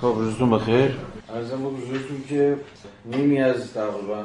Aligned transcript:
خب 0.00 0.06
روزتون 0.06 0.50
بخیر. 0.50 0.96
ارزم 1.28 1.66
حضورتون 1.66 2.24
که 2.28 2.56
نیمی 3.04 3.40
از 3.40 3.72
تقریبا 3.72 4.24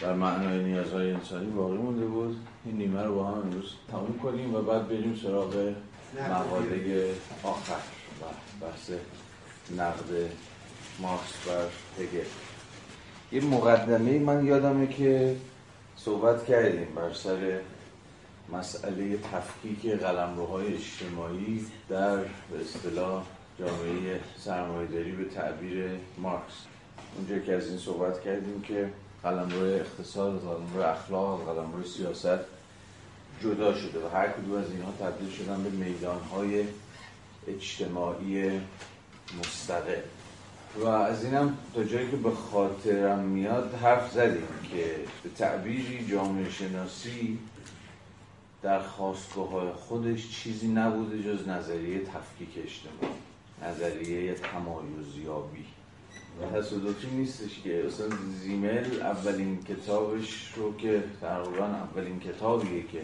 در 0.00 0.12
معنای 0.12 0.64
نیازهای 0.64 1.12
انسانی 1.12 1.46
باقی 1.46 1.76
مونده 1.76 2.04
بود. 2.04 2.36
این 2.64 2.76
نیمه 2.76 3.02
رو 3.02 3.14
با 3.14 3.24
هم 3.24 3.34
امروز 3.34 3.74
تموم 3.90 4.18
کنیم 4.22 4.54
و 4.54 4.62
بعد 4.62 4.88
بریم 4.88 5.18
سراغ 5.22 5.72
مقاله 6.30 7.06
آخر 7.42 7.74
و 8.20 8.24
بحث 8.66 8.90
نقد 9.78 10.30
مارکس 10.98 11.46
بر 11.46 12.02
هگل. 12.02 12.26
یه 13.32 13.44
مقدمه 13.44 14.18
من 14.18 14.46
یادمه 14.46 14.86
که 14.86 15.36
صحبت 15.96 16.46
کردیم 16.46 16.88
بر 16.96 17.12
سر 17.12 17.60
مسئله 18.52 19.18
تفکیک 19.32 19.92
قلمروهای 19.92 20.74
اجتماعی 20.74 21.66
در 21.88 22.16
به 22.16 22.60
اصطلاح 22.60 23.24
جامعه 23.58 24.20
سرمایه‌داری 24.38 25.12
به 25.12 25.24
تعبیر 25.24 25.90
مارکس. 26.18 26.52
اونجا 27.16 27.38
که 27.38 27.54
از 27.54 27.68
این 27.68 27.78
صحبت 27.78 28.22
کردیم 28.22 28.62
که 28.62 28.92
قلمرو 29.22 29.64
اقتصاد 29.64 30.40
قلمرو 30.40 30.90
اخلاق 30.90 31.44
قلمرو 31.46 31.84
سیاست 31.84 32.38
جدا 33.42 33.74
شده 33.74 34.06
و 34.06 34.08
هر 34.08 34.28
کدوم 34.28 34.56
از 34.56 34.70
اینها 34.70 34.92
تبدیل 35.00 35.30
شدن 35.30 35.62
به 35.62 35.70
میدانهای 35.70 36.64
اجتماعی 37.48 38.60
مستقل. 39.38 40.00
و 40.76 40.86
از 40.86 41.24
اینم 41.24 41.56
تا 41.74 41.84
جایی 41.84 42.10
که 42.10 42.16
به 42.16 42.30
خاطرم 42.30 43.18
میاد 43.18 43.74
حرف 43.74 44.12
زدیم 44.12 44.48
که 44.70 44.96
به 45.22 45.30
تعبیری 45.38 46.06
جامعه 46.10 46.50
شناسی 46.50 47.38
در 48.62 48.82
خواستگاه 48.82 49.72
خودش 49.72 50.30
چیزی 50.30 50.68
نبوده 50.68 51.22
جز 51.22 51.48
نظریه 51.48 51.98
تفکیک 51.98 52.48
اجتماعی. 52.56 53.16
نظریه 53.64 54.34
تمایزیابی. 54.34 55.64
و 56.40 56.58
تصادفی 56.58 57.06
نیستش 57.06 57.60
که. 57.64 57.86
اصلا 57.86 58.06
زیمل 58.40 59.02
اولین 59.02 59.62
کتابش 59.62 60.52
رو 60.56 60.76
که 60.76 61.02
تقریبا 61.20 61.64
اولین 61.64 62.20
کتابیه 62.20 62.82
که 62.82 63.02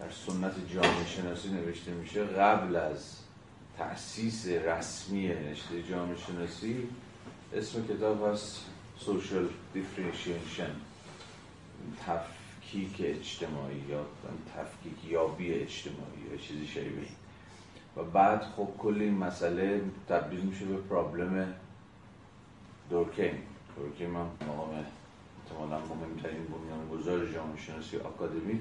در 0.00 0.10
سنت 0.10 0.52
جامعه 0.74 1.06
شناسی 1.06 1.48
نوشته 1.48 1.90
میشه 1.90 2.24
قبل 2.24 2.76
از 2.76 3.16
تأسیس 3.78 4.46
رسمی 4.46 5.28
نشته 5.28 5.82
جامعه 5.90 6.16
شناسی 6.16 6.88
اسم 7.54 7.86
کتاب 7.86 8.32
هست 8.32 8.64
Social 9.00 9.46
Differentiation 9.74 10.72
تفکیک 12.06 12.96
اجتماعی 13.00 13.84
یا 13.88 14.06
تفکیک 14.56 15.12
یابی 15.12 15.54
اجتماعی 15.54 16.30
یا 16.30 16.36
چیزی 16.36 16.66
شبیه 16.66 17.08
و 17.96 18.02
بعد 18.02 18.42
خب 18.56 18.68
کل 18.78 18.96
این 19.00 19.14
مسئله 19.14 19.80
تبدیل 20.08 20.40
میشه 20.40 20.64
به 20.64 20.76
پرابلم 20.76 21.54
دورکیم 22.90 23.34
دورکیم 23.76 24.16
هم 24.16 24.26
مقام 24.48 24.70
احتمالا 24.70 25.78
مهمترین 25.78 26.44
بنیانگذار 26.44 27.18
جامعه 27.18 27.56
شناسی 27.56 27.96
آکادمیک. 27.96 28.60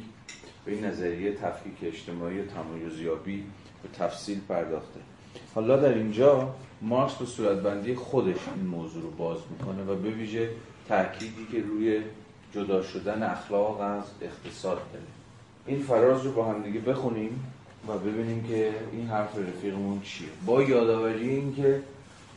به 0.66 0.72
این 0.72 0.86
نظریه 0.86 1.34
تفکیک 1.34 1.74
اجتماعی 1.82 2.42
تمایزیابی 2.42 3.44
به 3.84 3.90
تفصیل 3.90 4.40
پرداخته. 4.50 5.00
حالا 5.56 5.78
در 5.78 5.94
اینجا 5.94 6.56
مارکس 6.82 7.14
به 7.14 7.26
صورتبندی 7.26 7.96
خودش 7.96 8.36
این 8.56 8.66
موضوع 8.66 9.04
رو 9.04 9.12
باز 9.12 9.38
می‌کنه 9.52 9.84
و 9.84 9.96
به 9.96 10.10
ویژه 10.10 10.50
تأکیدی 10.88 11.48
که 11.52 11.62
روی 11.62 12.02
جدا 12.54 12.82
شدن 12.82 13.24
اخلاق 13.24 13.80
از 13.82 14.04
اقتصاد 14.22 14.78
داره. 14.94 15.06
این 15.66 15.82
فراز 15.84 16.26
رو 16.26 16.32
با 16.32 16.46
هم 16.46 16.64
دیگه 16.64 16.80
بخونیم. 16.80 17.53
و 17.88 17.98
ببینیم 17.98 18.44
که 18.44 18.74
این 18.92 19.08
حرف 19.08 19.38
رفیقمون 19.38 20.02
چیه. 20.02 20.28
با 20.46 20.64
یادآوری 20.64 21.30
این 21.30 21.56
که 21.56 21.82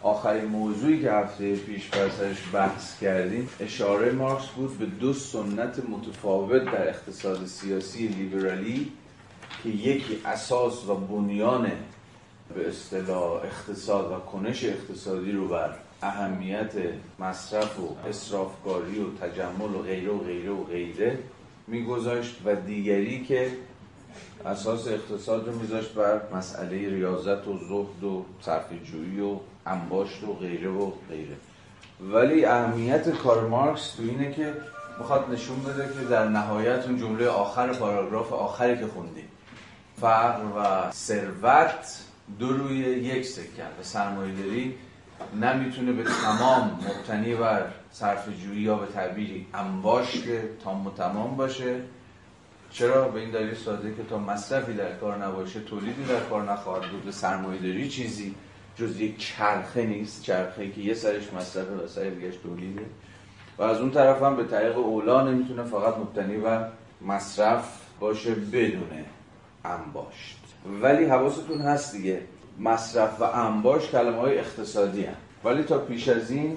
آخرین 0.03 0.45
موضوعی 0.45 1.03
که 1.03 1.13
هفته 1.13 1.57
پیش 1.57 1.91
سرش 2.19 2.37
بحث 2.53 3.01
کردیم 3.01 3.49
اشاره 3.61 4.13
مارکس 4.13 4.47
بود 4.47 4.79
به 4.79 4.87
دو 4.87 5.13
سنت 5.13 5.83
متفاوت 5.89 6.65
در 6.65 6.89
اقتصاد 6.89 7.47
سیاسی 7.47 8.07
لیبرالی 8.07 8.93
که 9.63 9.69
یکی 9.69 10.19
اساس 10.25 10.89
و 10.89 10.95
بنیان 10.95 11.73
به 12.55 12.69
اصطلاح 12.69 13.33
اقتصاد 13.33 14.13
و 14.13 14.15
کنش 14.15 14.65
اقتصادی 14.65 15.33
رو 15.33 15.49
بر 15.49 15.71
اهمیت 16.03 16.73
مصرف 17.19 17.81
و 17.81 17.97
اصرافکاری 18.09 18.99
و 18.99 19.27
تجمل 19.27 19.75
و 19.75 19.83
غیره 19.83 20.13
و 20.13 20.19
غیره 20.19 20.51
و 20.51 20.65
غیره 20.65 21.19
میگذاشت 21.67 22.37
و 22.45 22.55
دیگری 22.55 23.25
که 23.25 23.51
اساس 24.45 24.89
اقتصاد 24.89 25.49
رو 25.49 25.59
میذاشت 25.59 25.95
بر 25.95 26.21
مسئله 26.35 26.71
ریاضت 26.71 27.49
و 27.49 27.59
زهد 27.59 28.05
و 28.05 28.25
صرفه‌جویی 28.41 29.21
و 29.21 29.37
انباشت 29.67 30.25
و 30.25 30.33
غیره 30.33 30.69
و 30.69 30.91
غیره. 31.09 31.37
ولی 32.01 32.45
اهمیت 32.45 33.09
کار 33.09 33.49
مارکس 33.49 33.91
تو 33.91 34.03
اینه 34.03 34.33
که 34.33 34.55
می‌خواد 34.99 35.31
نشون 35.33 35.63
بده 35.63 35.89
که 35.95 36.09
در 36.11 36.29
نهایت 36.29 36.87
اون 36.87 36.99
جمله 36.99 37.29
آخر 37.29 37.73
پاراگراف 37.73 38.33
آخری 38.33 38.79
که 38.79 38.87
خوندیم 38.87 39.29
فقر 40.01 40.43
و 40.57 40.91
ثروت 40.93 42.03
دو 42.39 42.49
روی 42.49 42.79
یک 42.79 43.27
سکن 43.27 43.71
و 43.81 43.83
سرمایه‌داری 43.83 44.75
نمی‌تونه 45.41 45.93
به 45.93 46.05
تمام 46.05 46.81
مبتنی 46.87 47.35
بر 47.35 47.67
صرف 47.91 48.29
جویی 48.29 48.63
یا 48.63 48.77
به 48.77 48.87
تعبیری 48.87 49.47
انباشت 49.55 50.25
تام 50.65 50.87
و 50.87 50.91
تمام 50.91 51.37
باشه. 51.37 51.81
چرا 52.79 53.09
به 53.09 53.21
این 53.21 53.31
دلیل 53.31 53.55
ساده 53.55 53.95
که 53.95 54.03
تا 54.03 54.19
مصرفی 54.19 54.73
در 54.73 54.93
کار 54.97 55.25
نباشه 55.25 55.61
تولیدی 55.61 56.05
در 56.05 56.21
کار 56.21 56.53
نخواهد 56.53 56.91
بود 56.91 57.05
به 57.05 57.13
سرمایه‌داری 57.13 57.89
چیزی 57.89 58.35
جز 58.77 59.01
یک 59.01 59.19
چرخه 59.19 59.87
نیست 59.87 60.23
چرخه 60.23 60.71
که 60.71 60.81
یه 60.81 60.95
سرش 60.95 61.33
مصرفه 61.33 61.85
و 61.85 61.87
سر 61.87 62.05
دیگهش 62.11 62.37
تولیده 62.37 62.83
و 63.59 63.63
از 63.63 63.81
اون 63.81 63.91
طرف 63.91 64.23
هم 64.23 64.37
به 64.37 64.45
طریق 64.45 64.79
اولا 64.79 65.31
نمی‌تونه 65.31 65.65
فقط 65.65 65.99
مبتنی 65.99 66.37
بر 66.37 66.69
مصرف 67.03 67.81
باشه 68.01 68.35
بدون 68.35 68.91
انباشت 69.65 70.39
ولی 70.83 71.05
حواستون 71.05 71.61
هست 71.61 71.97
دیگه 71.97 72.21
مصرف 72.59 73.21
و 73.21 73.25
انباشت 73.25 73.91
کلمه 73.91 74.17
های 74.17 74.39
اقتصادی 74.39 75.05
هم. 75.05 75.15
ولی 75.45 75.63
تا 75.63 75.79
پیش 75.79 76.09
از 76.09 76.31
این 76.31 76.57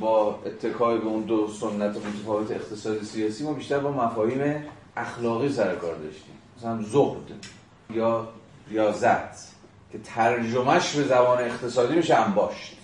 با 0.00 0.38
اتکای 0.46 0.98
به 0.98 1.06
اون 1.06 1.22
دو 1.22 1.48
سنت 1.48 1.96
متفاوت 1.96 2.50
اقتصادی 2.50 3.04
سیاسی 3.04 3.44
ما 3.44 3.52
بیشتر 3.52 3.78
با 3.78 3.92
مفاهیم 3.92 4.64
اخلاقی 4.96 5.48
سر 5.48 5.74
کار 5.74 5.94
داشتیم. 5.94 6.34
مثلا 6.58 6.82
زهد 6.82 7.46
یا 7.90 8.28
ریاضت 8.68 9.54
که 9.92 9.98
ترجمهش 10.04 10.96
به 10.96 11.02
زبان 11.02 11.38
اقتصادی 11.38 11.94
میشه 11.94 12.14
انباشت. 12.14 12.76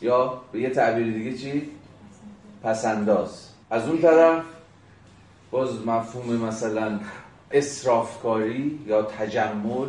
یا 0.00 0.40
به 0.52 0.60
یه 0.60 0.70
تعبیر 0.70 1.12
دیگه 1.12 1.38
چی؟ 1.38 1.70
پسنداز. 2.62 3.48
از 3.70 3.88
اون 3.88 3.98
طرف 3.98 4.44
باز 5.50 5.86
مفهوم 5.86 6.36
مثلا 6.36 7.00
اصرافکاری 7.50 8.80
یا 8.86 9.02
تجمل 9.02 9.88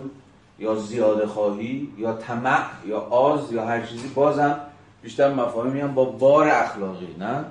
یا 0.59 0.75
زیاده 0.75 1.27
خواهی 1.27 1.89
یا 1.97 2.13
طمع 2.13 2.65
یا 2.85 2.99
آز 2.99 3.51
یا 3.51 3.65
هر 3.65 3.81
چیزی 3.85 4.07
بازم 4.07 4.59
بیشتر 5.01 5.33
مفاهیمی 5.33 5.79
هم 5.79 5.93
با 5.93 6.05
بار 6.05 6.47
اخلاقی 6.47 7.15
نه؟ 7.19 7.45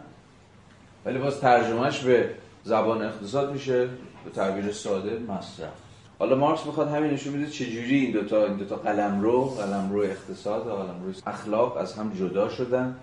ولی 1.04 1.18
باز 1.18 1.40
ترجمهش 1.40 2.00
به 2.00 2.30
زبان 2.64 3.02
اقتصاد 3.02 3.52
میشه. 3.52 3.88
به 4.26 4.32
تعبیر 4.32 4.72
ساده 4.72 5.18
مصرف. 5.18 5.72
حالا 6.18 6.36
مارکس 6.36 6.66
می‌خواد 6.66 6.88
همین 6.88 7.10
نشون 7.10 7.32
بده 7.32 7.50
چجوری 7.50 7.96
این 7.96 8.12
دوتا 8.12 8.44
این 8.44 8.56
دوتا 8.56 8.76
قلمرو 8.76 9.44
قلمرو 9.44 10.00
اقتصاد 10.00 10.66
و 10.66 10.70
قلمرو 10.70 11.12
اخلاق 11.26 11.76
از 11.76 11.94
هم 11.94 12.12
جدا 12.18 12.48
شدن 12.48 12.96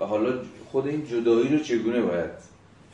و 0.00 0.04
حالا 0.04 0.32
خود 0.72 0.86
این 0.86 1.06
جدایی 1.06 1.48
رو 1.48 1.64
چگونه 1.64 2.00
باید 2.00 2.30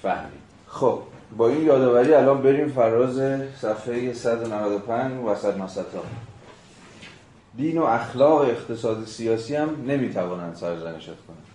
فهمید 0.02 0.40
خب 0.68 0.98
با 1.36 1.48
این 1.48 1.66
یادآوری 1.66 2.14
الان 2.14 2.42
بریم 2.42 2.68
فراز 2.68 3.42
صفحه 3.60 4.12
195 4.12 5.24
وسط 5.26 5.56
مسطا 5.56 6.02
دین 7.56 7.78
و 7.78 7.84
اخلاق 7.84 8.40
اقتصاد 8.40 9.04
سیاسی 9.04 9.54
هم 9.54 9.68
نمی‌توانند 9.86 10.54
سرزنشت 10.54 11.06
کنند. 11.06 11.46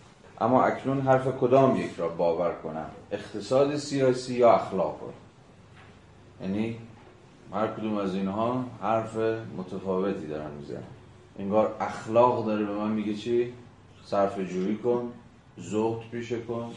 اما 0.41 0.63
اکنون 0.63 1.01
حرف 1.01 1.27
کدام 1.41 1.75
یک 1.75 1.91
را 1.97 2.07
باور 2.07 2.53
کنم 2.63 2.85
اقتصاد 3.11 3.75
سیاسی 3.75 4.33
یا 4.33 4.51
اخلاق؟ 4.53 4.99
یعنی 6.43 6.77
هر 7.53 7.67
کدوم 7.67 7.97
از 7.97 8.15
اینها 8.15 8.65
حرف 8.81 9.17
متفاوتی 9.57 10.27
دارن 10.27 10.51
می‌زنن. 10.59 10.83
انگار 11.39 11.75
اخلاق 11.79 12.45
داره 12.45 12.65
به 12.65 12.73
من 12.73 12.91
میگه 12.91 13.13
چی؟ 13.13 13.53
صرف 14.05 14.39
جویی 14.39 14.75
کن 14.75 15.11
زهد 15.57 16.09
پیشه 16.11 16.39
کن 16.39 16.71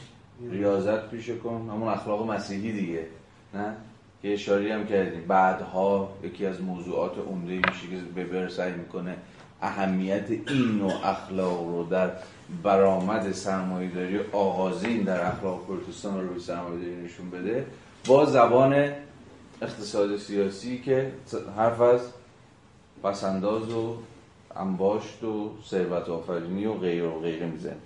ریاضت 0.50 1.10
پیشه 1.10 1.36
کن. 1.36 1.68
همون 1.72 1.88
اخلاق 1.88 2.30
مسیحی 2.30 2.72
دیگه 2.72 3.06
نه؟ 3.54 3.74
که 4.22 4.34
اشاری 4.34 4.70
هم 4.70 4.86
کردیم. 4.86 5.24
بعدها 5.28 6.08
یکی 6.22 6.46
از 6.46 6.62
موضوعات 6.62 7.12
عمده 7.18 7.52
میشه 7.52 7.88
که 7.90 8.20
ببر 8.22 8.48
سعی 8.48 8.72
می‌کنه 8.72 9.16
اهمیت 9.62 10.30
این 10.30 10.78
نوع 10.78 11.08
اخلاق 11.08 11.68
رو 11.68 11.84
در 11.84 12.10
برآمد 12.62 13.32
سرمایه‌داری 13.32 14.18
آغازین 14.32 15.02
در 15.02 15.26
اخلاق 15.26 15.66
پروتستان 15.66 16.28
رو 16.28 16.34
به 16.34 16.40
سرمایه‌داری 16.40 17.04
نشون 17.04 17.30
بده. 17.30 17.66
با 18.06 18.24
زبان 18.24 18.92
اقتصاد 19.62 20.16
سیاسی 20.16 20.78
که 20.78 21.12
حرف 21.56 21.80
از 21.80 22.00
پسنداز 23.02 23.72
و 23.72 23.96
انباشت 24.56 25.24
و 25.24 25.50
ثروت 25.68 26.08
آفرینی 26.08 26.66
و 26.66 26.72
غیر 26.72 27.04
و 27.04 27.20
غیره 27.20 27.46
می‌زنه 27.46 27.76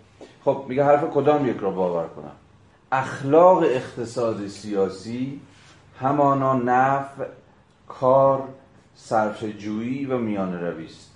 خب 0.45 0.65
میگه 0.69 0.85
حرف 0.85 1.11
کدام 1.15 1.49
یک 1.49 1.57
را 1.57 1.71
باور 1.71 2.07
کنم؟ 2.07 2.33
اخلاق 2.93 3.59
اقتصاد 3.63 4.47
سیاسی 4.47 5.41
همانا 6.01 6.55
نفع 6.55 7.25
کار 7.89 8.49
صرف 8.97 9.45
جویی 9.45 10.07
و 10.07 10.19
میان 10.19 10.61
روی 10.61 10.87
است. 10.87 11.11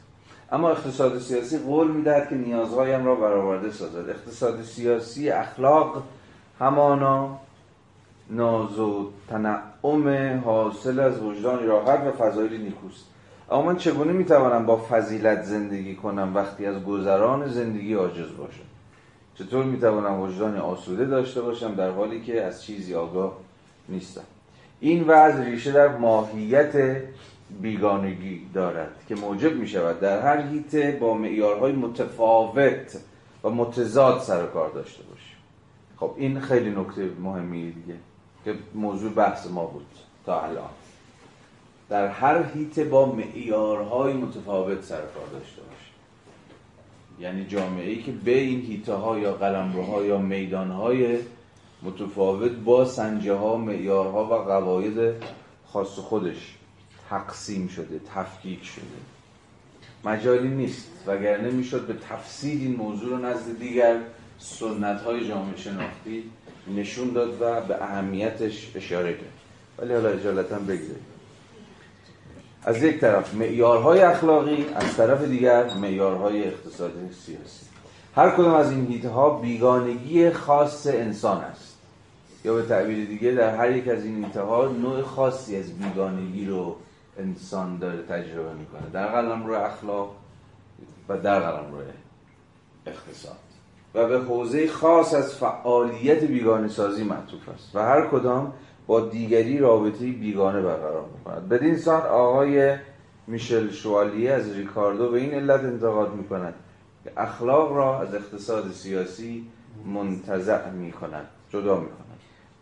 اما 0.53 0.71
اقتصاد 0.71 1.19
سیاسی 1.19 1.59
قول 1.59 1.91
می‌دهد 1.91 2.29
که 2.29 2.35
نیازهایم 2.35 3.07
را 3.07 3.15
برآورده 3.15 3.71
سازد. 3.71 4.11
اقتصاد 4.11 4.63
سیاسی 4.63 5.31
اخلاق 5.31 6.03
همانا 6.61 7.39
ناز 8.31 8.79
و 8.79 9.11
تنعم 9.29 10.39
حاصل 10.45 11.01
از 11.01 11.23
وجدان 11.23 11.67
راحت 11.67 12.01
و 12.07 12.13
فضایل 12.13 12.61
نیکوست. 12.61 13.05
اما 13.51 13.63
من 13.63 13.77
چگونه 13.77 14.13
می‌توانم 14.13 14.67
با 14.67 14.77
فضیلت 14.77 15.43
زندگی 15.43 15.95
کنم 15.95 16.33
وقتی 16.35 16.67
از 16.67 16.85
گذران 16.85 17.49
زندگی 17.49 17.95
عاجز 17.95 18.37
باشم؟ 18.39 18.65
چطور 19.35 19.65
می‌توانم 19.65 20.21
وجدان 20.21 20.57
آسوده 20.57 21.05
داشته 21.05 21.43
باشم 21.43 21.75
در 21.75 21.91
حالی 21.91 22.21
که 22.21 22.45
از 22.45 22.63
چیزی 22.63 22.95
آگاه 22.95 23.33
نیستم؟ 23.89 24.25
این 24.81 25.05
وضع 25.09 25.45
ریشه 25.45 25.73
در 25.73 25.97
ماهیت 25.97 27.03
بیگانگی 27.61 28.47
دارد 28.55 28.91
که 29.09 29.15
موجب 29.15 29.57
می 29.57 29.69
شود 29.69 30.01
در 30.01 30.21
هر 30.21 30.47
هیته 30.47 30.99
با 31.01 31.15
معیارهای 31.15 31.73
متفاوت 31.73 32.99
و 33.45 33.51
متضاد 33.51 34.21
سر 34.21 34.47
کار 34.47 34.71
داشته 34.71 35.03
باشیم. 35.03 35.37
خب 35.97 36.15
این 36.17 36.41
خیلی 36.41 36.71
نکته 36.71 37.11
مهمی 37.23 37.71
دیگه. 37.71 37.95
که 38.45 38.55
موضوع 38.75 39.13
بحث 39.13 39.47
ما 39.47 39.67
بود 39.67 39.87
تا 40.27 40.41
الان. 40.41 40.71
در 41.89 42.09
هر 42.09 42.43
هیته 42.55 42.85
با 42.85 43.07
معیارهای 43.07 44.13
متفاوت 44.13 44.83
سر 44.83 45.01
کار 45.01 45.27
داشته 45.33 45.63
باشیم. 45.63 45.95
یعنی 47.21 47.47
جامعه 47.47 47.91
ای 47.91 48.03
که 48.03 48.13
به 48.13 48.39
این 48.39 48.61
هیته 48.61 48.95
ها 48.95 49.19
یا 49.19 49.33
قلمروها 49.33 50.05
یا 50.05 50.19
میدان 50.19 50.71
های 50.71 51.19
متفاوت 51.83 52.53
با 52.53 52.85
سنجه 52.85 53.35
ها 53.35 53.57
معیارها 53.57 54.25
و 54.25 54.45
قواعد 54.45 55.15
خاص 55.67 55.99
خودش 55.99 56.55
تقسیم 57.11 57.69
شده 57.69 58.01
تفکیک 58.15 58.65
شده. 58.65 58.85
مجالی 60.05 60.49
نیست 60.49 60.91
وگرنه 61.07 61.51
می‌شد 61.51 61.87
به 61.87 61.95
تفصیل 61.95 62.61
این 62.61 62.77
موضوع 62.77 63.11
رو 63.11 63.19
نزد 63.19 63.59
دیگر 63.59 64.01
سنت 64.39 65.01
های 65.01 65.29
جامعه 65.29 65.57
شناختی 65.57 66.31
نشون 66.69 67.13
داد 67.13 67.43
و 67.43 67.61
به 67.61 67.83
اهمیتش 67.83 68.71
اشاره 68.75 69.13
کرد. 69.13 69.33
ولی 69.79 69.95
حالا 69.95 70.09
اجالتا 70.09 70.59
بگذاریم. 70.59 71.07
از 72.65 72.83
یک 72.83 73.01
طرف 73.01 73.35
معیارهای 73.35 74.01
اخلاقی 74.01 74.67
از 74.75 74.97
طرف 74.97 75.25
دیگر 75.25 75.75
معیارهای 75.75 76.45
اقتصادی 76.45 77.13
سیاسی. 77.27 77.67
هر 78.17 78.31
کدام 78.31 78.55
از 78.55 78.71
این 78.71 78.87
هیته 78.87 79.09
ها 79.09 79.31
بیگانگی 79.31 80.31
خاص 80.31 80.87
انسان 80.87 81.41
است. 81.41 81.79
یا 82.45 82.55
به 82.55 82.63
تعبیر 82.63 83.07
دیگه 83.07 83.31
در 83.31 83.57
هر 83.57 83.77
یک 83.77 83.89
از 83.89 84.05
این 84.05 84.25
هیته 84.25 84.41
ها 84.41 84.69
نوع 84.69 85.03
خاصی 85.03 85.57
از 85.57 85.79
بیگانگی 85.79 86.47
رو 86.47 86.77
انسان 87.19 87.79
داره 87.79 88.03
تجربه 88.03 88.53
می‌کنه. 88.53 88.91
در 88.93 89.07
قلم 89.07 89.47
رو 89.47 89.55
اخلاق 89.55 90.15
و 91.09 91.19
در 91.19 91.41
قلم 91.41 91.73
رو 91.73 91.79
اقتصاد. 92.87 93.44
و 93.95 94.09
به 94.09 94.19
حوزه 94.19 94.69
خاص 94.69 95.15
از 95.15 95.35
فعالیت 95.35 96.25
بیگانه 96.25 96.69
سازی 96.69 97.05
معطوف 97.05 97.49
است. 97.49 97.77
و 97.77 97.79
هر 97.79 98.07
کدام 98.07 98.53
با 98.87 99.01
دیگری 99.01 99.59
رابطه 99.59 99.99
بیگانه 99.99 100.63
برقرار 100.63 101.05
می‌کند. 101.19 101.49
بدین 101.49 101.77
سان 101.77 102.03
آقای 102.03 102.77
میشل 103.27 103.71
شوالیه 103.71 104.31
از 104.33 104.53
ریکاردو 104.53 105.11
به 105.11 105.19
این 105.19 105.35
علت 105.35 105.61
انتقاد 105.61 106.15
می‌کند 106.15 106.55
که 107.05 107.13
اخلاق 107.17 107.73
را 107.73 108.01
از 108.01 108.15
اقتصاد 108.15 108.73
سیاسی 108.73 109.47
منتزع 109.87 110.71
می‌کند 110.71 111.27
جدا 111.51 111.81
می‌کند. 111.81 112.05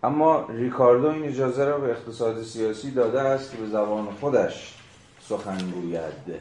اما 0.05 0.46
ریکاردو 0.49 1.06
این 1.08 1.25
اجازه 1.25 1.64
را 1.64 1.79
به 1.79 1.90
اقتصاد 1.90 2.43
سیاسی 2.43 2.90
داده 2.90 3.20
است 3.20 3.52
که 3.52 3.56
به 3.56 3.67
زبان 3.67 4.05
خودش 4.20 4.79
سخن 5.20 5.70
گوید. 5.70 6.40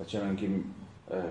و 0.00 0.04
چنانکه 0.04 0.48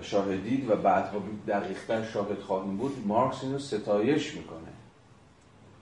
شاهدید 0.02 0.70
و 0.70 0.76
بعدها 0.76 1.22
دقیقتر 1.48 2.04
شاهد 2.04 2.38
خواهیم 2.38 2.76
بود 2.76 3.06
مارکس 3.06 3.44
اینو 3.44 3.58
ستایش 3.58 4.34
می‌کنه. 4.34 4.70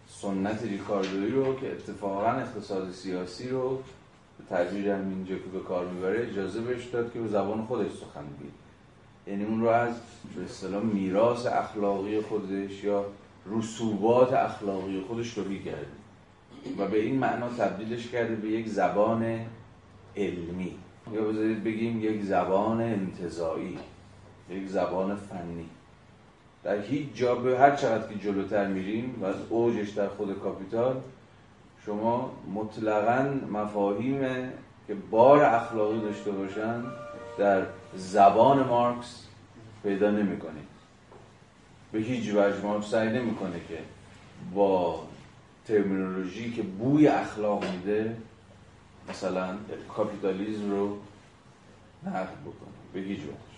سنت 0.09 0.63
ریکاردویی 0.63 1.31
رو 1.31 1.61
که 1.61 1.73
اتفاقا 1.73 2.31
اقتصاد 2.31 2.93
سیاسی 2.93 3.49
رو 3.49 3.77
به 4.39 4.45
تعبیر 4.51 4.91
هم 4.91 5.09
اینجا 5.09 5.35
که 5.35 5.51
به 5.53 5.61
کار 5.61 5.87
می‌بره 5.87 6.29
اجازه 6.31 6.61
بهش 6.61 6.85
داد 6.85 7.13
که 7.13 7.21
به 7.21 7.29
زبان 7.29 7.67
خودش 7.67 7.91
سخن 7.91 8.27
بگید 8.41 8.53
یعنی 9.27 9.45
اون 9.45 9.61
رو 9.61 9.69
از 9.69 9.95
به 10.37 10.45
اصطلاح 10.45 10.83
میراث 10.83 11.47
اخلاقی 11.47 12.21
خودش 12.21 12.85
یا 12.85 13.05
رسوبات 13.47 14.33
اخلاقی 14.33 15.01
خودش 15.09 15.39
رو 15.39 15.45
کرده 15.45 15.87
و 16.79 16.89
به 16.89 17.03
این 17.03 17.19
معنا 17.19 17.49
تبدیلش 17.49 18.09
کرده 18.09 18.35
به 18.35 18.49
یک 18.49 18.69
زبان 18.69 19.47
علمی. 20.17 20.77
یا 21.13 21.23
بذارید 21.23 21.65
بگیم 21.65 22.05
یک 22.05 22.23
زبان 22.23 22.81
انتظایی 22.81 23.79
یک 24.51 24.69
زبان 24.69 25.17
فنی. 25.17 25.67
در 26.65 26.81
هیچ 26.81 27.15
جا 27.15 27.35
به 27.35 27.59
هر 27.59 27.77
چقدر 27.77 28.09
که 28.09 28.15
جلوتر 28.15 28.67
میریم 28.67 29.19
و 29.23 29.25
از 29.25 29.37
اوجش 29.49 29.91
در 29.91 30.09
خود 30.09 30.39
کاپیتال 30.39 31.01
شما 31.87 32.33
مطلقا 32.55 33.35
مفاهیم 33.53 34.21
که 34.87 34.95
بار 35.11 35.45
اخلاقی 35.45 36.01
داشته 36.01 36.31
باشن 36.31 36.83
در 37.39 37.63
زبان 37.95 38.67
مارکس 38.67 39.27
پیدا 39.83 40.11
نمی‌کنید. 40.11 40.69
به 41.93 41.99
هیچ 41.99 42.29
وجه 42.31 42.63
مارکس 42.63 42.91
سعی 42.91 43.09
نمی‌کنه 43.09 43.61
که 43.69 43.79
با 44.55 45.03
ترمینولوژی 45.67 46.53
که 46.53 46.63
بوی 46.63 47.09
اخلاق 47.09 47.65
میده 47.71 48.17
مثلا 49.11 49.57
کاپیتالیزم 49.89 50.71
رو 50.71 50.99
نقد 52.07 52.41
بکنه 52.41 52.75
به 52.93 53.01
هیچ 53.01 53.21
وجه 53.21 53.49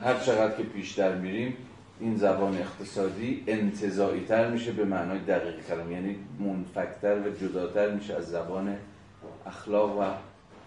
هر 0.00 0.18
چقدر 0.18 0.56
که 0.56 0.62
پیشتر 0.62 1.14
میریم 1.14 1.56
این 2.00 2.16
زبان 2.16 2.58
اقتصادی 2.58 3.44
انتظایی 3.46 4.24
تر 4.24 4.50
میشه 4.50 4.72
به 4.72 4.84
معنای 4.84 5.18
دقیق 5.18 5.66
کلام 5.66 5.92
یعنی 5.92 6.16
منفکتر 6.38 7.18
و 7.18 7.30
جداتر 7.30 7.90
میشه 7.90 8.14
از 8.14 8.26
زبان 8.26 8.76
اخلاق 9.46 9.98
و 9.98 10.02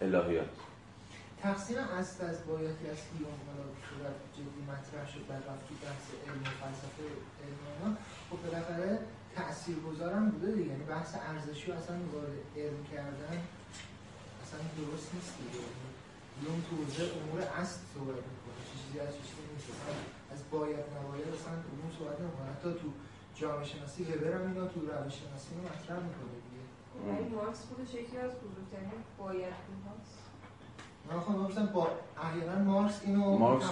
الهیات. 0.01 0.45
تقسیم 1.41 1.77
اصل 1.77 2.25
از 2.25 2.47
بایدی 2.47 2.89
از 2.91 2.97
هیوم 3.13 3.39
صورت 3.89 4.17
جدی 4.33 4.61
مطرح 4.71 5.11
شد 5.13 5.27
در 5.29 5.35
رفت 5.35 5.67
بحث 5.85 6.05
علم 6.27 6.41
و 6.41 6.53
فلسفه 6.61 7.03
علم 7.43 7.97
خب 8.29 8.37
بالاخره 8.45 8.99
تأثیر 9.35 9.75
بوده 9.75 10.51
دیگه. 10.51 10.69
یعنی 10.69 10.83
بحث 10.83 11.15
ارزشی 11.29 11.71
و 11.71 11.73
اصلا 11.73 11.95
وارد 12.13 12.37
علم 12.57 12.83
کردن 12.91 13.41
اصلا 14.53 14.67
درست 14.81 15.07
نیست 15.15 15.33
دیگه. 15.39 15.63
هیوم 16.37 16.59
تو 16.67 16.73
امور 17.21 17.39
اصل 17.61 17.79
صحبت 17.93 18.21
می‌کنه. 18.31 18.59
چیزی 18.69 18.95
از 19.05 19.11
چیزی 19.17 19.43
نیست. 19.51 19.67
از 20.33 20.41
باید 20.55 20.85
نباید 20.95 21.27
اصلا 21.35 21.53
علوم 21.69 21.89
صحبت 21.97 22.17
نمی‌کنه. 22.21 22.49
حتی 22.55 22.69
تو 22.81 22.87
جامعه 23.39 23.65
شناسی 23.71 23.99
وبر 24.09 24.33
هم 24.37 24.45
اینا 24.49 24.65
تو 24.73 24.79
روش 24.79 25.13
شناسی 25.21 25.49
رو 25.55 25.61
مطرح 25.67 25.99
می‌کنه 26.07 26.33
دیگه. 26.45 26.63
یعنی 27.07 27.35
مارکس 27.35 27.61
خودش 27.69 27.89
یکی 28.01 28.17
از 28.25 28.31
بزرگترین 28.43 28.99
باید 29.19 29.57
هاست 29.85 30.17
من 31.09 31.65
با 31.65 31.87
احیانا 32.23 32.63
مارکس 32.71 33.01
اینو 33.05 33.37
مارکس 33.37 33.65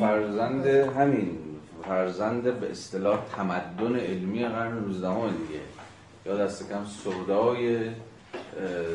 فرزند 0.00 0.66
همین 0.66 1.38
فرزند 1.84 2.60
به 2.60 2.70
اصطلاح 2.70 3.24
تمدن 3.36 3.96
علمی 3.96 4.44
قرن 4.44 4.78
19 4.78 5.32
دیگه. 5.32 5.60
یا 6.26 6.36
دست 6.36 6.68
کم 6.68 6.84
سودای 6.84 7.90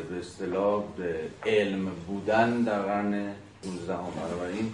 به 0.09 0.19
اصطلاح 0.19 0.83
به 0.97 1.19
علم 1.45 1.91
بودن 2.07 2.61
در 2.61 2.81
قرن 2.81 3.13
19 3.65 3.93
بنابراین 3.93 4.73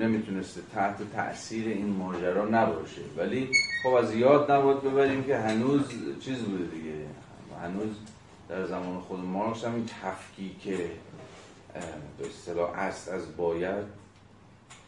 نمی‌تونسته 0.00 0.60
تحت 0.74 0.96
تاثیر 1.16 1.68
این 1.68 1.88
ماجرا 1.88 2.44
نباشه. 2.44 3.00
ولی 3.16 3.50
خب 3.82 3.94
از 3.94 4.14
یاد 4.14 4.50
نباید 4.50 4.82
ببریم 4.82 5.24
که 5.24 5.36
هنوز 5.36 5.80
چیز 6.20 6.38
بوده 6.38 6.64
دیگه. 6.64 6.92
هنوز 7.62 7.96
در 8.48 8.66
زمان 8.66 9.00
خود 9.00 9.20
مارکس 9.20 9.64
هم 9.64 9.74
این 9.74 9.86
تفکیک 10.02 10.78
به 12.18 12.26
اصطلاح 12.26 12.70
است 12.78 13.08
از 13.08 13.36
باید 13.36 13.84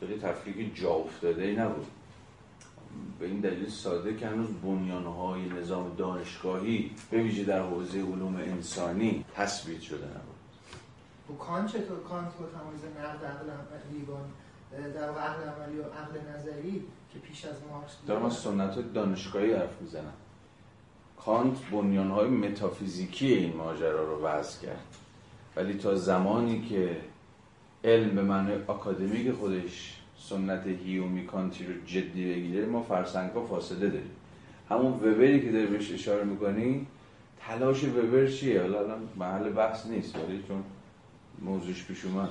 خیلی 0.01 0.19
تفکیک 0.19 0.77
جا 0.77 0.91
افتاده 0.91 1.43
ای 1.43 1.57
نبود. 1.57 1.87
به 3.19 3.27
این 3.27 3.41
دلیل 3.41 3.69
ساده 3.69 4.17
که 4.17 4.27
هنوز 4.27 4.49
بنیانهای 4.63 5.49
نظام 5.49 5.95
دانشگاهی 5.97 6.91
به 7.11 7.23
ویژه 7.23 7.45
در 7.45 7.63
حوزه 7.63 7.99
علوم 7.99 8.37
انسانی 8.37 9.25
تثبیت 9.35 9.81
شده 9.81 10.07
نبود. 10.07 10.35
و 11.31 11.45
کانت 11.45 11.69
چطور؟ 11.69 12.01
کانت 12.09 12.33
با 12.39 12.47
تمایز 12.47 12.81
نقد 12.99 13.25
عقل 13.25 13.47
لیوان 13.93 14.25
در 14.95 15.09
عقل 15.09 15.43
عملی 15.43 15.79
و 15.79 15.83
عقل 15.83 16.19
نظری 16.35 16.83
که 17.13 17.19
پیش 17.19 17.45
از 17.45 17.57
مارکس 17.71 17.97
دارم 18.07 18.25
از 18.25 18.35
سنت 18.35 18.93
دانشگاهی 18.93 19.53
حرف 19.53 19.81
می‌زنم. 19.81 20.13
کانت 21.17 21.57
بنیانهای 21.73 22.29
متافیزیکی 22.29 23.33
این 23.33 23.57
ماجرا 23.57 24.05
رو 24.05 24.27
وضع 24.27 24.67
کرد. 24.67 24.97
ولی 25.57 25.75
تا 25.75 25.95
زمانی 25.95 26.69
که 26.69 27.01
علم 27.85 28.15
به 28.15 28.23
معنی 28.23 28.53
آکادمیک 28.67 29.33
خودش 29.33 30.01
سنت 30.29 30.67
هیومی 30.67 31.27
کانتی 31.27 31.67
رو 31.67 31.73
جدی 31.87 32.35
بگیره 32.35 32.67
ما 32.67 32.83
فرسنگ 32.83 33.31
ها 33.31 33.45
فاصله 33.45 33.89
داریم. 33.89 34.11
همون 34.71 34.93
وبری 34.93 35.41
که 35.41 35.53
داری 35.53 35.67
بهش 35.67 35.93
اشاره 35.93 36.25
می‌کنی 36.25 36.87
تلاش 37.41 37.85
وبر 37.85 38.27
چیه؟ 38.27 38.61
حالا 38.61 38.79
الان 38.79 39.09
محل 39.17 39.51
بحث 39.51 39.87
نیست 39.87 40.17
ولی 40.17 40.43
چون 40.49 40.65
موضوعش 41.43 41.85
پیش 41.85 42.05
اومد. 42.05 42.29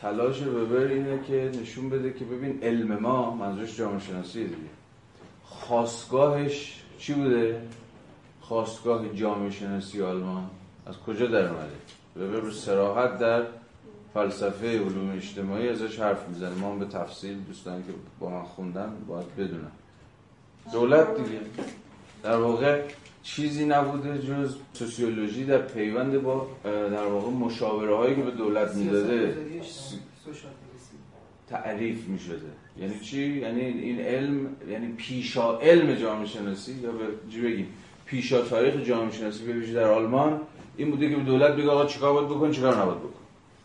تلاش 0.00 0.42
وبر 0.42 0.76
اینه 0.76 1.20
که 1.28 1.50
نشون 1.62 1.90
بده 1.90 2.12
که 2.12 2.24
ببین 2.24 2.62
علم 2.62 2.98
ما 2.98 3.34
منظورش 3.34 3.76
جامعه 3.76 4.00
شناسی 4.00 4.44
دیگه. 4.44 4.56
خواستگاهش 5.44 6.82
چی 6.98 7.12
بوده؟ 7.14 7.62
خواستگاه 8.40 9.14
جامعه 9.14 9.50
شناسی 9.50 10.02
آلمان. 10.02 10.50
از 10.86 10.98
کجا 10.98 11.26
در 11.26 11.48
اومده؟ 11.48 11.76
وبر 12.16 12.40
رو 12.40 12.50
سراحت 12.50 13.18
در 13.18 13.42
فلسفه 14.16 14.78
علوم 14.78 15.12
اجتماعی 15.16 15.68
ازش 15.68 15.98
حرف 15.98 16.28
می‌زنه. 16.28 16.54
ما 16.54 16.72
هم 16.72 16.78
به 16.78 16.84
تفصیل 16.84 17.36
دوستان 17.48 17.82
که 17.82 17.92
با 18.20 18.30
من 18.30 18.42
خوندن 18.42 18.92
باید 19.08 19.36
بدونن. 19.38 19.70
دولت 20.72 21.16
دیگه. 21.16 21.40
در 22.22 22.36
واقع 22.36 22.82
چیزی 23.22 23.64
نبوده 23.64 24.18
جز 24.18 24.56
سوسیولوژی 24.72 25.44
در 25.44 25.58
پیوند 25.58 26.22
با 26.22 26.46
در 26.64 27.06
واقع 27.06 27.30
مشاوره 27.30 27.96
هایی 27.96 28.14
که 28.14 28.22
به 28.22 28.30
دولت 28.30 28.74
می‌داده. 28.74 29.36
تعریف 31.48 32.08
می‌شده. 32.08 32.50
یعنی 32.80 33.00
چی؟ 33.00 33.40
یعنی 33.40 33.60
این 33.60 34.00
علم 34.00 34.56
یعنی 34.70 34.92
پیشا 34.92 35.58
علم 35.58 35.94
جامعه 35.94 36.26
شناسی 36.26 36.72
یا 36.72 36.92
به 36.92 37.04
چی 37.30 37.40
بگیم؟ 37.40 37.68
پیشا 38.06 38.42
تاریخ 38.42 38.74
جامعه 38.86 39.12
شناسی 39.12 39.44
به 39.44 39.72
در 39.72 39.90
آلمان 39.90 40.40
این 40.76 40.90
بوده 40.90 41.10
که 41.10 41.16
به 41.16 41.22
دولت 41.22 41.56
بگه 41.56 41.70
آقا 41.70 41.86
چیکار 41.86 42.12
باید 42.12 42.28
بکن 42.28 42.50
چیکار 42.50 42.82
نباید 42.82 42.98
بکن. 42.98 43.15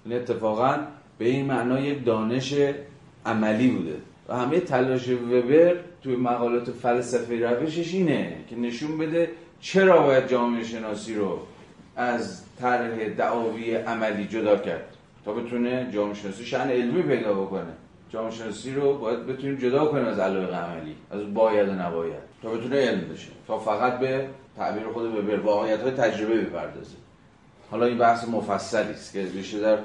این 0.05 0.11
یعنی 0.11 0.23
اتفاقا 0.23 0.77
به 1.17 1.25
این 1.25 1.45
معنا 1.45 1.79
یک 1.79 2.05
دانش 2.05 2.53
عملی 3.25 3.67
بوده. 3.67 3.95
و 4.29 4.35
همه 4.35 4.59
تلاش 4.59 5.09
وبر 5.09 5.75
توی 6.03 6.15
مقالات 6.15 6.71
فلسفه 6.71 7.49
روشش 7.49 7.93
اینه 7.93 8.35
که 8.49 8.55
نشون 8.55 8.97
بده 8.97 9.29
چرا 9.61 10.01
باید 10.01 10.27
جامعه 10.27 10.63
شناسی 10.63 11.15
رو 11.15 11.39
از 11.95 12.43
طرح 12.59 13.09
دعاوی 13.09 13.75
عملی 13.75 14.27
جدا 14.27 14.57
کرد 14.57 14.97
تا 15.25 15.33
بتونه 15.33 15.89
جامعه 15.93 16.13
شناسی 16.13 16.45
شأن 16.45 16.69
علمی 16.69 17.03
پیدا 17.03 17.33
بکنه. 17.33 17.73
جامعه 18.09 18.31
شناسی 18.31 18.73
رو 18.73 18.97
باید 18.97 19.25
بتونیم 19.27 19.55
جدا 19.55 19.85
کنیم 19.85 20.05
از 20.05 20.19
علایق 20.19 20.53
عملی 20.53 20.95
از 21.11 21.33
باید 21.33 21.69
و 21.69 21.71
نباید 21.71 22.13
تا 22.41 22.49
بتونه 22.49 22.75
علم 22.75 23.01
بشه. 23.13 23.27
تا 23.47 23.59
فقط 23.59 23.99
به 23.99 24.27
تعبیر 24.57 24.83
خود 24.83 25.05
وبر 25.05 25.39
واقعیت 25.39 25.81
های 25.81 25.91
تجربه 25.91 26.41
بپردازه. 26.41 26.95
حالا 27.71 27.85
این 27.85 27.97
بحث 27.97 28.27
مفصلی 28.27 28.93
است 28.93 29.13
که 29.13 29.27
ریشه 29.33 29.59
در 29.59 29.77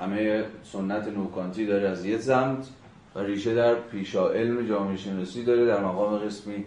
همه 0.00 0.44
سنت 0.64 1.08
نوکانتی 1.08 1.66
داره 1.66 1.88
از 1.88 2.04
یه 2.06 2.18
سمت 2.18 2.68
و 3.14 3.20
ریشه 3.20 3.54
در 3.54 3.74
پیشا 3.74 4.30
علم 4.30 4.68
جامعه 4.68 4.96
شناسی 4.96 5.44
داره 5.44 5.66
در 5.66 5.84
مقام 5.84 6.18
قسمی 6.18 6.64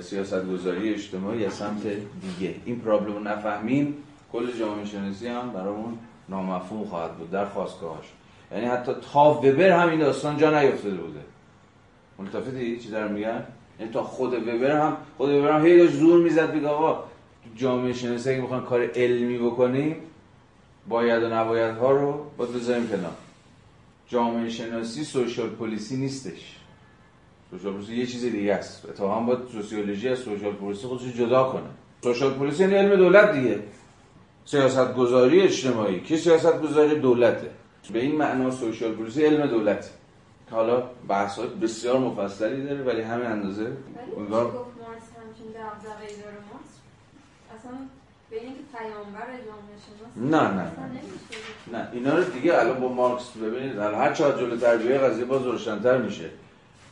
سیاست 0.00 0.46
گذاری 0.46 0.94
اجتماعی 0.94 1.46
از 1.46 1.52
سمت 1.52 1.82
دیگه. 2.20 2.54
این 2.64 2.80
پرابلم 2.80 3.28
نفهمیم 3.28 3.94
کل 4.32 4.52
جامعه 4.58 4.84
شناسی 4.84 5.28
هم 5.28 5.52
برامون 5.52 5.98
نامفهوم 6.28 6.84
خواهد 6.84 7.16
بود 7.16 7.30
در 7.30 7.44
خواستگاهاش 7.44 8.06
یعنی 8.52 8.66
حتی 8.66 8.92
تا 9.12 9.30
وبر 9.30 9.70
هم 9.70 9.88
این 9.88 10.00
داستان 10.00 10.36
جا 10.36 10.60
نیفتاده 10.60 10.96
بوده. 10.96 11.20
ملتفتی 12.18 12.80
چی 12.80 12.90
دارم 12.90 13.12
میگن؟ 13.12 13.44
یعنی 13.80 13.92
تا 13.92 14.02
خود 14.02 14.34
وبر 14.34 14.80
هم 14.80 14.96
خود 15.16 15.30
وبر 15.30 15.50
هم 15.50 15.66
هی 15.66 15.88
زور 15.88 16.22
می‌زد 16.22 16.52
بگه 16.52 16.68
آقا 16.68 17.04
جامعه 17.56 17.92
شناسی 17.92 18.30
اگه 18.30 18.60
کار 18.60 18.90
علمی 18.94 19.38
بکنیم 19.38 19.96
باید 20.88 21.22
و 21.22 21.28
نباید 21.28 21.76
ها 21.76 21.90
رو 21.90 22.26
باید 22.36 22.52
بذاریم 22.52 22.88
کنار. 22.88 23.12
جامعه 24.08 24.48
شناسی 24.48 25.04
سوشال 25.04 25.48
پلیسی 25.48 25.96
نیستش. 25.96 26.56
سوشال 27.50 27.72
پلیسی 27.72 27.96
یه 27.96 28.06
چیز 28.06 28.24
دیگه 28.24 28.54
است. 28.54 29.00
هم 29.00 29.26
باید 29.26 29.38
سوسیولوژی 29.52 30.08
از 30.08 30.18
سوشال 30.18 30.52
پلیسی 30.52 30.86
خودش 30.86 31.02
جدا 31.02 31.44
کنه. 31.44 31.70
social 32.04 32.34
policy 32.34 32.62
یعنی 32.62 32.74
علم 32.74 32.96
دولت 32.96 33.32
دیگه. 33.32 33.62
سیاست 34.44 34.94
گذاری 34.94 35.40
اجتماعی. 35.40 36.00
که 36.00 36.16
سیاست 36.16 36.62
گذاری 36.62 37.00
دولته؟ 37.00 37.50
به 37.92 37.98
این 38.00 38.16
معنا 38.16 38.50
social 38.50 38.92
policy 38.92 39.24
علم 39.24 39.46
دولت. 39.46 39.90
حالا 40.50 40.82
بحث 41.08 41.38
بسیار 41.38 41.98
مفصلی 41.98 42.64
داره 42.64 42.82
ولی 42.82 43.02
همین 43.02 43.26
اندازه. 43.26 43.72
انگار 47.64 47.86
به 48.30 48.40
اینکه 48.40 48.60
پیامبر 48.78 49.26
جامعه 49.46 50.30
نه 50.36 50.54
نه 50.54 50.72
نه. 51.72 51.88
اینا 51.92 52.16
رو 52.16 52.24
دیگه 52.24 52.58
الان 52.58 52.80
با 52.80 52.88
مارکس 52.88 53.30
ببینید 53.30 53.78
الان 53.78 53.94
هر 53.94 54.12
چقدر 54.12 54.38
جلوتر 54.38 54.56
بیایم 54.56 54.98
قضیه 54.98 55.24
باز 55.24 55.42
روشن‌تر 55.42 55.98
میشه. 55.98 56.30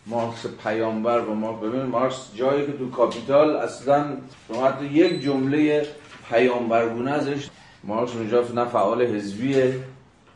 مارکس 0.07 0.47
پیامبر 0.47 1.21
با 1.21 1.35
مارکس 1.35 1.61
ببینید 1.61 1.87
مارکس 1.87 2.35
جایی 2.35 2.67
که 2.67 2.73
تو 2.73 2.91
کاپیتال 2.91 3.57
اصلا 3.57 4.17
شما 4.49 4.67
حتی 4.67 4.85
یک 4.85 5.23
جمله 5.23 5.87
پیامبرگونه 6.31 7.11
ازش 7.11 7.49
مارکس 7.85 8.17
اونجا 8.17 8.45
نه 8.55 8.65
فعال 8.65 9.03
حزبیه 9.03 9.81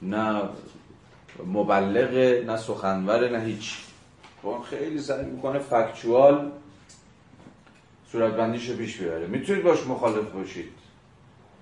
نه 0.02 0.42
مبلغه 1.46 2.44
نه 2.46 2.56
سخنوره 2.56 3.28
نه 3.28 3.44
هیچ. 3.44 3.78
با 4.42 4.62
خیلی 4.62 4.98
سعی 4.98 5.24
می‌کنه 5.24 5.58
فکچوال 5.58 6.50
صورتبندیش 8.12 8.68
رو 8.68 8.76
پیش 8.76 8.96
بیاره 8.96 9.26
می‌تونید 9.26 9.62
باش 9.62 9.86
مخالف 9.86 10.30
باشید. 10.30 10.72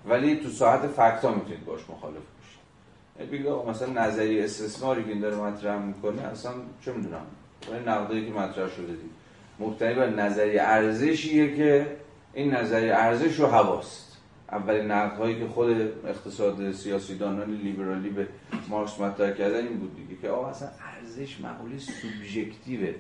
ولی 0.09 0.37
تو 0.37 0.49
ساعت 0.49 0.87
فکتا 0.87 1.35
می‌تونید 1.35 1.65
باش 1.65 1.81
مخالف 1.91 2.15
باشید. 2.15 3.31
بگید 3.31 3.49
مثلا 3.49 4.07
نظری 4.07 4.41
استثماری 4.41 5.05
که 5.05 5.11
این 5.11 5.21
داره 5.21 5.37
مطرح 5.37 5.79
می‌کنه 5.79 6.23
اصلا 6.23 6.53
چه 6.85 6.93
می‌دونم. 6.93 7.27
این 7.73 7.89
نقدایی 7.89 8.27
که 8.27 8.33
مطرح 8.33 8.71
شده 8.71 8.87
دید. 8.87 9.11
مبتنی 9.61 9.95
بر 9.95 10.11
نظری 10.11 10.59
ارزشیه 10.59 11.57
که 11.57 11.97
این 12.35 12.55
نظری 12.55 12.91
ارزش 12.91 13.41
رو 13.41 13.47
هواست 13.47 14.17
اولین 14.53 14.91
نقدهایی 14.91 15.39
که 15.39 15.47
خود 15.47 15.71
اقتصاد 16.07 16.73
سیاسی 16.73 17.19
دانان 17.19 17.51
لیبرالی 17.51 18.11
به 18.11 18.29
مارکس 18.69 19.01
مطرح 19.01 19.31
کردن 19.31 19.67
این 19.67 19.79
بود 19.79 19.97
دیگه 19.97 20.21
که 20.23 20.29
آقا 20.29 20.49
اصلا 20.49 20.69
ارزش 20.97 21.41
معقولی 21.41 21.79
سوبژکتیوه. 21.79 22.95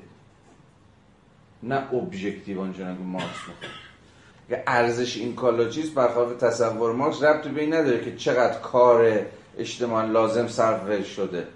نه 1.68 1.94
ابژکتیو 1.94 2.60
آنچنان 2.60 2.96
که 2.96 3.02
مارکس 3.02 3.26
می‌خواد. 3.48 3.70
که 4.48 4.62
ارزش 4.66 5.16
این 5.16 5.34
کالا 5.34 5.68
چیست؟ 5.68 5.94
برخلاف 5.94 6.32
تصور 6.32 6.92
مارکس 6.92 7.22
ربطی 7.22 7.48
به 7.48 7.60
این 7.60 7.74
نداره 7.74 8.04
که 8.04 8.16
چقدر 8.16 8.58
کار 8.58 9.20
اجتماع 9.58 10.06
لازم 10.06 10.48
صرف 10.48 11.06
شده. 11.06 11.46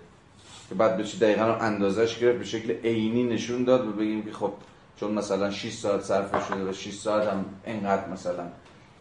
که 0.69 0.75
بعد 0.75 0.97
بشه 0.97 1.19
دقیقا 1.19 1.45
اندازش 1.45 2.19
گرفت 2.19 2.39
به 2.39 2.45
شکل 2.45 2.73
عینی 2.85 3.25
نشون 3.25 3.65
داد 3.65 3.89
و 3.89 3.93
بگیم 3.93 4.23
که 4.23 4.33
خب 4.33 4.53
چون 5.01 5.13
مثلا 5.13 5.51
6 5.51 5.73
ساعت 5.73 6.03
صرف 6.03 6.49
شده 6.49 6.65
و 6.65 6.73
6 6.73 6.93
ساعت 6.93 7.29
هم 7.29 7.45
انقدر 7.67 8.09
مثلا 8.09 8.47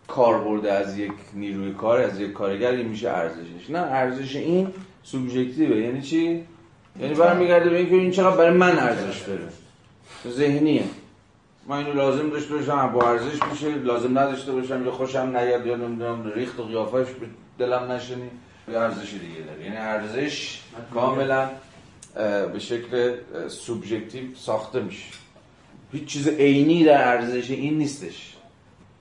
کار 0.07 0.43
برده 0.43 0.71
از 0.71 0.97
یک 0.97 1.11
نیروی 1.33 1.73
کار 1.73 2.01
از 2.01 2.19
یک 2.19 2.33
کارگر 2.33 2.71
این 2.71 2.87
میشه 2.87 3.09
ارزشش. 3.09 3.69
نه 3.69 3.79
ارزش 3.79 4.35
این 4.35 4.67
سوبژکتیوه. 5.03 5.77
یعنی 5.77 6.01
چی؟ 6.01 6.43
یعنی 6.99 7.13
برمیگرده 7.13 7.69
به 7.69 7.77
اینکه 7.77 7.95
این 7.95 8.11
چقدر 8.11 8.37
برای 8.37 8.57
من 8.57 8.79
ارزش 8.79 9.21
داره. 9.21 9.47
ذهنیه. 10.27 10.83
ما 11.69 11.77
اینو 11.77 11.93
لازم 11.93 12.29
داشته 12.29 12.55
باشم 12.55 12.87
با 12.87 13.09
ارزش 13.09 13.43
میشه. 13.51 13.75
لازم 13.75 14.19
نداشته 14.19 14.51
باشم 14.51 14.85
یا 14.85 14.91
خوشم 14.91 15.37
نیاد 15.37 15.65
یا 15.65 15.75
نمی‌دونم 15.75 16.31
ریخت 16.35 16.59
و 16.59 16.63
قیافش 16.63 17.07
دلم 17.57 17.91
نشنی 17.91 18.29
یا 18.71 18.83
ارزش 18.83 19.13
دیگه 19.13 19.41
داره. 19.47 19.63
یعنی 19.63 19.77
ارزش 19.77 20.61
کاملا 20.93 21.49
به 22.53 22.59
شکل 22.59 23.15
subjective 23.47 24.35
ساخته 24.35 24.79
میشه. 24.79 25.13
هیچ 25.91 26.05
چیز 26.05 26.27
عینی 26.27 26.83
در 26.83 27.07
ارزش 27.07 27.51
این 27.51 27.77
نیستش. 27.77 28.35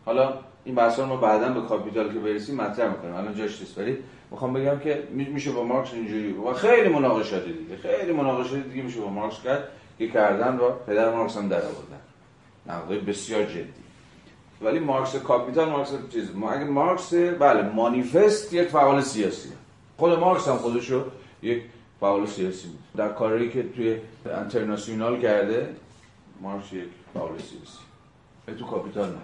حالا 0.04 0.34
این 0.64 0.74
بحثا 0.74 1.06
ما 1.06 1.16
بعدا 1.16 1.48
به 1.48 1.68
کاپیتال 1.68 2.12
که 2.12 2.18
برسیم 2.18 2.54
مطرح 2.54 2.90
می‌کنیم. 2.90 3.14
الان 3.14 3.34
جاش 3.34 3.60
نیست. 3.60 3.78
ولی 3.78 3.96
می‌خوام 4.30 4.52
بگم 4.52 4.78
که 4.78 5.02
میشه 5.12 5.50
با 5.50 5.64
مارکس 5.64 5.94
اینجوری 5.94 6.32
و 6.32 6.52
خیلی 6.52 6.88
مناقشات 6.88 7.44
دیگه. 7.44 7.76
خیلی 7.82 8.12
مناقشات 8.12 8.58
دیگه 8.58 8.82
میشه 8.82 9.00
با 9.00 9.08
مارکس 9.08 9.42
کرد. 9.42 9.68
که 9.98 10.08
کردن 10.08 10.56
و 10.56 10.70
پدر 10.86 11.14
مارکس 11.14 11.36
هم 11.36 11.48
در 11.48 11.62
آوردن. 11.62 12.00
نقدای 12.68 12.98
بسیار 12.98 13.44
جدی. 13.44 13.64
ولی 14.62 14.78
مارکس 14.78 15.16
کاپیتال 15.16 15.68
مارکس 15.68 15.90
چیز 16.12 16.28
اگه 16.50 16.64
مارکس 16.64 17.14
بله 17.14 17.62
مانیفست 17.62 18.52
یک 18.52 18.68
فعال 18.68 19.00
سیاسی. 19.00 19.48
خود 19.96 20.18
مارکس 20.18 20.48
هم 20.48 20.56
خودشو 20.56 21.04
یک 21.42 21.62
فعال 22.00 22.26
سیاسی 22.26 22.68
بود. 22.68 22.78
در 22.96 23.08
کاری 23.08 23.50
که 23.50 23.62
توی 23.76 23.96
انترناسیونال 24.26 25.20
کرده 25.20 25.68
مارکس 26.40 26.72
یک 26.72 26.88
فعال 27.14 27.30
سیاسی. 27.38 28.58
تو 28.58 28.66
کاپیتال 28.66 29.08
نه. 29.08 29.14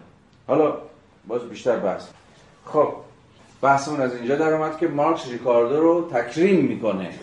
حالا 0.46 0.78
باز 1.28 1.42
بیشتر 1.42 1.76
بحث. 1.76 2.06
خب 2.64 2.94
بحثمون 3.62 4.00
از 4.00 4.14
اینجا 4.14 4.36
در 4.36 4.54
اومد 4.54 4.78
که 4.78 4.88
مارکس 4.88 5.28
ریکاردو 5.28 5.80
رو 5.80 6.10
تکریم 6.12 6.64
می‌کنه 6.64 7.14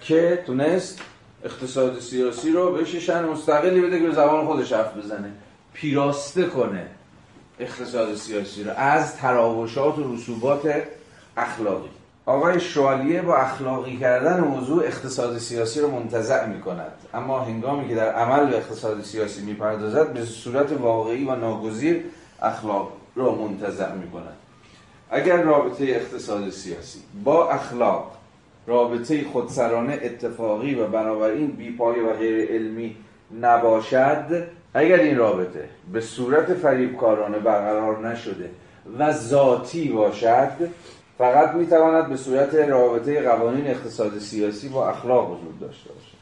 که 0.00 0.42
تونست 0.46 1.00
اقتصاد 1.44 2.00
سیاسی 2.00 2.52
رو 2.52 2.72
بهش 2.72 2.96
شأن 2.96 3.24
مستقلی 3.24 3.80
بده 3.80 3.98
که 3.98 4.06
به 4.06 4.14
زبان 4.14 4.46
خودش 4.46 4.72
حرف 4.72 4.96
بزنه. 4.96 5.32
پیراسته 5.72 6.44
کنه 6.44 6.86
اقتصاد 7.58 8.14
سیاسی 8.14 8.64
رو. 8.64 8.70
از 8.76 9.16
تراوشات 9.16 9.98
و 9.98 10.14
رسوبات 10.14 10.82
اخلاقی. 11.36 11.90
آقای 12.26 12.60
شوالیه 12.60 13.22
با 13.22 13.36
اخلاقی 13.36 13.96
کردن 13.96 14.40
موضوع 14.40 14.84
اقتصاد 14.84 15.38
سیاسی 15.38 15.80
رو 15.80 15.90
منتزع 15.90 16.46
می 16.46 16.60
کند 16.60 16.92
اما 17.14 17.40
هنگامی 17.40 17.88
که 17.88 17.94
در 17.94 18.12
عمل 18.12 18.50
به 18.50 18.56
اقتصاد 18.56 19.02
سیاسی 19.02 19.42
می 19.42 19.54
پردازد 19.54 20.12
به 20.12 20.24
صورت 20.24 20.72
واقعی 20.72 21.24
و 21.24 21.34
ناگزیر 21.34 22.04
اخلاق 22.42 22.92
را 23.16 23.34
منتزع 23.34 23.94
می 23.94 24.10
کند 24.10 24.36
اگر 25.10 25.42
رابطه 25.42 25.84
اقتصاد 25.84 26.50
سیاسی 26.50 26.98
با 27.24 27.50
اخلاق 27.50 28.12
رابطه 28.66 29.24
خودسرانه 29.24 29.98
اتفاقی 30.02 30.74
و 30.74 30.86
بنابراین 30.86 31.46
بیپایه 31.46 32.02
و 32.02 32.12
غیر 32.12 32.50
علمی 32.50 32.96
نباشد 33.40 34.46
اگر 34.74 34.96
این 34.96 35.16
رابطه 35.16 35.68
به 35.92 36.00
صورت 36.00 36.54
فریبکارانه 36.54 37.38
برقرار 37.38 38.08
نشده 38.08 38.50
و 38.98 39.12
ذاتی 39.12 39.88
باشد 39.88 40.68
فقط 41.18 41.54
می‌تواند 41.54 42.08
به 42.08 42.16
صورت 42.16 42.54
رابطه 42.54 43.22
قوانین 43.22 43.66
اقتصاد 43.66 44.18
سیاسی 44.18 44.68
با 44.68 44.88
اخلاق 44.88 45.30
وجود 45.30 45.60
داشته 45.60 45.90
باشد. 45.92 46.20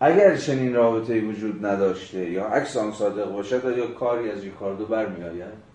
اگر 0.00 0.36
چنین 0.36 0.74
رابطه 0.74 1.20
وجود 1.20 1.66
نداشته 1.66 2.30
یا 2.30 2.44
عکس 2.46 2.76
آن 2.76 2.92
صادق 2.92 3.32
باشد 3.32 3.76
یا 3.78 3.86
کاری 3.86 4.30
از 4.30 4.40
ریکاردو 4.44 4.86
برمیآید 4.86 5.66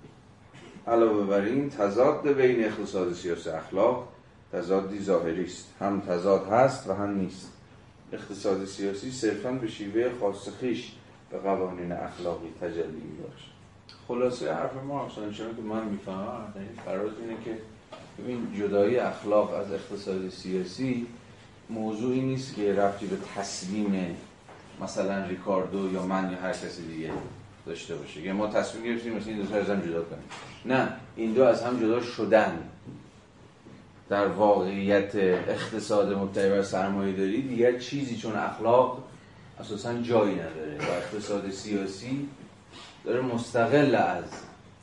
علاوه 0.88 1.26
بر 1.26 1.42
این 1.42 1.70
تضاد 1.70 2.28
بین 2.28 2.66
اقتصاد 2.66 3.14
سیاسی 3.14 3.50
اخلاق 3.50 4.08
تضادی 4.54 5.00
ظاهری 5.00 5.46
است. 5.46 5.68
هم 5.80 6.02
تضاد 6.02 6.48
هست 6.48 6.90
و 6.90 6.94
هم 6.94 7.18
نیست. 7.18 7.61
اقتصاد 8.14 8.66
سیاسی 8.66 9.12
صرفا 9.12 9.52
به 9.52 9.68
شیوه 9.68 10.12
خاص 10.20 10.50
خیش 10.60 10.92
به 11.32 11.38
قوانین 11.38 11.92
اخلاقی 11.92 12.48
تجلی 12.62 13.18
داشت 13.24 13.52
خلاصه 14.08 14.54
حرف 14.54 14.76
ما 14.88 15.10
چون 15.16 15.34
که 15.34 15.62
من 15.62 15.86
می‌فهمم. 15.86 16.54
یعنی 16.56 16.68
فراز 16.86 17.12
اینه 17.22 17.44
که 17.46 17.58
ببین 18.20 18.48
جدایی 18.60 18.98
اخلاق 18.98 19.54
از 19.54 19.72
اقتصاد 19.72 20.30
سیاسی 20.30 21.08
موضوعی 21.70 22.22
نیست 22.22 22.56
که 22.56 22.74
رفتی 22.74 23.06
به 23.06 23.18
تصمیم 23.36 24.18
مثلا 24.82 25.26
ریکاردو 25.26 25.94
یا 25.94 26.06
من 26.06 26.32
یا 26.32 26.38
هر 26.38 26.52
کسی 26.52 26.88
دیگه 26.88 27.12
داشته 27.66 27.96
باشه. 27.96 28.22
یا 28.22 28.34
ما 28.34 28.48
تصمیم 28.48 28.84
گرفتیم 28.84 29.14
مثلا 29.14 29.34
این 29.34 29.42
دو 29.44 29.56
از 29.56 29.70
هم 29.70 29.80
جدا 29.80 30.02
کنیم. 30.02 30.24
نه 30.66 30.94
این 31.16 31.34
دو 31.34 31.44
از 31.44 31.64
هم 31.64 31.80
جدا 31.80 32.02
شدن. 32.02 32.60
در 34.12 34.28
واقعیت 34.28 35.16
اقتصاد 35.16 36.14
مبتنی 36.14 36.50
بر 36.50 36.62
سرمایه 36.62 37.14
داری 37.14 37.42
دیگر 37.42 37.80
چیزی 37.80 38.18
چون 38.18 38.36
اخلاق 38.36 39.04
اساسا 39.60 40.02
جایی 40.02 40.36
نداره 40.36 40.78
و 40.80 40.92
اقتصاد 40.92 41.50
سیاسی 41.50 42.28
داره 43.06 43.22
مستقل 43.22 43.96
از 43.96 44.24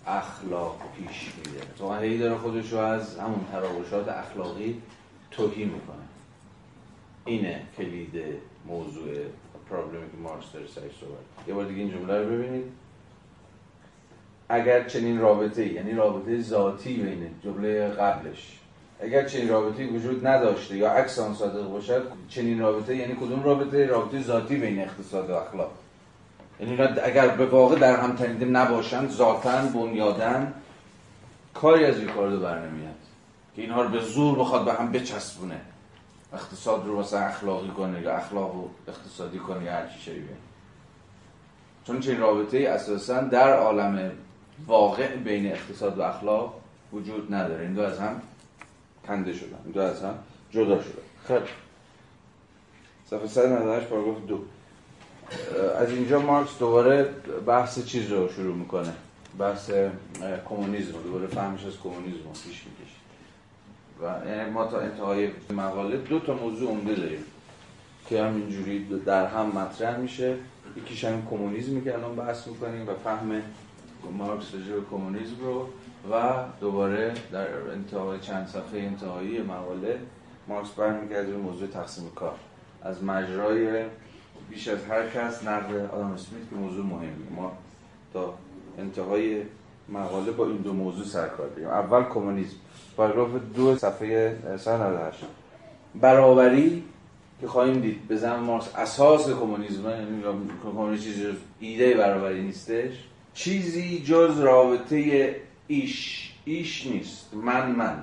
اخلاق 0.07 0.77
پیش 0.97 1.33
میده 1.37 1.61
تو 1.79 1.95
هی 1.95 2.19
داره 2.19 2.37
خودش 2.37 2.73
رو 2.73 2.79
از 2.79 3.19
همون 3.19 3.41
تراوشات 3.53 4.09
اخلاقی 4.09 4.83
توهی 5.31 5.65
می‌کنه. 5.65 5.97
اینه 7.25 7.63
کلید 7.77 8.13
موضوع 8.67 9.15
پرابلمی 9.71 10.11
که 10.11 10.17
مارکس 10.17 10.53
داره 10.53 10.67
سرش 10.67 10.93
صحبت 11.01 11.49
یه 11.49 11.55
بار 11.55 11.65
دیگه 11.65 11.81
این 11.81 11.91
جمله 11.91 12.23
رو 12.23 12.31
ببینید. 12.31 12.65
اگر 14.49 14.89
چنین 14.89 15.19
رابطه 15.19 15.73
یعنی 15.73 15.93
رابطه 15.93 16.41
ذاتی 16.41 16.95
بین 16.95 17.31
جمله 17.45 17.89
قبلش 17.89 18.59
اگر 19.01 19.29
چنین 19.29 19.49
رابطه 19.49 19.87
وجود 19.87 20.27
نداشته 20.27 20.77
یا 20.77 20.91
عکس 20.91 21.19
آن 21.19 21.35
صادق 21.35 21.71
باشد 21.71 22.03
چنین 22.29 22.59
رابطه 22.59 22.97
یعنی 22.97 23.15
کدوم 23.15 23.43
رابطه؟ 23.43 23.87
رابطه 23.87 24.23
ذاتی 24.23 24.57
بین 24.57 24.81
اقتصاد 24.81 25.31
و 25.31 25.35
اخلاق. 25.35 25.71
یعنی 26.61 26.83
اگر 26.83 27.29
به 27.29 27.47
واقع 27.47 27.79
در 27.79 27.97
هم 27.97 28.17
تنیده 28.17 28.45
نباشند 28.45 29.11
ذاتن 29.11 29.69
بنیادن 29.69 30.55
کاری 31.55 31.85
از 31.85 31.99
این 31.99 32.09
کار 32.09 32.37
بر 32.37 32.59
نمیاد 32.59 32.95
که 33.57 33.63
اینها 33.63 33.83
رو 33.83 33.89
به 33.89 34.01
زور 34.01 34.39
بخواد 34.39 34.65
به 34.65 34.73
هم 34.73 34.93
بچسبونه. 34.93 35.61
اقتصاد 36.33 36.87
رو 36.87 36.97
واسه 36.97 37.19
اخلاقی 37.19 37.69
کنه 37.69 38.01
یا 38.01 38.17
اخلاق 38.17 38.55
رو 38.55 38.71
اقتصادی 38.89 39.39
کنه 39.39 39.65
یا 39.65 39.73
هر 39.73 39.87
چی 39.87 40.25
چون 41.85 42.01
چنین 42.01 42.21
رابطه 42.21 42.59
اساسا 42.59 43.21
در 43.21 43.53
عالم 43.53 44.13
واقع 44.67 45.17
بین 45.17 45.53
اقتصاد 45.53 45.99
و 45.99 46.03
اخلاق 46.03 46.55
وجود 46.93 47.35
نداره. 47.35 47.63
این 47.63 47.75
دو 47.75 47.83
از 47.83 47.99
هم 47.99 48.23
کنده 49.09 49.33
شدن 49.33 49.71
دو 49.75 49.81
از 49.81 50.03
هم 50.03 50.15
جدا 50.51 50.83
شدن 50.83 51.03
خب. 51.29 51.43
صفحه 53.11 53.27
198 53.27 53.87
پاراگراف 53.87 54.27
دو. 54.27 54.41
از 55.79 55.91
اینجا 55.91 56.21
مارکس 56.21 56.59
دوباره 56.59 57.05
بحث 57.47 57.85
چیز 57.85 58.13
رو 58.13 58.33
شروع 58.33 58.55
می‌کنه. 58.55 58.93
بحث 59.39 59.71
کمونیسم 60.49 60.93
دوباره 60.93 61.27
فهمش 61.27 61.65
از 61.65 61.73
کمونیسم 61.83 62.25
رو 62.25 62.31
پیش 62.31 62.65
می‌کشه. 62.65 62.99
و 64.03 64.29
یعنی 64.29 64.51
ما 64.51 64.67
تا 64.67 64.81
انتهای 64.81 65.31
مقاله 65.51 65.97
دو 65.97 66.19
تا 66.19 66.35
موضوع 66.35 66.71
عمده 66.71 66.95
داریم 66.95 67.25
که 68.09 68.23
همینجوری 68.23 68.87
در 69.07 69.27
هم 69.27 69.47
مطرح 69.47 69.97
میشه. 69.97 70.37
یکیش 70.77 71.05
همین 71.05 71.27
کمونیسمی 71.31 71.85
که 71.85 71.95
الان 71.95 72.17
بحث 72.17 72.47
می‌کنیم 72.47 72.89
و 72.89 72.95
فهم 73.05 73.43
مارکس 74.19 74.55
راجع 74.55 74.85
کمونیسم 74.91 75.41
رو. 75.41 75.69
و 76.13 76.33
دوباره 76.61 77.15
در 77.33 77.47
انتهای 77.73 78.19
چند 78.21 78.47
صفحه 78.47 78.81
انتهایی 78.81 79.43
مقاله 79.43 79.99
مارکس 80.49 80.71
برمیگرده 80.71 81.31
به 81.31 81.37
موضوع 81.37 81.69
تقسیم 81.69 82.11
کار. 82.15 82.35
از 82.83 83.05
مجرای 83.05 83.85
بیش 84.51 84.69
از 84.69 84.79
هر 84.85 85.09
کس 85.09 85.45
نقل 85.45 85.87
آدم 85.87 86.13
اسمیت 86.13 86.51
که 86.51 86.57
موضوع 86.57 86.85
مهمی 86.85 87.29
ما 87.37 87.53
تا 88.13 88.35
انتهای 88.79 89.43
مقاله 89.89 90.31
با 90.31 90.47
این 90.47 90.57
دو 90.57 90.73
موضوع 90.73 91.05
سرکار 91.05 91.49
داریم. 91.49 91.69
اول 91.69 92.05
کمونیسم. 92.05 92.57
پاراگراف 92.97 93.31
دو 93.57 93.77
صفحه 93.77 94.37
198 94.59 95.25
برابری 95.95 96.85
که 97.41 97.47
خواهیم 97.47 97.81
دید. 97.81 98.09
به 98.09 98.17
زمان 98.17 98.41
مارکس 98.41 98.75
اساس 98.77 99.31
کمونیسم 99.31 99.91
یعنی 99.91 100.23
کمونیسم 100.63 101.05
چیزی 101.05 101.27
ایده 101.61 101.95
برابری 101.95 102.43
نیستش. 102.43 102.93
چیزی 103.35 104.03
جز 104.05 104.41
رابطه 104.41 105.37
ایش 105.69 106.31
ایش 106.45 106.87
نیست. 106.87 107.35
من 107.35 107.71
من. 107.71 108.03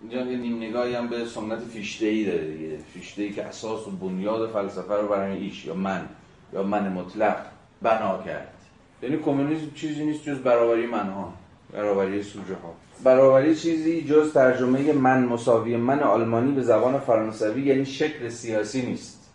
اینجا 0.00 0.30
یه 0.30 0.38
نیم 0.38 0.56
نگاهی 0.56 0.94
هم 0.94 1.08
به 1.08 1.24
سنت 1.24 1.58
فیشته 1.58 2.06
ای 2.06 2.24
داره 2.24 2.56
دیگه. 2.56 2.76
فیشته 2.94 3.22
ای 3.22 3.30
که 3.30 3.44
اساس 3.44 3.88
و 3.88 3.90
بنیاد 3.90 4.50
فلسفه 4.50 4.94
رو 4.94 5.08
برای 5.08 5.38
ایش 5.38 5.64
یا 5.64 5.74
من 5.74 6.08
یا 6.52 6.62
من 6.62 6.92
مطلق 6.92 7.36
بنا 7.82 8.22
کرد. 8.22 8.54
یعنی 9.02 9.16
کمونیسم 9.16 9.70
چیزی 9.74 10.04
نیست 10.04 10.24
جز 10.24 10.38
برابری 10.38 10.86
منها 10.86 11.32
برابری 11.72 12.22
سوژه 12.22 12.54
ها 12.54 12.74
برابری 13.04 13.56
چیزی 13.56 14.02
جز 14.02 14.32
ترجمه 14.32 14.92
من 14.92 15.24
مساوی 15.24 15.76
من 15.76 16.00
آلمانی 16.00 16.52
به 16.52 16.62
زبان 16.62 16.98
فرانسوی 16.98 17.62
یعنی 17.62 17.86
شکل 17.86 18.28
سیاسی 18.28 18.82
نیست. 18.82 19.30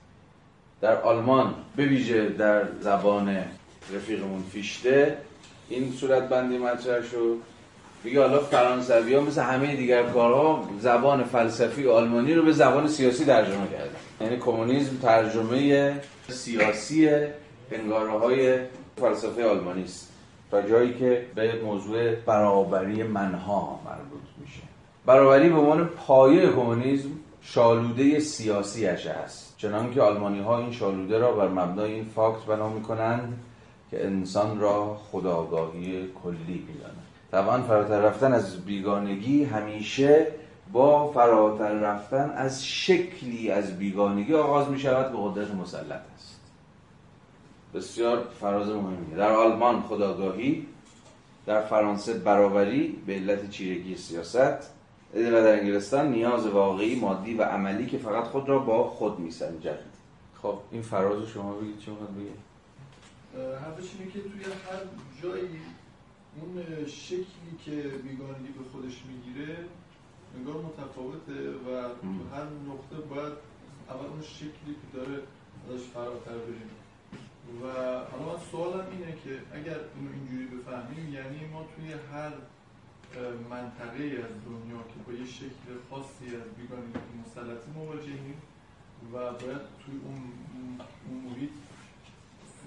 در 0.81 1.01
آلمان 1.01 1.53
به 1.75 2.29
در 2.37 2.63
زبان 2.81 3.37
رفیقمون 3.93 4.43
فیشته 4.51 5.17
این 5.69 5.91
صورت 5.91 6.29
بندی 6.29 6.57
مطرح 6.57 7.01
شد. 7.01 7.37
میگه 8.05 8.21
حالا 8.21 8.39
فرانسوی 8.39 9.15
ها 9.15 9.21
مثل 9.21 9.41
همه 9.41 9.75
دیگر 9.75 10.03
کارها 10.03 10.69
زبان 10.79 11.23
فلسفی 11.23 11.87
آلمانی 11.87 12.33
رو 12.33 12.43
به 12.43 12.51
زبان 12.51 12.87
سیاسی 12.87 13.25
ترجمه 13.25 13.67
کردن. 13.67 13.95
یعنی 14.21 14.37
کمونیسم 14.37 14.97
ترجمه 14.97 15.93
سیاسی 16.29 17.09
انگاره 17.71 18.11
های 18.11 18.59
فلسفه 18.97 19.45
آلمانی 19.45 19.83
است. 19.83 20.11
تا 20.51 20.61
جایی 20.61 20.93
که 20.93 21.25
به 21.35 21.61
موضوع 21.63 22.15
برابری 22.15 23.03
منها 23.03 23.79
مربوط 23.85 24.21
میشه. 24.41 24.61
برابری 25.05 25.49
به 25.49 25.57
عنوان 25.57 25.85
پایه 25.85 26.49
کمونیسم 26.49 27.09
شالوده 27.41 28.19
سیاسی 28.19 28.87
اش 28.87 29.07
است. 29.07 29.55
چنانکه 29.57 29.93
که 29.93 30.01
آلمانی 30.01 30.39
ها 30.39 30.59
این 30.59 30.71
شالوده 30.71 31.17
را 31.17 31.31
بر 31.31 31.47
مبنای 31.47 31.93
این 31.93 32.05
فاکت 32.15 32.45
بنا 32.45 32.69
می‌کنند 32.69 33.39
که 33.91 34.05
انسان 34.05 34.59
را 34.59 34.97
خداگاهی 35.11 36.09
کلی 36.23 36.65
می‌دانند 36.67 37.04
طبعا 37.35 37.61
فراتر 37.61 37.99
رفتن 37.99 38.33
از 38.33 38.65
بیگانگی 38.65 39.43
همیشه 39.43 40.27
با 40.71 41.11
فراتر 41.11 41.73
رفتن 41.73 42.29
از 42.29 42.65
شکلی 42.65 43.51
از 43.51 43.79
بیگانگی 43.79 44.33
آغاز 44.33 44.69
می 44.69 44.79
شود 44.79 45.11
به 45.11 45.17
قدرت 45.21 45.51
مسلط 45.51 46.01
است. 46.15 46.39
بسیار 47.73 48.27
فراز 48.39 48.69
مهمیه. 48.69 49.17
در 49.17 49.31
آلمان 49.31 49.81
خداگاهی 49.81 50.67
در 51.45 51.61
فرانسه 51.61 52.13
برابری 52.13 53.01
به 53.05 53.13
علت 53.13 53.49
چیرگی 53.49 53.95
سیاست 53.95 54.71
و 55.15 55.19
در 55.31 55.59
انگلستان 55.59 56.11
نیاز 56.11 56.47
واقعی 56.47 56.99
مادی 56.99 57.33
و 57.33 57.43
عملی 57.43 57.85
که 57.85 57.97
فقط 57.97 58.23
خود 58.23 58.49
را 58.49 58.59
با 58.59 58.89
خود 58.89 59.19
میسنجد. 59.19 59.79
خب 60.41 60.57
این 60.71 60.81
فراز 60.81 61.27
شما 61.27 61.53
بگید 61.53 61.79
چه 61.79 61.91
می‌خواد 61.91 62.09
بگید؟ 62.15 62.45
حرفش 63.35 63.89
اینه 63.99 64.11
که 64.11 64.19
توی 64.19 64.43
هر 64.43 64.79
جایی 65.23 65.59
اون 66.41 66.85
شکلی 66.87 67.53
که 67.65 67.71
بیگانگی 67.81 68.47
به 68.57 68.63
خودش 68.71 68.95
می‌گیره 69.05 69.57
انگار 70.37 70.55
متفاوته 70.55 71.49
و 71.51 71.65
تو 72.01 72.35
هر 72.35 72.47
نقطه 72.69 73.07
باید 73.09 73.33
اول 73.89 74.05
اون 74.05 74.21
شکلی 74.21 74.73
که 74.81 74.97
داره 74.97 75.21
ازش 75.69 75.83
فراتر 75.93 76.37
بریم. 76.37 76.71
و 77.61 77.65
حالا 78.11 78.25
من 78.33 78.39
سوالم 78.51 78.87
اینه 78.91 79.13
که 79.23 79.57
اگر 79.57 79.79
اینو 79.95 80.09
اینجوری 80.13 80.45
بفهمیم 80.57 81.13
یعنی 81.13 81.45
ما 81.53 81.65
توی 81.75 81.91
هر 82.11 82.31
منطقه 83.49 84.03
از 84.03 84.33
دنیا 84.49 84.81
که 84.91 84.97
با 85.07 85.13
یه 85.13 85.25
شکل 85.25 85.67
خاصی 85.89 86.25
از 86.25 86.47
بیگانگی 86.57 86.99
مسلطی 87.25 87.71
مواجهیم 87.75 88.41
و 89.13 89.15
باید 89.17 89.61
توی 89.81 89.95
اون, 90.05 90.21
اون 91.07 91.17
محیط 91.25 91.49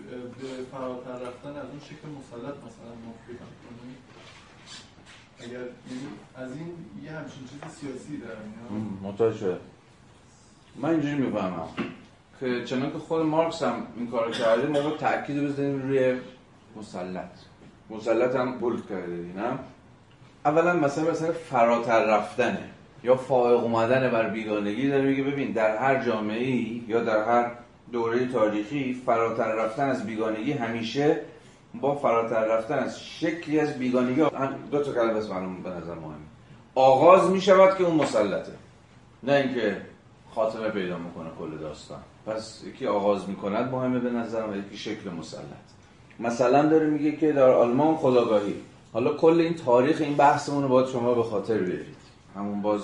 به 0.06 0.64
فراتر 0.72 1.26
رفتن 1.26 1.48
از 1.48 1.68
اون 1.70 1.80
شکل 1.80 2.08
مسلط 2.08 2.56
مثلا 2.56 2.92
ما 3.04 3.14
فکر 3.26 3.36
کنیم. 3.36 3.96
اگر 5.40 5.64
از 6.36 6.56
این 6.56 6.74
یه 7.04 7.10
همچین 7.10 7.42
چیز 7.50 7.72
سیاسی 7.80 8.16
در 8.16 9.08
متوجه 9.08 9.56
من 10.76 10.90
اینجوری 10.90 11.14
می‌فهمم 11.14 11.68
که 12.40 12.64
چنان 12.64 12.92
که 12.92 12.98
خود 12.98 13.26
مارکس 13.26 13.62
هم 13.62 13.86
این 13.96 14.10
کار 14.10 14.30
کرده 14.30 14.66
ما 14.66 14.80
با 14.80 14.96
تأکید 14.96 15.44
بزنیم 15.44 15.82
روی 15.82 16.16
مسلط. 16.76 17.30
مسلط 17.90 18.36
هم 18.36 18.58
بولد 18.58 18.88
کرده 18.88 19.32
نه؟ 19.36 19.58
اولا 20.44 20.72
مثلا 20.76 21.10
مثلا 21.10 21.32
فراتر 21.32 22.04
رفتنه 22.04 22.70
یا 23.04 23.16
فائق 23.16 23.60
اومدن 23.60 24.10
بر 24.10 24.28
بیگانگی 24.28 24.88
داره 24.88 25.04
میگه 25.04 25.22
ببین 25.22 25.52
در 25.52 25.76
هر 25.76 26.04
جامعه 26.04 26.44
ای 26.44 26.84
یا 26.88 27.04
در 27.04 27.24
هر 27.24 27.50
دوره 27.92 28.26
تاریخی 28.26 29.02
فراتر 29.06 29.52
رفتن 29.52 29.88
از 29.88 30.06
بیگانگی 30.06 30.52
همیشه 30.52 31.20
با 31.80 31.94
فراتر 31.94 32.44
رفتن 32.44 32.78
از 32.78 33.00
شکلی 33.00 33.60
از 33.60 33.78
بیگانگی 33.78 34.22
دو 34.70 34.82
تا 34.84 34.92
کلمه 34.92 35.14
بس 35.14 35.30
معلوم 35.30 35.62
به 35.62 35.70
نظر 35.70 35.94
مهمه 35.94 36.14
آغاز 36.74 37.30
می 37.30 37.40
شود 37.40 37.78
که 37.78 37.84
اون 37.84 37.94
مسلطه. 37.94 38.52
نه 39.22 39.32
اینکه 39.32 39.76
خاتمه 40.34 40.68
پیدا 40.68 40.98
می‌کنه 40.98 41.28
کل 41.38 41.58
داستان. 41.58 41.98
پس 42.26 42.62
یکی 42.66 42.86
آغاز 42.86 43.28
می‌کند 43.28 43.72
مهمه 43.72 43.98
به 43.98 44.10
نظرم 44.10 44.52
و 44.52 44.56
یکی 44.56 44.76
شکل 44.76 45.10
مسلط. 45.10 45.68
مثلا 46.20 46.68
داره 46.68 46.86
میگه 46.86 47.16
که 47.16 47.32
در 47.32 47.50
آلمان 47.50 47.96
خداگاهی. 47.96 48.54
حالا 48.92 49.14
کل 49.14 49.40
این 49.40 49.54
تاریخ 49.54 50.00
این 50.00 50.16
بحثمون 50.16 50.62
رو 50.62 50.68
باید 50.68 50.88
شما 50.88 51.14
به 51.14 51.22
خاطر 51.22 51.58
بیارید. 51.58 51.96
همون 52.36 52.62
باز 52.62 52.80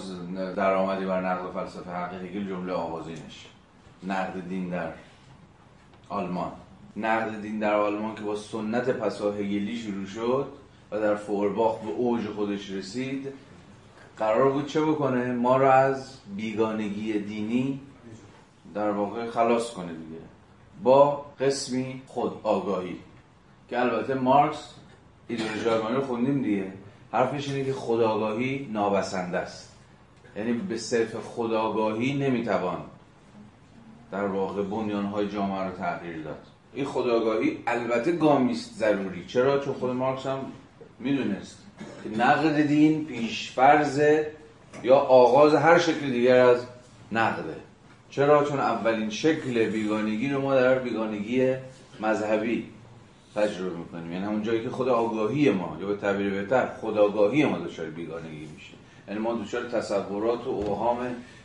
درآمدی 0.57 1.05
بر 1.05 1.21
نقد 1.21 1.53
فلسفه 1.55 1.91
حقیقی 1.91 2.45
جمله 2.45 2.73
آغازینش. 2.73 3.47
نقد 4.09 4.49
دین 4.49 4.69
در 4.69 4.89
آلمان. 6.09 6.53
نقد 6.97 7.43
دین 7.43 7.59
در 7.59 7.75
آلمان 7.75 8.15
که 8.15 8.23
با 8.23 8.37
سنت 8.37 8.91
پساهگلی 8.91 9.77
شروع 9.77 10.07
شد 10.07 10.49
و 10.91 11.01
در 11.01 11.15
فورباخ 11.15 11.81
به 11.81 11.91
اوج 11.91 12.27
خودش 12.27 12.71
رسید 12.71 13.33
قرار 14.19 14.51
بود 14.51 14.67
چه 14.67 14.81
بکنه؟ 14.81 15.33
ما 15.33 15.57
رو 15.57 15.69
از 15.69 16.19
بیگانگی 16.37 17.19
دینی 17.19 17.81
در 18.75 18.91
واقع 18.91 19.31
خلاص 19.31 19.71
کنه 19.71 19.93
دیگه. 19.93 20.21
با 20.83 21.27
قسمی 21.41 22.03
خود 22.07 22.33
آگاهی. 22.43 22.97
که 23.71 23.81
البته 23.81 24.15
مارکس 24.15 24.75
ایدئولوژی 25.29 25.69
آگاهی 25.69 25.95
رو 25.95 26.07
خوندیم 26.07 26.43
دیگه. 26.43 26.73
حرفش 27.13 27.49
اینه 27.49 27.65
که 27.65 27.73
خداگاهی 27.73 28.69
نابسنده 28.73 29.39
است. 29.39 29.73
یعنی 30.37 30.53
به 30.53 30.79
صرف 30.79 31.15
خداگاهی 31.15 32.15
نمی‌توان 32.15 32.79
در 34.15 34.27
واقع 34.27 34.63
بنیانهای 34.63 35.29
جامعه 35.29 35.65
رو 35.65 35.71
تغییر 35.71 36.23
داد. 36.23 36.39
این 36.75 36.85
خداگاهی 36.85 37.59
البته 37.67 38.13
گامیست 38.13 38.75
ضروری. 38.75 39.25
چرا؟ 39.27 39.59
چون 39.59 39.75
خود 39.75 39.91
مارکس 39.91 40.27
هم 40.27 40.39
می‌دونست 40.99 41.59
که 42.05 42.23
نقد 42.23 42.61
دین 42.63 43.05
پیشفرز 43.05 44.03
یا 44.83 44.97
آغاز 44.97 45.55
هر 45.55 45.79
شکل 45.79 46.11
دیگر 46.11 46.37
از 46.37 46.67
نقده. 47.13 47.57
چرا؟ 48.11 48.45
چون 48.45 48.61
اولین 48.61 49.11
شکل 49.11 49.67
بیگانگی 49.67 50.29
رو 50.29 50.41
ما 50.41 50.55
در 50.55 50.79
بیگانگی 50.79 51.55
مذهبی 52.01 52.65
تجربه 53.35 53.77
می‌کنیم. 53.77 54.13
یعنی 54.13 54.25
همون 54.25 54.43
جایی 54.43 54.63
که 54.63 54.71
خود 54.71 54.89
آگاهی 54.89 55.51
ما 55.51 55.77
یا 55.81 55.87
به 55.87 55.97
تعبیر 55.97 56.31
بهتر 56.31 56.67
خداگاهی 56.81 57.45
ما 57.45 57.59
دچار 57.59 57.87
بیگانگی 57.87 58.49
میشه. 58.55 58.75
یعنی 59.09 59.21
ما 59.21 59.35
دچار 59.35 59.69
تصورات 59.69 60.47
و 60.47 60.51
اوهام 60.51 60.99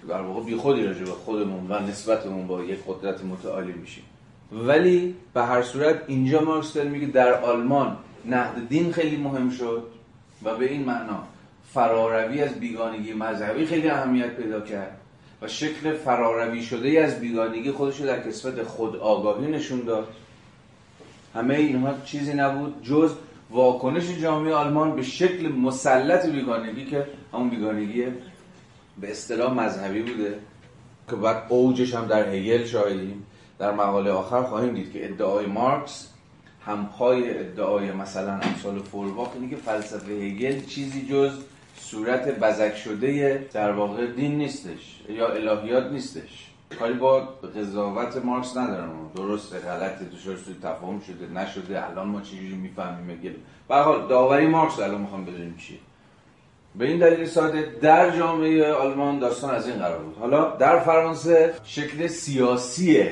در 0.07 0.21
واقع 0.21 0.43
بیخودی 0.43 0.83
راجع 0.83 0.99
به 0.99 1.11
خودمون 1.11 1.71
و 1.71 1.79
نسبتمون 1.79 2.47
با 2.47 2.63
یک 2.63 2.79
قدرت 2.87 3.23
متعالی 3.23 3.71
میشیم. 3.73 4.03
ولی 4.51 5.15
به 5.33 5.43
هر 5.43 5.61
صورت 5.61 6.03
اینجا 6.07 6.41
مارکس 6.41 6.73
داره 6.73 6.89
میگه 6.89 7.07
در 7.07 7.33
آلمان 7.33 7.97
نهد 8.25 8.69
دین 8.69 8.91
خیلی 8.91 9.17
مهم 9.17 9.49
شد 9.49 9.83
و 10.43 10.55
به 10.55 10.71
این 10.71 10.85
معنا 10.85 11.23
فراروی 11.73 12.41
از 12.41 12.59
بیگانگی 12.59 13.13
مذهبی 13.13 13.65
خیلی 13.65 13.89
اهمیت 13.89 14.35
پیدا 14.35 14.61
کرد 14.61 14.99
و 15.41 15.47
شکل 15.47 15.93
فراروی 15.93 16.63
شده 16.63 17.01
از 17.01 17.19
بیگانگی 17.19 17.71
خودش 17.71 17.99
رو 17.99 18.05
در 18.05 18.23
کسبت 18.23 18.63
خود 18.63 18.95
آگاهی 18.95 19.51
نشون 19.51 19.79
داد. 19.79 20.07
همه 21.35 21.55
اینها 21.55 21.93
چیزی 22.05 22.33
نبود 22.33 22.83
جز 22.83 23.11
واکنش 23.49 24.19
جامعه 24.21 24.53
آلمان 24.53 24.95
به 24.95 25.03
شکل 25.03 25.47
مسلط 25.47 26.25
بیگانگی 26.25 26.85
که 26.85 27.07
همون 27.33 27.49
بیگانگی 27.49 28.05
به 29.01 29.11
اصطلاح 29.11 29.53
مذهبی 29.53 30.01
بوده 30.01 30.39
که 31.09 31.15
بعد 31.15 31.43
اوجش 31.49 31.95
هم 31.95 32.05
در 32.05 32.29
هگل 32.29 32.65
شاهدیم. 32.65 33.25
در 33.59 33.71
مقاله 33.71 34.11
آخر 34.11 34.43
خواهیم 34.43 34.73
دید 34.73 34.93
که 34.93 35.05
ادعای 35.05 35.45
مارکس 35.45 36.09
همپای 36.65 37.39
ادعای 37.39 37.91
مثلا 37.91 38.33
امثال 38.33 38.79
فورباخ 38.79 39.29
اینه 39.33 39.49
که 39.49 39.55
فلسفه 39.55 40.11
هگل 40.11 40.65
چیزی 40.65 41.07
جز 41.07 41.31
صورت 41.79 42.39
بزک 42.39 42.75
شده 42.75 43.47
در 43.53 43.71
واقع 43.71 44.07
دین 44.07 44.37
نیستش 44.37 45.01
یا 45.09 45.27
الهیات 45.27 45.91
نیستش. 45.91 46.48
کاری 46.79 46.93
با 46.93 47.19
قضاوت 47.55 48.17
مارکس 48.17 48.57
ندارم. 48.57 49.11
درسته 49.15 49.59
غلطه 49.59 50.05
سوی 50.45 50.55
تفاهم 50.63 50.99
شده 50.99 51.27
نشده 51.27 51.89
الان 51.89 52.07
ما 52.07 52.21
چجوری 52.21 52.55
می‌فهمیم؟ 52.55 53.09
هگل 53.09 53.33
به 53.67 53.75
حال 53.75 54.07
داوری 54.07 54.47
مارکس 54.47 54.79
الان 54.79 55.01
می‌خوام 55.01 55.25
بدونیم 55.25 55.57
چیه. 55.57 55.77
به 56.75 56.85
این 56.85 56.99
دلیل 56.99 57.25
ساده 57.25 57.75
در 57.81 58.17
جامعه 58.17 58.73
آلمان 58.73 59.19
داستان 59.19 59.55
از 59.55 59.67
این 59.67 59.77
قرار 59.77 59.99
بود. 59.99 60.17
حالا 60.17 60.55
در 60.55 60.79
فرانسه 60.79 61.53
شکل 61.63 62.07
سیاسی 62.07 63.07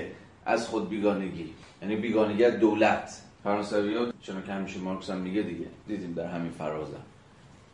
از 0.45 0.67
خود 0.67 0.89
بیگانگی 0.89 1.53
یعنی 1.81 1.95
بیگانگی 1.95 2.51
دولت. 2.51 3.21
فرانسوی 3.43 3.95
ها 3.97 4.05
چون 4.21 4.43
که 4.45 4.51
همیشه 4.51 4.79
مارکس 4.79 5.09
هم 5.09 5.17
میگه 5.17 5.41
دیگه 5.41 5.65
دیدیم 5.87 6.13
در 6.13 6.27
همین 6.27 6.51
فرازم. 6.51 7.03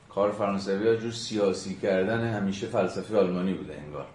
کار 0.10 0.32
فرانسوی 0.32 0.88
ها 0.88 0.96
جور 0.96 1.12
سیاسی 1.12 1.76
کردن 1.76 2.34
همیشه 2.34 2.68
فلسفه 2.68 3.18
آلمانی 3.18 3.54
بوده 3.54 3.74
انگار. 3.86 4.06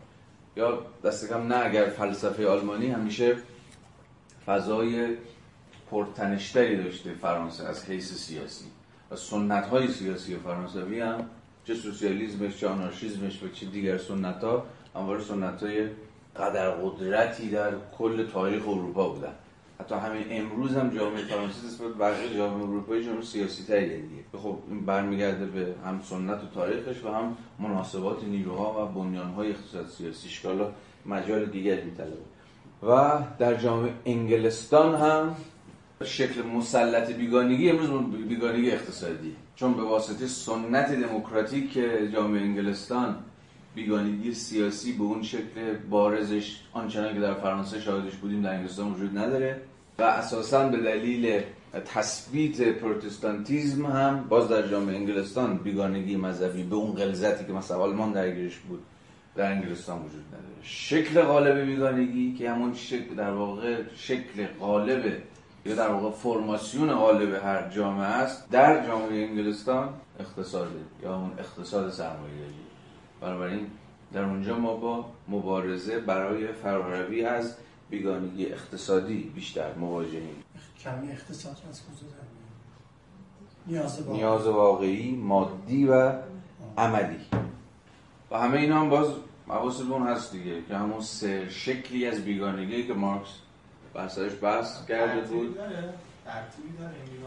یا 0.58 0.82
دست 1.04 1.28
کم 1.28 1.46
نه 1.46 1.66
اگر 1.66 1.84
فلسفه 1.84 2.46
آلمانی 2.48 2.90
همیشه 2.90 3.36
فضای 4.46 5.16
پرتنشتری 5.90 6.76
داشته 6.76 7.14
فرانسه 7.14 7.64
از 7.64 7.84
حیث 7.84 8.12
سیاسی. 8.12 8.64
و 9.10 9.16
سنت 9.16 9.66
های 9.66 9.88
سیاسی 9.88 10.36
فرانسوی 10.36 11.00
هم 11.00 11.30
چه 11.64 11.74
سوسیالیزمش 11.74 12.56
چه 12.56 12.68
آنارشیزمش 12.68 13.42
و 13.42 13.48
چه 13.48 13.66
دیگر 13.66 13.98
سنت 13.98 14.44
ها 14.44 14.66
همواره 14.94 15.22
سنت 15.22 15.62
های 15.62 15.88
قدر 16.36 16.70
قدرتی 16.70 17.50
در 17.50 17.72
کل 17.98 18.26
تاریخ 18.26 18.68
اروپا 18.68 19.08
بودن. 19.08 19.34
حتی 19.80 19.94
همین 19.94 20.24
امروز 20.30 20.76
هم 20.76 20.90
جامعه 20.90 21.22
فرانسه 21.22 21.66
نسبت 21.66 21.94
بقیه 21.94 22.36
جامعه 22.36 22.62
اروپایی 22.62 23.04
جامعه 23.04 23.22
سیاسی 23.22 23.64
تریه 23.64 23.96
دیگه 23.96 24.38
خب 24.42 24.58
این 24.68 24.86
برمیگرده 24.86 25.46
به 25.46 25.74
هم 25.84 26.00
سنت 26.02 26.42
و 26.44 26.46
تاریخش 26.54 27.04
و 27.04 27.08
هم 27.08 27.36
مناسبات 27.58 28.24
نیروها 28.24 28.84
و 28.84 28.92
بنیانهای 28.92 29.50
اقتصاد 29.50 29.86
سیاسی. 29.88 30.28
شکالا 30.28 30.72
مجال 31.06 31.46
دیگری 31.46 31.82
میطلبه. 31.82 32.16
و 32.82 33.18
در 33.38 33.54
جامعه 33.54 33.92
انگلستان 34.06 34.94
هم 34.94 35.36
شکل 36.04 36.42
مسلط 36.42 37.12
بیگانگی 37.12 37.70
امروز 37.70 37.90
بیگانگی 38.28 38.70
اقتصادی. 38.70 39.36
چون 39.56 39.74
به 39.74 39.82
واسطه 39.82 40.26
سنت 40.26 40.92
دموکراتیک 40.92 41.72
جامعه 42.12 42.42
انگلستان 42.42 43.16
بیگانگی 43.74 44.34
سیاسی 44.34 44.92
به 44.92 45.02
اون 45.02 45.22
شکل 45.22 45.74
بارزش 45.90 46.60
آنچنان 46.72 47.14
که 47.14 47.20
در 47.20 47.34
فرانسه 47.34 47.80
شاهدش 47.80 48.14
بودیم 48.14 48.42
در 48.42 48.54
انگلستان 48.54 48.92
وجود 48.92 49.18
نداره. 49.18 49.60
و 49.98 50.02
اساسا 50.02 50.68
به 50.68 50.76
دلیل 50.76 51.42
تثبیت 51.94 52.62
پروتستانتیزم 52.62 53.86
هم 53.86 54.24
باز 54.28 54.48
در 54.48 54.68
جامعه 54.68 54.96
انگلستان 54.96 55.56
بیگانگی 55.56 56.16
مذهبی 56.16 56.62
به 56.62 56.76
اون 56.76 56.94
غلظتی 56.94 57.44
که 57.44 57.52
مثلا 57.52 57.78
آلمان 57.78 58.12
درگیرش 58.12 58.56
بود 58.58 58.82
در 59.36 59.52
انگلستان 59.52 59.98
وجود 59.98 60.24
نداره. 60.28 60.62
شکل 60.62 61.22
غالب 61.22 61.58
بیگانگی 61.58 62.34
که 62.34 62.50
همون 62.50 62.74
شکل 62.74 63.14
در 63.14 63.30
واقع 63.30 63.82
شکل 63.96 64.46
غالب 64.60 65.22
یا 65.66 65.74
در 65.74 65.88
واقع 65.88 66.10
فرماسیون 66.10 66.94
غالب 66.94 67.34
هر 67.44 67.68
جامعه 67.68 68.06
است 68.06 68.50
در 68.50 68.86
جامعه 68.86 69.26
انگلستان 69.26 69.88
اقتصاد 70.20 70.68
یا 71.02 71.16
اون 71.16 71.30
اقتصاد 71.38 71.90
سرمایه‌داری 71.90 72.54
بنابراین 73.20 73.66
در 74.12 74.24
اونجا 74.24 74.58
ما 74.58 74.76
با 74.76 75.04
مبارزه 75.28 75.98
برای 75.98 76.52
فراروی 76.52 77.24
از 77.24 77.56
بیگانگی 77.90 78.46
اقتصادی 78.46 79.32
بیشتر 79.34 79.74
مواجهیم 79.74 80.44
کمی 80.84 81.12
اقتصاد 81.12 81.56
از 81.70 81.82
کجا 81.82 82.06
نیاز 83.66 84.00
واقعی. 84.00 84.16
نیاز 84.16 84.46
واقعی 84.46 85.16
مادی 85.16 85.86
و 85.86 86.12
عملی. 86.78 87.20
و 88.30 88.38
همه 88.38 88.58
اینا 88.58 88.80
هم 88.80 88.90
باز 88.90 89.08
حواسمون 89.48 90.06
هست 90.06 90.32
دیگه 90.32 90.62
که 90.68 90.76
همون 90.76 91.00
سه 91.00 91.48
شکلی 91.50 92.06
از 92.06 92.24
بیگانگی 92.24 92.86
که 92.86 92.94
مارکس 92.94 93.28
بحثش 93.94 94.30
بحث 94.42 94.86
کرده 94.86 95.20
بود. 95.20 95.56
ترتیبی 96.24 96.76
داره 96.78 96.94
این 96.94 97.18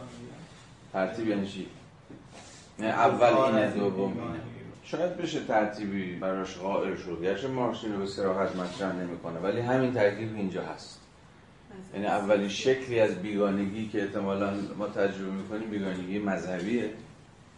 ترتیب 0.94 1.28
یعنی 1.28 1.48
چی؟ 1.48 1.68
نه 2.80 2.88
اول 2.88 3.34
اینه 3.34 3.72
دوم. 3.72 4.02
اینه 4.02 4.51
شاید 4.92 5.18
بشه 5.18 5.40
ترتیبی 5.40 6.16
براش 6.16 6.58
قائل 6.58 6.96
شد. 6.96 7.22
گرچه 7.24 7.48
مارکس 7.48 7.84
اینو 7.84 7.98
به 7.98 8.06
صراحت 8.06 8.56
مطرح 8.56 8.96
نمی‌کنه 8.96 9.40
ولی 9.40 9.62
همین 9.62 9.94
ترتیب 9.94 10.36
اینجا 10.36 10.62
هست. 10.62 11.00
یعنی 11.94 12.06
اولین 12.06 12.50
شکلی 12.50 13.00
از 13.00 13.22
بیگانگی 13.22 13.88
که 13.88 14.02
احتمالا 14.02 14.54
ما 14.78 14.88
تجربه 14.88 15.32
می‌کنیم 15.32 15.70
بیگانگی 15.70 16.20
مذهبیه. 16.20 16.90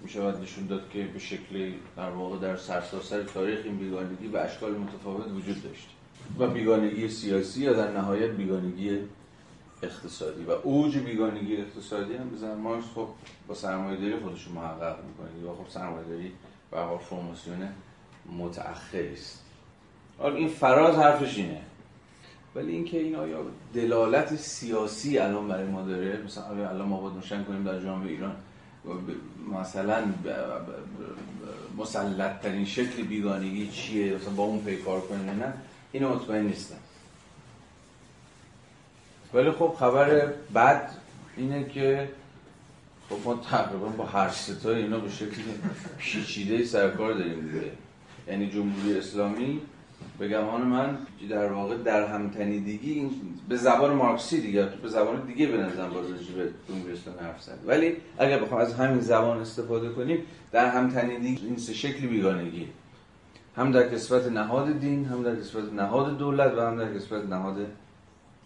میشه 0.03 0.21
باید 0.21 0.35
نشون 0.35 0.67
داد 0.67 0.89
که 0.89 1.03
به 1.03 1.19
شکلی 1.19 1.75
در 1.97 2.09
واقع 2.09 2.37
در 2.37 2.57
سرتاسر 2.57 3.23
تاریخ 3.23 3.59
این 3.63 3.77
بیگانگی 3.77 4.27
به 4.27 4.41
اشکال 4.41 4.71
متفاوت 4.71 5.27
وجود 5.27 5.63
داشت. 5.63 5.89
و 6.39 6.47
بیگانگی 6.47 7.09
سیاسی 7.09 7.61
یا 7.61 7.73
در 7.73 7.91
نهایت 7.91 8.31
بیگانگی 8.31 8.97
اقتصادی. 9.83 10.43
و 10.43 10.51
اوج 10.51 10.97
بیگانگی 10.97 11.57
اقتصادی 11.57 12.13
هم 12.13 12.29
بزن. 12.29 12.53
مارکس 12.53 12.85
خب 12.95 13.07
با 13.47 13.55
سرمایه‌داری 13.55 14.15
خودش 14.15 14.47
محقق 14.47 14.97
می‌کنه 15.05 15.51
و 15.51 15.55
خب 15.55 15.69
سرمایه‌داری 15.69 16.31
به 16.73 16.79
حال 16.79 16.97
فرماسیون 16.97 17.69
متأخری 18.37 19.13
است. 19.13 19.43
حالا 20.17 20.35
این 20.35 20.47
فراز 20.47 20.95
حرفش 20.95 21.37
اینه. 21.37 21.61
ولی 22.55 22.71
اینکه 22.71 22.99
این 22.99 23.15
آیا 23.15 23.37
دلالت 23.73 24.35
سیاسی 24.35 25.19
الان 25.19 25.47
برای 25.47 25.67
ما 25.67 25.81
داره 25.81 26.21
مثلا 26.25 26.43
آیا 26.43 26.69
الان 26.69 26.87
ما 26.87 27.09
باید 27.09 27.45
کنیم 27.47 27.63
در 27.63 27.79
جامعه 27.79 28.09
ایران 28.09 28.35
مثلا 29.61 30.03
مسلط 31.77 32.41
ترین 32.41 32.65
شکل 32.65 33.03
بیگانگی 33.03 33.67
چیه؟ 33.67 34.15
مثلا 34.15 34.33
با 34.33 34.43
اون 34.43 34.59
پیکار 34.59 35.01
کنیم 35.01 35.29
نه؟ 35.29 35.53
اینو 35.91 36.15
مطمئن 36.15 36.45
نیستم. 36.45 36.75
ولی 39.33 39.51
خب 39.51 39.75
خبر 39.79 40.33
بد 40.55 40.89
اینه 41.37 41.69
که 41.69 42.09
خب 43.09 43.15
ما 43.25 43.35
تقریبا 43.35 43.87
با 43.87 44.05
هر 44.05 44.29
ستای 44.29 44.81
اینا 44.81 44.99
به 44.99 45.09
شکل 45.09 45.41
پیچیده 45.97 46.65
سرکار 46.65 47.13
داریم 47.13 47.41
دیگه. 47.41 47.71
یعنی 48.27 48.49
جمهوری 48.49 48.97
اسلامی 48.97 49.61
به 50.19 50.27
گمان 50.27 50.61
من 50.61 50.97
در 51.29 51.51
واقع 51.51 51.77
در 51.77 52.07
همتنیدگی 52.07 53.09
به 53.49 53.55
زبان 53.55 53.93
مارکسی 53.93 54.41
دیگه 54.41 54.69
به 54.81 54.89
زبان 54.89 55.25
دیگه 55.25 55.47
به 55.47 55.57
نظرم 55.57 55.89
باز 55.89 56.05
به 56.07 56.49
جمهوری 56.67 56.93
اسلامی 56.93 57.19
حرف 57.19 57.41
زد. 57.41 57.59
ولی 57.65 57.95
اگر 58.17 58.39
بخوام 58.39 58.61
از 58.61 58.73
همین 58.73 58.99
زبان 58.99 59.37
استفاده 59.37 59.89
کنیم 59.89 60.19
در 60.51 60.69
همتنیدگی 60.69 61.45
این 61.45 61.57
سه 61.57 61.73
شکل 61.73 62.07
بیگانگی. 62.07 62.67
هم 63.55 63.71
در 63.71 63.89
کسبت 63.89 64.27
نهاد 64.27 64.79
دین 64.79 65.05
هم 65.05 65.23
در 65.23 65.35
کسبت 65.35 65.73
نهاد 65.73 66.17
دولت 66.17 66.53
و 66.57 66.61
هم 66.61 66.77
در 66.77 66.93
کسبت 66.93 67.25
نهاد 67.25 67.57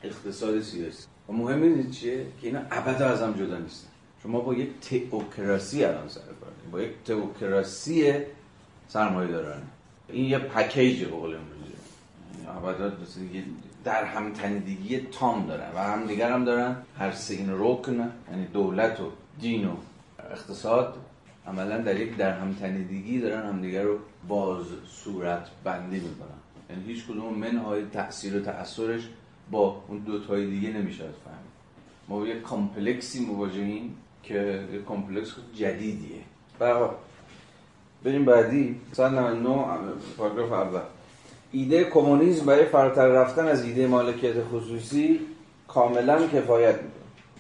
اقتصاد 0.04 0.62
سیاسی. 0.62 1.08
و 1.30 1.34
مهم 1.34 1.92
چیه؟ 1.92 2.26
که 2.42 2.48
اینا 2.48 2.60
ابدا 2.72 3.08
از 3.08 3.22
هم 3.22 3.34
جدا 3.34 3.58
نیستن. 3.58 3.90
شما 4.24 4.40
با 4.40 4.54
یک 4.54 4.70
تئوکراسی 4.82 5.86
الان 5.86 6.08
سر 6.10 6.22
کار 6.22 6.50
با 6.72 6.82
یک 6.82 6.92
تئوکراسی 7.06 8.14
سرمایه 8.88 9.32
دارن. 9.32 9.62
این 10.10 10.26
یه 10.26 10.40
پکیج 10.40 11.04
به 11.04 11.12
قول 11.12 11.36
امروزی 11.36 13.26
یعنی 13.26 13.46
در 13.84 14.04
هم 14.04 14.34
تنیدگی 14.34 15.00
تام 15.00 15.48
دارن 15.48 15.72
و 15.76 15.78
هم 15.78 16.08
دیگر 16.08 16.32
هم 16.32 16.46
دارن. 16.46 16.76
هر 16.98 17.12
سه 17.12 17.34
این 17.34 17.50
رکن 17.50 18.12
یعنی 18.32 18.46
دولت 18.54 19.00
و 19.00 19.12
دین 19.40 19.68
و 19.68 19.76
اقتصاد 20.32 20.98
عملا 21.48 21.78
در 21.78 22.00
یک 22.00 22.18
در 22.18 22.40
هم 22.40 22.54
تنیدگی 22.54 23.20
دارن 23.20 23.50
همدیگر 23.50 23.84
رو 23.84 23.98
باز 24.28 24.66
صورت 24.88 25.48
بندی 25.64 26.00
می‌کنن. 26.00 26.38
یعنی 26.70 26.84
هیچ 26.84 27.06
کدوم 27.06 27.34
منهای 27.34 27.86
تأثیر 27.94 28.38
و 28.38 28.40
تأثیرش 28.40 29.02
با 29.52 29.84
اون 29.88 29.98
دو 29.98 30.20
تای 30.20 30.48
دیگه 30.48 30.70
نمیشه 30.70 31.04
فهمید 31.04 31.58
ما 32.08 32.20
با 32.20 32.28
یک 32.28 32.42
complex 32.42 33.15
ی 33.15 33.26
مواجهیم. 33.26 33.96
که 34.28 34.60
یک 34.74 34.86
complex 34.86 35.36
جدیدیه 35.56 36.22
برای 36.60 36.90
بریم 38.04 38.26
بعدی. 38.26 38.76
سال 38.92 39.20
99 39.20 39.66
پاراگراف 40.18 40.52
اول. 40.52 40.80
ایده 41.52 41.84
کمونیسم 41.84 42.46
برای 42.46 42.66
فراتر 42.66 43.08
رفتن 43.08 43.48
از 43.48 43.66
ایده 43.66 43.88
مالکیت 43.88 44.44
خصوصی 44.52 45.20
کاملا 45.68 46.28
کفایت 46.28 46.76
می‌کنه. 46.76 46.92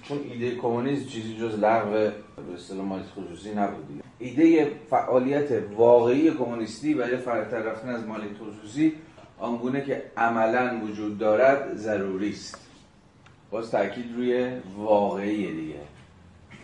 چون 0.03 0.19
ایده 0.31 0.55
کمونیسم 0.55 1.05
چیزی 1.05 1.37
جز 1.37 1.59
لغو 1.59 1.91
به 1.91 2.13
اصطلاح 2.55 2.85
مالکیت 2.85 3.11
خصوصی 3.11 3.55
نبود 3.55 4.03
ایده 4.19 4.71
فعالیت 4.89 5.51
واقعی 5.75 6.31
کمونیستی 6.31 6.93
برای 6.93 7.17
فراتر 7.17 7.59
رفتن 7.59 7.89
از 7.89 8.07
مالکیت 8.07 8.37
خصوصی 8.37 8.93
آنگونه 9.39 9.81
که 9.81 10.03
عملا 10.17 10.81
وجود 10.83 11.17
دارد 11.17 11.75
ضروری 11.75 12.29
است. 12.29 12.57
باز 13.51 13.71
تاکید 13.71 14.05
روی 14.15 14.51
واقعی 14.77 15.51
دیگه. 15.61 15.79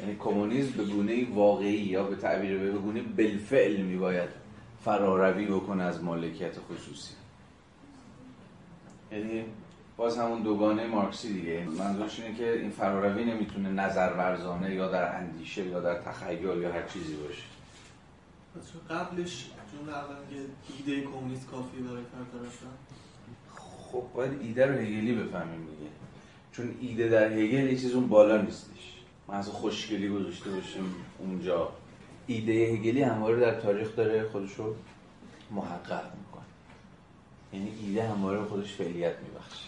یعنی 0.04 0.16
کمونیسم 0.20 0.78
به 0.78 0.84
گونه 0.84 1.34
واقعی 1.34 1.72
یا 1.72 2.04
به 2.04 2.16
تعبیر 2.16 2.58
به 2.58 2.72
گونه 2.72 3.02
بالفعل 3.02 3.82
میباید 3.82 4.30
فراروی 4.86 5.46
بکنه 5.46 5.84
از 5.84 6.04
مالکیت 6.04 6.56
خصوصی. 6.60 7.14
یعنی 9.12 9.46
باز 9.98 10.18
همون 10.18 10.42
دوگانه 10.42 10.88
مارکسی 10.88 11.34
دیگه. 11.34 11.66
منظورش 11.78 12.20
اینه 12.20 12.38
که 12.38 12.60
این 12.60 12.70
فراروی 12.70 13.26
نمی‌تونه 13.26 13.70
نظر 13.70 14.14
ورزانه 14.14 14.76
یا 14.76 14.88
در 14.88 15.16
اندیشه 15.16 15.66
یا 15.66 15.80
در 15.80 16.02
تخیل 16.02 16.44
یا 16.62 16.74
هر 16.74 16.88
چیزی 16.88 17.16
باشه. 17.16 17.44
قبلش 18.90 19.50
جمله 19.72 19.98
اول 19.98 20.16
که 20.30 20.36
ایده 20.78 21.08
کمونیست 21.08 21.48
کافی 21.48 21.78
برای 21.78 22.02
رفتن 22.02 22.68
خب 23.92 24.04
باید 24.14 24.42
ایده 24.42 24.66
رو 24.66 24.74
هگلی 24.74 25.14
بفهمیم 25.14 25.60
دیگه. 25.60 25.92
چون 26.52 26.76
ایده 26.82 27.10
در 27.10 27.34
هگل 27.34 27.70
یه 27.70 27.78
چیز 27.78 27.94
اون 27.94 28.08
بالا 28.08 28.42
نیستش. 28.42 28.93
محض 29.30 29.48
خوشگلی 29.48 30.10
گذاشته 30.10 30.50
باشیم 30.50 30.96
اونجا. 31.20 31.70
ایده 32.28 32.52
هگلی 32.54 33.02
همواره 33.02 33.40
در 33.40 33.62
تاریخ 33.62 33.96
داره 33.96 34.30
خودش 34.30 34.56
رو 34.56 34.76
محقق 35.52 36.04
می‌کنه. 36.18 36.44
یعنی 37.54 37.72
ایده 37.86 38.08
همواره 38.08 38.44
خودش 38.44 38.74
فعلیت 38.74 39.14
میبخشه. 39.20 39.68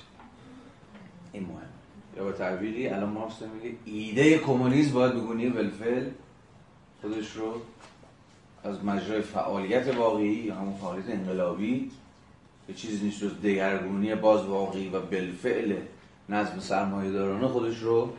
این 1.32 1.44
مهم. 1.44 1.70
یا 2.18 2.24
با 2.24 2.32
تعبیری 2.32 2.88
الان 2.88 3.10
مارکس 3.10 3.42
میگه 3.42 3.76
ایده 3.86 4.40
کمونیسم 4.40 4.94
باید 4.94 5.14
بگونی 5.14 5.50
بالفعل 5.50 6.10
خودش 7.02 7.32
رو 7.32 7.54
از 8.64 8.84
مجرای 8.84 9.22
فعالیت 9.22 9.96
واقعی 9.96 10.28
یا 10.28 10.56
همون 10.56 10.78
فعالیت 10.78 11.10
انقلابی 11.10 11.92
به 12.68 12.74
چیزی 12.74 13.06
نیست 13.06 13.20
جز 13.22 13.42
دگرگونی 13.44 14.16
باز 14.16 14.46
واقعی 14.46 14.90
و 14.90 15.00
بالفعل 15.00 15.76
نظم 16.30 16.60
سرمایه 16.60 17.12
دارانه 17.12 17.48
خودش 17.48 17.78
رو 17.78 18.14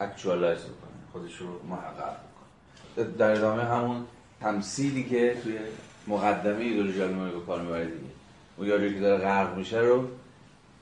اکچوالایز 0.00 0.58
کنه 0.60 0.72
خودش 1.12 1.36
رو 1.36 1.46
محقق 1.68 2.16
کنه 2.96 3.04
در 3.04 3.30
ادامه 3.30 3.62
همون 3.64 4.04
تمثیلی 4.40 5.04
که 5.04 5.36
توی 5.42 5.58
مقدمه 6.06 6.64
ایدولوژی 6.64 7.02
آلمانی 7.02 7.32
به 7.32 7.40
کار 7.40 7.62
می‌بره 7.62 7.84
دیگه. 7.84 8.10
اون 8.56 8.68
یاری 8.68 8.94
که 8.94 9.00
داره 9.00 9.22
غرق 9.22 9.56
میشه 9.56 9.78
رو 9.78 10.08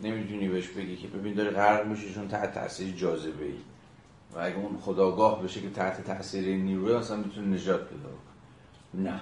نمی‌تونی 0.00 0.48
بهش 0.48 0.68
بگی 0.68 0.96
که 0.96 1.08
ببین 1.08 1.34
داره 1.34 1.50
غرق 1.50 1.86
میشه 1.86 2.14
چون 2.14 2.28
تحت 2.28 2.54
تاثیر 2.54 2.94
جاذبه 2.94 3.44
ای 3.44 3.54
و 4.34 4.38
اگه 4.38 4.56
اون 4.56 4.78
خداگاه 4.80 5.42
بشه 5.42 5.60
که 5.60 5.70
تحت 5.70 6.04
تاثیر 6.04 6.56
نیروی 6.56 6.92
اصلا 6.92 7.16
می‌تونه 7.16 7.46
نجات 7.46 7.80
پیدا 7.88 8.08
نه. 8.94 9.20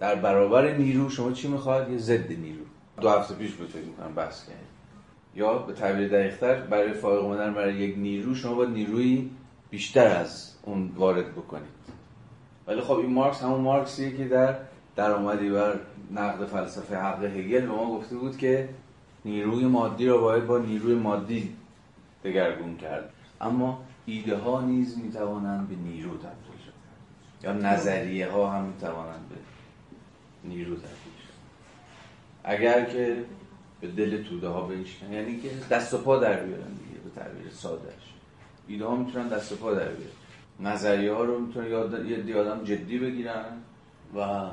در 0.00 0.14
برابر 0.14 0.72
نیرو 0.72 1.10
شما 1.10 1.32
چی 1.32 1.48
می‌خواد؟ 1.48 1.90
یه 1.90 1.98
ضد 1.98 2.32
نیرو. 2.32 2.64
دو 3.00 3.08
هفته 3.08 3.34
پیش 3.34 3.52
به 3.52 3.66
فکر 3.66 3.84
می‌کنم 3.84 4.14
بحث 4.14 4.40
کردیم. 4.40 4.73
یا 5.36 5.58
به 5.58 5.72
تعبیر 5.72 6.08
دقیقتر 6.08 6.54
برای 6.54 6.92
فائق 6.92 7.24
اومدن 7.24 7.54
برای 7.54 7.74
یک 7.74 7.98
نیرو 7.98 8.34
شما 8.34 8.54
باید 8.54 8.70
نیروی 8.70 9.30
بیشتر 9.70 10.06
از 10.06 10.54
اون 10.62 10.90
وارد 10.96 11.32
بکنید. 11.32 11.74
ولی 12.66 12.80
خب 12.80 12.96
این 12.96 13.12
مارکس 13.12 13.42
همون 13.42 13.60
مارکسیه 13.60 14.16
که 14.16 14.28
در 14.28 14.56
درآمدی 14.96 15.50
بر 15.50 15.74
نقد 16.10 16.46
فلسفه 16.46 16.96
حق 16.96 17.24
هگل 17.24 17.60
به 17.60 17.66
ما 17.66 17.86
گفته 17.86 18.16
بود 18.16 18.36
که 18.36 18.68
نیروی 19.24 19.64
مادی 19.64 20.06
را 20.06 20.18
باید 20.18 20.46
با 20.46 20.58
نیروی 20.58 20.94
مادی 20.94 21.56
دگرگون 22.24 22.76
کرد. 22.76 23.10
اما 23.40 23.82
ایده 24.06 24.36
ها 24.36 24.60
نیز 24.60 24.98
می‌توانند 24.98 25.68
به 25.68 25.74
نیرو 25.74 26.10
تبدیل 26.10 26.58
شد 26.66 26.72
یا 27.44 27.52
نظریه 27.52 28.30
ها 28.30 28.50
هم 28.50 28.64
می‌توانند 28.64 29.28
به 29.28 29.36
نیرو 30.48 30.74
تبدیل 30.74 31.14
شد 31.26 31.34
اگر 32.44 32.84
که 32.84 33.16
به 33.84 33.90
دل 33.90 34.22
توده 34.22 34.48
ها 34.48 34.60
بشکن 34.60 35.12
یعنی 35.12 35.40
که 35.40 35.50
دست 35.70 35.94
و 35.94 35.98
پا 35.98 36.16
در 36.16 36.44
بیارن 36.44 36.72
دیگه 36.72 37.00
به 37.04 37.20
تعبیر 37.20 37.50
سادهش 37.52 38.14
ایده 38.68 38.84
ها 38.84 38.96
می‌تونن 38.96 39.28
دست 39.28 39.52
و 39.52 39.56
پا 39.56 39.74
در 39.74 39.88
بیارن. 39.88 40.14
نظریه 40.60 41.12
ها 41.12 41.24
رو 41.24 41.38
می‌تونن 41.38 41.66
یه 42.28 42.36
آدم 42.36 42.64
جدی 42.64 42.98
بگیرن 42.98 43.44
و 44.16 44.46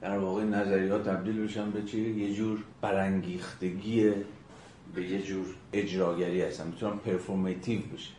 در 0.00 0.18
واقع 0.18 0.44
نظریه 0.44 0.92
ها 0.92 0.98
تبدیل 0.98 1.44
بشن 1.44 1.70
به 1.70 1.82
چی؟ 1.82 2.10
یه 2.10 2.34
جور 2.34 2.58
برانگیختگی 2.80 4.12
به 4.94 5.02
یه 5.02 5.22
جور 5.22 5.46
اجراگری 5.72 6.42
هستن. 6.42 6.66
می‌تونن 6.66 6.96
پرفورماتیو 6.96 7.80
بشه 7.80 8.10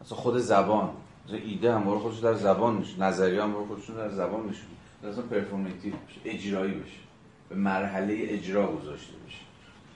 اصلا 0.00 0.18
خود 0.18 0.38
زبان. 0.38 0.90
مثلا 1.26 1.38
ایده 1.38 1.74
هم 1.74 1.84
برای 1.84 1.98
خودش 1.98 2.18
در 2.18 2.34
زبان 2.34 2.74
میشه. 2.76 3.00
نظریه 3.00 3.42
هم 3.42 3.52
برای 3.52 3.66
خودشون 3.66 3.96
در 3.96 4.10
زبان 4.10 4.46
میشه. 4.46 4.62
اصلا 5.04 5.22
پرفورماتیو 5.22 5.92
بشه. 5.92 6.20
اجرایی 6.24 6.72
بشه. 6.74 7.00
به 7.48 7.54
مرحله 7.54 8.16
اجرا 8.18 8.66
گذاشته 8.66 9.12
بشه. 9.26 9.45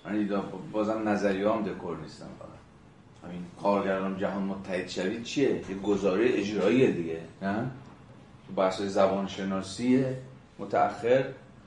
من 0.04 0.42
بازم 0.72 1.08
نظریه 1.08 1.50
هم 1.50 1.62
دکور 1.62 1.96
نیستم 1.96 2.26
فقط. 2.38 3.30
همین 3.30 3.44
کارگران 3.62 4.18
جهان 4.18 4.42
متحد 4.42 4.88
شوید 4.88 5.22
چیه؟ 5.22 5.48
یه 5.48 5.76
گزاره 5.82 6.28
اجرایی 6.28 6.92
دیگه 6.92 7.20
نه؟ 7.42 7.70
تو 8.46 8.52
بحث 8.56 8.82
زبانشناسی 8.82 10.04
متأخر. 10.58 11.24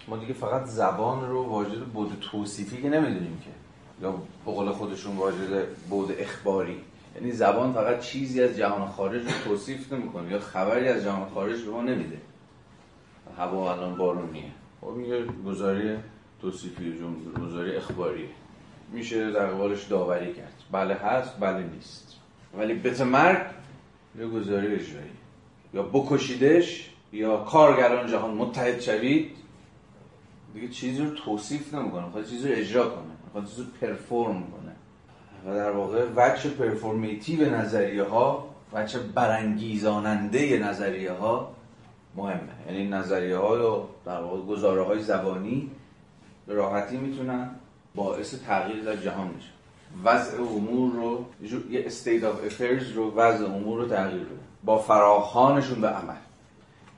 ما 0.08 0.17
دیگه 0.17 0.34
فقط 0.34 0.65
زبان 0.65 1.30
رو 1.30 1.43
واجد 1.43 1.84
بود 1.84 2.17
توصیفی 2.32 2.82
که 2.82 2.89
نمی‌دونیم 2.89 3.41
که. 3.46 3.50
یا 4.06 4.15
به 4.46 4.72
خودشون 4.72 5.17
واجد 5.17 5.67
بود 5.89 6.15
اخباری. 6.19 6.78
یعنی 7.15 7.32
زبان 7.32 7.74
فقط 7.74 8.00
چیزی 8.00 8.43
از 8.43 8.58
جهان 8.58 8.88
خارج 8.88 9.22
رو 9.24 9.32
توصیف 9.43 9.93
نمی‌کنه 9.93 10.32
یا 10.32 10.39
خبری 10.39 10.88
از 10.88 11.04
جهان 11.04 11.30
خارج 11.30 11.67
ما 11.67 11.82
نمیده. 11.82 12.17
هوا 13.38 13.74
الان 13.74 13.96
بارونیه. 13.96 14.52
خب 14.82 14.88
میگه 14.88 15.26
گزاری 15.26 15.98
توصیفی 16.43 16.97
جمله 16.97 17.47
گزاری 17.47 17.75
اخباریه. 17.75 18.29
میشه 18.91 19.32
در 19.32 19.45
قبالش 19.45 19.84
داوری 19.84 20.34
کرد. 20.34 20.53
بله 20.71 20.93
هست 20.93 21.39
بله 21.39 21.63
نیست. 21.63 22.15
ولی 22.58 22.73
بت 22.73 23.01
مرگ 23.01 23.45
یه 24.19 24.27
گزاری 24.27 24.67
اجرایی. 24.67 25.12
یا 25.73 25.84
بکشیدش 25.84 26.89
یا 27.13 27.38
کارگران 27.38 28.08
جهان 28.08 28.34
متحد 28.34 28.79
شوید. 28.79 29.32
دیگه 30.53 30.67
چیزی 30.67 31.01
رو 31.03 31.10
توصیف 31.10 31.73
نمی‌کنه. 31.73 32.06
می‌خواد 32.06 32.25
چیزی 32.25 32.49
رو 32.49 32.56
اجرا 32.60 32.89
کنه. 32.89 33.13
می‌خواد 33.25 33.45
چیزی 33.45 33.62
رو 33.62 33.67
پرفورم 33.82 34.43
کنه. 34.43 34.75
و 35.45 35.56
در 35.56 35.71
واقع 35.71 36.06
وجه 36.15 36.49
پرفورمیتیو 36.49 37.56
نظریه 37.56 38.03
ها 38.03 38.49
وجه 38.73 38.99
برانگیزاننده 38.99 40.60
نظریه 40.60 41.12
ها 41.12 41.56
مهمه. 42.15 42.53
یعنی 42.67 42.88
نظریه 42.88 43.38
ها 43.38 43.77
و 43.79 43.89
در 44.06 44.21
واقع 44.21 44.41
گزاره 44.41 44.84
های 44.84 45.01
زبانی 45.03 45.71
به 46.47 46.53
راحتی 46.53 46.97
می‌تونن 46.97 47.49
باعث 47.95 48.36
تغییر 48.47 48.84
در 48.84 48.95
جهان 48.95 49.27
میشه 49.27 49.49
وضع 50.03 50.41
امور 50.41 50.93
رو 50.93 51.25
یه 51.69 51.89
state 51.89 52.23
of 52.23 52.51
affairs 52.51 52.95
رو 52.95 53.12
وضع 53.15 53.45
امور 53.45 53.79
رو 53.79 53.88
تغییر 53.88 54.23
بده 54.23 54.39
با 54.63 54.77
فراخانشون 54.77 55.82
به 55.82 55.88
عمل. 55.88 56.15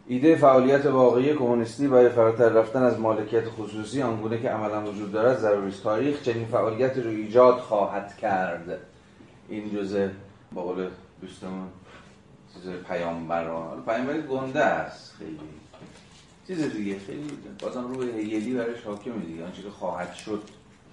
ایده 0.07 0.35
فعالیت 0.35 0.85
واقعی 0.85 1.33
کمونیستی 1.33 1.87
برای 1.87 2.09
فراتر 2.09 2.49
رفتن 2.49 2.83
از 2.83 2.99
مالکیت 2.99 3.49
خصوصی 3.49 4.01
آنگونه 4.01 4.41
که 4.41 4.49
عملا 4.49 4.81
وجود 4.81 5.11
دارد 5.11 5.37
ضروری 5.37 5.69
است 5.69 5.83
تاریخ 5.83 6.21
چنین 6.21 6.45
فعالیت 6.45 6.97
رو 6.97 7.09
ایجاد 7.09 7.57
خواهد 7.57 8.17
کرد. 8.17 8.79
این 9.49 9.75
جزء 9.75 10.07
با 10.51 10.61
قول 10.61 10.87
دوستمون 11.21 11.67
چیز 12.53 12.71
پیامبران. 12.87 13.83
پیامبری 13.85 14.21
گنده 14.21 14.63
است 14.63 15.15
خیلی. 15.17 15.39
چیز 16.47 16.61
دیگه 16.61 16.99
خیلی 16.99 17.27
بازم 17.59 17.93
روی 17.93 18.11
هیلی 18.11 18.53
برش 18.53 18.83
حاکمه 18.83 19.25
دیگه. 19.25 19.45
آنچه 19.45 19.61
که 19.61 19.69
خواهد 19.69 20.13
شد. 20.13 20.43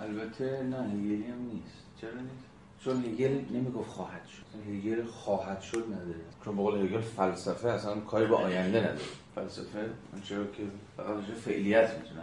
البته 0.01 0.62
نه 0.62 0.91
هیلی 0.91 1.25
هم 1.25 1.38
نیست. 1.53 1.83
چرا 2.01 2.11
نیست؟ 2.11 2.45
چون 2.85 3.05
هگل 3.05 3.57
نمی‌گفت 3.57 3.91
خواهد 3.91 4.27
شد. 4.27 4.73
هگل 4.73 5.05
خواهد 5.05 5.61
شد 5.61 5.85
نداره. 5.87 6.21
چون 6.45 6.57
به 6.57 6.62
قول 6.62 6.87
هگل 6.87 7.01
فلسفه 7.01 7.69
اصلا 7.69 8.01
کاری 8.01 8.27
به 8.27 8.37
آینده 8.37 8.81
نداره. 8.81 8.99
فلسفه؟ 9.35 9.91
آنچه 10.15 10.35
که 10.35 10.62
فقط 10.97 11.17
فعلیت 11.45 11.91
می‌تونه 11.99 12.23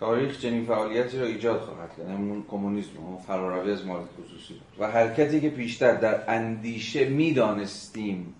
تاریخ 0.00 0.40
چنین 0.40 0.64
فعالیتی 0.64 1.18
را 1.18 1.26
ایجاد 1.26 1.60
خواهد 1.60 1.90
کرد. 1.96 2.08
همون 2.08 2.44
کمونیسم 2.48 3.04
و 3.04 3.18
فراروی 3.18 3.72
از 3.72 3.86
مالک 3.86 4.06
خصوصی. 4.24 4.54
و 4.78 4.90
حرکتی 4.90 5.40
که 5.40 5.50
پیشتر 5.50 5.94
در 5.94 6.30
اندیشه 6.30 7.08
می‌دانستیم 7.08 8.34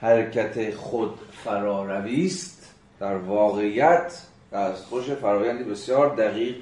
حرکت 0.00 0.74
خود 0.74 1.18
فراروی 1.44 2.26
است 2.26 2.55
در 3.00 3.16
واقعیت 3.16 4.22
از 4.52 4.84
خوش 4.84 5.10
فرایندی 5.10 5.64
بسیار 5.64 6.16
دقیق 6.16 6.56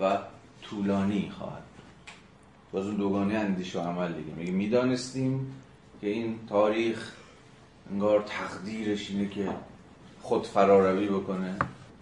و 0.00 0.18
طولانی 0.62 1.32
خواهد 1.38 1.62
باز 2.72 2.86
اون 2.86 2.96
دوگانه 2.96 3.34
اندیشه 3.34 3.80
و 3.80 3.82
عمل 3.82 4.12
دیگه. 4.12 4.32
میگه 4.36 4.52
می‌دانستیم 4.52 5.54
که 6.00 6.06
این 6.06 6.38
تاریخ 6.48 7.12
انگار 7.90 8.22
تقدیرش 8.26 9.10
اینه 9.10 9.28
که 9.28 9.48
خود 10.22 10.46
فراروی 10.46 11.08
بکنه. 11.08 11.56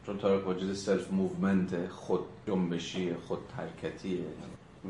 چون 0.06 0.18
تاریخ 0.18 0.46
واجد 0.46 0.72
self 0.72 1.12
movement 1.12 1.88
خود 1.88 2.20
جنبشی 2.46 3.14
خود 3.14 3.38
حرکتیه. 3.56 4.24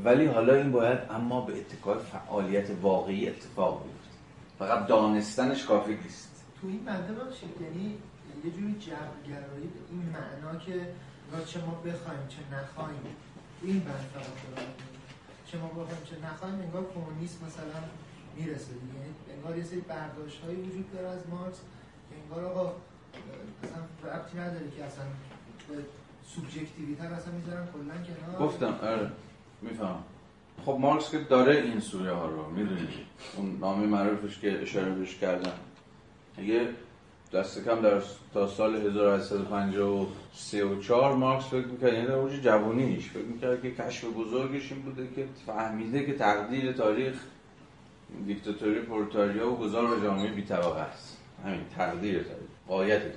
ولی 0.05 0.27
حالا 0.27 0.55
این 0.55 0.73
باید 0.73 0.99
اما 1.11 1.41
به 1.41 1.53
اتکای 1.53 1.99
فعالیت 1.99 2.67
واقعی 2.83 3.29
اتفاق 3.29 3.83
بیفته. 3.83 4.19
فقط 4.59 4.87
دانستنش 4.87 5.65
کافی 5.65 5.99
نیست. 6.05 6.45
تو 6.61 6.67
این 6.67 6.85
بنده 6.85 7.13
باشید 7.13 7.61
یعنی 7.61 7.95
یه 8.45 8.51
جوری 8.51 8.75
جبرگرایی 8.79 9.67
به 9.75 9.81
این 9.91 10.03
معنا 10.17 10.59
که 10.59 10.87
چه 11.47 11.61
ما 11.61 11.75
بخوایم 11.75 12.29
چه 12.29 12.57
نخوایم. 12.57 13.01
این 13.63 13.81
بند 13.81 14.11
فقط 14.15 14.27
چه 15.47 15.59
ما 15.59 15.69
بخوایم 15.69 16.03
چه 16.05 16.17
نخوایم 16.27 16.55
انگار 16.55 16.91
کمونیسم 16.95 17.47
مثلا 17.47 17.81
می‌رسه. 18.37 18.73
یعنی 18.73 19.11
انگار 19.37 19.59
یه 19.59 19.65
سری 19.65 19.81
برداشت 19.81 20.41
هایی 20.45 20.57
وجود 20.57 20.93
داره 20.93 21.09
از 21.09 21.29
مارکس 21.29 21.59
که 22.11 22.17
انگار 22.23 22.45
آقا 22.53 22.73
اصلا 23.63 24.11
ربطی 24.13 24.39
نداره 24.39 24.71
که 24.77 24.85
اصلا 24.85 25.05
به 25.69 25.75
سوبژکتیویتر 26.27 27.13
اصلا 27.13 27.33
می‌ذارن 27.33 27.67
کلا 27.67 27.95
کنار. 28.05 28.49
گفتم 28.49 28.79
آره 28.83 29.11
میفهم 29.63 30.03
خب 30.65 30.77
مارکس 30.81 31.11
که 31.11 31.19
داره 31.19 31.57
این 31.57 31.81
سوره 31.81 32.13
ها 32.13 32.27
رو 32.27 32.51
می‌دونی؟ 32.51 32.89
اون 33.37 33.59
نامی 33.59 33.87
معروفش 33.87 34.39
که 34.39 34.63
اشاره 34.63 34.93
بهش 34.93 35.15
کردم. 35.15 35.53
یه 36.39 36.69
دست 37.33 37.65
کم 37.65 37.81
در 37.81 38.01
تا 38.35 38.47
سال 38.47 38.77
1853 38.77 40.65
و 40.65 40.81
4 40.81 41.15
مارکس 41.15 41.45
فکر 41.45 41.67
می‌کرد 41.67 41.93
یعنی 41.93 42.07
در 42.07 42.15
اوج 42.15 42.41
جوانیش 42.41 43.11
فکر 43.11 43.23
می‌کرد 43.23 43.63
که 43.63 43.71
کشف 43.71 44.05
بزرگش 44.05 44.73
این 44.73 44.83
بوده 44.83 45.09
که 45.17 45.27
فهمیده 45.47 46.07
که 46.07 46.13
تقدیر 46.13 46.73
تاریخ 46.73 47.15
دیکتاتوری 48.27 48.81
پرتاریا 48.81 49.53
و 49.53 49.57
گذار 49.57 49.87
به 49.87 50.03
جامعه 50.03 50.33
بی 50.33 50.43
طبقه 50.43 50.81
است. 50.81 51.17
همین 51.45 51.61
تقدیر 51.77 52.13
تاریخ 52.13 52.49
قایت 52.69 53.01
تاریخ. 53.01 53.17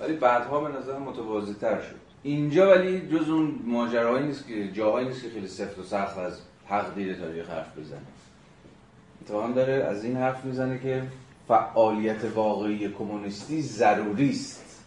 ولی 0.00 0.16
بعدها 0.16 0.60
به 0.60 0.78
نظر 0.78 0.98
متوازی 0.98 1.54
تر 1.54 1.80
شد. 1.80 1.96
اینجا 2.22 2.70
ولی 2.70 3.08
جز 3.08 3.28
اون 3.28 3.54
ماجراهایی 3.64 4.26
نیست 4.26 4.46
که 4.48 4.72
جاهایی 4.72 5.08
نیست 5.08 5.22
که 5.22 5.30
خیلی 5.30 5.48
سفت 5.48 5.78
و 5.78 5.82
سخت 5.82 6.18
از 6.18 6.40
تقدیر 6.68 7.14
تاریخ 7.14 7.50
حرف 7.50 7.78
بزنه. 7.78 8.00
اتفاقا 9.22 9.48
داره 9.48 9.72
از 9.72 10.04
این 10.04 10.16
حرف 10.16 10.44
می‌زنه 10.44 10.78
که 10.78 11.02
فعالیت 11.48 12.24
واقعی 12.34 12.88
کمونیستی 12.88 13.62
ضروری 13.62 14.30
است. 14.30 14.82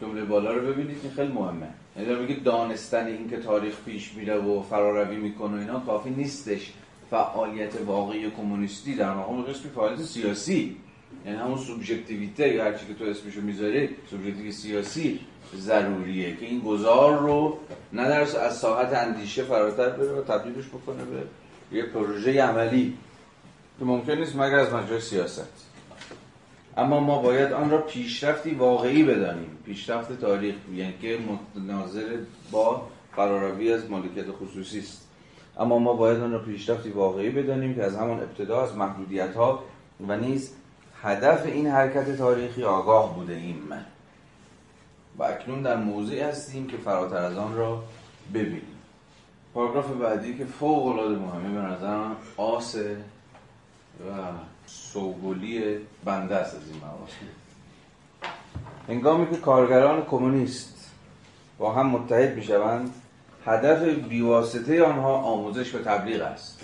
جمله 0.00 0.24
بالا 0.24 0.52
رو 0.52 0.72
ببینید 0.72 0.96
این 1.02 1.12
خیلی 1.12 1.32
مهمه. 1.32 1.68
یعنی 1.96 2.14
میگه 2.14 2.34
دانستن 2.34 3.06
این 3.06 3.30
که 3.30 3.36
تاریخ 3.36 3.74
پیش 3.84 4.14
میره 4.14 4.36
و 4.36 4.62
فراروی 4.62 5.16
می‌کنه 5.16 5.60
اینا 5.60 5.80
کافی 5.80 6.10
نیستش. 6.10 6.72
فعالیت 7.10 7.72
واقعی 7.86 8.30
کمونیستی 8.30 8.94
در 8.94 9.14
مقام 9.14 9.42
قسمی 9.42 9.70
فعالیت 9.70 10.02
سیاسی. 10.02 10.76
یعنی 11.26 11.38
همون 11.38 11.58
سوبژکتیویته 11.58 12.48
یا 12.48 12.64
هرچی 12.64 12.86
که 12.86 12.94
تو 12.94 13.04
اسمشو 13.04 13.40
می‌ذاری 13.40 13.88
سوبژکتیو 14.10 14.52
سیاسی 14.52 15.20
ضروریه 15.56 16.36
که 16.36 16.46
این 16.46 16.60
گذار 16.60 17.18
رو 17.18 17.58
نه 17.92 18.08
در 18.08 18.20
از 18.20 18.58
ساحت 18.58 18.92
اندیشه 18.92 19.42
فراتر 19.42 19.88
بره 19.88 20.12
و 20.12 20.22
تبدیلش 20.22 20.66
بکنه 20.68 21.04
به 21.04 21.22
یه 21.76 21.82
پروژه 21.86 22.42
عملی. 22.42 22.96
که 23.78 23.84
ممکن 23.84 24.12
نیست 24.12 24.36
مگر 24.36 24.58
از 24.58 24.72
مجرای 24.72 25.00
سیاست. 25.00 25.65
اما 26.76 27.00
ما 27.00 27.22
باید 27.22 27.52
آن 27.52 27.70
را 27.70 27.78
پیشرفتی 27.78 28.50
واقعی 28.50 29.02
بدانیم. 29.02 29.58
پیشرفت 29.64 30.20
تاریخ 30.20 30.54
یعنی 30.74 30.94
که 31.02 31.18
متناظر 31.18 32.18
با 32.50 32.82
فراروی 33.16 33.72
از 33.72 33.90
مالکیت 33.90 34.26
خصوصی 34.30 34.78
است. 34.78 35.08
اما 35.58 35.78
ما 35.78 35.92
باید 35.92 36.20
آن 36.20 36.32
را 36.32 36.38
پیشرفتی 36.38 36.90
واقعی 36.90 37.30
بدانیم 37.30 37.74
که 37.74 37.82
از 37.82 37.96
همان 37.96 38.20
ابتدا 38.20 38.62
از 38.62 38.76
محدودیت 38.76 39.34
ها 39.34 39.62
و 40.08 40.16
نیز 40.16 40.54
هدف 41.02 41.46
این 41.46 41.66
حرکت 41.66 42.16
تاریخی 42.16 42.62
آگاه 42.62 43.14
بوده 43.14 43.32
ایم 43.32 43.72
و 45.18 45.24
اکنون 45.24 45.62
در 45.62 45.76
موضعی 45.76 46.20
هستیم 46.20 46.66
که 46.66 46.76
فراتر 46.76 47.16
از 47.16 47.36
آن 47.36 47.56
را 47.56 47.82
ببینیم. 48.34 48.76
پاراگراف 49.54 49.90
بعدی 49.90 50.38
که 50.38 50.44
فوق 50.44 50.86
العاده 50.86 51.16
مهمه 51.18 51.60
به 51.60 51.66
نظر 51.66 52.04
آسه 52.36 52.96
و 54.00 54.10
سوگلی 54.66 55.76
بنده 56.04 56.36
است 56.36 56.54
از 56.54 56.62
این 56.70 56.80
مواقع. 56.80 57.12
هنگامی 58.88 59.30
که 59.30 59.36
کارگران 59.36 60.04
کمونیست 60.04 60.90
با 61.58 61.72
هم 61.72 61.86
متحد 61.86 62.36
می 62.36 62.42
شوند 62.42 62.94
هدف 63.46 63.82
بیواسطه 63.82 64.84
آنها 64.84 65.14
آموزش 65.14 65.74
و 65.74 65.78
تبلیغ 65.78 66.22
است. 66.22 66.60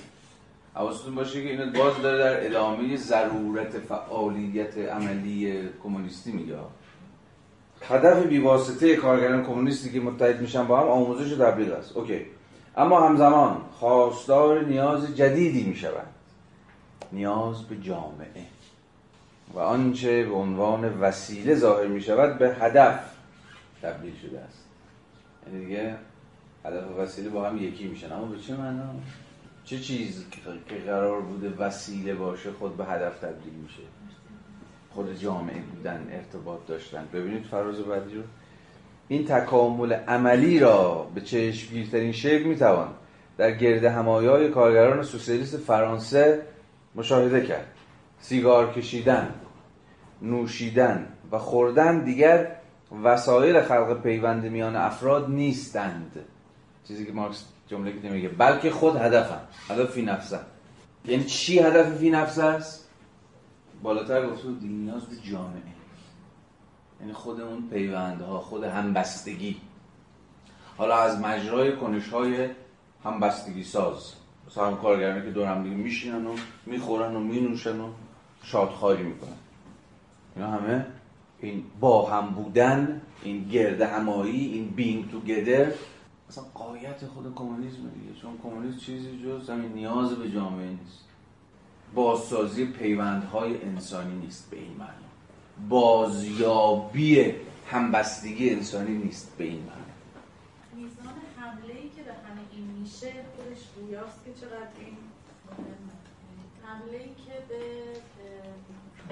حواستون 0.75 1.15
باشه 1.15 1.43
که 1.43 1.51
این 1.51 1.73
باز 1.73 2.03
داره 2.03 2.19
در 2.19 2.47
ادامه 2.47 2.97
ضرورت 2.97 3.79
فعالیت 3.79 4.79
عملی 4.79 5.69
کمونیستی 5.83 6.33
میگه. 6.33 6.55
هدف 7.89 8.27
بیواسطه 8.27 8.97
کارگران 8.97 9.45
کمونیستی 9.45 9.93
که 9.93 10.01
متحد 10.01 10.41
میشن 10.41 10.67
با 10.67 10.81
هم 10.81 10.89
آموزش 10.89 11.33
و 11.33 11.37
تبلیغ 11.37 11.73
است. 11.73 11.97
اوکی. 11.97 12.21
اما 12.77 13.09
همزمان 13.09 13.57
خواستار 13.73 14.65
نیاز 14.65 15.17
جدیدی 15.17 15.65
می‌شوند. 15.65 16.12
نیاز 17.13 17.63
به 17.63 17.77
جامعه. 17.77 18.47
و 19.55 19.59
آنچه 19.59 20.25
به 20.25 20.35
عنوان 20.35 21.01
وسیله 21.01 21.55
ظاهر 21.55 21.87
می 21.87 22.01
شود 22.01 22.39
به 22.39 22.55
هدف 22.55 23.01
تبدیل 23.83 24.15
شده 24.23 24.41
است. 24.41 24.65
یعنی 25.47 25.65
دیگه 25.65 25.95
هدف 26.65 26.85
و 26.91 27.01
وسیله 27.01 27.29
با 27.29 27.49
هم 27.49 27.63
یکی 27.63 27.89
میشن 27.89 28.13
اما 28.13 28.25
به 28.25 28.39
چه 28.39 28.57
معنا؟ 28.57 28.95
چه 29.65 29.79
چیز 29.79 30.25
که 30.69 30.75
قرار 30.75 31.21
بوده 31.21 31.51
وسیله 31.59 32.15
باشه 32.15 32.53
خود 32.53 32.77
به 32.77 32.85
هدف 32.85 33.19
تبدیل 33.19 33.53
میشه 33.53 33.83
خود 34.91 35.19
جامعه 35.19 35.61
بودن 35.61 36.07
ارتباط 36.13 36.67
داشتن. 36.67 37.09
ببینید 37.13 37.45
فراز 37.45 37.79
بعدی 37.79 38.15
رو. 38.15 38.23
این 39.09 39.25
تکامل 39.25 39.93
عملی 39.93 40.59
را 40.59 41.11
به 41.15 41.21
چشمگیرترین 41.21 42.13
شکل 42.13 42.43
می‌توان 42.43 42.89
در 43.39 43.51
گرد 43.51 43.85
همایی 43.85 44.29
های 44.29 44.49
کارگران 44.49 45.03
سوسیالیست 45.03 45.57
فرانسه 45.57 46.43
مشاهده 46.95 47.47
کرد. 47.47 47.67
سیگار 48.21 48.73
کشیدن 48.73 49.35
نوشیدن 50.23 51.09
و 51.33 51.39
خوردن 51.39 52.05
دیگر 52.05 52.57
وسایل 53.03 53.61
خلق 53.61 54.03
پیوند 54.03 54.45
میان 54.45 54.77
افراد 54.77 55.31
نیستند. 55.31 56.25
چیزی 56.89 57.07
که 57.07 57.13
مارکس 57.13 57.45
جمله 57.67 58.01
که 58.01 58.09
میگه 58.09 58.29
بلکه 58.29 58.71
خود 58.71 58.97
هدفم 58.97 59.41
هدف 59.69 59.91
فی 59.91 60.03
نفسه 60.03 60.41
یعنی 61.05 61.25
چی 61.25 61.59
هدف 61.59 61.97
فی 61.97 62.11
نفسه 62.11 62.45
است؟ 62.45 62.89
بالاتر 63.83 64.31
گفته 64.31 64.49
بود 64.49 64.63
نیاز 64.63 65.07
به 65.07 65.17
جامعه. 65.31 65.63
یعنی 67.01 67.13
خود 67.13 67.41
اون 67.41 67.69
پیوندها 67.71 68.41
خود 68.41 68.65
همبستگی. 68.65 69.57
حالا 70.77 70.97
از 70.97 71.21
مجرای 71.21 71.77
کنش 71.77 72.09
های 72.09 72.49
همبستگی 73.05 73.65
ساز. 73.65 74.13
مثلا 74.53 74.67
هم 74.67 74.77
کارگرانی 74.77 75.23
که 75.23 75.31
دور 75.31 75.47
هم 75.47 75.63
دیگه 75.63 75.77
میشینن 75.77 76.27
و 76.27 76.37
می‌خورن 76.67 77.17
و 77.17 77.21
مینوشن 77.21 77.81
و 77.81 77.89
شادخواری 78.43 79.03
می‌کنن. 79.03 79.37
اینا 80.37 80.51
همه 80.51 80.87
این 81.41 81.65
با 81.81 82.11
هم 82.11 82.29
بودن 82.29 83.03
این 83.23 83.49
گرد 83.49 83.81
همایی 83.81 84.53
این 84.53 84.69
بینگ 84.69 85.11
توگدر 85.11 85.73
اصلا 86.29 86.45
قایت 86.55 87.07
خود 87.07 87.35
کمونیسم 87.35 87.77
دیگه 87.77 88.21
چون 88.21 88.39
کمونیسم 88.43 88.79
چیزی 88.79 89.23
جز 89.25 89.51
همین 89.51 89.73
نیاز 89.73 90.13
به 90.13 90.31
جامعه 90.31 90.69
نیست. 90.71 91.05
بازسازی 91.95 92.67
پیوندهای 92.67 93.63
انسانی 93.63 94.15
نیست 94.15 94.51
به 94.51 94.57
این 94.57 94.77
معنی. 94.79 95.69
بازیابی 95.69 97.35
همبستگی 97.71 98.51
انسانی 98.51 98.97
نیست 98.97 99.37
به 99.39 99.45
این 99.45 99.63
معنی 99.63 99.93
میزان 100.75 101.15
حمله 101.37 101.75
ای 101.83 101.89
که 101.89 102.03
به 102.03 102.13
همه 102.13 102.41
این 102.53 102.67
میشه 102.81 103.13
گویاست 103.93 104.25
که 104.25 104.33
چقدر 104.41 104.75
این 104.79 104.97
حمله 106.67 106.99
ای 106.99 107.09
که 107.25 107.35
به 107.49 107.61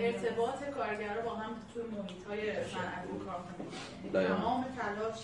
ارتباط 0.06 0.64
کارگرها 0.74 1.20
با 1.20 1.34
هم 1.34 1.50
توی 1.74 1.82
محیط 1.82 2.26
های 2.28 2.40
صنعتی 2.52 3.08
کارخانه 3.26 3.64
یعنی. 4.14 4.26
تمام 4.28 4.64
تلاش 4.78 5.18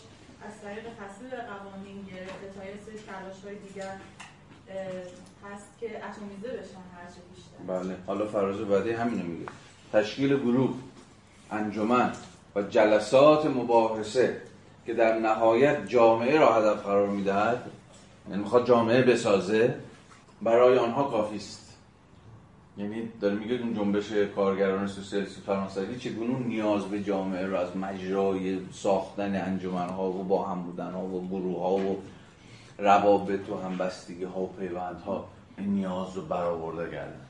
از 0.46 0.61
طریق 0.62 0.84
تصویب 0.84 1.30
قوانین 1.30 2.04
گرفته 2.04 2.46
تا 2.59 2.64
یه 2.64 2.74
سری 2.86 2.98
تلاش 2.98 3.44
های 3.44 3.54
دیگر 3.54 3.96
هست 5.44 5.78
که 5.80 5.86
اتمیزه 5.86 6.48
بشن 6.48 6.84
هرچه 6.96 7.20
بیشتر. 7.34 7.59
بله. 7.66 7.96
حالا 8.07 8.26
فراز 8.26 8.61
بعدی 8.61 8.90
همینو 8.90 9.22
میگه. 9.22 9.46
تشکیل 9.92 10.38
گروه 10.38 10.74
انجمن 11.50 12.12
و 12.57 12.62
جلسات 12.62 13.46
مباحثه 13.46 14.42
که 14.86 14.94
در 14.94 15.18
نهایت 15.18 15.86
جامعه 15.88 16.38
را 16.38 16.54
هدف 16.54 16.82
قرار 16.82 17.09
می‌دهد. 17.09 17.70
یعنی 18.31 18.43
می‌خواد 18.43 18.66
جامعه 18.66 19.03
بسازه 19.03 19.74
برای 20.43 20.79
آنها 20.79 21.05
کافی 21.05 21.37
است. 21.37 21.66
یعنی 22.79 23.09
داره 23.20 23.35
میگه 23.35 23.55
اون 23.55 23.74
جنبش 23.74 24.12
کارگران 24.12 24.87
سوسیالیستی 24.87 25.41
فرانسوی 25.41 25.99
چگونه 25.99 26.39
نیاز 26.39 26.85
به 26.85 27.03
جامعه 27.03 27.47
را 27.47 27.61
از 27.61 27.77
مجرای 27.77 28.59
ساختن 28.72 29.37
انجمن 29.37 29.89
ها 29.89 30.11
و 30.11 30.24
با 30.24 30.45
هم 30.45 30.62
بودن 30.62 30.93
ها 30.93 31.05
و 31.05 31.29
گروه 31.29 31.62
ها 31.62 31.74
و 31.74 32.03
روابط 32.79 33.49
و 33.49 33.57
همبستگی 33.57 34.24
ها 34.24 34.41
و 34.41 34.53
پیوند 34.59 35.01
ها 35.07 35.29
این 35.59 35.68
نیاز 35.68 36.16
رو 36.16 36.22
برآورده 36.22 36.91
کردن. 36.91 37.20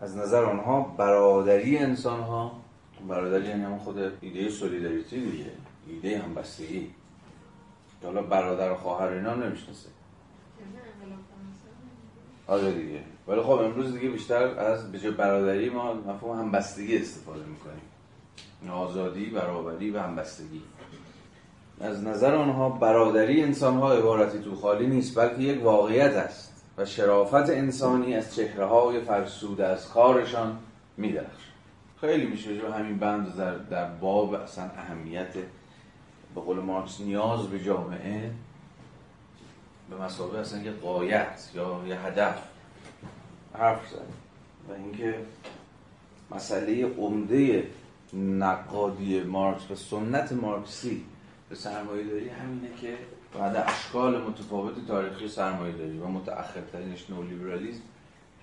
از 0.00 0.16
نظر 0.16 0.44
آنها 0.44 0.80
برادری 0.80 1.78
انسان 1.78 2.20
ها 2.20 2.52
برادری 3.08 3.48
یعنی 3.48 3.78
خود 3.78 4.12
ایده 4.20 4.50
سولیداریتی 4.50 5.30
دیگه 5.30 5.50
ایده 5.86 6.18
همبستگی. 6.18 6.90
حالا 8.04 8.22
برادر 8.22 8.72
و 8.72 8.74
خواهر 8.74 9.08
اینا 9.08 9.34
نمی‌شناسه. 9.34 9.88
آره 12.48 12.72
دیگه. 12.72 13.00
ولی 13.28 13.40
خب 13.40 13.50
امروز 13.50 13.92
دیگه 13.92 14.08
بیشتر 14.08 14.42
از 14.42 14.92
به 14.92 14.98
جای 14.98 15.12
برادری 15.12 15.70
ما 15.70 15.94
مفهوم 15.94 16.38
همبستگی 16.38 16.98
استفاده 16.98 17.44
می‌کنیم. 17.44 17.82
آزادی 18.72 19.26
برابری 19.26 19.90
و 19.90 20.00
همبستگی. 20.00 20.62
از 21.80 22.04
نظر 22.04 22.34
آنها 22.34 22.68
برادری 22.68 23.42
انسان 23.42 23.76
ها 23.76 23.92
عبارتی 23.92 24.38
تو 24.38 24.56
خالی 24.56 24.86
نیست 24.86 25.18
بلکه 25.18 25.42
یک 25.42 25.64
واقعیت 25.64 26.12
است 26.12 26.64
و 26.78 26.84
شرافت 26.84 27.34
انسانی 27.50 28.14
از 28.14 28.34
چهره 28.34 28.64
های 28.64 29.00
فرسوده 29.00 29.66
از 29.66 29.88
کارشان 29.88 30.58
میدرخش 30.96 31.44
خیلی 32.00 32.26
میشه 32.26 32.54
به 32.54 32.72
همین 32.72 32.98
بند 32.98 33.36
در, 33.36 33.54
در 33.54 33.90
باب 33.90 34.34
اصلا 34.34 34.64
اهمیت 34.64 35.34
به 36.34 36.40
قول 36.40 36.58
مارکس 36.58 37.00
نیاز 37.00 37.46
به 37.46 37.60
جامعه 37.60 38.30
به 39.90 39.96
مسابقه 39.96 40.38
اصلا 40.38 40.62
یه 40.62 40.72
قایت 40.72 41.50
یا 41.54 41.84
یه 41.86 42.00
هدف 42.00 42.42
حرف 43.54 43.88
زد. 43.90 44.08
و 44.68 44.72
اینکه 44.72 45.14
مسئله 46.30 46.86
عمده 46.86 47.70
نقادی 48.14 49.20
مارکس 49.20 49.70
و 49.70 49.74
سنت 49.74 50.32
مارکسی 50.32 51.04
به 51.48 51.54
سرمایه 51.54 52.04
داری 52.04 52.28
همینه 52.28 52.68
که 52.80 52.98
بعد 53.38 53.56
اشکال 53.56 54.22
متفاوت 54.22 54.86
تاریخی 54.86 55.28
سرمایه 55.28 55.72
داری 55.72 55.98
و 55.98 56.06
متأخرترینش 56.06 57.10
نولیبرالیزم 57.10 57.82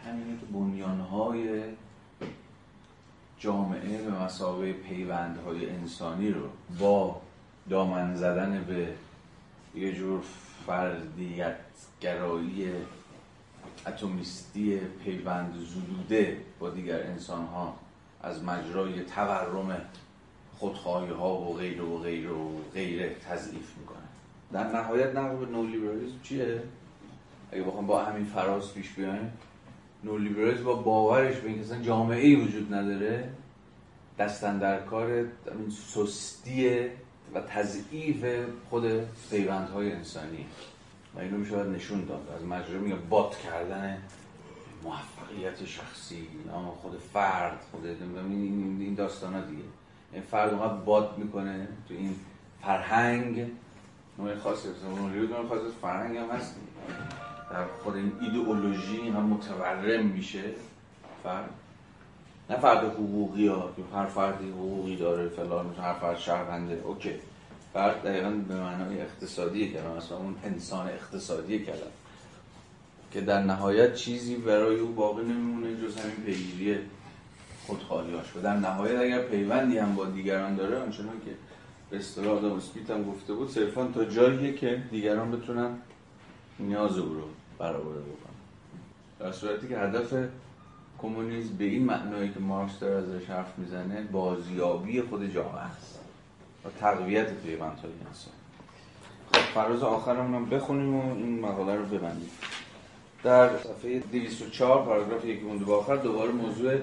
همینه 0.05 0.39
که 0.39 0.45
بنیانهای 0.45 1.63
جامعه 3.39 4.01
به 4.01 4.11
مسابقه 4.11 4.73
پیوندهای 4.73 5.69
انسانی 5.69 6.29
رو 6.29 6.41
با 6.79 7.21
دامن 7.69 8.15
زدن 8.15 8.65
به 8.67 8.87
یه 9.75 9.93
جور 9.93 10.21
فردیت 10.67 11.55
گرایی 12.01 12.71
اتمیستی 13.87 14.79
پیوند 15.03 15.53
زدوده 15.55 16.37
با 16.59 16.69
دیگر 16.69 17.03
انسان 17.03 17.45
ها 17.45 17.75
از 18.21 18.43
مجرای 18.43 19.03
تورم 19.03 19.81
خودخواهی 20.57 21.11
ها 21.11 21.35
و 21.35 21.53
غیر 21.57 21.81
و 21.81 21.99
غیر 21.99 22.31
و 22.31 22.61
غیره 22.73 23.15
تضعیف 23.29 23.77
می‌کنه 23.77 23.97
در 24.51 24.81
نهایت 24.81 25.15
نقل 25.15 25.35
به 25.35 25.45
نولیبرالیسم 25.45 26.19
چیه؟ 26.23 26.63
اگه 27.51 27.63
بخوام 27.63 27.87
با 27.87 28.03
همین 28.03 28.25
فراز 28.25 28.73
پیش 28.73 28.91
بیایم 28.91 29.33
نولیبرالیسم 30.03 30.63
با 30.63 30.75
باورش 30.75 31.37
به 31.37 31.49
اینکه 31.49 31.81
جامعه 31.81 32.27
ای 32.27 32.35
وجود 32.35 32.73
نداره 32.73 33.29
دستن 34.19 34.59
در 34.59 34.79
کار 34.79 35.25
سستی 35.93 36.89
و 37.33 37.39
تضعیف 37.39 38.25
خود 38.69 38.83
پیوندهای 39.29 39.91
انسانی. 39.91 40.45
و 41.15 41.19
اینو 41.19 41.37
میشه 41.37 41.55
باید 41.55 41.67
نشون 41.67 42.05
داد. 42.05 42.29
از 42.37 42.43
مجرا 42.43 42.79
میگه 42.79 42.95
بات 42.95 43.37
کردن 43.37 43.97
موفقیت 44.83 45.65
شخصی 45.65 46.27
خود 46.81 46.99
فرد 47.13 47.59
خود 47.71 47.85
این 47.85 48.93
داستان 48.93 49.33
ها 49.33 49.41
دیگه. 49.41 49.63
این 50.13 50.21
فرد 50.21 50.53
اونقدر 50.53 50.73
باد 50.73 51.17
می‌کنه 51.17 51.67
تو 51.87 51.93
این 51.93 52.15
فرهنگ. 52.61 53.51
نوع 54.17 54.35
خاصی 54.35 54.67
مثلا 54.69 55.07
نوع 55.07 55.47
خاصی 55.47 55.63
فرهنگ 55.81 56.17
هم 56.17 56.29
هست. 56.29 56.55
در 57.51 57.65
خود 57.83 57.95
این 57.95 58.11
ایدئولوژی 58.21 59.09
هم 59.09 59.23
متورم 59.23 60.05
میشه 60.05 60.43
فرد. 61.23 61.49
نه 62.49 62.57
فرد 62.57 62.83
حقوقی 62.83 63.47
ها 63.47 63.69
که 63.75 63.97
هر 63.97 64.05
فردی 64.05 64.49
حقوقی 64.49 64.95
داره 64.95 65.29
فلان 65.29 65.75
هر 65.81 65.93
فرد 65.93 66.17
شهرونده. 66.17 66.81
اوکی. 66.85 67.13
فرد 67.73 68.03
دقیقا 68.03 68.29
به 68.29 68.55
معنای 68.55 69.01
اقتصادی 69.01 69.71
کلمه 69.71 69.97
مثلا 69.97 70.17
اون 70.17 70.35
انسان 70.43 70.87
اقتصادی 70.87 71.59
کلمه. 71.59 71.79
که 73.11 73.21
در 73.21 73.43
نهایت 73.43 73.95
چیزی 73.95 74.35
برای 74.35 74.79
او 74.79 74.91
باقی 74.91 75.23
نمیمونه 75.23 75.75
جز 75.75 75.97
همین 75.97 76.15
پیگیری 76.25 76.79
خودخواهیاش 77.67 78.35
و 78.35 78.41
در 78.41 78.55
نهایت 78.55 78.99
اگر 78.99 79.21
پیوندی 79.21 79.77
هم 79.77 79.95
با 79.95 80.05
دیگران 80.05 80.55
داره 80.55 80.77
آنچنان 80.77 81.19
که 81.25 81.31
به 81.89 81.97
اصطلاح 81.97 82.37
آدم 82.37 82.53
اسمیت 82.53 82.89
هم 82.89 83.03
گفته 83.03 83.33
بود 83.33 83.51
صرفا 83.51 83.87
تا 83.87 84.05
جاییه 84.05 84.53
که 84.53 84.83
دیگران 84.91 85.31
بتونن 85.31 85.77
نیاز 86.59 86.97
او 86.97 87.13
رو 87.13 87.23
برآورده 87.59 88.01
بکنن. 88.01 88.35
در 89.19 89.31
صورتی 89.31 89.67
که 89.67 89.77
هدف 89.77 90.13
کمونیسم 91.01 91.57
به 91.57 91.63
این 91.63 91.83
معنایی 91.83 92.29
که 92.29 92.39
مارکس 92.39 92.79
داره 92.79 92.95
ازش 92.95 93.29
حرف 93.29 93.53
می‌زنه 93.57 94.01
بازیابی 94.01 95.01
خود 95.01 95.33
جامعه 95.33 95.61
است. 95.61 95.99
و 96.65 96.69
تقویت 96.79 97.33
پیوندهای 97.33 97.91
انسان 98.07 98.33
خب 99.33 99.53
فراز 99.53 99.83
آخرمون 99.83 100.33
هم 100.33 100.49
بخونیم 100.49 100.95
و 100.95 101.15
این 101.15 101.39
مقاله 101.39 101.75
رو 101.75 101.85
ببندیم. 101.85 102.29
در 103.23 103.57
صفحه 103.57 103.99
204 103.99 104.85
پاراگراف 104.85 105.25
یکی 105.25 105.43
مونده 105.43 105.73
آخر 105.73 105.95
دوباره 105.95 106.31
موضوع 106.31 106.73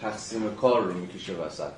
تقسیم 0.00 0.54
کار 0.54 0.82
رو 0.82 0.94
می‌کشه 0.94 1.32
وسط. 1.32 1.72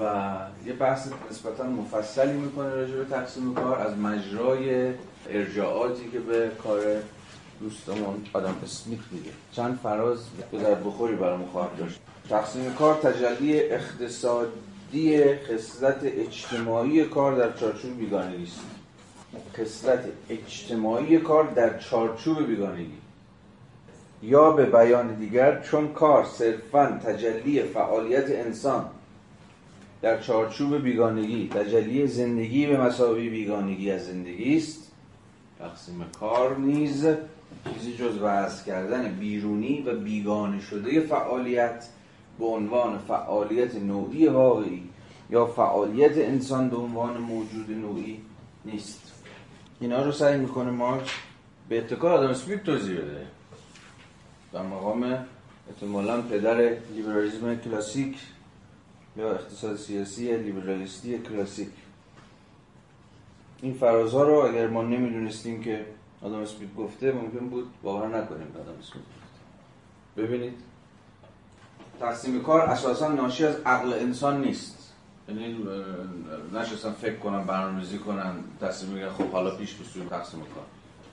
و 0.00 0.36
یه 0.66 0.72
بحث 0.72 1.08
نسبتا 1.30 1.64
مفصلی 1.64 2.32
می‌کنه 2.32 2.68
راجع 2.74 2.96
به 2.96 3.04
تقسیم 3.04 3.54
کار 3.54 3.78
از 3.78 3.98
مجرای 3.98 4.92
ارجاعاتی 5.28 6.10
که 6.10 6.18
به 6.18 6.50
کار 6.62 6.82
دوستمون 7.60 8.24
آدم 8.32 8.54
اسمیت 8.64 9.00
میگه. 9.10 9.30
چند 9.52 9.78
فراز 9.82 10.18
به 10.50 10.58
در 10.58 10.74
بخوری 10.74 11.16
برامون 11.16 11.48
خواهم 11.48 11.76
داشت. 11.78 12.00
تقسیم 12.28 12.72
کار 12.72 12.94
تجلی 12.94 13.60
اقتصادی 13.60 15.34
خصلت 15.34 16.00
اجتماعی 16.02 17.04
کار 17.04 17.34
در 17.34 17.58
چارچوب 17.58 17.98
بیگانگی 17.98 18.44
است. 18.44 18.60
خصلت 19.56 20.04
اجتماعی 20.30 21.18
کار 21.18 21.44
در 21.44 21.78
چارچوب 21.78 22.46
بیگانگی. 22.46 22.92
یا 24.22 24.50
به 24.50 24.66
بیان 24.66 25.14
دیگر 25.14 25.60
چون 25.60 25.88
کار 25.88 26.24
صرفا 26.24 27.00
تجلی 27.04 27.62
فعالیت 27.62 28.30
انسان 28.30 28.84
در 30.02 30.20
چارچوب 30.20 30.82
بیگانگی 30.82 31.48
تجلی 31.48 32.06
زندگی 32.06 32.66
به 32.66 32.80
مساوی 32.80 33.28
بیگانگی 33.28 33.90
از 33.90 34.06
زندگی 34.06 34.56
است 34.56 34.92
تقسیم 35.58 36.04
کار 36.20 36.56
نیز 36.56 37.06
چیزی 37.74 37.96
جز 37.96 38.18
وضع 38.18 38.64
کردن 38.64 39.12
بیرونی 39.12 39.82
و 39.82 39.96
بیگانه 39.96 40.60
شده 40.60 41.00
فعالیت 41.00 41.88
به 42.38 42.44
عنوان 42.44 42.98
فعالیت 42.98 43.74
نوعی 43.74 44.28
واقعی 44.28 44.82
یا 45.30 45.46
فعالیت 45.46 46.18
انسان 46.18 46.70
به 46.70 46.76
عنوان 46.76 47.18
موجود 47.18 47.70
نوعی 47.70 48.20
نیست. 48.64 49.12
اینا 49.80 50.04
رو 50.04 50.12
سعی 50.12 50.38
می‌کنه 50.38 50.70
مارکس 50.70 51.10
به 51.68 51.78
اتکار 51.78 52.12
آدم 52.12 52.30
اسمیت 52.30 52.64
توضیح 52.64 52.98
بده. 52.98 53.26
در 54.52 54.62
مقام 54.62 55.26
احتمالا 55.70 56.22
پدر 56.22 56.76
لیبرالیسم 56.94 57.54
کلاسیک 57.54 58.16
یا 59.16 59.30
اقتصاد 59.30 59.76
سیاسی 59.76 60.36
لیبرالیستی 60.36 61.18
کلاسیک. 61.18 61.68
این 63.62 63.74
فرازها 63.74 64.22
رو 64.22 64.34
اگر 64.34 64.66
ما 64.66 64.82
نمی‌دونستیم 64.82 65.62
که 65.62 65.86
آدم 66.22 66.38
اسمیت 66.38 66.74
گفته 66.74 67.12
ممکن 67.12 67.48
بود 67.48 67.66
باور 67.82 68.06
نکنیم 68.06 68.46
آدم 68.54 68.78
اسمیت 68.80 69.04
گفته. 69.04 70.22
ببینید. 70.22 70.54
تقسیم 72.00 72.42
کار 72.42 72.60
اساسا 72.60 73.08
ناشی 73.08 73.44
از 73.44 73.56
عقل 73.66 73.92
انسان 73.92 74.40
نیست. 74.40 74.92
یعنی 75.28 75.56
نشستن 76.54 76.92
فکر 76.92 77.16
کنن 77.16 77.44
برنامه‌ریزی 77.44 77.98
کنن 77.98 78.32
تصمیم 78.60 78.94
بگیرن 78.94 79.10
خب 79.10 79.30
حالا 79.30 79.50
پیش 79.50 79.74
بسوی 79.74 80.02
تقسیم 80.10 80.40
کار. 80.40 80.64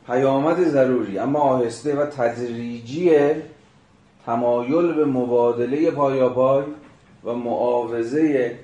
پیامد 0.07 0.63
ضروری 0.63 1.19
اما 1.19 1.39
آهسته 1.39 1.95
و 1.95 2.05
تدریجی 2.05 3.11
تمایل 4.25 4.93
به 4.93 5.05
مبادله 5.05 5.91
پایاپای 5.91 6.63
و 7.23 7.33
معاوضه 7.33 8.59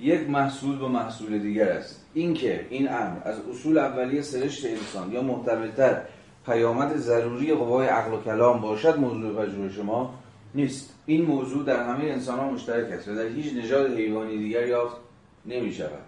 یک 0.00 0.30
محصول 0.30 0.78
به 0.78 0.88
محصول 0.88 1.38
دیگر 1.38 1.68
است. 1.68 2.04
اینکه 2.14 2.66
این 2.70 2.88
امر 2.88 3.16
از 3.24 3.36
اصول 3.50 3.78
اولیه 3.78 4.22
سرشت 4.22 4.66
انسان 4.66 5.12
یا 5.12 5.22
محتملتر 5.22 6.02
پیامد 6.46 6.96
ضروری 6.96 7.54
قوای 7.54 7.86
عقل 7.86 8.12
و 8.12 8.20
کلام 8.22 8.60
باشد 8.60 8.98
موضوع 8.98 9.44
پژوهش 9.44 9.72
شما 9.72 10.14
نیست. 10.54 10.94
این 11.06 11.24
موضوع 11.24 11.64
در 11.64 11.84
همه 11.84 12.04
انسان 12.04 12.38
ها 12.38 12.50
مشترک 12.50 12.92
است 12.92 13.08
و 13.08 13.14
در 13.14 13.26
هیچ 13.26 13.54
نژاد 13.56 13.96
حیوانی 13.96 14.38
دیگر 14.38 14.66
یافت 14.66 14.96
نمی 15.46 15.72
شود 15.72 16.02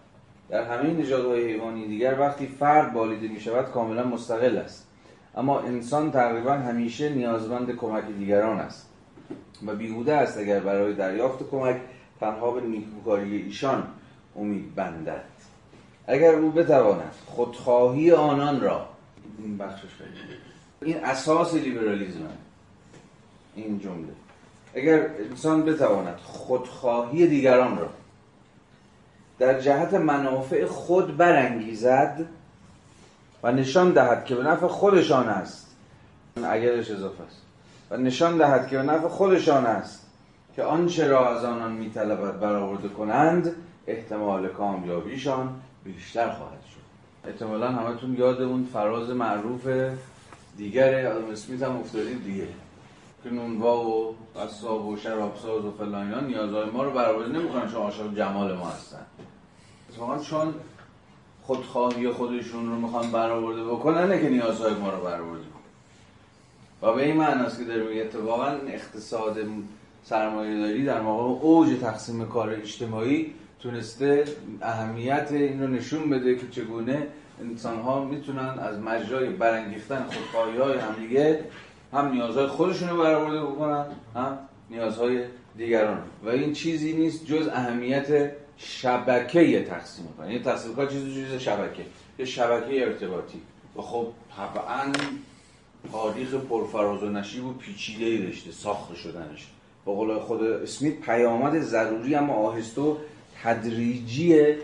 در 0.49 0.65
همه 0.65 0.93
نژادهای 0.93 1.53
حیوانی 1.53 1.89
دیگر 1.89 2.21
وقتی 2.21 2.47
فرد 2.47 2.93
بالیده 2.93 3.29
می 3.29 3.41
شود 3.41 3.71
کاملا 3.71 4.05
مستقل 4.05 4.57
است. 4.57 4.87
اما 5.37 5.61
انسان 5.61 6.11
تقریبا 6.11 6.53
همیشه 6.53 7.09
نیازمند 7.09 7.77
کمک 7.77 8.05
دیگران 8.19 8.59
است 8.59 8.91
و 9.67 9.75
بیهوده 9.75 10.15
است 10.15 10.39
اگر 10.39 10.61
برای 10.61 10.95
دریافت 10.95 11.51
کمک 11.51 11.81
تنها 12.21 12.51
به 12.51 12.61
نیکوکاری 12.61 13.37
ایشان 13.37 13.87
امید 14.37 14.75
بندد. 14.75 15.25
اگر 16.07 16.35
او 16.35 16.51
بتواند 16.51 17.15
خودخواهی 17.27 18.13
آنان 18.13 18.61
را 18.61 18.87
این 19.39 19.59
بخشش 19.59 19.89
این 20.83 21.05
اساس 21.05 21.55
لیبرالیزم 21.55 22.29
این 23.55 23.79
جمله. 23.79 24.13
اگر 24.75 25.11
انسان 25.31 25.65
بتواند 25.65 26.17
خودخواهی 26.17 27.27
دیگران 27.27 27.79
را 27.79 27.89
در 29.39 29.61
جهت 29.61 29.95
منافع 29.95 30.65
خود 30.65 31.17
برانگیزد 31.17 32.27
و 33.43 33.53
نشان 33.53 33.93
دهد 33.93 34.25
که 34.25 34.35
به 34.35 34.43
نفع 34.43 34.67
خودشان 34.67 35.29
است 35.29 35.77
اگرش 36.45 36.91
اضافه 36.91 37.23
است 37.23 37.43
و 37.91 37.97
نشان 37.97 38.39
دهد 38.39 38.69
که 38.69 38.77
به 38.77 38.83
نفع 38.83 39.09
خودشان 39.09 39.67
است 39.67 40.10
که 40.57 40.63
آنچه 40.63 41.09
را 41.09 41.37
از 41.37 41.45
آنان 41.45 41.73
میطلبد 41.73 42.41
برآورده 42.41 42.89
کنند 42.89 43.57
احتمال 43.87 44.49
کامیابیشان 44.49 45.61
بیشتر 45.85 46.31
خواهد 46.31 46.65
شد. 46.65 46.81
احتمالا 47.29 47.69
همتون 47.69 48.15
یاد 48.15 48.43
اون 48.43 48.69
فراز 48.73 49.11
معروف 49.11 49.69
دیگر 50.57 51.07
آدم 51.07 51.31
اسمیت 51.31 51.63
هم 51.63 51.77
افتادید 51.77 52.25
دیگه. 52.25 52.49
که 53.25 53.31
نونوا 53.31 53.87
و 53.87 54.17
قصاب 54.37 54.87
و 54.87 54.97
شرابساز 54.97 55.65
و 55.65 55.71
فلان 55.71 56.07
اینا 56.07 56.21
نیازهای 56.21 56.71
ما 56.71 56.85
رو 56.85 56.91
برآورده 56.91 57.39
نمی‌کنن 57.39 57.69
چون 57.69 57.83
عاشق 57.83 58.15
جمال 58.17 58.57
ما 58.57 58.67
هستن. 58.67 59.07
اتفاقا 59.91 60.19
چون 60.19 60.55
خودخواهی 61.43 62.09
خودشون 62.09 62.71
رو 62.71 62.77
می‌خوان 62.77 63.13
برآورده 63.13 63.65
بکنن 63.65 64.09
نه 64.09 64.23
که 64.23 64.29
نیازهای 64.29 64.75
ما 64.75 64.91
رو 64.91 65.05
برآورده 65.05 65.45
و 66.83 66.93
به 66.93 67.05
این 67.07 67.17
معنی 67.17 67.43
است 67.43 67.59
که 67.59 67.65
در 67.65 67.83
میگه 67.83 68.03
اتفاقا 68.03 68.47
اقتصاد 68.47 69.39
سرمایه 70.03 70.61
داری 70.61 70.85
در 70.85 71.01
مقام 71.01 71.31
اوج 71.31 71.69
تقسیم 71.81 72.29
کار 72.29 72.51
اجتماعی 72.51 73.35
تونسته 73.59 74.25
اهمیت 74.63 75.29
این 75.33 75.63
رو 75.63 75.69
نشون 75.69 76.11
بده 76.11 76.37
که 76.37 76.49
چگونه 76.51 77.07
انسان 77.41 77.81
ها 77.81 78.05
می‌تونن 78.05 78.59
از 78.59 78.79
مجرای 78.79 79.29
برانگیختن 79.29 80.05
خودخواهی 80.05 80.59
های 80.59 80.79
همدیگه 80.79 81.45
هم 81.93 82.13
نیازهای 82.13 82.47
خودشون 82.47 82.89
رو 82.89 83.03
برآورده 83.03 83.43
بکنن 83.43 83.87
هم 84.15 84.39
نیازهای 84.71 85.25
دیگران. 85.57 86.03
و 86.25 86.29
این 86.29 86.53
چیزی 86.53 86.93
نیست 86.93 87.27
جز 87.27 87.49
اهمیت 87.49 88.33
شبکه 88.57 89.65
تقسیم 89.65 90.09
کار. 90.17 90.31
یعنی 90.31 90.45
تقسیم 90.45 90.75
کار 90.75 90.87
چیزی 90.87 91.15
چیز 91.15 91.33
شبکه. 91.41 91.83
یه 92.19 92.25
شبکه 92.25 92.87
ارتباطی. 92.87 93.41
و 93.77 93.83
خب 93.83 94.07
طبعا 94.37 94.93
تاریخ 95.93 96.35
پرفراز 96.35 97.03
و 97.03 97.09
نشیب 97.09 97.45
و 97.45 97.53
پیچیده 97.53 98.05
ای 98.05 98.27
داشته 98.27 98.53
ساخته 98.53 98.95
شدنش. 98.95 99.47
با 99.85 99.95
قول 99.95 100.19
خود 100.19 100.43
اسمیت 100.43 101.01
پیامد 101.01 101.61
ضروری 101.61 102.15
اما 102.15 102.35
آهسته 102.35 102.81
و 102.81 102.97
تدریجی 103.43 104.55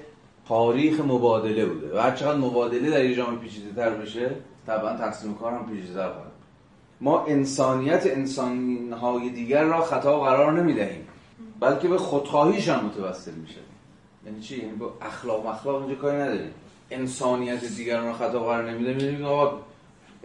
تاریخ 0.48 1.00
مبادله 1.00 1.66
بوده. 1.66 1.96
و 1.96 1.98
هر 1.98 2.10
چقدر 2.10 2.38
مبادله 2.38 2.90
در 2.90 3.04
یه 3.04 3.14
جامعه 3.14 3.38
پیچیده 3.38 3.72
تر 3.76 3.90
بشه 3.90 4.30
طبعا 4.66 4.96
تقسیم 4.96 5.34
کار 5.34 5.52
هم 5.52 5.66
پیچیده 5.66 5.94
تر 5.94 6.10
ما 7.00 7.24
انسانیت 7.24 8.06
انسانهای 8.06 9.30
دیگر 9.30 9.64
را 9.64 9.80
خطا 9.80 10.20
قرار 10.20 10.52
نمی 10.52 10.74
دهیم 10.74 11.06
بلکه 11.60 11.88
به 11.88 11.98
خودخواهیشان 11.98 12.84
متوسل 12.84 13.34
میشه 13.34 13.60
یعنی 14.26 14.40
چی؟ 14.40 14.56
یعنی 14.56 14.76
با 14.76 14.92
اخلاق 15.02 15.46
اخلاق 15.46 15.82
اینجا 15.82 15.94
کاری 15.94 16.16
نداریم. 16.16 16.50
انسانیت 16.90 17.64
دیگران 17.64 18.06
را 18.06 18.12
خطا 18.12 18.40
قرار 18.40 18.70
نمیده 18.70 18.94
می‌دونیم 18.94 19.24
آقا 19.24 19.58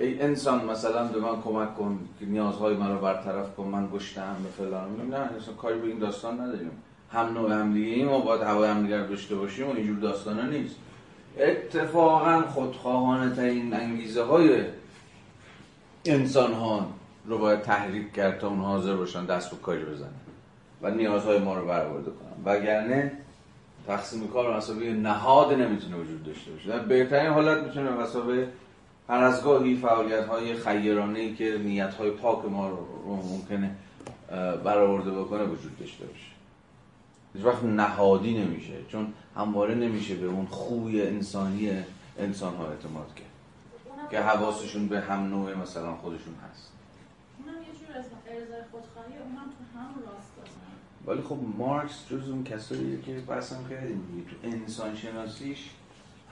ای 0.02 0.22
انسان 0.22 0.66
مثلا 0.66 1.08
به 1.08 1.20
من 1.20 1.41
کمک 1.41 1.78
کن 1.78 1.99
که 2.20 2.26
نیازهای 2.26 2.76
من 2.76 2.91
رو 2.91 2.99
برطرف 2.99 3.56
کن 3.56 3.64
من 3.64 3.88
گشتم 3.93 4.36
به 4.43 4.49
فلان. 4.49 5.10
نه 5.10 5.18
اصلا 5.18 5.54
کاری 5.54 5.80
به 5.80 5.88
این 5.88 5.99
داستان 5.99 6.41
نداریم. 6.41 6.72
هم 7.12 7.34
نوع 7.34 7.54
هم 7.54 7.74
دیگه 7.74 7.91
ایم 7.91 8.12
و 8.12 8.22
باید 8.22 8.41
هوای 8.41 8.70
هم 8.70 8.82
دیگر 8.82 9.04
داشته 9.04 9.36
باشیم 9.36 9.70
و 9.70 9.76
اینجور 9.76 9.99
داستان 9.99 10.39
ها 10.39 10.45
نیست. 10.45 10.76
اتفاقا 11.38 12.41
خودخواهانه 12.41 13.36
ترین 13.36 13.74
انگیزه 13.74 14.24
های 14.24 14.64
انسان 16.06 16.54
ها 16.54 16.88
رو 17.26 17.38
باید 17.38 17.62
تحریک 17.62 18.14
کرد 18.14 18.39
تا 18.39 18.47
اون 18.47 18.60
حاضر 18.60 18.95
باشن 18.95 19.26
دست 19.26 19.52
به 19.52 19.58
کاری 19.58 19.86
بزنن 19.86 20.10
و 20.82 20.91
نیازهای 20.91 21.39
ما 21.39 21.56
رو 21.56 21.68
برآورده 21.68 22.12
کنن. 22.12 22.54
وگرنه 22.54 23.12
تقسیم 23.88 24.28
کار 24.28 24.58
مسابقه 24.58 24.93
نهاد 24.93 25.54
نمی‌تونه 25.54 25.95
وجود 25.95 26.24
داشته 26.24 26.52
باشه. 26.52 26.70
در 26.70 26.80
بهترین 26.80 27.32
حالت 27.32 27.64
می‌تونه 27.64 27.89
مسابقه 27.89 28.47
هر 29.10 29.24
از 29.24 29.43
گاهی 29.43 29.78
فعالیت 29.78 30.26
های 30.26 30.54
خیرانه 30.56 31.20
ای 31.20 31.36
که 31.36 31.58
نیت 31.64 31.93
های 31.93 32.12
پاک 32.12 32.45
ما 32.45 32.70
رو, 32.70 32.88
ممکنه 33.06 33.76
برآورده 34.64 35.12
بکنه 35.12 35.43
وجود 35.43 35.80
داشته 35.80 36.06
باشه. 36.06 36.32
هیچ 37.34 37.45
وقت 37.45 37.64
نهادی 37.64 38.38
نمیشه 38.38 38.74
چون 38.88 39.14
همواره 39.36 39.76
نمیشه 39.76 40.16
به 40.16 40.26
اون 40.26 40.45
خوی 40.45 41.02
انسانی 41.02 41.72
انسان 42.20 42.56
ها 42.56 42.68
اعتماد 42.68 43.16
کرد. 43.16 43.28
که 44.12 44.20
حواسشون 44.20 44.88
به 44.88 44.99
هم 44.99 45.20
نوع 45.20 45.54
مثلا 45.54 45.95
خودشون 45.95 46.34
هست. 46.52 46.72
اونم 47.39 47.62
یه 47.62 47.88
جور 47.88 47.97
از 47.97 48.06
ارزای 48.28 48.62
خودخواهی 48.72 49.18
اونم 49.18 49.45
تو 49.45 49.80
هم 49.80 49.89
راست 49.95 50.32
دارن 50.38 50.62
ولی 51.08 51.22
خب 51.22 51.38
مارکس 51.58 52.08
جز 52.10 52.30
اون 52.30 52.43
کساییه 52.43 53.02
که 53.02 53.14
بحثم 53.28 53.70
کردیم. 53.70 54.26
تو 54.30 54.47
انسان 54.47 54.95
شناسیش 54.95 55.70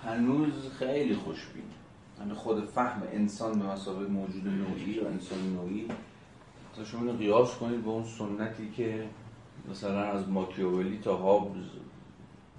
هنوز 0.05 0.53
خیلی 0.80 1.15
خوشبینه. 1.15 1.78
خود 2.36 2.65
فهم 2.65 3.03
انسان 3.11 3.59
به 3.59 3.65
مسابقه 3.65 4.07
موجود 4.07 4.47
نوعی 4.47 4.99
و 4.99 5.07
انسان 5.07 5.53
نوعی. 5.53 5.88
تا 6.76 6.84
شما 6.86 7.01
اینو 7.01 7.17
قیاس 7.17 7.55
کنید 7.55 7.84
به 7.84 7.89
اون 7.89 8.03
سنتی 8.03 8.72
که 8.72 9.09
مثلا 9.72 10.03
از 10.03 10.30
ماکیاولی 10.30 10.99
تا 11.03 11.17
هابز 11.17 11.65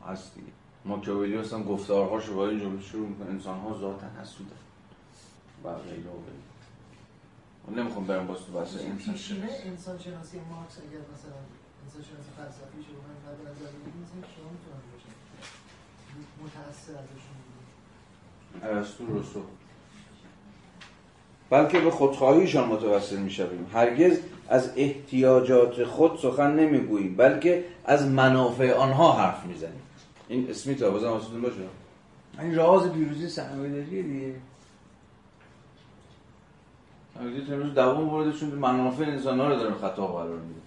هست 0.06 0.34
دیگه. 0.34 0.52
ماکیاولی 0.84 1.38
مثلا 1.38 1.62
گفتارهاش 1.62 2.26
رو 2.26 2.34
با 2.34 2.48
این 2.48 2.60
جمله 2.60 2.82
شروع 2.82 3.08
می‌کنه. 3.08 3.30
انسان 3.30 3.60
ها 3.60 3.78
ذاتا 3.78 4.06
حسودن 4.20 4.50
و 5.64 5.74
غیره 5.74 6.10
و 6.10 6.20
غیره 6.26 7.80
نمی‌خوام 7.82 8.06
برم 8.06 8.26
باز 8.26 8.38
تو 8.46 8.52
بحث 8.52 8.76
انسان 8.76 9.16
شناسی. 9.16 9.68
انسان 9.68 9.98
شناسی 9.98 10.40
مارکس 10.50 10.78
اگر 10.78 11.02
مثلا 11.14 11.38
انسان 11.84 12.02
شناسی 12.02 12.30
فلسفی 12.36 12.78
بخوایم 12.78 13.20
مد 13.26 13.40
نظر 13.40 13.70
بگیریم 13.72 14.02
مثلا 14.04 14.22
شما 14.34 14.48
می‌تونن 14.54 14.82
باشن 14.92 15.14
متأثر 16.44 16.92
ازشون. 16.92 17.39
ارسطو 18.62 19.06
روسو 19.06 19.40
بلکه 21.50 21.80
به 21.80 21.90
خودخواهیشان 21.90 22.68
متوسل 22.68 23.16
می‌شویم. 23.16 23.66
هرگز 23.74 24.18
از 24.48 24.72
احتیاجات 24.76 25.84
خود 25.84 26.18
سخن 26.18 26.54
نمی‌گوییم 26.54 27.16
بلکه 27.16 27.64
از 27.84 28.06
منافع 28.06 28.72
آنها 28.72 29.12
حرف 29.12 29.46
می‌زنیم. 29.46 29.82
این 30.28 30.50
اسمیت 30.50 30.82
ها 30.82 30.90
بازم 30.90 31.08
حواستون 31.08 31.42
باشه 31.42 31.56
این 32.40 32.54
راز 32.54 32.92
پیروزی 32.92 33.28
سرمایه‌داریه 33.28 34.02
دیگه. 34.02 34.34
سرمایه‌داری 37.14 37.52
امروز 37.52 37.74
دوام 37.74 38.10
بردشون 38.10 38.48
منافع 38.48 39.02
انسان 39.02 39.40
ها 39.40 39.48
رو 39.48 39.56
داره 39.56 39.74
خطا 39.74 40.06
قرار 40.06 40.38
میده 40.38 40.60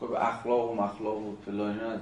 خب 0.00 0.12
اخلاق 0.12 0.70
و 0.70 0.74
مخلاق 0.74 1.16
و 1.16 1.32
نداره. 1.52 2.00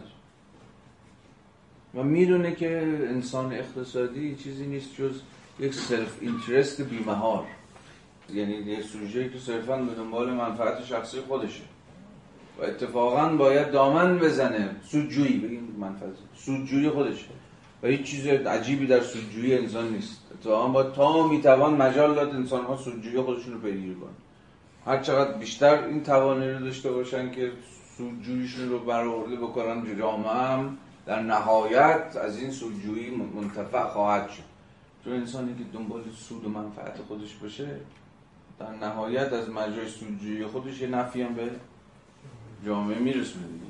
و 1.97 2.03
می‌دونه 2.03 2.55
که 2.55 2.79
انسان 3.09 3.53
اقتصادی 3.53 4.37
چیزی 4.37 4.67
نیست 4.67 4.95
جز 4.95 5.21
یک 5.61 5.75
سلف 5.75 6.17
اینترست 6.21 6.83
بیمهار. 6.83 7.45
یعنی 8.35 8.53
یک 8.53 8.81
سوژه 8.81 9.29
که 9.29 9.39
صرفا 9.39 9.77
به 9.77 9.95
دنبال 9.95 10.31
منفعت 10.31 10.85
شخصی 10.85 11.21
خودشه. 11.21 11.63
و 12.59 12.65
اتفاقا 12.65 13.29
باید 13.29 13.71
دامن 13.71 14.19
بزنه. 14.19 14.77
سودجویی 14.83 15.39
بگیم 15.39 15.77
منفعت. 15.81 16.13
سودجویی 16.37 16.91
خودشه. 16.91 17.27
و 17.83 17.87
هیچ 17.87 18.03
چیز 18.03 18.27
عجیبی 18.27 18.87
در 18.87 19.01
سودجویی 19.01 19.59
انسان 19.59 19.89
نیست. 19.89 20.21
اتفاقا 20.35 20.69
باید 20.69 20.93
تا 20.93 21.29
می‌توان 21.29 21.75
مجال 21.75 22.15
داد 22.15 22.35
انسان 22.35 22.65
ها 22.65 22.77
سودجویی 22.77 23.21
خودشون 23.21 23.53
رو 23.53 23.61
پیگیری 23.61 23.95
کنن. 23.95 24.11
هر 24.87 25.03
چقدر 25.03 25.33
بیشتر 25.39 25.85
این 25.85 26.03
توانایی 26.03 26.51
رو 26.51 26.59
داشته 26.59 26.93
باشن 26.93 27.31
که 27.31 27.53
سودجوییشون 27.97 28.69
رو 28.69 28.79
برآورده 28.79 29.37
بکنن 29.37 29.99
جامعه 29.99 30.31
هم 30.31 30.79
در 31.07 31.23
نهایت 31.23 32.17
از 32.17 32.39
این 32.39 32.51
سودجویی 32.51 33.11
منتفع 33.11 33.89
خواهد 33.89 34.31
شد. 34.31 34.43
چون 35.05 35.13
انسانی 35.13 35.55
که 35.55 35.65
دنبال 35.73 36.03
سود 36.17 36.47
و 36.47 36.49
منفعت 36.49 36.97
خودش 37.09 37.35
باشه 37.35 37.69
در 38.59 38.71
نهایت 38.71 39.33
از 39.33 39.51
مجرای 39.51 39.89
سودجویی 39.89 40.47
خودش 40.47 40.81
یه 40.81 40.89
نفعی 40.89 41.23
هم 41.23 41.35
به 41.35 41.51
جامعه 42.67 42.99
میرسونه 42.99 43.47
دیگه. 43.47 43.65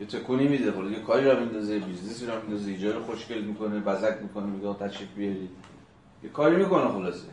یه 0.00 0.06
تکونی 0.06 0.48
میده 0.48 0.72
خود 0.72 0.92
یه 0.92 1.00
کاری 1.00 1.24
را 1.24 1.40
میندازه 1.40 1.78
business 1.78 2.21
ی 2.21 2.26
را 2.26 2.40
میندازه 2.40 2.70
ایجار 2.70 3.02
خوشگل 3.02 3.40
می‌کنه 3.40 3.80
بزک 3.80 4.18
می‌کنه 4.22 4.46
میگه 4.46 4.74
تشریف 4.74 5.08
بیارید. 5.16 5.50
یه 6.24 6.30
کاری 6.30 6.56
می‌کنه 6.56 6.92
خلاصه. 6.92 7.28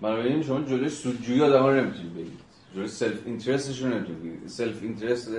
بنابراین 0.00 0.42
شما 0.42 0.60
جلوی 0.60 0.88
سودجویی 0.88 1.42
آدم 1.42 1.66
رو 1.66 1.74
نمی‌تونید 1.74 2.14
بگید 2.14 2.40
جلوی 2.74 2.88
self-interest 2.88 3.26
ش 3.26 3.82
رو 3.82 3.88
نمی‌تونید 3.88 4.46
self-interest 4.46 5.30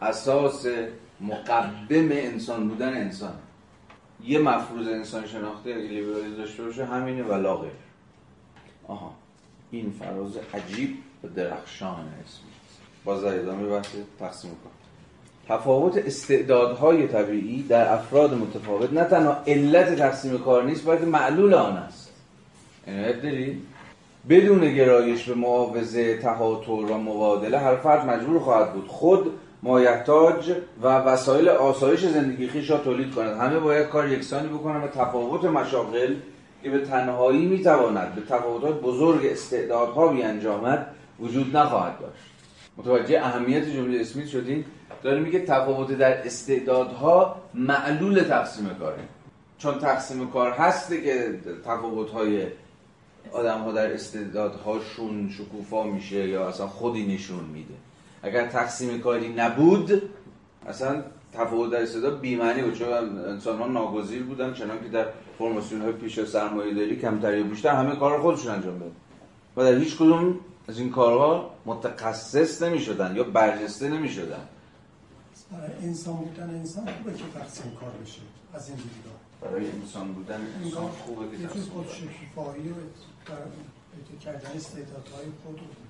اساس 0.00 0.66
مقدم 1.20 2.08
انسان 2.12 2.68
بودن 2.68 2.96
انسان. 2.96 3.32
یه 4.24 4.38
مفروض 4.38 4.88
انسان 4.88 5.26
شناختی 5.26 5.70
اگه 5.70 5.88
لیبرالی 5.88 6.36
داشته 6.36 6.62
باشه 6.62 6.84
همینه 6.84 7.22
و 7.22 7.34
لا 7.34 7.56
غیر 7.56 7.70
آها. 8.88 9.12
این 9.70 9.90
فراز 9.90 10.32
عجیب 10.54 10.98
و 11.24 11.28
درخشان 11.28 12.00
اسمیت 12.24 12.50
باز 13.04 13.22
در 13.22 13.38
ادامه 13.38 13.68
بحث 13.68 13.88
تقسیم 14.18 14.50
کن 14.50 14.70
تفاوت 15.48 15.98
استعدادهای 15.98 17.08
طبیعی 17.08 17.62
در 17.62 17.92
افراد 17.92 18.34
متفاوت 18.34 18.92
نه 18.92 19.04
تنها 19.04 19.36
علت 19.46 19.96
تقسیم 19.96 20.38
کار 20.38 20.64
نیست 20.64 20.86
بلکه 20.86 21.04
معلول 21.04 21.54
آن 21.54 21.76
است. 21.76 22.12
عنایت 22.88 23.22
داری؟ 23.22 23.62
بدون 24.28 24.74
گرایش 24.74 25.28
به 25.28 25.34
معاوضه 25.34 26.18
تهاتر 26.18 26.70
و 26.70 26.98
مبادله 26.98 27.58
هر 27.58 27.76
فرد 27.76 28.06
مجبور 28.06 28.40
خواهد 28.40 28.72
بود. 28.72 28.88
خود 28.88 29.32
مایحتاج 29.62 30.52
و 30.82 30.88
وسایل 30.88 31.48
آسایش 31.48 32.06
زندگی 32.06 32.48
خیش 32.48 32.70
را 32.70 32.78
تولید 32.78 33.14
کند. 33.14 33.40
همه 33.40 33.58
باید 33.58 33.88
کار 33.88 34.08
یکسانی 34.08 34.48
بکنند 34.48 34.84
و 34.84 34.88
تفاوت 34.88 35.44
مشاغل 35.44 36.14
که 36.62 36.70
به 36.70 36.78
تنهایی 36.78 37.46
می‌تواند 37.46 38.14
به 38.14 38.20
تفاوتات 38.20 38.80
بزرگ 38.80 39.26
استعدادها 39.26 40.08
بیانجامد 40.08 40.86
وجود 41.20 41.56
نخواهد 41.56 42.00
داشت. 42.00 42.22
متوجه 42.76 43.18
اهمیت 43.18 43.64
جمله 43.64 44.00
اسمیت 44.00 44.26
شدین؟ 44.26 44.64
داره 45.02 45.20
میگه 45.20 45.40
تفاوت 45.40 45.92
در 45.92 46.26
استعدادها 46.26 47.36
معلول 47.54 48.20
تقسیم 48.20 48.70
کاره 48.78 49.02
چون 49.58 49.78
تقسیم 49.78 50.30
کار 50.30 50.50
هسته 50.50 51.02
که 51.02 51.34
تفاوت‌های 51.64 52.46
آدم 53.32 53.58
ها 53.58 53.72
در 53.72 53.92
استعدادهاشون 53.92 55.30
شکوفا 55.38 55.82
میشه 55.82 56.28
یا 56.28 56.48
اصلا 56.48 56.66
خودی 56.66 57.14
نشون 57.14 57.44
میده. 57.44 57.74
اگر 58.22 58.46
تقسیم 58.46 59.00
کاری 59.00 59.28
نبود 59.28 60.02
اصلا 60.66 61.02
تفاوت 61.32 61.70
در 61.70 61.82
استعداد 61.82 62.20
بی‌معنی 62.20 62.62
بود. 62.62 62.74
چون 62.74 62.88
انسان 63.18 63.58
ها 63.58 63.66
ناگزیر 63.66 64.22
بودن 64.22 64.54
چنان 64.54 64.82
که 64.82 64.88
در 64.88 65.06
فرماسیون 65.38 65.82
های 65.82 65.92
پیش 65.92 66.24
سرمایه 66.24 66.74
داری 66.74 66.96
کمتر 66.96 67.38
یا 67.38 67.44
بیشتر 67.44 67.74
همه 67.74 67.96
کار 67.96 68.20
خودشون 68.20 68.52
انجام 68.52 68.78
بدن 68.78 68.92
و 69.56 69.64
در 69.64 69.78
هیچ 69.78 69.96
کدوم 69.96 70.40
از 70.68 70.78
این 70.78 70.90
کارها 70.90 71.50
متخصص 71.66 72.62
نمی 72.62 72.80
شدن 72.80 73.16
یا 73.16 73.24
برجسته 73.24 73.88
نمی 73.88 74.08
شدن 74.08 74.48
برای 75.52 75.72
انسان 75.82 76.16
بودن 76.16 76.50
انسان 76.50 76.84
خوبه 76.86 77.12
که 77.12 77.24
تقسیم 77.34 77.76
کار 77.80 77.90
بشه 78.02 78.20
از 78.54 78.68
این 78.68 78.76
دیدگاه. 78.76 79.12
برای 79.40 79.70
انسان 79.70 80.12
بودن 80.12 80.40
انسان 80.64 80.88
خوبه 80.88 81.36
که 81.36 81.46
تقسیم 81.46 81.72
کار 82.36 82.54
پیدا 82.54 84.18
کردن 84.24 84.50
استعدادهای 84.56 85.24
خود 85.44 85.58
رو. 85.58 85.89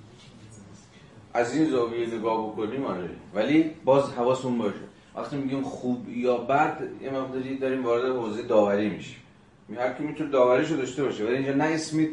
از 1.34 1.56
این 1.56 1.70
زاویه 1.70 2.14
نگاه 2.14 2.46
بکنیم 2.46 2.84
آره. 2.84 3.10
ولی 3.34 3.70
باز 3.84 4.12
حواسمون 4.12 4.58
باشه. 4.58 4.76
وقتی 5.16 5.36
میگیم 5.36 5.62
خوب 5.62 6.08
یا 6.08 6.36
بد 6.36 6.82
یه 7.02 7.10
مقداری 7.10 7.58
داریم 7.58 7.84
وارد 7.84 8.04
حوزه 8.04 8.42
داوری 8.42 8.88
میشیم. 8.88 9.16
هر 9.76 9.92
کی 9.92 10.02
می‌تونه 10.02 10.30
داوریشو 10.30 10.76
داشته 10.76 11.04
باشه 11.04 11.24
ولی 11.24 11.34
اینجا 11.34 11.52
نه 11.52 11.64
اسمیت 11.64 12.08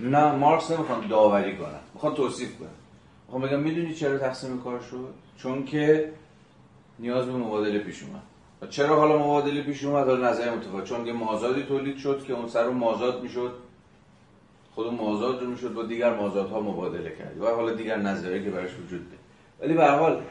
نه 0.00 0.32
مارکس 0.32 0.70
نمی‌خوان 0.70 1.08
داوری 1.08 1.56
کنن. 1.56 1.80
می‌خوان 1.94 2.14
توصیف 2.14 2.58
کنن. 2.58 2.68
می‌خوام 3.26 3.42
بگم 3.42 3.60
می‌دونی 3.60 3.94
چرا 3.94 4.18
تقسیم 4.18 4.60
کار 4.60 4.80
شد؟ 4.80 5.14
چون 5.36 5.64
که 5.64 6.12
نیاز 6.98 7.26
به 7.26 7.32
مبادله 7.32 7.78
پیش 7.78 8.02
اومد. 8.02 8.22
چرا 8.70 8.96
حالا 8.96 9.18
مبادله 9.18 9.62
پیش 9.62 9.84
اومد؟ 9.84 10.06
حالا 10.06 10.30
نظر 10.30 10.54
متفاوت 10.54 10.84
چون 10.84 11.06
یه 11.06 11.12
مازادی 11.12 11.62
تولید 11.62 11.96
شد 11.96 12.24
که 12.24 12.32
اون 12.32 12.48
سر 12.48 12.64
اون 12.64 12.76
مازاد 12.76 13.22
می‌شد. 13.22 13.52
خود 14.78 14.92
مازاد 14.92 15.42
رو 15.42 15.50
می‌شد 15.50 15.74
با 15.74 15.82
دیگر 15.82 16.14
مازادها 16.14 16.60
مبادله 16.60 17.10
کرد. 17.10 17.40
و 17.40 17.46
حالا 17.46 17.72
دیگر 17.72 17.96
نظریه 17.96 18.44
که 18.44 18.50
براش 18.50 18.70
وجود 18.86 19.10
ده 19.10 19.16
ولی 19.60 19.74
به 19.74 19.86
حال 19.86 20.22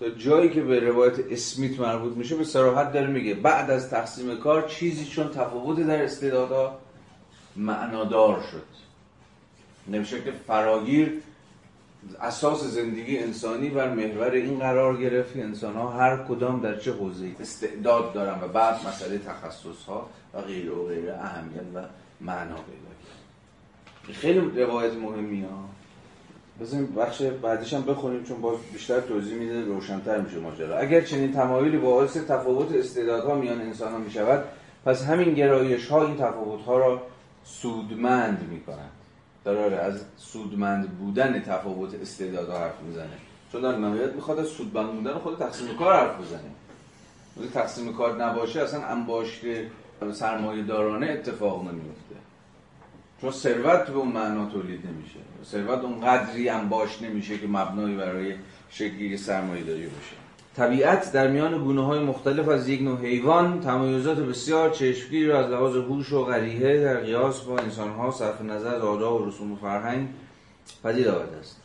تا 0.00 0.08
جایی 0.08 0.50
که 0.50 0.62
به 0.62 0.80
روایت 0.80 1.14
اسمیت 1.30 1.80
مربوط 1.80 2.16
میشه 2.16 2.36
به 2.36 2.44
صراحت 2.44 2.92
داره 2.92 3.06
میگه 3.06 3.34
بعد 3.34 3.70
از 3.70 3.90
تقسیم 3.90 4.36
کار 4.36 4.68
چیزی 4.68 5.04
چون 5.04 5.28
تفاوت 5.28 5.86
در 5.86 6.02
استعدادها 6.02 6.78
معنادار 7.56 8.40
شد. 8.52 8.64
نمیشه 9.88 10.22
که 10.22 10.32
فراگیر 10.46 11.22
اساس 12.20 12.64
زندگی 12.64 13.18
انسانی 13.18 13.68
بر 13.68 13.94
محور 13.94 14.30
این 14.30 14.58
قرار 14.58 14.96
گرفت 14.96 15.34
که 15.34 15.44
انسان 15.44 15.74
ها 15.74 15.88
هر 15.88 16.16
کدام 16.16 16.60
در 16.60 16.78
چه 16.78 16.92
حوزه 16.92 17.30
استعداد 17.40 18.12
دارن 18.12 18.40
و 18.42 18.48
بعد 18.48 18.86
مسئله 18.88 19.18
تخصص 19.18 19.84
ها 19.86 20.08
و 20.34 20.40
غیره 20.40 20.70
و 20.70 20.86
غیره 20.86 21.14
اهمیت 21.14 21.64
و 21.74 21.82
معنا 22.20 22.54
پیدا 22.54 22.87
خیلی 24.12 24.64
روایت 24.64 24.92
مهمی 24.92 25.42
ها. 25.42 25.68
بزنیم 26.60 26.86
بخش 26.86 27.22
بعدیش 27.22 27.74
هم 27.74 27.82
بخونیم 27.82 28.24
چون 28.24 28.40
باز 28.40 28.56
بیشتر 28.72 29.00
توضیح 29.00 29.34
میده 29.34 29.64
روشنتر 29.64 30.20
میشه 30.20 30.38
ماجرا. 30.38 30.78
اگر 30.78 31.00
چنین 31.00 31.32
تمایلی 31.32 31.78
باعث 31.78 32.16
تفاوت 32.16 32.72
استعدادها 32.72 33.34
میان 33.34 33.60
انسان 33.60 33.92
ها 33.92 33.98
می‌شود 33.98 34.44
پس 34.84 35.04
همین 35.04 35.34
گرایش 35.34 35.86
ها 35.86 36.06
این 36.06 36.16
تفاوت 36.16 36.64
ها 36.64 36.78
را 36.78 37.02
سودمند 37.44 38.48
می‌کنند. 38.50 38.90
داره 39.44 39.76
از 39.76 40.00
سودمند 40.16 40.88
بودن 40.88 41.42
تفاوت 41.42 41.94
استعدادها 41.94 42.58
حرف 42.58 42.80
می‌زنه. 42.86 43.06
چون 43.52 43.62
در 43.62 43.76
نهایت 43.76 44.12
می‌خواد 44.12 44.38
از 44.38 44.46
سودمند 44.46 44.92
بودن 44.92 45.12
خود 45.12 45.38
تقسیم 45.38 45.76
کار 45.76 45.94
حرف 45.94 46.20
بزنه. 46.20 47.50
تقسیم 47.54 47.92
کار 47.92 48.24
نباشه 48.24 48.60
اصلا 48.60 48.84
انباشت 48.84 49.40
سرمایه 50.12 50.62
دارانه 50.62 51.06
اتفاق 51.06 51.62
نمیفته 51.62 52.07
چون 53.20 53.30
ثروت 53.30 53.86
به 53.86 53.96
اون 53.98 54.08
معنا 54.08 54.46
تولید 54.46 54.80
نمیشه. 54.86 55.18
ثروت 55.44 55.84
اون 55.84 56.00
قدری 56.00 56.48
انباش 56.48 57.02
نمیشه 57.02 57.38
که 57.38 57.46
مبنایی 57.46 57.96
برای 57.96 58.34
شکلی 58.70 59.16
سرمایه 59.16 59.64
داری 59.64 59.86
باشه. 59.86 60.16
طبیعت 60.56 61.12
در 61.12 61.28
میان 61.28 61.64
گونه 61.64 61.84
های 61.86 61.98
مختلف 61.98 62.48
از 62.48 62.68
یک 62.68 62.82
نوع 62.82 62.98
حیوان 62.98 63.60
تمایزات 63.60 64.18
بسیار 64.18 64.70
چشمگیری 64.70 65.26
را 65.26 65.44
از 65.44 65.50
لحاظ 65.50 65.76
هوش 65.76 66.12
و 66.12 66.24
غریحه 66.24 66.80
در 66.80 66.96
قیاس 66.96 67.40
با 67.40 67.58
انسان 67.58 67.90
ها 67.90 68.10
صرف 68.10 68.40
نظر 68.40 68.74
از 68.74 68.82
آداب 68.82 69.22
و 69.22 69.26
رسوم 69.26 69.52
و 69.52 69.56
فرهنگ 69.56 70.08
پدید 70.84 71.08
آورده 71.08 71.36
است. 71.36 71.56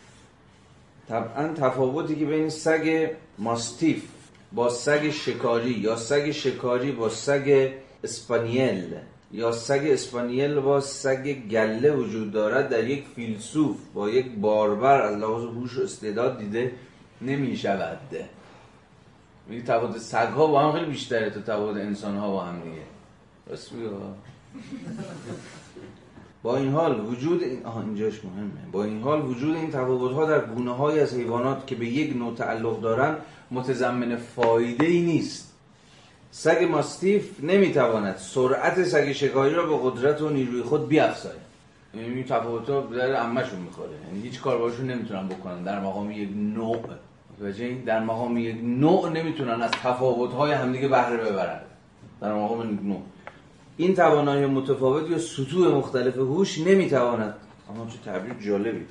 طبعا 1.10 1.48
تفاوتی 1.48 2.16
که 2.16 2.26
بین 2.26 2.50
سگ 2.50 3.12
ماستیف 3.38 4.04
با 4.52 4.70
سگ 4.70 5.10
شکاری 5.10 5.72
یا 5.72 5.96
سگ 5.96 6.32
شکاری 6.32 6.92
با 6.92 7.10
سگ 7.10 7.72
اسپانیل 8.04 8.96
یا 9.34 9.52
سگ 9.52 9.82
اسپانیل 9.84 10.60
با 10.60 10.80
سگ 10.80 11.34
گله 11.50 11.92
وجود 11.92 12.32
دارد 12.32 12.70
در 12.70 12.88
یک 12.88 13.06
فیلسوف 13.16 13.78
با 13.94 14.10
یک 14.10 14.32
باربر 14.36 15.02
از 15.02 15.18
لحاظ 15.18 15.44
هوش 15.44 15.78
و 15.78 15.82
استعداد 15.82 16.40
دیده 16.40 16.72
نمی 17.22 17.58
شود 17.58 18.00
میگه 19.48 19.64
تفاوت 19.64 19.98
سگ 19.98 20.28
ها 20.28 20.48
با 20.48 20.62
هم 20.62 20.72
خیلی 20.72 20.86
بیشتره 20.86 21.30
تا 21.30 21.42
تفاوت 21.42 21.78
انسان 21.78 22.18
ها 22.18 22.32
با 22.32 22.44
هم 22.44 22.62
دیگه. 22.62 22.82
راست 23.48 23.72
با 26.44 26.58
این 26.58 26.72
حال 26.72 27.06
وجود 27.06 27.44
این 27.44 27.66
آها 27.66 27.82
اینجاش 27.82 28.26
مهمه. 28.26 28.72
با 28.72 28.84
این 28.84 29.02
حال 29.02 29.22
وجود 29.22 29.56
این 29.56 29.72
تفاوت 29.72 30.12
ها 30.12 30.26
در 30.26 30.46
گونه 30.46 30.76
های 30.76 31.00
از 31.00 31.14
حیوانات 31.14 31.68
که 31.68 31.76
به 31.76 31.86
یک 31.86 32.18
نوع 32.18 32.36
تعلق 32.36 32.82
دارند 32.82 33.18
متضمن 33.52 34.16
فایده 34.16 34.86
ای 34.86 35.02
نیست. 35.02 35.53
سگ 36.36 36.68
ماستیف 36.72 37.44
نمی‌تواند 37.44 38.18
سرعت 38.18 38.84
سگ 38.84 39.12
شکاری 39.12 39.54
را 39.54 39.66
به 39.66 39.90
قدرت 39.90 40.22
و 40.22 40.30
نیروی 40.30 40.62
خود 40.62 40.88
بیافزاید. 40.88 41.42
یعنی 41.94 42.14
این 42.14 42.24
تفاوت 42.24 42.70
ها 42.70 42.82
در 42.82 43.16
عمهشون 43.16 43.60
می‌خوره. 43.60 43.90
یعنی 44.08 44.22
هیچ 44.22 44.42
کار 44.42 44.58
باشون 44.58 44.86
نمی‌تونن 44.86 45.28
بکنن. 45.28 45.64
در 45.64 45.80
مقام 45.80 46.12
یک 46.12 46.30
نوع. 46.36 46.80
متوجه 47.34 47.78
در 47.86 48.00
مقام 48.04 48.38
یک 48.38 48.58
نوع 48.64 49.10
نمی‌تونن 49.10 49.62
از 49.62 49.72
تفاوت 49.72 50.34
های 50.34 50.52
همدیگه 50.52 50.88
بهره 50.88 51.18
ببرن. 51.18 51.60
در 52.22 52.34
مقام 52.34 52.80
نوع. 52.84 53.02
این 53.78 53.96
توانایی 53.96 54.46
متفاوت 54.46 55.10
یا 55.10 55.18
سطوح 55.18 55.68
مختلف 55.68 56.18
هوش 56.18 56.60
نمی‌تواند 56.60 57.34
اما 57.70 57.88
چه 57.90 57.98
تعبیر 58.06 58.34
جالبی. 58.34 58.86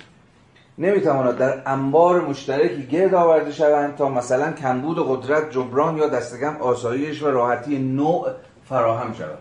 نمی‌تواند 0.78 1.38
در 1.38 1.62
انبار 1.66 2.20
مشترکی 2.20 2.86
گرد 2.86 3.14
آورده 3.14 3.52
شوند 3.52 3.96
تا 3.96 4.08
مثلا 4.08 4.52
کمبود 4.52 5.08
قدرت 5.08 5.50
جبران 5.50 5.96
یا 5.96 6.08
دستگم 6.08 6.56
آسایش 6.56 7.22
و 7.22 7.30
راحتی 7.30 7.78
نوع 7.78 8.30
فراهم 8.64 9.14
شود. 9.14 9.38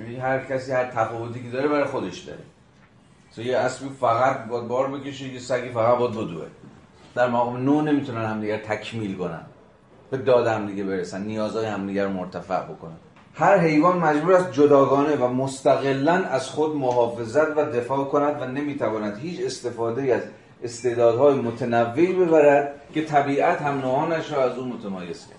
یعنی 0.00 0.16
هر 0.16 0.38
کسی 0.38 0.72
هر 0.72 0.84
تفاوتی 0.84 1.42
که 1.42 1.50
داره 1.50 1.68
برای 1.68 1.84
خودش 1.84 2.18
داره. 2.18 2.38
مثلا 3.32 3.44
یه 3.44 3.58
اسبی 3.58 3.88
فقط 4.00 4.44
باید 4.44 4.68
بار 4.68 4.88
بکشه 4.88 5.28
یه 5.28 5.38
سگی 5.38 5.70
فقط 5.70 5.98
باید 5.98 6.10
بدوه. 6.10 6.46
در 7.14 7.28
مقام 7.28 7.56
نوع 7.56 7.82
نمی‌تونن 7.82 8.24
همدیگر 8.24 8.58
تکمیل 8.58 9.16
کنن. 9.18 9.40
به 10.10 10.16
داد 10.16 10.46
همدیگه 10.46 10.84
برسن 10.84 11.22
نیازهای 11.22 11.66
همدیگر 11.66 12.06
مرتفع 12.06 12.62
بکنن. 12.62 12.96
هر 13.36 13.58
حیوان 13.58 13.98
مجبور 13.98 14.32
است 14.32 14.52
جداگانه 14.52 15.16
و 15.16 15.28
مستقلا 15.28 16.12
از 16.12 16.48
خود 16.48 16.76
محافظت 16.76 17.56
و 17.56 17.64
دفاع 17.64 18.04
کند 18.04 18.42
و 18.42 18.44
نمی‌تواند 18.44 19.18
هیچ 19.18 19.40
استفاده 19.44 20.14
از 20.14 20.22
استعدادهای 20.62 21.34
متنوعی 21.34 22.12
ببرد 22.12 22.80
که 22.94 23.04
طبیعت 23.04 23.62
هم 23.62 23.78
نوعانش 23.78 24.32
را 24.32 24.44
از 24.44 24.58
او 24.58 24.64
متمایز 24.64 25.20
کرده 25.26 25.38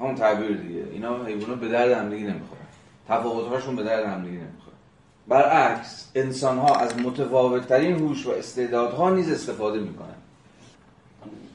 همون 0.00 0.14
تعبیر 0.14 0.56
دیگه. 0.56 0.84
اینا 0.92 1.24
حیوانات 1.24 1.60
به 1.60 1.68
درد 1.68 1.90
همدیگه 1.90 2.24
نمی‌خورن. 2.24 2.60
تفاوت‌هاشون 3.08 3.76
به 3.76 3.82
درد 3.82 4.04
همدیگه 4.04 4.38
نمی‌خورن. 4.38 4.76
برعکس 5.28 6.10
انسان 6.14 6.58
ها 6.58 6.74
از 6.74 6.98
متفاوتترین 6.98 7.96
هوش 7.96 8.26
و 8.26 8.30
استعدادها 8.30 9.10
نیز 9.10 9.32
استفاده 9.32 9.78
می‌کنند. 9.78 10.22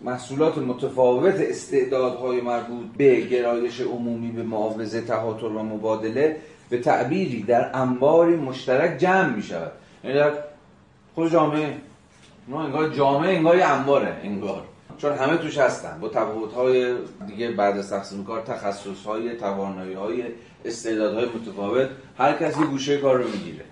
محصولات 0.03 0.57
متفاوت 0.57 1.35
استعدادهای 1.39 2.41
مربوط 2.41 2.85
به 2.97 3.21
گرایش 3.21 3.81
عمومی 3.81 4.31
به 4.31 4.43
معاوضه 4.43 5.01
تهاتر 5.01 5.45
و 5.45 5.63
مبادله 5.63 6.37
به 6.69 6.77
تعبیری 6.77 7.43
در 7.43 7.69
انباری 7.73 8.35
مشترک 8.35 8.97
جمع 8.97 9.35
می 9.35 9.43
شود 9.43 9.71
یعنی 10.03 10.15
در 10.17 10.33
خود 11.15 11.31
جامعه 11.31 11.77
نه 12.47 12.57
انگار 12.57 12.89
جامعه 12.89 13.35
انگار 13.35 13.61
انباره 13.61 14.15
انگار. 14.23 14.63
چون 14.97 15.13
همه 15.13 15.37
توش 15.37 15.57
هستن. 15.57 15.99
با 15.99 16.09
تفاوت‌های 16.09 16.95
دیگه 17.27 17.51
بعد 17.51 17.77
از 17.77 17.89
تقسیم 17.89 18.23
کار 18.23 18.41
تخصص‌های 18.41 19.35
توانایی‌های 19.35 20.23
استعدادهای 20.65 21.25
متفاوت 21.25 21.89
هر 22.17 22.33
کسی 22.33 22.63
گوشه 22.63 22.97
کار 22.97 23.17
رو 23.17 23.29
می‌گیره. 23.29 23.65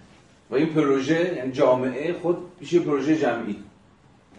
و 0.51 0.55
این 0.55 0.67
پروژه 0.67 1.35
یعنی 1.35 1.51
جامعه 1.51 2.13
خود 2.13 2.37
میشه 2.59 2.79
پروژه 2.79 3.17
جمعی. 3.17 3.55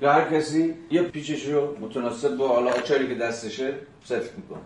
هر 0.06 0.30
کسی 0.30 0.74
یه 0.90 1.02
پیچش 1.02 1.46
رو 1.46 1.76
متناسب 1.80 2.36
با 2.36 2.48
حالا 2.48 2.70
آچاری 2.70 3.08
که 3.08 3.14
دستشه 3.14 3.74
سفت 4.04 4.36
می‌کنه. 4.36 4.58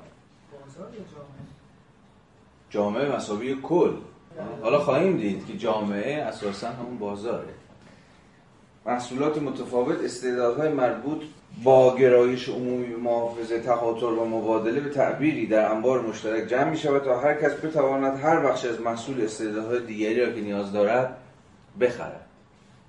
جامعه 2.71 3.07
جامعه 3.07 3.17
مساوی 3.17 3.59
کل. 3.63 3.93
حالا 4.63 4.79
خواهیم 4.79 5.17
دید 5.17 5.47
که 5.47 5.57
جامعه 5.57 6.23
اساسا 6.23 6.69
همون 6.69 6.99
بازاره. 6.99 7.55
محصولات 8.87 9.43
متفاوت 9.43 10.05
استعدادهای 10.05 10.69
مربوط 10.69 11.23
با 11.65 11.97
گرایش 11.97 12.49
عمومی 12.49 12.95
محافظه 12.95 13.61
تخاطر 13.61 14.07
و 14.07 14.25
مبادله 14.25 14.81
به 14.81 14.91
تعبیری 14.91 15.47
در 15.47 15.73
انبار 15.73 16.01
مشترک 16.01 16.49
جمع 16.49 16.71
می 16.71 16.77
شود 16.77 17.03
تا 17.03 17.21
هر 17.21 17.35
کس 17.35 17.53
بتواند 17.53 18.21
هر 18.21 18.41
بخش 18.41 18.65
از 18.65 18.81
محصول 18.81 19.25
استعدادهای 19.25 19.87
دیگری 19.87 20.21
را 20.21 20.33
که 20.33 20.41
نیاز 20.41 20.73
دارد 20.73 21.17
بخرد. 21.81 22.27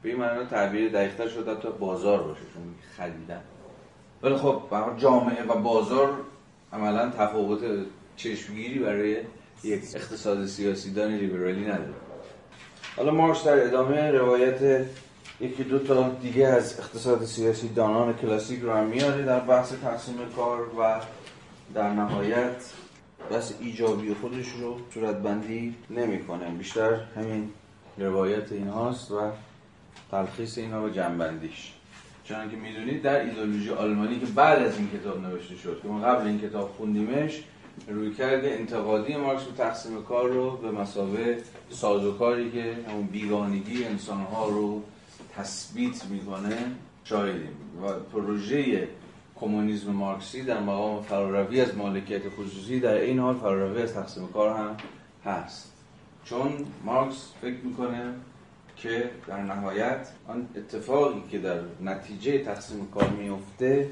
به 0.03 0.09
این 0.09 0.17
معنی 0.17 0.45
تعبیر 0.45 0.91
دقیقتر 0.91 1.27
شده 1.27 1.55
تا 1.55 1.71
بازار 1.71 2.23
باشه 2.23 2.41
چون 2.53 2.63
خریدن 2.97 3.41
ولی 4.23 4.35
خب 4.35 4.61
جامعه 4.97 5.43
و 5.43 5.55
بازار 5.55 6.17
عملا 6.73 7.09
تفاوت 7.09 7.59
چشمگیری 8.15 8.79
برای 8.79 9.17
یک 9.63 9.83
اقتصاد 9.95 10.45
سیاسی 10.45 10.93
دان 10.93 11.11
لیبرالی 11.11 11.61
نداره. 11.61 11.93
حالا 12.97 13.11
مارکس 13.11 13.43
در 13.43 13.67
ادامه 13.67 14.11
روایت 14.11 14.85
یکی 15.41 15.63
دو 15.63 15.79
تا 15.79 16.09
دیگه 16.09 16.47
از 16.47 16.79
اقتصاد 16.79 17.25
سیاسی 17.25 17.69
دانان 17.69 18.13
کلاسیک 18.13 18.61
رو 18.61 18.73
هم 18.73 18.85
میاره 18.85 19.23
در 19.23 19.39
بحث 19.39 19.73
تقسیم 19.83 20.15
کار 20.35 20.79
و 20.79 21.01
در 21.73 21.89
نهایت 21.89 22.55
بس 23.31 23.53
ایجابی 23.59 24.13
خودش 24.13 24.49
رو 24.49 24.77
صورتبندی 24.93 25.75
نمی‌کنه. 25.89 26.49
بیشتر 26.49 26.99
همین 27.15 27.49
روایت 27.97 28.51
اینهاست 28.51 29.11
و 29.11 29.31
تلخیص 30.13 30.57
اینا 30.57 30.83
و 30.83 30.89
جنبندیش. 30.89 31.71
چون 32.23 32.49
که 32.49 32.57
می‌دونید 32.57 33.01
در 33.01 33.25
ایدولوژی 33.25 33.69
آلمانی 33.69 34.19
که 34.19 34.25
بعد 34.25 34.59
از 34.59 34.77
این 34.77 34.89
کتاب 34.89 35.21
نوشته 35.21 35.55
شد 35.55 35.79
که 35.81 35.87
ما 35.87 35.99
قبل 35.99 36.27
این 36.27 36.41
کتاب 36.41 36.73
خوندیمش 36.77 37.43
روی 37.87 38.13
کرده 38.13 38.51
انتقادی 38.51 39.15
مارکس 39.15 39.43
به 39.43 39.57
تقسیم 39.57 40.03
کار 40.03 40.29
رو 40.29 40.57
به 40.57 40.71
مسابه 40.71 41.37
سازوکاری 41.69 42.51
که 42.51 42.75
همون 42.89 43.07
بیگانگی 43.07 43.85
انسانها 43.85 44.49
رو 44.49 44.83
تثبیت 45.35 46.05
می‌کنه 46.05 46.57
شاهدیم 47.03 47.57
و 47.83 47.93
پروژه 48.13 48.87
کمونیسم 49.35 49.91
مارکسی 49.91 50.41
در 50.41 50.59
مقام 50.59 51.01
فراروی 51.01 51.61
از 51.61 51.77
مالکیت 51.77 52.21
خصوصی 52.29 52.79
در 52.79 52.93
این 52.93 53.19
حال 53.19 53.35
فراروی 53.35 53.81
از 53.81 53.93
تقسیم 53.93 54.27
کار 54.27 54.57
هم 54.57 54.77
هست. 55.25 55.73
چون 56.25 56.51
مارکس 56.85 57.29
فکر 57.41 57.57
می‌کنه 57.63 58.13
که 58.83 59.09
در 59.27 59.41
نهایت 59.41 60.07
آن 60.27 60.47
اتفاقی 60.55 61.23
که 61.31 61.39
در 61.39 61.59
نتیجه 61.81 62.43
تقسیم 62.43 62.87
کار 62.91 63.09
میفته 63.09 63.91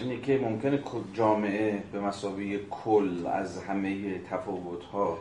اینه 0.00 0.20
که 0.20 0.38
ممکنه 0.38 0.82
جامعه 1.14 1.82
به 1.92 2.00
مسابقه 2.00 2.58
کل 2.70 3.26
از 3.26 3.62
همه 3.62 4.18
تفاوت 4.18 4.84
ها 4.84 5.18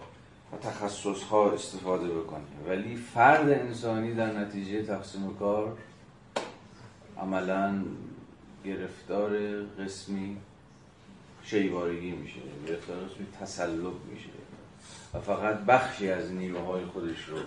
و 0.53 0.57
تخصص 0.57 1.24
ها 1.24 1.51
استفاده 1.51 2.09
بکنه. 2.09 2.43
ولی 2.67 2.95
فرد 2.95 3.49
انسانی 3.49 4.13
در 4.13 4.39
نتیجه 4.39 4.84
تقسیم 4.84 5.36
کار 5.39 5.78
عملا 7.22 7.84
گرفتار 8.65 9.32
قسمی 9.80 10.38
شیوارگی 11.43 12.11
میشه 12.11 12.39
گرفتار 12.67 12.97
قسمی 12.97 13.26
تسلط 13.41 13.93
میشه 14.11 14.30
و 15.13 15.20
فقط 15.20 15.59
بخشی 15.59 16.11
از 16.11 16.32
نیروهای 16.32 16.86
خودش 16.86 17.26
رو 17.26 17.38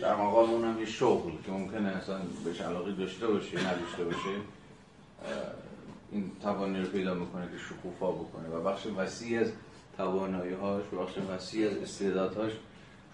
در 0.00 0.14
مقام 0.14 0.50
اونم 0.50 0.78
یه 0.78 0.86
شغل 0.86 1.30
که 1.46 1.52
ممکنه 1.52 1.88
اصلا 1.88 2.18
بهش 2.44 2.60
علاقه 2.60 2.92
داشته 2.92 3.26
باشه 3.26 3.68
نداشته 3.68 4.04
باشه. 4.04 4.36
این 6.12 6.30
توانی 6.42 6.78
رو 6.78 6.86
پیدا 6.86 7.14
می‌کنه 7.14 7.46
که 7.46 7.58
شکوفا 7.58 8.12
بکنه 8.12 8.48
و 8.48 8.62
بخش 8.62 8.86
وسیع 8.86 9.40
از 9.40 9.52
توانایی 9.96 10.52
هاش 10.52 10.84
بخش 10.84 11.18
وسیع 11.18 11.70
از 11.70 11.76
استعدادهاش 11.76 12.52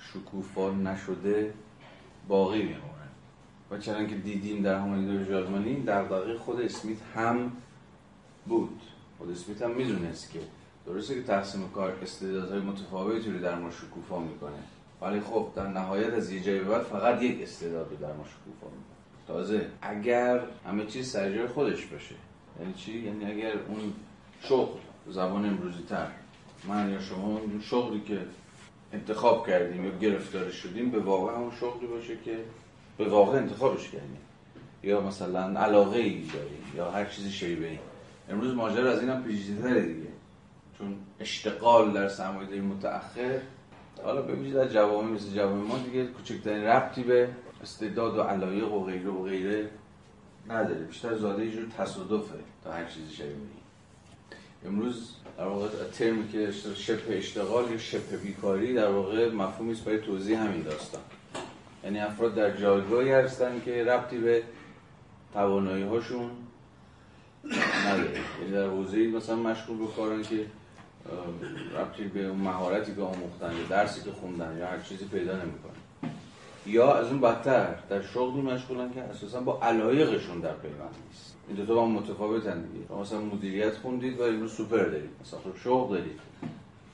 شکوفا 0.01 0.71
نشده 0.71 1.55
باقی 2.29 2.63
میمونه. 2.63 3.09
و 3.71 3.79
چرا 3.79 4.05
که 4.05 4.15
دیدیم 4.15 4.63
در 4.63 4.79
همون 4.79 4.99
ایدولوژی 4.99 5.35
آلمانی 5.35 5.83
در 5.83 6.05
دقیق 6.05 6.39
خود 6.39 6.61
اسمیت 6.61 6.99
هم 7.15 7.53
بود. 8.47 8.81
خود 9.19 9.31
اسمیت 9.31 9.63
هم 9.63 9.71
می‌دونست 9.71 10.33
که 10.33 10.41
درسته 10.87 11.15
که 11.15 11.23
تقسیم 11.23 11.71
کار 11.75 11.99
استعدادهای 12.03 12.61
متفاوتی 12.61 13.31
رو 13.31 13.39
در 13.39 13.55
ما 13.55 13.71
شکوفا 13.71 14.19
می‌کنه. 14.19 14.59
ولی 15.03 15.21
خب 15.21 15.49
در 15.57 15.67
نهایت 15.67 16.13
از 16.13 16.33
یه 16.33 16.41
جایی 16.41 16.61
بعد 16.61 16.83
فقط 16.83 17.23
یک 17.23 17.43
استعداد 17.43 17.91
رو 17.91 17.97
در 17.97 18.13
ما 18.13 18.25
شکوفا 18.25 18.67
تازه 19.27 19.67
اگر 19.83 20.41
همه 20.67 20.87
چیز 20.87 21.11
سر 21.11 21.35
جای 21.35 21.47
خودش 21.47 21.87
باشه 21.87 22.15
یعنی 22.61 22.75
چی؟ 22.75 22.99
یعنی 22.99 23.25
اگر 23.25 23.53
اون 23.53 23.93
شغل 24.43 24.79
زبان 25.09 25.47
امروزی 25.47 25.83
تر 25.89 26.07
من 26.69 26.91
یا 26.91 27.01
شما 27.01 27.27
اون 27.27 27.61
شغلی 27.61 28.01
که 28.01 28.19
انتخاب 28.93 29.47
کردیم 29.47 29.85
یا 29.85 29.91
گرفتار 29.91 30.51
شدیم 30.51 30.91
به 30.91 31.01
واقع 31.01 31.35
همون 31.35 31.53
شغلی 31.61 31.87
باشه 31.87 32.17
که 32.25 32.37
به 32.99 33.09
واقع 33.09 33.39
انتخابش 33.39 33.91
کردیم. 33.91 34.19
یا 34.83 35.01
مثلا 35.01 35.61
علاقه 35.61 35.99
ای 35.99 36.23
داریم 36.35 36.73
یا 36.77 36.91
هر 36.91 37.05
چیزی 37.05 37.31
شیبه 37.31 37.69
ای. 37.69 37.79
امروز 38.29 38.55
ماجرا 38.55 38.91
از 38.91 39.01
اینم 39.01 39.23
پیچیده‌تره 39.23 39.83
دیگه. 39.83 40.09
چون 40.79 40.97
اشتغال 41.21 41.93
در 41.93 42.09
سرمایه‌داری 42.09 42.61
متأخر 42.61 43.39
حالا 44.05 44.23
ببینید 44.23 44.55
در 44.55 44.69
جوامع 44.69 45.11
مثل 45.11 45.35
جوامع 45.35 45.67
ما 45.67 45.79
دیگه 45.79 46.07
کوچکترین 46.07 46.65
ربطی 46.65 47.03
به 47.03 47.29
استعداد 47.63 48.19
و 48.19 48.23
علایق 48.23 48.73
و 48.73 48.85
غیره 48.85 49.11
و 49.11 49.23
غیره 49.23 49.71
نداره. 50.49 50.81
بیشتر 50.81 51.17
زاده 51.17 51.45
یه 51.45 51.53
جور 51.53 51.67
تصادفه 51.79 52.35
تا 52.65 52.73
هر 52.73 52.85
چیزی 52.85 53.15
شبیه 53.15 53.35
امروز 54.67 55.15
در 55.39 55.45
واقع 55.45 55.69
ترمی 55.93 56.29
که 56.29 56.51
شبه 56.77 57.19
اشتغال 57.19 57.71
یا 57.71 57.79
شبه 57.79 58.17
بیکاری 58.17 58.75
در 58.75 58.91
واقع 58.91 59.31
مفهومی 59.31 59.73
است 59.73 59.85
برای 59.85 59.99
توضیح 59.99 60.43
همین 60.43 60.63
داستان. 60.63 61.01
یعنی 61.85 62.01
افراد 62.01 62.35
در 62.35 62.57
جایگاهی 62.57 63.13
هستن 63.13 63.61
که 63.65 63.85
ربطی 63.85 64.19
به 64.19 64.43
توانایی 65.33 65.83
هاشون 65.85 66.31
نداره. 67.87 68.21
یعنی 68.41 68.53
در 68.53 68.67
حوزه‌ای 68.67 69.07
مثلا 69.07 69.37
مشغول 69.37 69.79
به 69.79 69.87
کارن 69.97 70.23
که 70.23 70.47
ربطی 71.79 72.05
به 72.05 72.27
اون 72.27 72.39
مهارتی 72.39 72.95
که 72.95 73.03
آموختن 73.03 73.53
یا 73.57 73.67
درسی 73.69 74.01
که 74.01 74.13
خوندن 74.13 74.57
یا 74.59 74.67
هر 74.67 74.81
چیزی 74.81 75.05
پیدا 75.05 75.33
نمی‌کنن. 75.33 75.79
یا 76.67 76.95
از 76.95 77.07
اون 77.07 77.21
بدتر 77.21 77.75
در 77.91 78.03
شغلی 78.03 78.43
مشغولن 78.43 78.93
که 78.93 79.03
اساسا 79.03 79.41
با 79.41 79.59
علایقشون 79.63 80.41
در 80.41 80.53
پیوند 80.53 80.95
نیست. 81.09 81.35
این 81.49 81.57
دو 81.57 81.67
تا 81.67 81.75
با 81.75 81.85
هم 81.85 81.91
متفاوتن 81.91 82.63
دیگه. 82.63 83.01
مثلا 83.01 83.21
مدیریت 83.21 83.75
خوندید 83.75 84.21
و 84.21 84.23
امروز 84.23 84.53
سوپر 84.53 84.85
دارید. 84.85 85.11
مثلا 85.21 85.41
خب 85.41 85.57
شغل 85.65 85.97
دارید. 85.97 86.21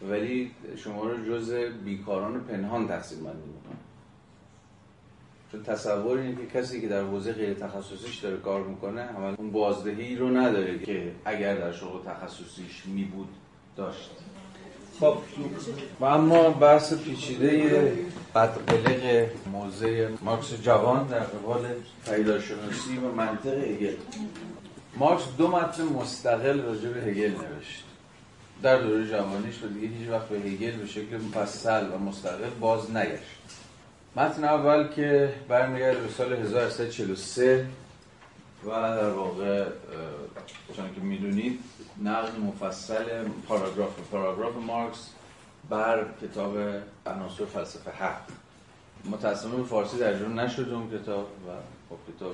ولی 0.08 0.50
شما 0.76 1.04
رو 1.04 1.26
جز 1.26 1.52
بیکاران 1.84 2.40
پنهان 2.40 2.88
تقسیم 2.88 3.18
بندی 3.24 3.38
می‌کنن. 3.38 3.78
چون 5.52 5.62
تصور 5.62 6.18
اینه 6.18 6.36
که 6.36 6.58
کسی 6.58 6.80
که 6.80 6.88
در 6.88 7.02
حوزه 7.02 7.32
غیر 7.32 7.54
تخصصیش 7.54 8.18
داره 8.18 8.36
کار 8.36 8.62
می‌کنه 8.62 9.08
اون 9.38 9.50
بازدهی 9.50 10.16
رو 10.16 10.36
نداره 10.36 10.78
که 10.78 11.12
اگر 11.24 11.56
در 11.56 11.72
شغل 11.72 12.04
تخصصیش 12.04 12.86
می 12.86 13.04
بود 13.04 13.28
داشت. 13.76 14.10
خب 15.00 15.16
و 16.00 16.04
اما 16.04 16.50
بحث 16.50 16.94
پیچیده 16.94 17.92
بدقلق 18.34 19.26
موضع 19.52 20.08
مارکس 20.22 20.54
جوان 20.62 21.06
در 21.06 21.18
قبال 21.18 21.66
پیداشناسی 22.04 22.96
و 22.96 23.12
منطق 23.12 23.58
هگل. 23.58 23.94
مارکس 24.96 25.22
دو 25.38 25.48
متن 25.48 25.82
مستقل 25.82 26.60
راجع 26.62 26.88
به 26.88 27.00
هگل 27.00 27.30
نوشت. 27.30 27.84
در 28.62 28.82
دوره 28.82 29.08
جوانیش 29.08 29.62
و 29.62 29.68
دیگه 29.68 29.88
هیچ 29.88 30.08
وقت 30.08 30.28
به 30.28 30.38
هگل 30.38 30.76
به 30.76 30.86
شکل 30.86 31.16
مفصل 31.16 31.86
و 31.92 31.98
مستقل 31.98 32.50
باز 32.60 32.90
نگشت. 32.90 33.38
متن 34.16 34.44
اول 34.44 34.88
که 34.88 35.34
برمیگرده 35.48 36.00
به 36.00 36.12
سال 36.12 36.32
1843 36.32 37.66
و 38.64 38.70
در 38.70 39.10
واقع 39.10 39.64
چون 40.76 40.94
که 40.94 41.00
می‌دونید 41.00 41.60
نقد 42.02 42.38
مفصل 42.38 43.28
پاراگراف. 43.48 44.10
پاراگراف 44.10 44.56
مارکس 44.56 45.10
بر 45.70 46.06
کتاب 46.22 46.56
عناصر 47.06 47.44
فلسفه 47.44 47.90
حق. 47.90 48.22
متاسفانه 49.04 49.56
به 49.56 49.62
فارسی 49.62 49.98
ترجمه 49.98 50.42
نشده 50.42 50.74
اون 50.74 50.90
کتاب 50.90 51.24
و 51.24 51.50
خب 51.90 52.16
کتاب 52.16 52.32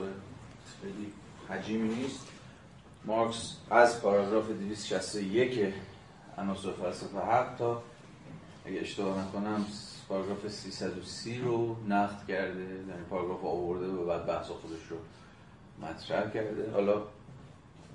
خیلی 0.82 1.12
حجیمی 1.48 1.94
نیست. 1.94 2.28
مارکس 3.04 3.56
از 3.70 4.02
پاراگراف 4.02 4.48
261 4.48 5.74
عناصر 6.38 6.72
فلسفه 6.72 7.18
حق 7.18 7.56
تا 7.58 7.82
اگه 8.66 8.80
اشتباه 8.80 9.26
نکنم 9.26 9.66
پاراگراف 10.08 10.48
330 10.48 11.38
رو 11.38 11.76
نقد 11.88 12.26
کرده 12.28 12.60
یعنی 12.60 13.04
پاراگراف 13.10 13.44
آورده 13.44 13.86
و 13.86 14.06
بعد 14.06 14.26
بحث 14.26 14.46
خودش 14.46 14.86
رو 14.90 14.96
مطرح 15.82 16.30
کرده. 16.30 16.70
حالا 16.72 17.02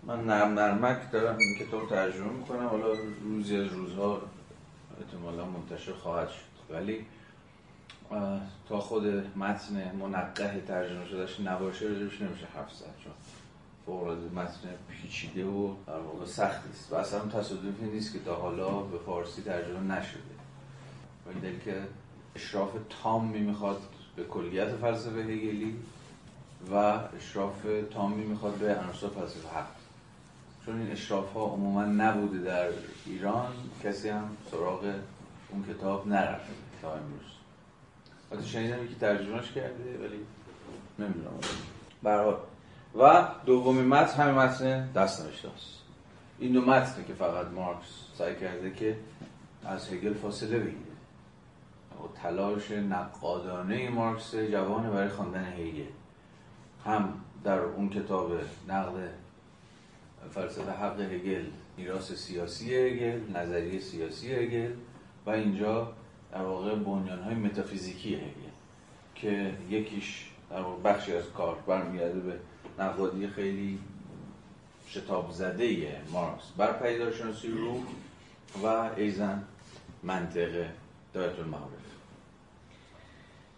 من 0.07 0.25
نرم 0.25 0.59
نرمک 0.59 1.11
دارم 1.11 1.37
این 1.37 1.55
کتاب 1.55 1.89
ترجمه 1.89 2.29
می‌کنم. 2.29 2.67
حالا 2.67 2.87
روزی 3.23 3.57
از 3.57 3.67
روزها 3.67 4.21
احتمالا 5.01 5.45
منتشر 5.45 5.93
خواهد 5.93 6.29
شد. 6.29 6.73
ولی 6.73 7.05
تا 8.69 8.79
خود 8.79 9.07
متن 9.37 9.95
منقه 9.99 10.63
ترجمه 10.67 11.07
شدهش 11.07 11.39
نباشه 11.39 11.85
راجبش 11.85 12.21
نمیشه 12.21 12.45
حرف 12.55 12.73
زد. 12.73 12.85
چون 13.03 13.13
فوق‌العاده 13.85 14.35
متن 14.35 14.69
پیچیده 14.89 15.45
و 15.45 15.73
در 15.87 15.99
واقع 15.99 16.25
سختی 16.25 16.69
است. 16.69 16.93
و 16.93 16.95
اصلا 16.95 17.19
تصادفی 17.19 17.85
نیست 17.85 18.13
که 18.13 18.19
تا 18.19 18.35
حالا 18.35 18.69
به 18.69 18.97
فارسی 18.97 19.41
ترجمه 19.41 19.79
نشده. 19.79 20.19
و 21.25 21.29
این 21.29 21.39
دلیل 21.39 21.59
که 21.59 21.81
اشراف 22.35 22.69
تامی 23.03 23.39
می‌خواد 23.39 23.81
به 24.15 24.23
کلیت 24.23 24.75
فلسفه 24.75 25.19
هگلی 25.19 25.75
و 26.71 26.75
اشراف 27.17 27.65
تامی 27.91 28.25
می‌خواد 28.25 28.53
به 28.53 28.79
عناصر 28.79 29.07
فلسفه 29.07 29.49
حق. 29.49 29.84
چون 30.65 30.81
این 30.81 30.91
اشراف 30.91 31.33
ها 31.33 31.45
عموما 31.45 31.85
نبوده 31.85 32.37
در 32.37 32.69
ایران 33.05 33.51
کسی 33.83 34.09
هم 34.09 34.37
سراغ 34.51 34.93
اون 35.49 35.65
کتاب 35.69 36.07
نرفته 36.07 36.53
تا 36.81 36.93
امروز. 36.93 37.35
حتی 38.31 38.49
شنیدم 38.49 38.87
که 38.87 38.95
ترجمهش 38.95 39.51
کرده 39.51 39.97
ولی 39.99 40.19
نمی‌دونم. 40.99 41.39
برحال 42.03 42.37
و 42.99 43.27
دومی 43.45 43.81
متن 43.81 44.23
همین 44.23 44.35
متن 44.35 44.91
دست 44.91 45.25
نوشته 45.25 45.49
است. 45.49 45.81
این 46.39 46.51
دو 46.53 46.61
متنه 46.61 47.05
که 47.07 47.13
فقط 47.13 47.47
مارکس 47.47 47.87
سعی 48.17 48.35
کرده 48.35 48.71
که 48.71 48.97
از 49.65 49.93
هگل 49.93 50.13
فاصله 50.13 50.59
بگیره. 50.59 50.95
و 51.91 52.21
تلاش 52.21 52.71
نقادانه 52.71 53.89
مارکس 53.89 54.35
جوانه 54.35 54.89
برای 54.89 55.09
خواندن 55.09 55.43
هگل. 55.43 55.85
هم 56.85 57.13
در 57.43 57.59
اون 57.59 57.89
کتاب 57.89 58.31
نقد 58.67 59.24
فلسفه 60.31 60.71
حق 60.71 60.99
هگل 60.99 61.45
میراث 61.77 62.11
سیاسی 62.11 62.75
هگل 62.75 63.19
نظریه 63.35 63.79
سیاسی 63.79 64.33
هگل 64.33 64.71
و 65.25 65.29
اینجا 65.29 65.93
در 66.31 66.41
واقع 66.41 66.75
بنیانهای 66.75 67.35
متافیزیکی 67.35 68.15
هگل 68.15 68.51
که 69.15 69.53
یکیش 69.69 70.29
در 70.49 70.63
بخشی 70.83 71.13
از 71.13 71.23
کار 71.37 71.55
برمیگرده 71.67 72.19
به 72.19 72.39
نقادی 72.79 73.27
خیلی 73.27 73.79
شتاب 74.87 75.31
زده 75.31 76.01
مارکس. 76.11 76.43
بر 76.57 76.73
پیداشناسی 76.73 77.47
روح 77.47 77.81
و 78.63 78.89
ایزن 78.97 79.43
منطق 80.03 80.65
دایت 81.13 81.39
المعارف 81.39 81.84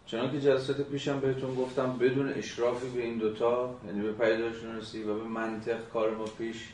چنان 0.07 0.31
که 0.31 0.41
جلسات 0.41 0.81
پیشم 0.81 1.19
بهتون 1.19 1.55
گفتم 1.55 1.97
بدون 1.97 2.29
اشرافی 2.29 2.89
به 2.89 3.03
این 3.03 3.17
دوتا 3.17 3.75
یعنی 3.87 4.01
به 4.01 4.13
پیداشناسی 4.13 5.03
و 5.03 5.15
به 5.15 5.23
منطق 5.23 5.89
کار 5.89 6.15
ما 6.15 6.25
پیش 6.25 6.73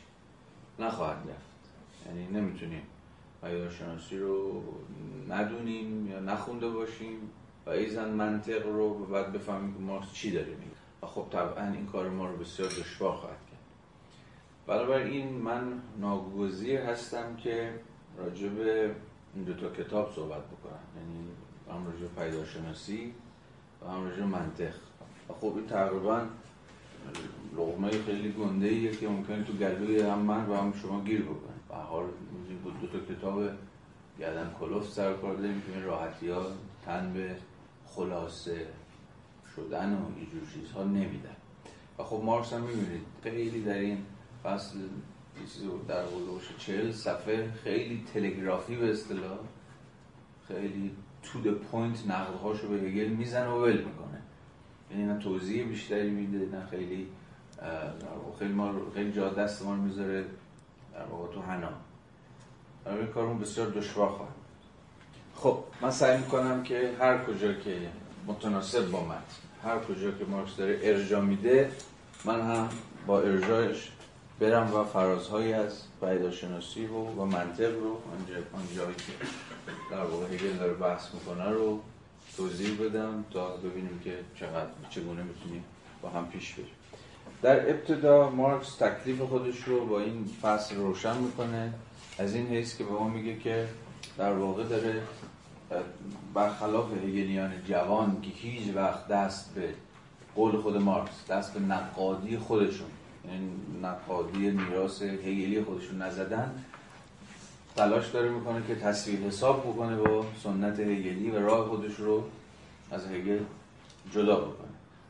نخواهد 0.78 1.18
رفت. 1.18 1.54
یعنی 2.06 2.26
نمی‌تونیم 2.26 2.82
پیداشناسی 3.42 4.18
رو 4.18 4.62
ندونیم 5.28 6.06
یا 6.06 6.20
نخونده 6.20 6.68
باشیم 6.68 7.16
و 7.66 7.70
ایزن 7.70 8.10
منطق 8.10 8.66
رو 8.66 8.94
بعد 9.04 9.32
بفهمیم 9.32 9.74
که 9.74 9.80
مارکس 9.80 10.12
چی 10.12 10.30
داره 10.30 10.46
میگه 10.46 10.76
و 11.02 11.06
خب 11.06 11.26
طبعا 11.30 11.72
این 11.72 11.86
کار 11.86 12.08
ما 12.08 12.26
رو 12.26 12.36
بسیار 12.36 12.68
دشوار 12.68 13.12
خواهد 13.12 13.38
کرد. 13.50 13.60
بنابراین 14.66 15.28
من 15.28 15.82
ناگزیر 15.98 16.80
هستم 16.80 17.36
که 17.36 17.74
راجع 18.18 18.48
به 18.48 18.94
این 19.34 19.44
دو 19.44 19.54
تا 19.54 19.70
کتاب 19.70 20.12
صحبت 20.14 20.42
بکنم. 20.44 20.78
یعنی 20.96 21.28
هم 21.70 21.86
راجع 21.86 22.00
به 22.00 22.22
پیداشناسی 22.22 23.14
و 23.84 23.90
هم 23.90 24.04
راجع 24.04 24.24
منطق. 24.24 24.74
خب 25.40 25.52
این 25.56 25.66
تقریبا 25.66 26.22
لغمه 27.56 27.90
خیلی 27.90 28.32
گنده 28.32 28.66
ایه 28.66 28.96
که 28.96 29.08
ممکنه 29.08 29.44
تو 29.44 29.52
گلوی 29.52 30.00
هم 30.00 30.18
من 30.18 30.46
و 30.46 30.54
هم 30.56 30.72
شما 30.72 31.00
گیر 31.00 31.22
بکنه 31.22 31.54
به 31.68 31.74
حال 31.74 32.04
بود 32.62 32.80
دو 32.80 32.86
تا 32.86 33.14
کتاب 33.14 33.42
گردن 34.18 34.54
کلوف 34.60 34.88
سر 34.88 35.12
کار 35.12 35.36
داریم 35.36 35.62
که 35.66 35.72
این 35.72 35.84
راحتی 35.84 36.28
ها 36.28 36.46
تن 36.86 37.12
به 37.12 37.36
خلاصه 37.86 38.66
شدن 39.56 39.92
و 39.92 40.06
اینجور 40.16 40.42
چیزها 40.54 40.84
نمیدن. 40.84 41.36
و 41.98 42.02
خب 42.02 42.22
مارکس 42.24 42.52
هم 42.52 42.60
می‌بینید 42.60 43.02
خیلی 43.22 43.62
در 43.62 43.78
این 43.78 43.98
فصل 44.42 44.78
در 45.88 46.06
حدود 46.06 46.42
چهل 46.58 46.92
صفحه 46.92 47.50
خیلی 47.64 48.04
تلگرافی 48.14 48.76
به 48.76 48.90
اصطلاح 48.90 49.38
خیلی 50.48 50.90
to 51.24 51.40
the 51.40 51.54
point 51.54 52.06
نقدهاشو 52.06 52.68
به 52.68 52.76
هگل 52.76 53.08
می‌زنه 53.08 53.48
و 53.48 53.62
ول 53.62 53.76
می‌کنه. 53.76 54.20
یعنی 54.90 55.04
نه 55.04 55.18
توضیح 55.18 55.66
بیشتری 55.66 56.10
میده 56.10 56.56
نه 56.56 56.66
خیلی 56.66 57.08
خیلی 58.38 58.52
ما 58.52 58.72
خیلی 58.94 59.12
جا 59.12 59.28
دست 59.28 59.62
ما 59.62 59.66
رو 59.66 59.74
می‌ذاره 59.74 60.24
در 60.94 61.04
واقع 61.10 61.34
تو 61.34 61.42
حنا. 61.42 61.68
این 62.86 63.06
کارمون 63.06 63.38
بسیار 63.38 63.70
دشوار 63.70 64.08
خواهد 64.08 64.34
خب 65.34 65.58
من 65.80 65.90
سعی 65.90 66.18
می‌کنم 66.18 66.62
که 66.62 66.92
هر 67.00 67.24
کجا 67.24 67.52
که 67.52 67.88
متناسب 68.26 68.90
با 68.90 69.04
متن 69.04 69.20
هر 69.64 69.78
کجا 69.78 70.10
که 70.10 70.24
مارکس 70.24 70.56
داره 70.56 70.80
ارجا 70.82 71.20
میده 71.20 71.70
من 72.24 72.40
هم 72.40 72.68
با 73.06 73.20
ارجاش 73.20 73.92
برم 74.40 74.74
و 74.74 74.84
فرازهایی 74.84 75.52
از 75.52 75.82
پیداشناسی 76.00 76.86
رو 76.86 77.06
و 77.06 77.24
منطق 77.24 77.74
رو 77.82 77.90
آن 77.90 78.76
جایی 78.76 78.94
که 78.94 79.12
در 79.90 80.04
واقع 80.04 80.26
هگل 80.26 80.56
داره 80.56 80.72
بحث 80.72 81.14
می‌کنه 81.14 81.50
رو 81.50 81.80
توضیح 82.36 82.82
بدم 82.82 83.24
تا 83.30 83.56
ببینیم 83.56 84.00
که 84.04 84.18
چقدر 84.34 84.70
چگونه 84.90 85.22
می‌تونیم 85.22 85.64
با 86.02 86.08
هم 86.08 86.28
پیش 86.28 86.52
بریم. 86.52 86.70
در 87.42 87.70
ابتدا 87.70 88.30
مارکس 88.30 88.74
تکلیف 88.76 89.20
خودش 89.20 89.62
رو 89.62 89.86
با 89.86 90.00
این 90.00 90.30
فصل 90.42 90.76
روشن 90.76 91.16
می‌کنه. 91.16 91.72
از 92.18 92.34
این 92.34 92.46
حیث 92.46 92.76
که 92.76 92.84
به 92.84 92.90
ما 92.90 93.08
میگه 93.08 93.38
که 93.38 93.68
در 94.18 94.32
واقع 94.32 94.64
داره 94.64 95.02
برخلاف 96.34 96.92
هگلیان 96.92 97.52
جوان 97.68 98.22
که 98.22 98.28
هیچ 98.28 98.74
وقت 98.74 99.08
دست 99.08 99.54
به 99.54 99.68
قول 100.34 100.60
خود 100.60 100.76
مارکس 100.76 101.26
دست 101.30 101.54
به 101.54 101.60
نقادی 101.60 102.38
خودشون 102.38 102.86
نقادی 103.82 104.50
میراث 104.50 105.02
هگلی 105.02 105.62
خودشون 105.62 106.02
نزدن 106.02 106.64
تلاش 107.76 108.10
داره 108.10 108.28
می‌کنه 108.28 108.66
که 108.68 108.74
تصویر 108.74 109.20
حساب 109.20 109.60
بکنه 109.60 109.96
با 109.96 110.26
سنت 110.42 110.80
هگلی 110.80 111.30
و 111.30 111.38
راه 111.38 111.68
خودش 111.68 111.94
رو 111.94 112.24
از 112.90 113.06
هگل 113.06 113.38
جدا 114.12 114.36
بکنه. 114.36 114.68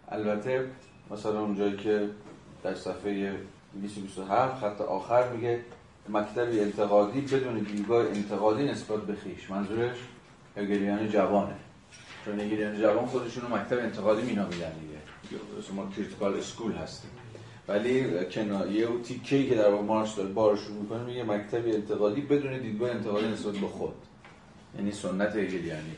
البته 0.09 0.71
مثلا 1.11 1.41
اونجایی 1.41 1.77
که 1.77 2.09
در 2.63 2.75
صفحه 2.75 3.33
227 3.83 4.61
خط 4.61 4.81
آخر 4.81 5.29
میگه 5.29 5.61
مکتبی 6.09 6.61
انتقادی 6.61 7.21
بدون 7.21 7.59
دیدگاه 7.59 8.07
انتقادی 8.07 8.65
نسبت 8.65 9.01
به 9.01 9.15
خویش. 9.15 9.51
منظورش 9.51 9.97
هگلیان 10.57 11.09
جوانه. 11.09 11.55
چون 12.25 12.41
هگلیان 12.41 12.81
جوان 12.81 13.07
خودشون 13.07 13.43
رو 13.43 13.57
مکتب 13.57 13.79
انتقادی 13.79 14.23
مینامیدن 14.23 14.73
دیگه. 14.73 15.73
ما 15.75 15.91
critical 15.97 16.35
school 16.35 16.73
هستیم. 16.73 17.11
ولی 17.69 18.25
کنایه 18.25 18.89
و 18.89 19.03
تیکه‌ای 19.03 19.49
که 19.49 19.55
در 19.55 19.71
مارکس 19.71 20.17
داره 20.17 20.29
بارشون 20.29 20.77
می‌کنه 20.77 21.03
میگه 21.03 21.25
مکتبی 21.25 21.73
انتقادی 21.73 22.21
بدون 22.21 22.59
دیدگاه 22.59 22.91
انتقادی 22.91 23.29
نسبت 23.29 23.55
به 23.55 23.67
خود. 23.67 23.95
یعنی 24.77 24.93
سنت 24.93 25.37
هگلیانی. 25.37 25.93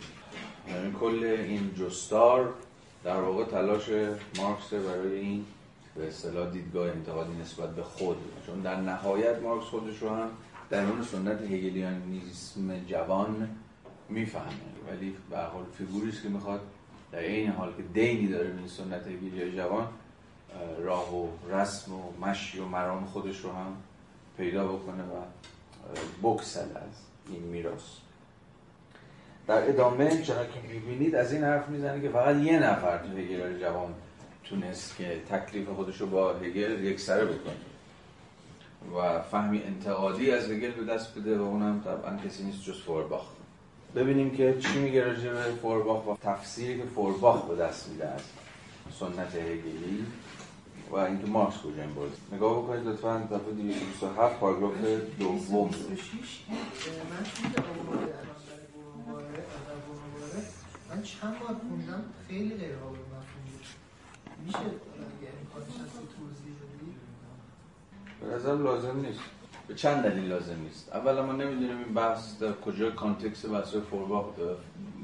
یعنی 0.69 0.93
کل 1.01 1.25
این 1.25 1.71
جستار 1.75 2.55
در 3.05 3.21
واقع 3.21 3.45
تلاش 3.45 3.89
مارکس 4.39 4.75
برای 4.75 5.21
این 5.21 5.45
به 5.97 6.09
اصطلاح 6.09 6.51
دیدگاه 6.51 6.91
انتقادی 6.91 7.33
نسبت 7.41 7.75
به 7.75 7.83
خود. 7.83 8.17
چون 8.47 8.61
در 8.61 8.81
نهایت 8.81 9.43
مارکس 9.43 9.65
خودش 9.65 9.99
رو 9.99 10.09
هم 10.09 10.31
در 10.71 10.85
اون 10.85 11.03
سنت 11.03 11.43
هگلیانیسم 11.43 12.85
جوان 12.87 13.49
می‌فهمه. 14.09 14.47
ولی 14.91 15.15
به 15.31 15.39
حال 15.39 15.65
فیگوری 15.79 16.13
که 16.23 16.29
می‌خواد 16.29 16.61
در 17.13 17.19
این 17.19 17.51
حال 17.51 17.73
که 17.77 17.83
دینی 17.95 18.29
داره 18.29 18.49
به 18.49 18.59
این 18.59 18.69
سنت 18.69 19.07
هگلی 19.07 19.57
جوان 19.57 19.89
راه 20.79 21.17
و 21.17 21.29
رسم 21.51 21.95
و 21.95 22.27
مشی 22.27 22.59
و 22.59 22.65
مرام 22.65 23.05
خودش 23.05 23.41
رو 23.41 23.53
هم 23.53 23.77
پیدا 24.37 24.67
بکنه 24.67 25.03
و 25.03 25.23
بکسل 26.23 26.61
از 26.77 26.93
این 27.29 27.43
میراث. 27.43 27.83
در 29.47 29.69
ادامه 29.69 30.23
چرا 30.23 30.45
که 30.45 30.61
می‌بینید 30.69 31.15
از 31.15 31.33
این 31.33 31.45
حرف 31.45 31.69
می‌زنه 31.69 32.01
که 32.01 32.09
فقط 32.09 32.37
یه 32.37 32.59
نفر 32.59 32.99
تو 32.99 33.09
هگل 33.09 33.61
جوان 33.61 33.95
تونست 34.45 34.97
که 34.97 35.21
تکلیف 35.31 35.69
خودش 35.69 36.01
رو 36.01 36.07
با 36.07 36.33
هگل 36.35 36.85
یک 36.85 37.01
سره 37.01 37.25
بکنه 37.25 37.57
و 38.97 39.23
فهمی 39.23 39.63
انتقادی 39.63 40.31
از 40.31 40.51
هگل 40.51 40.71
به 40.71 40.85
دست 40.85 41.19
بده 41.19 41.39
و 41.39 41.43
اونم 41.43 41.81
طبعا 41.85 42.17
کسی 42.17 42.45
نیست 42.45 42.63
جز 42.63 42.83
فورباخ 42.83 43.27
ببینیم 43.95 44.37
که 44.37 44.57
چی 44.61 44.79
میگه 44.79 45.05
راجع 45.05 45.33
به 45.33 45.43
فورباخ 45.43 46.07
و 46.07 46.17
تفسیری 46.23 46.79
که 46.79 46.87
فورباخ 46.87 47.45
به 47.45 47.57
دست 47.57 47.89
میده 47.89 48.09
از 48.09 48.21
سنت 49.01 49.35
هگلی. 49.35 50.07
و 50.91 50.97
اینکه 50.97 51.27
مارکس 51.27 51.57
کجا 51.57 51.83
این 51.83 51.93
بود 51.95 52.17
نگاه 52.33 52.63
بکنید 52.63 52.87
لطفا 52.89 53.29
صفحه 53.31 53.53
227 53.53 54.41
پاراگراف 54.41 54.73
دوم. 55.19 55.71
من 60.91 61.03
چند 61.03 61.39
بار 61.41 61.57
خوندم 61.69 62.05
خیلی 62.29 62.55
غیر 62.55 62.77
قابل 62.77 62.99
مفهوم 62.99 63.45
بود 63.53 63.67
میشه 64.47 64.59
اگه 64.59 64.69
امکانش 65.41 65.75
هست 65.85 65.97
توضیح 65.97 66.55
بدی؟ 66.63 66.91
به 68.21 68.27
نظر 68.35 68.55
لازم 68.63 69.01
نیست. 69.01 69.21
به 69.69 69.75
چند 69.75 70.03
دلیل 70.03 70.25
لازم 70.25 70.61
نیست. 70.63 70.93
اولا 70.93 71.27
ما 71.27 71.33
نمی‌دونیم 71.33 71.79
این 71.79 71.95
بحث 71.95 72.39
در 72.39 72.53
کجا 72.53 72.91
کانتکست 72.91 73.47
بحث 73.47 73.75
فورباخ 73.75 74.27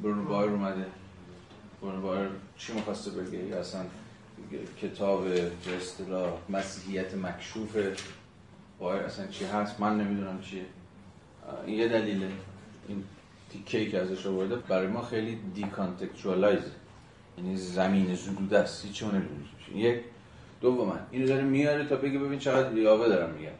برونو 0.03 0.25
بایر 0.25 0.51
اومده. 0.51 0.87
برونو 1.83 2.03
بایر 2.03 2.29
چی 2.59 2.73
می‌خواسته 2.73 3.11
بگه؟ 3.11 3.57
اصلا 3.57 3.85
کتاب 4.83 5.25
به 5.35 5.77
اصطلاح 5.77 6.33
مسیحیت 6.49 7.15
مکشوف 7.15 7.77
باوئر 8.79 9.03
اصلا 9.03 9.27
چی 9.27 9.45
هست؟ 9.45 9.81
من 9.81 10.01
نمی‌دونم 10.01 10.41
چیه 10.41 10.63
این 11.67 11.79
یه 11.79 11.89
دلیله. 11.89 12.29
این 12.89 13.05
تیکه 13.51 13.91
که 13.91 13.99
ازش 13.99 14.27
آورده 14.27 14.57
برای 14.57 14.87
ما 14.87 15.03
خیلی 15.03 15.39
decontextualize 15.55 16.63
یعنی 17.39 17.57
زمینه 17.57 18.15
زدوده 18.15 18.59
است. 18.59 18.85
هیچ 18.85 19.03
اون 19.03 19.23
یک. 19.75 20.01
دوما 20.61 20.97
اینو 21.11 21.27
داره 21.27 21.43
میاره 21.43 21.87
تا 21.87 21.97
بگه 21.97 22.19
ببین 22.19 22.39
چقدر 22.39 22.77
یاوه 22.77 23.09
دارن 23.09 23.35
میگن. 23.35 23.53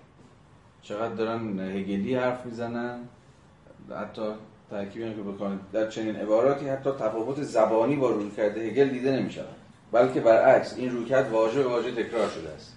چقدر 0.83 1.15
دارن 1.15 1.61
هگلی 1.61 2.15
حرف 2.15 2.47
می‌زنن. 2.47 2.99
حتی 3.97 4.23
ترکیبی 4.71 5.15
که 5.15 5.23
بکنن 5.23 5.61
در 5.73 5.91
چنین 5.91 6.17
عباراتی 6.17 6.69
حتی 6.69 6.91
تفاوت 6.91 7.43
زبانی 7.43 7.97
با 7.97 8.11
رویکرد 8.11 8.61
هگل 8.61 8.89
دیده 8.89 9.21
نمیشه 9.21 9.43
بلکه 9.93 10.21
برعکس 10.21 10.77
این 10.77 10.91
رویکرد 10.91 11.31
واژه 11.31 11.63
به 11.63 11.69
واژه 11.69 11.91
تکرار 11.91 12.29
شده 12.29 12.51
است. 12.51 12.77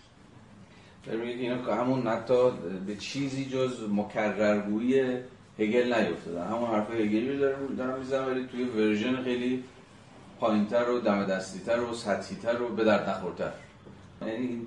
در 1.08 1.16
میگه 1.16 1.34
که 1.34 1.40
اینا 1.40 1.76
همون 1.76 2.08
حتی 2.08 2.52
به 2.88 2.96
چیزی 2.96 3.46
جز 3.46 3.80
مکررگویی 3.92 5.04
هگل 5.60 5.94
نیفتادن. 5.94 6.48
همون 6.48 6.70
حرف 6.70 6.92
هگلی 6.92 7.32
رو 7.32 7.40
دارن 7.76 8.00
می‌زنن 8.00 8.26
ولی 8.26 8.48
توی 8.52 8.64
ورژن 8.64 9.24
خیلی 9.24 9.64
پایینتر 10.40 10.90
و 10.90 11.00
دم 11.00 11.26
دستیتر 11.26 11.80
و 11.80 11.94
سطحیتر 11.94 12.62
و 12.62 12.70
به 12.70 12.84
درد 12.84 13.10
نخورتر. 13.10 13.52
یعنی 14.28 14.62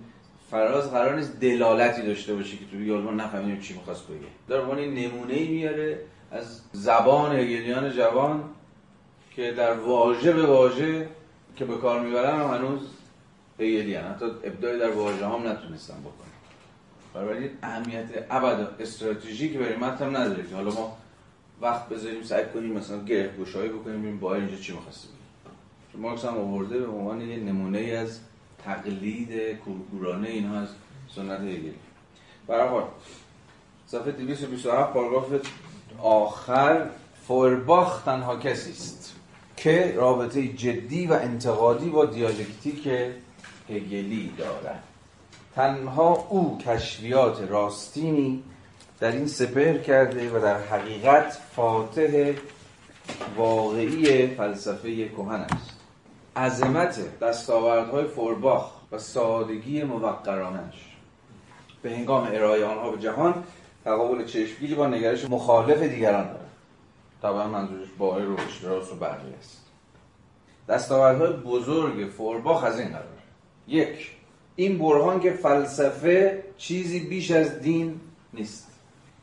فراز 0.51 0.90
قرار 0.90 1.16
نیست 1.16 1.40
دلالتی 1.40 2.03
داشته 2.03 2.34
باشه 2.34 2.57
که 2.57 2.64
توی 2.70 2.86
یالما 2.86 3.11
نفهمیم 3.11 3.61
چی 3.61 3.74
می‌خواست 3.74 4.07
بگه. 4.07 4.18
در 4.49 4.61
عنوان 4.61 4.78
نمونه 4.78 5.34
ای 5.34 5.49
میاره 5.49 5.99
از 6.32 6.61
زبان 6.72 7.36
هگلیان 7.36 7.90
جوان 7.90 8.44
که 9.36 9.53
در 9.53 9.72
واژه 9.72 10.32
به 10.32 10.46
واژه 10.46 11.09
که 11.59 11.64
به 11.64 11.76
کار 11.76 12.00
می‌برن 12.00 12.40
هم 12.40 12.54
هنوز 12.54 12.80
هگلیان 13.59 14.04
حتی 14.04 14.24
ابداعی 14.24 14.78
در 14.78 14.90
واژه 14.90 15.26
هم 15.26 15.48
نتونستن 15.48 16.00
بکنن. 16.00 16.28
بنابراین 17.14 17.50
اهمیت 17.62 18.06
ابدا 18.30 18.70
استراتژیک 18.80 19.56
برای 19.56 19.76
متن 19.76 20.04
هم 20.04 20.16
نداره 20.16 20.46
که 20.46 20.54
حالا 20.54 20.70
ما 20.70 20.96
وقت 21.61 21.88
بذاریم 21.88 22.22
سعی 22.22 22.44
کنیم 22.54 22.72
مثلا 22.72 23.04
گره 23.04 23.34
گشایی 23.40 23.68
بکنیم 23.68 23.98
ببینیم 23.98 24.20
بایر 24.20 24.44
اینجا 24.44 24.56
چی 24.56 24.72
می‌خواسته 24.72 25.09
بگه 25.09 26.00
مارکس 26.02 26.24
هم 26.24 26.38
آورده 26.38 26.78
به 26.78 26.86
عنوان 26.86 27.20
یه 27.20 27.36
نمونه 27.36 27.78
از 27.78 28.18
تقلید 28.64 29.59
کورکورانه 29.59 30.28
اینها 30.28 30.61
از 30.61 30.68
سنت 31.14 31.40
هگل 31.40 31.72
برای 32.46 32.82
صفحه 33.86 34.12
227 34.12 34.92
پاراگراف 34.92 35.26
آخر 35.98 36.86
فورباخ 37.26 38.02
تنها 38.02 38.36
کسی 38.36 38.70
است. 38.70 39.17
که 39.62 39.92
رابطه 39.96 40.48
جدی 40.48 41.06
و 41.06 41.12
انتقادی 41.12 41.90
با 41.90 42.04
دیالکتیک 42.04 42.88
هگلی 43.68 44.32
دارد. 44.38 44.82
تنها 45.54 46.26
او 46.28 46.59
کشفیات 46.59 47.42
راستینی 47.48 48.42
در 49.00 49.12
این 49.12 49.26
سپر 49.26 49.78
کرده 49.78 50.30
و 50.30 50.40
در 50.40 50.61
حقیقت 50.61 51.38
فاتح 51.56 52.32
واقعی 53.36 54.26
فلسفه 54.26 55.09
کهن 55.09 55.40
است. 55.40 55.70
عظمت 56.36 57.18
دستاوردهای 57.18 58.04
فورباخ 58.04 58.70
و 58.92 58.98
سادگی 58.98 59.82
موقرانش. 59.82 60.96
به 61.82 61.90
هنگام 61.90 62.28
ارائه 62.32 62.64
آنها 62.64 62.90
به 62.90 62.98
جهان 62.98 63.44
تقابل 63.84 64.24
چشمگیری 64.24 64.74
با 64.74 64.86
نگرش 64.86 65.24
مخالف 65.24 65.82
دیگران 65.82 66.24
دارد. 66.24 66.47
طبعا 67.22 67.48
منظورش 67.48 67.88
بایر 67.98 68.28
و 68.28 68.40
اشتراس 68.40 68.92
و 68.92 68.94
بقیه 68.94 69.36
است. 69.38 69.62
دستاوردهای 70.68 71.32
بزرگ 71.32 72.10
فورباخ 72.10 72.64
از 72.64 72.80
این 72.80 72.88
قرار. 72.88 73.18
یک 73.68 74.10
این 74.56 74.78
برهان 74.78 75.20
که 75.20 75.30
فلسفه 75.30 76.44
چیزی 76.56 77.00
بیش 77.00 77.30
از 77.30 77.60
دین 77.60 78.00
نیست 78.34 78.68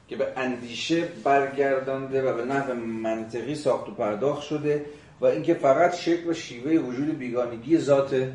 که 0.08 0.16
به 0.16 0.34
اندیشه 0.38 1.08
برگردانده 1.24 2.22
و 2.22 2.34
به 2.34 2.46
نحو 2.46 2.74
منطقی 2.74 3.56
ساخت 3.56 3.90
و 3.90 3.92
پرداخت 3.92 4.42
شده 4.42 4.86
و 5.22 5.26
اینکه 5.26 5.54
فقط 5.54 5.96
شکل 5.96 6.30
و 6.30 6.34
شیوه 6.34 6.72
وجود 6.72 7.18
بیگانگی 7.18 7.78
ذات 7.78 8.32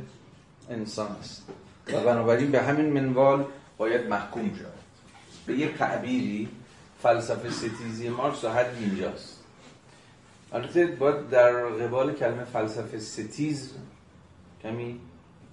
انسان 0.71 1.09
است. 1.21 1.49
و 1.93 2.01
بنابراین 2.01 2.51
به 2.51 2.63
همین 2.63 2.93
منوال 2.93 3.45
باید 3.79 4.07
محکوم 4.07 4.55
شود. 4.55 4.73
به 5.47 5.53
یک 5.53 5.79
تعبیری 5.79 6.49
فلسفه 7.03 7.51
ستیزی 7.51 8.09
مارکس 8.09 8.45
حد 8.45 8.77
اینجاست. 8.81 9.40
البته 10.53 10.87
باید 10.87 11.29
در 11.29 11.67
قبال 11.67 12.13
کلمه 12.13 12.45
فلسفه 12.45 12.99
ستیز 12.99 13.75
کمی 14.63 15.01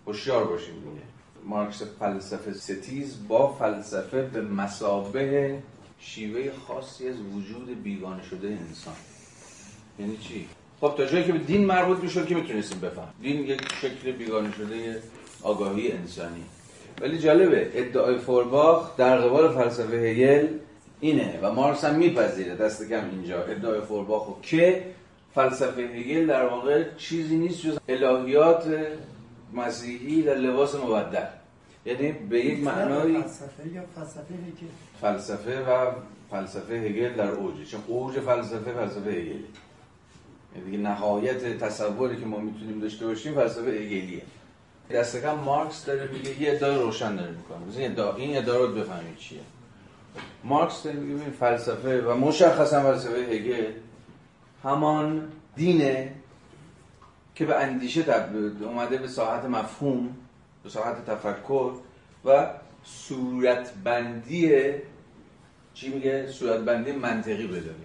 هوشیار 0.07 0.43
باشیم 0.43 0.75
دیگه. 0.75 1.05
مارکس 1.45 1.83
فلسفه 1.99 2.53
ستیز 2.53 3.27
با 3.27 3.53
فلسفه 3.53 4.21
به 4.21 4.41
مثابه 4.41 5.57
شیوه 5.99 6.51
خاصی 6.67 7.07
از 7.07 7.15
وجود 7.35 7.83
بیگانه 7.83 8.23
شده 8.23 8.47
انسان. 8.47 8.93
یعنی 9.99 10.17
چی؟ 10.17 10.47
خب 10.81 10.93
تا 10.97 11.05
جایی 11.05 11.23
که 11.23 11.31
به 11.31 11.37
دین 11.37 11.65
مربوط 11.65 11.99
می‌شد 11.99 12.27
که 12.27 12.35
می‌تونستیم 12.35 12.79
بفهم 12.79 13.13
دین 13.21 13.43
یک 13.43 13.61
شکل 13.81 14.11
بیگانه 14.11 14.51
شده 14.51 15.01
آگاهی 15.41 15.91
انسانی. 15.91 16.43
ولی 17.01 17.19
جالبه 17.19 17.71
ادعای 17.73 18.17
فورباخ 18.17 18.95
در 18.97 19.17
قبال 19.17 19.53
فلسفه 19.53 19.97
هگل 19.97 20.47
اینه 20.99 21.39
و 21.41 21.53
مارکس 21.53 21.85
هم 21.85 21.95
میپذیره 21.95 22.55
دست 22.55 22.89
کم 22.89 23.09
اینجا. 23.09 23.43
ادعای 23.43 23.81
فورباخو 23.81 24.41
که 24.41 24.83
فلسفه 25.35 25.81
هگل 25.81 26.27
در 26.27 26.45
واقع 26.45 26.83
چیزی 26.97 27.37
نیست 27.37 27.61
جز 27.61 27.77
الهیات 27.89 28.87
مسیحی 29.53 30.21
در 30.21 30.35
لباس 30.35 30.75
مبدل. 30.75 31.25
یعنی 31.85 32.11
به 32.11 32.45
یک 32.45 32.63
معنای 32.63 33.13
فلسفه 33.13 33.67
یا 33.73 33.83
فلسفه 33.95 34.33
هگل؟ 34.33 34.67
فلسفه 35.01 35.61
و 35.61 35.91
فلسفه 36.31 36.73
هگل 36.73 37.13
در 37.13 37.29
اوجه. 37.29 37.65
چون 37.65 37.81
اوج 37.87 38.19
فلسفه 38.19 38.73
فلسفه 38.73 39.09
هگلی. 39.09 39.45
یعنی 40.55 40.65
دیگه 40.65 40.77
نهایت 40.77 41.57
تصوری 41.59 42.17
که 42.17 42.25
ما 42.25 42.39
می‌تونیم 42.39 42.79
داشته 42.79 43.07
باشیم 43.07 43.33
فلسفه 43.33 43.69
هگلیه. 43.71 44.21
دست 44.91 45.21
کم 45.21 45.35
مارکس 45.35 45.85
داره 45.85 46.09
میگه 46.11 46.41
یه 46.41 46.51
ادعای 46.51 46.75
روشن 46.75 47.15
داره 47.15 47.31
می‌کنه. 47.31 48.15
این 48.17 48.37
ادعا 48.37 48.57
رو 48.57 48.67
بفهمید 48.67 49.17
چیه. 49.17 49.39
مارکس 50.43 50.83
داره 50.83 50.99
میگه 50.99 51.29
فلسفه 51.29 52.01
و 52.01 52.17
مشخصا 52.17 52.83
فلسفه 52.83 53.19
هگل 53.19 53.71
همان 54.63 55.27
دینه 55.55 56.11
که 57.35 57.45
به 57.45 57.55
اندیشه 57.55 58.05
اومده 58.61 58.97
به 58.97 59.07
ساحت 59.07 59.45
مفهوم 59.45 60.09
به 60.63 60.69
ساحت 60.69 61.05
تفکر 61.05 61.71
و 62.25 62.49
صورتبندی 62.83 64.51
چی 65.73 65.93
میگه؟ 65.93 66.27
صورتبندی 66.31 66.91
منطقی 66.91 67.47
بده 67.47 67.75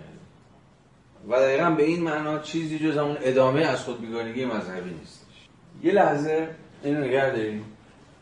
و 1.29 1.41
دقیقا 1.41 1.71
به 1.71 1.85
این 1.85 2.03
معنا 2.03 2.39
چیزی 2.39 2.79
جز 2.79 2.97
اون 2.97 3.17
ادامه 3.21 3.61
از 3.61 3.81
خود 3.85 4.01
بیگانگی 4.01 4.45
مذهبی 4.45 4.91
نیستش 4.91 5.49
یه 5.83 5.93
لحظه 5.93 6.49
اینو 6.83 7.01
نگه 7.01 7.31
داریم 7.31 7.65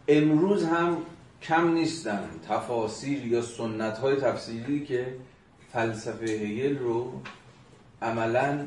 امروز 0.09 0.65
هم 0.65 0.97
کم 1.43 1.72
نیستن. 1.72 2.30
تفاسیر 2.49 3.26
یا 3.26 3.43
سنت 3.43 3.99
های 3.99 4.16
تفسیری 4.16 4.86
که 4.86 5.14
فلسفه 5.72 6.24
هگل 6.24 6.78
رو 6.78 7.22
عملا 8.03 8.66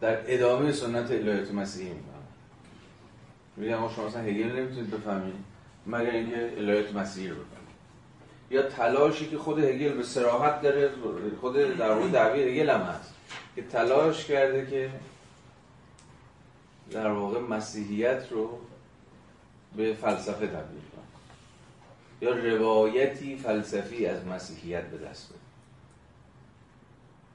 در 0.00 0.34
ادامه 0.34 0.72
سنت 0.72 1.10
الهیات 1.10 1.52
مسیحی 1.52 1.88
می‌کنن. 1.88 2.10
میگم 3.56 3.76
اما 3.76 3.92
شما 3.96 4.06
مثلا 4.06 4.22
هگل 4.22 4.58
نمی‌تونید 4.58 4.90
بفهمید 4.90 5.34
مگر 5.86 6.10
اینکه 6.10 6.52
الهیات 6.56 6.94
مسیحی 6.94 7.28
رو 7.28 7.34
بفهمید. 7.34 7.60
یا 8.50 8.62
تلاشی 8.62 9.26
که 9.26 9.38
خود 9.38 9.58
هگل 9.58 9.92
به 9.92 10.02
سراحت 10.02 10.62
داره 10.62 10.90
خود 11.40 11.56
در 11.56 11.90
واقع 11.92 12.08
دعوی 12.08 12.42
هگل 12.42 12.70
هم 12.70 12.80
هست 12.80 13.14
که 13.54 13.62
تلاش 13.62 14.24
کرده 14.24 14.66
که 14.66 14.90
در 16.90 17.10
واقع 17.10 17.40
مسیحیت 17.40 18.26
رو 18.30 18.58
به 19.76 19.94
فلسفه 19.94 20.46
تبدیل 20.46 20.80
کنه 20.80 21.04
یا 22.22 22.54
روایتی 22.54 23.36
فلسفی 23.36 24.06
از 24.06 24.26
مسیحیت 24.26 24.84
به 24.84 24.98
دست 24.98 25.28
بده. 25.28 25.38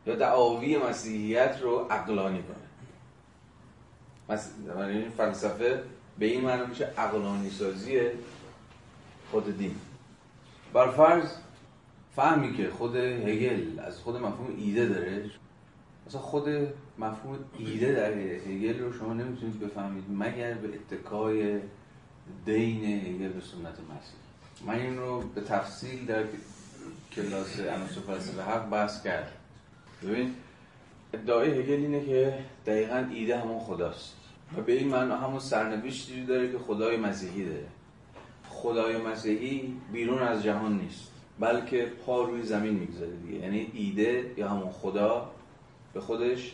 یا 0.08 0.16
دعاوی 0.16 0.78
مسیحیت 0.78 1.60
رو 1.62 1.78
عقلانی 1.90 2.44
کنه. 2.44 2.56
این 4.88 5.10
فلسفه 5.10 5.84
به 6.20 6.26
این 6.26 6.42
معنی 6.42 6.66
میشه 6.66 6.86
عقلانی 6.98 7.50
سازی 7.50 8.02
خود 9.32 9.58
دین. 9.58 9.76
بر 10.74 10.92
فرض 10.92 11.30
فهمی 12.16 12.58
که 12.58 12.70
خود 12.70 12.96
هگل 12.96 13.80
از 13.80 14.00
خود 14.00 14.16
مفهوم 14.16 14.56
ایده 14.58 14.86
داره 14.86 15.30
مثلا 16.08 16.22
خود 16.22 16.50
مفهوم 17.00 17.40
ایده 17.58 17.92
در 17.92 18.12
هگل 18.12 18.80
رو 18.80 18.94
شما 18.94 19.14
نمی‌تونید 19.14 19.60
بفهمید 19.60 20.04
مگر 20.10 20.54
به 20.54 20.68
اتکای 20.68 21.60
دین 22.46 22.86
هگل 22.86 23.28
به 23.28 23.42
سنت 23.42 23.80
مسیح. 23.80 24.68
من 24.68 24.80
این 24.80 24.98
رو 24.98 25.22
به 25.36 25.42
تفصیل 25.42 26.06
در 26.06 26.24
کلاس 27.12 27.60
انوس 27.60 27.98
فلسفه 27.98 28.42
حق 28.42 28.70
بحث 28.70 29.04
کرد 29.04 29.32
ببین 30.04 30.36
ادعای 31.14 31.50
هگل 31.50 31.74
اینه 31.74 32.06
که 32.06 32.40
دقیقا 32.66 33.08
ایده 33.12 33.40
همون 33.40 33.60
خداست. 33.60 34.16
و 34.58 34.62
به 34.62 34.74
این 34.74 34.88
معنی 34.88 35.12
همون 35.12 35.40
سرنوشتی 35.40 36.26
داره 36.26 36.52
که 36.52 36.58
خدای 36.58 36.98
مسیحی 36.98 37.46
داره. 37.46 37.68
خدای 38.50 38.98
مسیحی 38.98 39.74
بیرون 39.94 40.22
از 40.22 40.44
جهان 40.44 40.78
نیست 40.78 41.12
بلکه 41.40 41.86
پا 42.06 42.24
روی 42.24 42.44
زمین 42.44 42.74
می‌گذاره 42.74 43.12
دیگه. 43.12 43.40
یعنی 43.40 43.72
ایده 43.74 44.32
یا 44.38 44.50
همون 44.50 44.72
خدا 44.72 45.32
به 45.94 46.02
خودش 46.02 46.54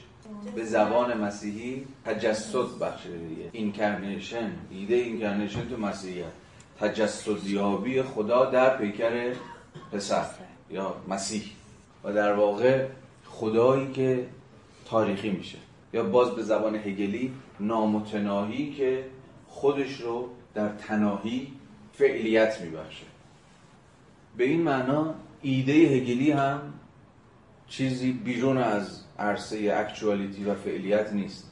به 0.55 0.65
زبان 0.65 1.17
مسیحی 1.17 1.87
تجسد 2.05 2.79
بخشیده 2.81 3.17
دیگه 3.17 3.49
incarnation 3.51 4.51
ایده 4.71 4.95
incarnation 4.95 5.69
تو 5.69 5.77
مسیحیت. 5.77 6.25
تجسدیابی 6.79 8.01
خدا 8.01 8.45
در 8.45 8.77
پیکر 8.77 9.33
پسر 9.91 10.25
یا 10.69 10.95
مسیح. 11.07 11.43
و 12.03 12.13
در 12.13 12.33
واقع 12.33 12.87
خدایی 13.25 13.91
که 13.91 14.27
تاریخی 14.85 15.29
میشه. 15.29 15.57
یا 15.93 16.03
باز 16.03 16.31
به 16.31 16.43
زبان 16.43 16.75
هگلی 16.75 17.33
نامتناهی 17.59 18.71
که 18.71 19.05
خودش 19.47 20.01
رو 20.01 20.29
در 20.53 20.69
تناهی 20.69 21.47
فعلیت 21.93 22.61
میبخشه. 22.61 23.05
به 24.37 24.43
این 24.43 24.61
معنا 24.61 25.15
ایده 25.41 25.73
هگلی 25.73 26.31
هم 26.31 26.73
چیزی 27.67 28.11
بیرون 28.11 28.57
از 28.57 29.03
عرصه 29.21 29.73
اکچوالیتی 29.75 30.43
و 30.43 30.55
فعلیت 30.55 31.13
نیست. 31.13 31.51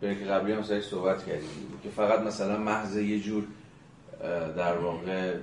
به 0.00 0.14
که 0.14 0.24
قبلی 0.24 0.52
هم 0.52 0.62
سایش 0.62 0.84
صحبت 0.84 1.26
کردیم. 1.26 1.48
که 1.82 1.88
فقط 1.88 2.20
مثلا 2.20 2.58
محض 2.58 2.96
یه 2.96 3.20
جور 3.20 3.44
در 4.56 4.78
واقع 4.78 5.34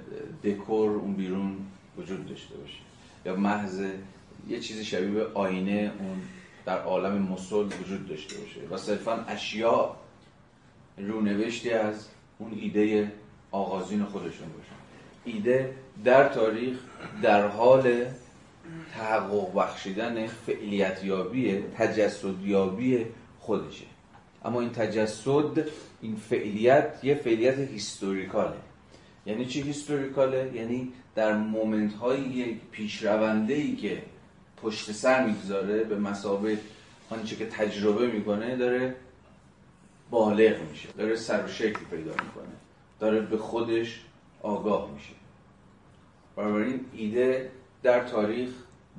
دکور 0.44 0.92
اون 0.92 1.14
بیرون 1.14 1.58
وجود 1.98 2.30
داشته 2.30 2.56
باشه. 2.56 2.78
یا 3.26 3.36
محض 3.36 3.84
یه 4.48 4.60
چیزی 4.60 4.86
شبیه 4.86 5.12
به 5.12 5.28
آینه 5.34 5.92
اون 6.00 6.22
در 6.66 6.82
عالم 6.82 7.22
مسل 7.22 7.66
وجود 7.82 8.08
داشته 8.08 8.38
باشه. 8.38 8.62
و 8.72 8.78
صرفا 8.78 9.26
اشیاء 9.28 9.96
رونوشتی 10.98 11.70
از 11.70 12.08
اون 12.40 12.54
ایده 12.54 13.12
آغازین 13.52 14.04
خودشون 14.04 14.48
باشن 14.48 14.76
ایده 15.26 15.76
در 16.04 16.30
تاریخ 16.30 16.78
در 17.22 17.48
حال 17.48 18.06
تحقق 18.94 19.54
بخشیدن 19.56 20.28
فعلیتیابی 20.28 21.64
تجسدیابی 21.78 23.06
خودشه. 23.40 23.86
اما 24.46 24.62
این 24.62 24.70
تجسد 24.70 25.66
این 26.02 26.16
فعلیت 26.16 27.00
یه 27.04 27.16
فعلیت 27.16 27.60
هیستوریکاله. 27.60 28.58
یعنی 29.26 29.46
چی 29.46 29.62
هیستوریکاله؟ 29.62 30.52
یعنی 30.54 30.94
در 31.16 31.38
مومنت 31.38 31.94
های 31.94 32.20
یک 32.20 32.58
پیشرونده 32.72 33.54
ای 33.54 33.76
که 33.76 34.02
پشت 34.62 34.92
سر 34.92 35.26
می‌گذاره 35.26 35.84
به 35.84 36.00
مسابه 36.00 36.58
آنچه 37.10 37.36
که 37.36 37.46
تجربه 37.46 38.08
می‌کنه 38.08 38.56
داره 38.56 38.96
بالغ 40.10 40.56
میشه 40.70 40.90
داره 40.98 41.16
سر 41.16 41.46
و 41.46 41.48
شکل 41.48 41.80
پیدا 41.92 42.12
می‌کنه 42.12 42.54
داره 43.00 43.20
به 43.20 43.38
خودش 43.38 44.02
آگاه 44.42 44.92
میشه. 44.94 45.14
بنابراین 46.36 46.86
ایده 46.94 47.52
در 47.84 48.08
تاریخ 48.08 48.50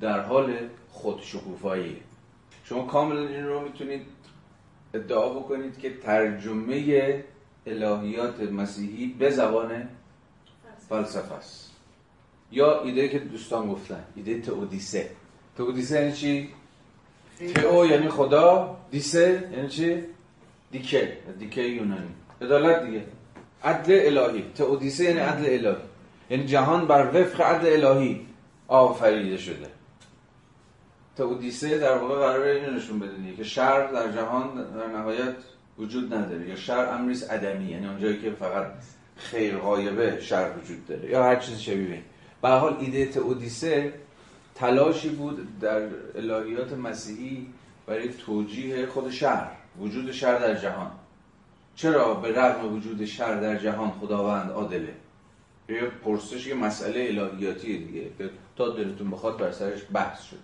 در 0.01 0.21
حال 0.21 0.57
خودشکوفاییه 0.91 1.97
شما 2.65 2.87
کاملا 2.87 3.29
این 3.29 3.47
رو 3.47 3.61
می‌تونید 3.61 4.03
ادعا 4.95 5.29
بکنید 5.29 5.79
که 5.79 5.97
ترجمه 5.97 7.25
الهیات 7.67 8.41
مسیحی 8.41 9.07
به 9.19 9.31
زبان 9.31 9.89
فلسفه. 10.89 11.35
است. 11.35 11.71
یا 12.53 12.83
ایده 12.83 13.09
که 13.09 13.19
دوستان 13.19 13.69
گفتن 13.69 14.05
ایده 14.17 14.41
تئودیسه. 14.41 15.11
تئودیسه 15.57 16.01
یعنی 16.01 16.13
چی؟ 16.13 16.49
تئو 17.55 17.87
یعنی 17.87 18.09
خدا 18.09 18.77
دیسه 18.91 19.49
یعنی 19.53 19.69
چی؟ 19.69 20.03
دیکه 20.71 21.19
دیکه 21.39 21.63
یونانی. 21.63 22.09
عدالت 22.43 22.87
دیگه. 22.87 23.05
عدل 23.65 24.19
الهی. 24.19 24.45
تئودیسه 24.55 25.05
یعنی 25.05 25.19
عدل 25.19 25.67
الهی. 25.67 25.83
یعنی 26.31 26.45
جهان 26.45 26.87
بر 26.87 27.11
وفق 27.15 27.41
عدل 27.41 27.85
الهی. 27.85 28.27
آفریده 28.69 29.37
شده. 29.37 29.67
تئودیسه 31.17 31.79
در 31.79 31.99
واقع 31.99 32.15
قرار 32.15 32.43
اینو 32.43 32.71
نشون 32.71 32.99
بده 32.99 33.37
که 33.37 33.45
شر 33.45 33.87
در 33.87 34.13
جهان 34.13 34.55
در 34.55 34.87
نهایت 34.87 35.35
وجود 35.79 36.15
نداره 36.15 36.49
یا 36.49 36.57
شر 36.57 36.87
امریس 36.95 37.31
عدمی 37.31 37.65
یعنی 37.65 37.87
اونجایی 37.87 38.21
که 38.21 38.31
فقط 38.31 38.67
خیر 39.17 39.57
غایبه 39.57 40.21
شر 40.21 40.51
وجود 40.63 40.87
داره. 40.87 41.11
یا 41.11 41.25
هر 41.25 41.37
چیز 41.37 41.59
شبیه 41.59 42.03
به 42.43 42.49
حال 42.49 42.77
ایده 42.81 43.07
تئودیسه 43.07 43.93
تلاشی 44.55 45.09
بود 45.09 45.59
در 45.61 45.83
الهیات 46.15 46.73
مسیحی 46.73 47.47
برای 47.87 48.09
توجیه 48.09 48.87
خود 48.87 49.11
شر 49.11 49.49
وجود 49.81 50.13
شر 50.13 50.39
در 50.39 50.55
جهان. 50.55 50.91
چرا؟ 51.77 52.15
به 52.15 52.29
رغم 52.29 52.75
وجود 52.75 53.05
شر 53.05 53.41
در 53.41 53.57
جهان 53.59 53.91
خداوند 53.91 54.51
عادله. 54.51 54.95
یه 55.69 55.87
پرسش 56.05 56.47
یه 56.47 56.55
مسئله 56.55 57.01
الهیاتی 57.01 57.79
دیگه 57.79 58.11
که 58.19 58.31
تا 58.57 58.69
دلتون 58.69 59.11
بخواد 59.11 59.37
بر 59.37 59.53
سرش 59.53 59.81
بحث 59.93 60.23
شد 60.23 60.39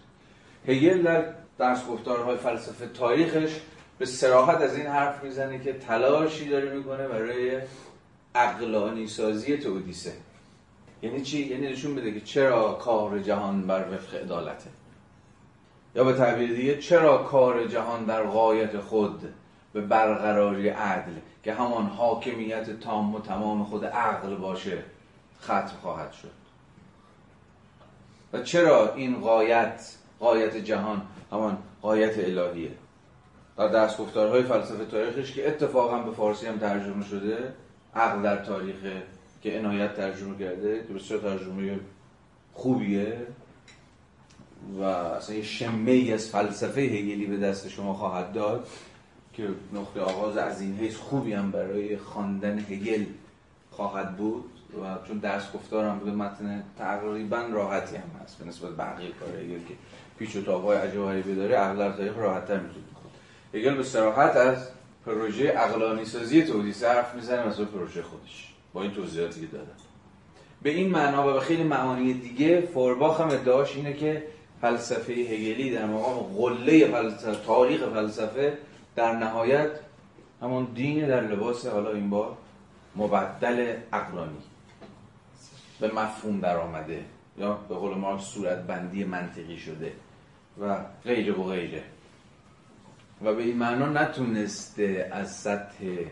هگل 0.66 1.02
در 1.02 1.34
درس 1.58 1.86
گفتارهای 1.86 2.36
فلسفه 2.36 2.86
تاریخش 2.86 3.60
به 3.98 4.06
سراحت 4.06 4.60
از 4.60 4.76
این 4.76 4.86
حرف 4.86 5.24
می‌زنه 5.24 5.58
که 5.58 5.72
تلاشی 5.72 6.48
داره 6.48 6.74
می‌کنه 6.76 7.08
برای 7.08 7.60
عقلانی 8.34 9.06
سازی 9.06 9.56
تودیسه 9.56 10.12
یعنی 11.02 11.20
چی؟ 11.20 11.46
یعنی 11.46 11.72
نشون 11.72 11.94
بده 11.94 12.12
که 12.12 12.20
چرا 12.20 12.72
کار 12.72 13.18
جهان 13.18 13.66
بر 13.66 13.84
وفق 13.92 14.14
عدالته. 14.14 14.70
یا 15.94 16.04
به 16.04 16.12
تعبیر 16.12 16.52
دیگه 16.52 16.78
چرا 16.78 17.18
کار 17.18 17.66
جهان 17.66 18.04
در 18.04 18.22
غایت 18.22 18.80
خود 18.80 19.34
به 19.72 19.80
برقراری 19.80 20.68
عدل؟ 20.68 21.12
که 21.42 21.52
همان 21.52 21.86
حاکمیت 21.86 22.80
تام 22.80 23.14
و 23.14 23.20
تمام 23.20 23.64
خود 23.64 23.84
عقل 23.84 24.34
باشه. 24.34 24.82
ختم 25.42 25.76
خواهد 25.82 26.12
شد. 26.12 26.30
و 28.32 28.42
چرا 28.42 28.94
این 28.94 29.20
غایت 29.20 29.94
غایت 30.20 30.56
جهان 30.56 31.02
همان 31.32 31.58
غایت 31.82 32.18
الهیه؟ 32.18 32.70
در 33.56 33.68
دستگفتارهای 33.68 34.42
فلسفه 34.42 34.84
تاریخش 34.84 35.32
که 35.32 35.48
اتفاقا 35.48 35.98
به 35.98 36.12
فارسی 36.12 36.46
هم 36.46 36.58
ترجمه 36.58 37.04
شده 37.04 37.54
عقل 37.94 38.22
در 38.22 38.44
تاریخ 38.44 38.76
که 39.42 39.58
عنایت 39.58 39.96
ترجمه 39.96 40.38
کرده 40.38 40.84
که 40.88 40.94
بسیار 40.94 41.20
ترجمه 41.20 41.80
خوبیه 42.52 43.26
و 44.78 44.82
اصلا 44.82 45.36
یه 45.36 45.42
شمه 45.42 45.90
ای 45.90 46.12
از 46.12 46.28
فلسفه 46.28 46.80
هگلی 46.80 47.26
به 47.26 47.36
دست 47.36 47.68
شما 47.68 47.94
خواهد 47.94 48.32
داد 48.32 48.68
که 49.32 49.48
نقطه 49.72 50.00
آغاز 50.00 50.36
از 50.36 50.60
این 50.60 50.76
حیث 50.76 50.96
خوبی 50.96 51.32
هم 51.32 51.50
برای 51.50 51.96
خواندن 51.96 52.58
هگل 52.58 53.04
خواهد 53.70 54.16
بود. 54.16 54.57
و 54.76 55.06
چون 55.08 55.18
درس 55.18 55.52
گفتارم 55.52 55.98
بوده 55.98 56.10
متن 56.10 56.64
تقریبا 56.78 57.42
راحتی 57.52 57.96
هم 57.96 58.20
هست 58.24 58.38
به 58.38 58.44
نسبت 58.44 58.70
بقیه 58.70 59.10
کار 59.20 59.28
هگل 59.28 59.58
که 59.68 59.74
پیچ 60.18 60.36
و 60.36 60.42
تابهای 60.42 60.78
عجیب 60.78 61.36
داره 61.36 61.56
عقل 61.56 61.78
در 61.78 61.92
تاریخ 61.92 62.16
راحت‌تر 62.16 62.60
می‌تونه 62.60 62.84
هگل 63.54 63.74
به 63.74 63.82
صراحت 63.82 64.36
از 64.36 64.68
پروژه 65.06 65.48
عقلانی 65.50 66.04
سازی 66.04 66.42
تودیسه 66.42 66.88
حرف 66.88 67.14
می‌زنه 67.14 67.48
مثل 67.48 67.64
پروژه 67.64 68.02
خودش 68.02 68.54
با 68.72 68.82
این 68.82 68.90
توضیحاتی 68.90 69.40
که 69.40 69.46
دادم. 69.46 69.66
به 70.62 70.70
این 70.70 70.90
معنا 70.90 71.28
و 71.28 71.32
به 71.32 71.40
خیلی 71.40 71.62
معانی 71.62 72.14
دیگه 72.14 72.60
فورباخ 72.60 73.20
هم 73.20 73.28
ادعاش 73.28 73.76
اینه 73.76 73.92
که 73.92 74.22
فلسفه 74.60 75.12
هگلی 75.12 75.70
در 75.70 75.86
مقام 75.86 76.18
قله 76.18 76.86
فلسفه 76.86 77.44
تاریخ 77.46 77.80
فلسفه 77.80 78.58
در 78.96 79.16
نهایت 79.16 79.70
همون 80.42 80.64
دین 80.74 81.06
در 81.06 81.20
لباس 81.20 81.66
حالا 81.66 81.92
این 81.92 82.10
بار 82.10 82.36
مبدل 82.96 83.76
عقلانی 83.92 84.38
به 85.80 85.94
مفهوم 85.94 86.40
در 86.40 86.56
آمده 86.56 87.04
یا 87.38 87.52
به 87.52 87.74
قول 87.74 87.98
مارکس 87.98 88.24
صورت 88.24 88.58
بندی 88.66 89.04
منطقی 89.04 89.58
شده 89.58 89.92
و 90.60 90.84
غیره 91.04 91.32
و 91.32 91.42
غیره. 91.42 91.84
و 93.22 93.34
به 93.34 93.42
این 93.42 93.56
معنا 93.56 93.86
نتونسته 93.86 95.08
از 95.12 95.36
سطح 95.36 96.04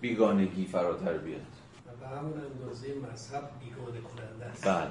بیگانگی 0.00 0.64
فراتر 0.64 1.18
بیاد. 1.18 1.40
و 1.40 2.00
به 2.00 2.16
همون 2.16 2.32
اندازه 2.32 2.94
مذهب 3.12 3.50
بیگانه 3.60 4.00
کننده 4.00 4.44
است. 4.44 4.66
بله. 4.66 4.90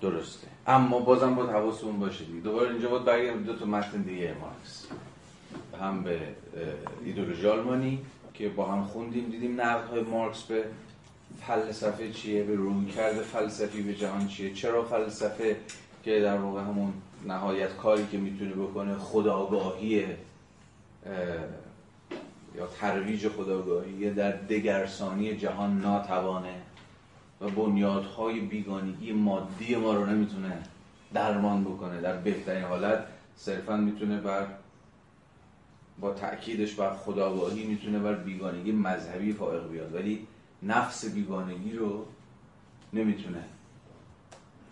درسته. 0.00 0.48
اما 0.66 0.98
بازم 0.98 1.34
باید 1.34 1.50
حواسمون 1.50 2.00
باشه 2.00 2.24
دیگه. 2.24 2.40
دوباره 2.40 2.70
اینجا 2.70 2.88
باید 2.88 3.04
برگردیم. 3.04 3.42
دو 3.42 3.56
تا 3.56 3.64
متن 3.64 4.02
دیگه 4.02 4.34
مارکس. 4.40 4.86
هم 5.80 6.02
به 6.02 6.20
ایدولوژی 7.04 7.48
آلمانی 7.48 8.04
که 8.34 8.48
با 8.48 8.66
هم 8.66 8.84
خوندیم 8.84 9.30
دیدیم 9.30 9.60
نقدهای 9.60 10.00
مارکس 10.02 10.42
به 10.42 10.64
فلسفه 11.46 12.12
چیه؟ 12.12 12.44
به 12.44 12.54
رویکرد 12.54 13.22
فلسفی 13.22 13.82
به 13.82 13.94
جهان 13.94 14.28
چیه؟ 14.28 14.54
چرا 14.54 14.84
فلسفه 14.84 15.56
که 16.04 16.20
در 16.20 16.36
واقع 16.36 16.60
همون 16.60 16.92
نهایت 17.26 17.76
کاری 17.76 18.06
که 18.06 18.18
می‌تونه 18.18 18.52
بکنه 18.52 18.94
خداگاهی 18.94 20.04
یا 22.56 22.66
ترویج 22.80 23.28
خداگاهی 23.28 24.10
در 24.10 24.30
دگرسانی 24.30 25.36
جهان 25.36 25.80
ناتوانه 25.80 26.54
و 27.40 27.48
بنیادهای 27.48 28.40
بیگانگی 28.40 29.12
مادی 29.12 29.76
ما 29.76 29.94
رو 29.94 30.06
نمی‌تونه 30.06 30.58
درمان 31.14 31.64
بکنه. 31.64 32.00
در 32.00 32.16
بهترین 32.16 32.64
حالت 32.64 33.04
صرفا 33.36 33.76
می‌تونه 33.76 34.20
بر 34.20 34.46
با 36.00 36.14
تأکیدش 36.14 36.74
بر 36.74 36.94
خداگاهی 36.94 37.64
می‌تونه 37.64 37.98
بر 37.98 38.14
بیگانگی 38.14 38.72
مذهبی 38.72 39.32
فائق 39.32 39.68
بیاد. 39.68 39.94
ولی 39.94 40.26
نفس 40.62 41.04
بیگانگی 41.04 41.72
رو 41.72 42.06
نمی‌تونه 42.92 43.44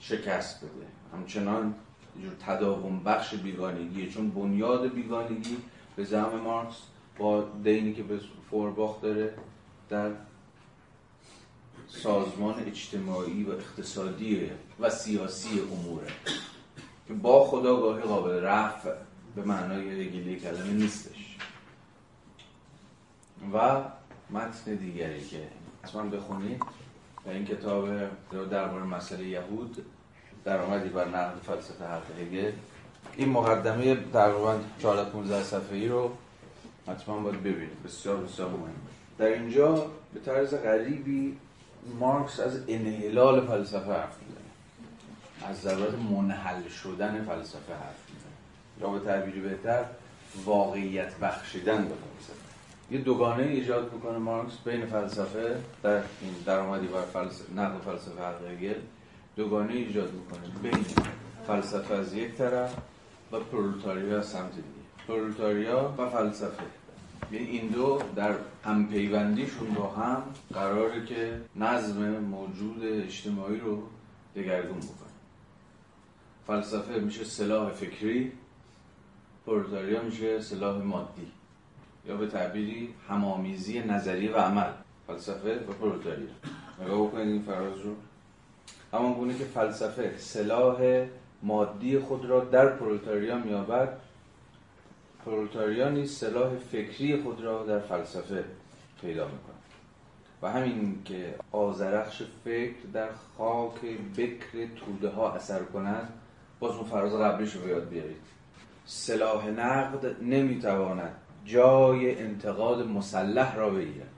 شکست 0.00 0.58
بده. 0.64 0.86
همچنان 1.12 1.74
جور 2.22 2.32
تداوم 2.46 2.98
بخش 3.04 3.34
بیگانگیه. 3.34 4.10
چون 4.10 4.30
بنیاد 4.30 4.92
بیگانگی 4.92 5.56
به 5.96 6.04
زعم 6.04 6.40
مارکس 6.40 6.76
با 7.18 7.48
دینی 7.64 7.94
که 7.94 8.02
به 8.02 8.20
فورباخ 8.50 9.00
داره 9.00 9.34
در 9.88 10.10
سازمان 11.88 12.54
اجتماعی 12.66 13.44
و 13.44 13.50
اقتصادی 13.50 14.50
و 14.80 14.90
سیاسی 14.90 15.60
اموره 15.60 16.06
که 17.08 17.14
با 17.14 17.44
خداگاهی 17.44 18.02
قابل 18.02 18.40
رفع 18.40 18.94
به 19.36 19.42
معنای 19.42 20.06
رگیلی 20.06 20.36
کلمه 20.36 20.72
نیستش. 20.72 21.36
و 23.52 23.80
متن 24.30 24.74
دیگری 24.74 25.24
که 25.24 25.48
اصلا 25.88 26.02
بخونید 26.02 26.62
و 27.26 27.30
این 27.30 27.44
کتاب 27.44 27.88
درباره 28.50 28.84
مسئله 28.84 29.28
یهود 29.28 29.86
در 30.44 30.60
آمدی 30.60 30.88
بر 30.88 31.08
نقد 31.08 31.40
فلسفه 31.46 31.84
حق 31.84 32.20
هگل. 32.20 32.52
این 33.16 33.28
مقدمه 33.28 33.96
تقریبا 34.12 34.58
14 34.82 35.10
15 35.10 35.42
صفحه‌ای 35.42 35.88
رو 35.88 36.10
حتما 36.88 37.18
باید 37.18 37.40
ببینید. 37.40 37.82
بسیار 37.84 38.16
بسیار 38.16 38.48
مهم. 38.48 38.74
در 39.18 39.26
اینجا 39.26 39.86
به 40.14 40.20
طرز 40.20 40.54
غریبی 40.54 41.36
مارکس 42.00 42.40
از 42.40 42.60
انحلال 42.68 43.46
فلسفه 43.46 43.92
حرف 43.92 44.16
می‌زنه. 44.22 45.50
از 45.50 45.60
ضرورت 45.60 45.94
منحل 45.94 46.68
شدن 46.68 47.24
فلسفه 47.24 47.74
حرف 47.74 48.04
می‌زنه. 48.08 48.32
یا 48.80 48.88
به 48.88 49.04
تعبیری 49.04 49.40
بهتر 49.40 49.84
واقعیت 50.44 51.18
بخشیدن 51.18 51.76
به 51.76 51.94
فلسفه. 51.94 52.47
یه 52.90 52.98
دوگانه 52.98 53.42
ایجاد 53.42 53.92
می‌کنه 53.92 54.18
مارکس 54.18 54.58
بین 54.64 54.86
فلسفه 54.86 55.56
در 55.82 55.96
این 55.96 56.34
درآمدی 56.46 56.86
بر 56.86 57.02
فلسفه 57.02 57.52
نقد 57.54 57.80
فلسفه 57.80 58.22
حق 58.22 58.44
هگل 58.50 58.80
دوگانه 59.36 59.72
ایجاد 59.72 60.12
می‌کنه 60.12 60.48
بین 60.62 60.84
فلسفه 61.46 61.94
از 61.94 62.14
یک 62.14 62.34
طرف 62.34 62.76
و 63.32 63.40
پرولتاریا 63.40 64.18
از 64.18 64.26
سمت 64.26 64.52
دیگه. 64.54 64.68
پرولتاریا 65.08 65.94
و 65.98 66.08
فلسفه. 66.08 66.62
یعنی 67.32 67.46
این 67.46 67.68
دو 67.68 68.02
در 68.16 68.34
همپیوندیشون 68.64 69.74
با 69.74 69.90
هم 69.90 70.22
قراره 70.54 71.06
که 71.06 71.40
نظم 71.56 72.18
موجود 72.18 72.84
اجتماعی 72.84 73.60
رو 73.60 73.82
دگرگون 74.36 74.78
بکنه. 74.78 75.08
فلسفه 76.46 77.00
میشه 77.00 77.24
سلاح 77.24 77.70
فکری 77.70 78.32
پرولتاریا 79.46 80.02
میشه 80.02 80.40
سلاح 80.40 80.82
مادی. 80.82 81.32
یا 82.06 82.16
به 82.16 82.26
تعبیری 82.26 82.94
همامیزی 83.08 83.80
نظری 83.80 84.28
و 84.28 84.36
عمل. 84.36 84.72
فلسفه 85.06 85.58
و 85.68 85.72
پرولتاریا 85.72 86.28
نگاه 86.82 87.06
بکنید 87.06 87.28
این 87.28 87.42
فراز 87.42 87.80
رو. 87.80 87.94
همان 88.92 89.12
گونه 89.12 89.38
که 89.38 89.44
فلسفه 89.44 90.14
سلاح 90.18 91.06
مادی 91.42 91.98
خود 91.98 92.24
را 92.24 92.40
در 92.44 92.66
پرولتاریا 92.66 93.38
میابد 93.38 93.88
پرولتاریا 95.24 95.88
نیز 95.88 96.16
سلاح 96.18 96.56
فکری 96.56 97.22
خود 97.22 97.40
را 97.40 97.64
در 97.66 97.78
فلسفه 97.78 98.44
پیدا 99.00 99.24
می‌کنه 99.24 99.54
و 100.42 100.50
همین 100.50 101.02
که 101.04 101.34
آزرخش 101.52 102.22
فکر 102.44 102.86
در 102.92 103.08
خاک 103.38 103.80
بکر 104.16 104.66
توده 104.76 105.08
ها 105.08 105.32
اثر 105.32 105.62
کند 105.62 106.12
باز 106.60 106.74
اون 106.74 106.84
فراز 106.84 107.12
قبلیش 107.12 107.52
رو 107.52 107.68
یاد 107.68 107.88
بیارید. 107.88 108.22
سلاح 108.86 109.48
نقد 109.48 110.22
نمی‌تواند 110.22 111.16
جای 111.48 112.18
انتقاد 112.18 112.86
مسلح 112.86 113.56
را 113.56 113.70
بگیرد. 113.70 114.08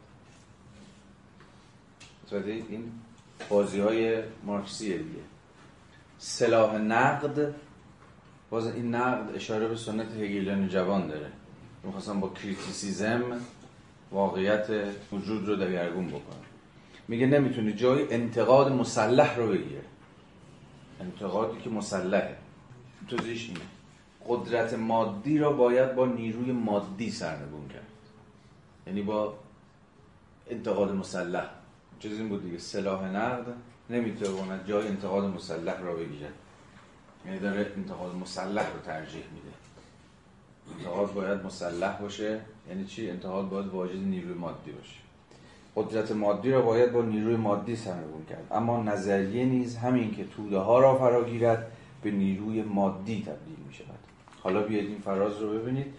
این 2.69 2.93
بازی 3.49 3.81
های 3.81 4.23
مارکسیه 4.45 4.99
دیگه. 4.99 5.21
سلاح 6.19 6.77
نقد 6.77 7.55
باز 8.51 8.67
این 8.67 8.95
نقد 8.95 9.35
اشاره 9.35 9.69
به 9.69 9.77
سنت 9.77 10.13
هگلیان 10.13 10.69
جوان 10.69 11.07
داره. 11.07 11.27
می‌خواستم 11.85 12.21
با 12.21 12.29
کریتیسیزم 12.29 13.23
واقعیت 14.11 14.69
وجود 15.13 15.49
رو 15.49 15.57
دگرگون 15.57 16.09
بکنم. 16.09 16.45
میگه 17.09 17.27
نمی‌تونی 17.27 17.73
جای 17.73 18.15
انتقاد 18.15 18.73
مسلح 18.73 19.37
رو 19.37 19.49
بگیره 19.49 19.83
انتقادی 21.01 21.61
که 21.61 21.71
مسلحه. 21.71 22.37
توضیحش 23.09 23.49
اینه. 23.49 23.61
قدرت 24.29 24.75
مادی 24.75 25.39
را 25.39 25.53
باید 25.53 25.95
با 25.95 26.07
نیروی 26.07 26.53
مادی 26.53 27.11
سرنگون 27.11 27.69
کرد. 27.69 27.87
یعنی 28.87 29.03
با 29.03 29.35
انتقاد 30.51 30.95
مسلح. 30.95 31.49
چیز 32.01 32.19
این 32.19 32.29
بود 32.29 32.43
دیگه 32.43 32.59
سلاح 32.59 33.05
نقد 33.05 33.47
نمی‌تواند 33.91 34.67
جای 34.67 34.89
انتقاد 34.89 35.25
مسلح 35.25 35.81
را 35.81 35.95
بگیرد. 35.95 36.33
یعنی 37.27 37.39
داره 37.39 37.73
انتقاد 37.77 38.15
مسلح 38.15 38.73
رو 38.73 38.81
ترجیح 38.81 39.23
میده. 39.35 39.57
انتقاد 40.79 41.15
باید 41.15 41.45
مسلح 41.45 42.01
باشه 42.01 42.41
یعنی 42.69 42.85
چی؟ 42.85 43.11
انتقاد 43.11 43.49
باید 43.49 43.67
واجد 43.67 43.97
نیروی 43.97 44.35
مادی 44.35 44.73
باشه. 44.73 44.97
قدرت 45.77 46.13
مادی 46.13 46.51
را 46.51 46.63
باید 46.63 46.93
با 46.93 47.03
نیروی 47.03 47.37
مادی 47.37 47.77
سرنگون 47.77 48.25
کرد. 48.31 48.47
اما 48.51 48.83
نظریه 48.83 49.45
نیز 49.45 49.77
همین 49.77 50.15
که 50.15 50.25
توده 50.25 50.59
ها 50.59 50.79
را 50.79 50.99
فراگیرد 50.99 51.73
به 52.03 52.11
نیروی 52.11 52.63
مادی 52.63 53.23
تبدیل 53.23 53.57
می 53.69 53.75
حالا 54.43 54.63
بیاید 54.63 54.89
این 54.89 55.01
فراز 55.01 55.39
رو 55.39 55.59
ببینید. 55.59 55.95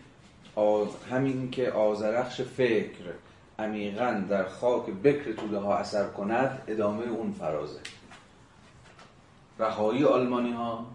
آز... 0.55 0.87
همین 1.11 1.51
که 1.51 1.71
آزرخش 1.71 2.41
فکر 2.41 3.03
عمیقا 3.59 4.23
در 4.29 4.47
خاک 4.47 4.85
بکر 4.85 5.33
توده 5.33 5.57
ها 5.57 5.77
اثر 5.77 6.07
کند 6.07 6.61
ادامه 6.67 7.07
اون 7.07 7.31
فرازه. 7.31 7.79
رهایی 9.59 10.05
آلمانی 10.05 10.51
ها 10.51 10.85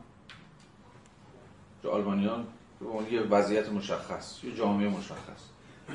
آلمانی 1.91 2.27
ها 2.27 2.45
یه 3.11 3.21
وضعیت 3.21 3.73
مشخص 3.73 4.45
یه 4.45 4.55
جامعه 4.55 4.89
مشخص. 4.89 5.43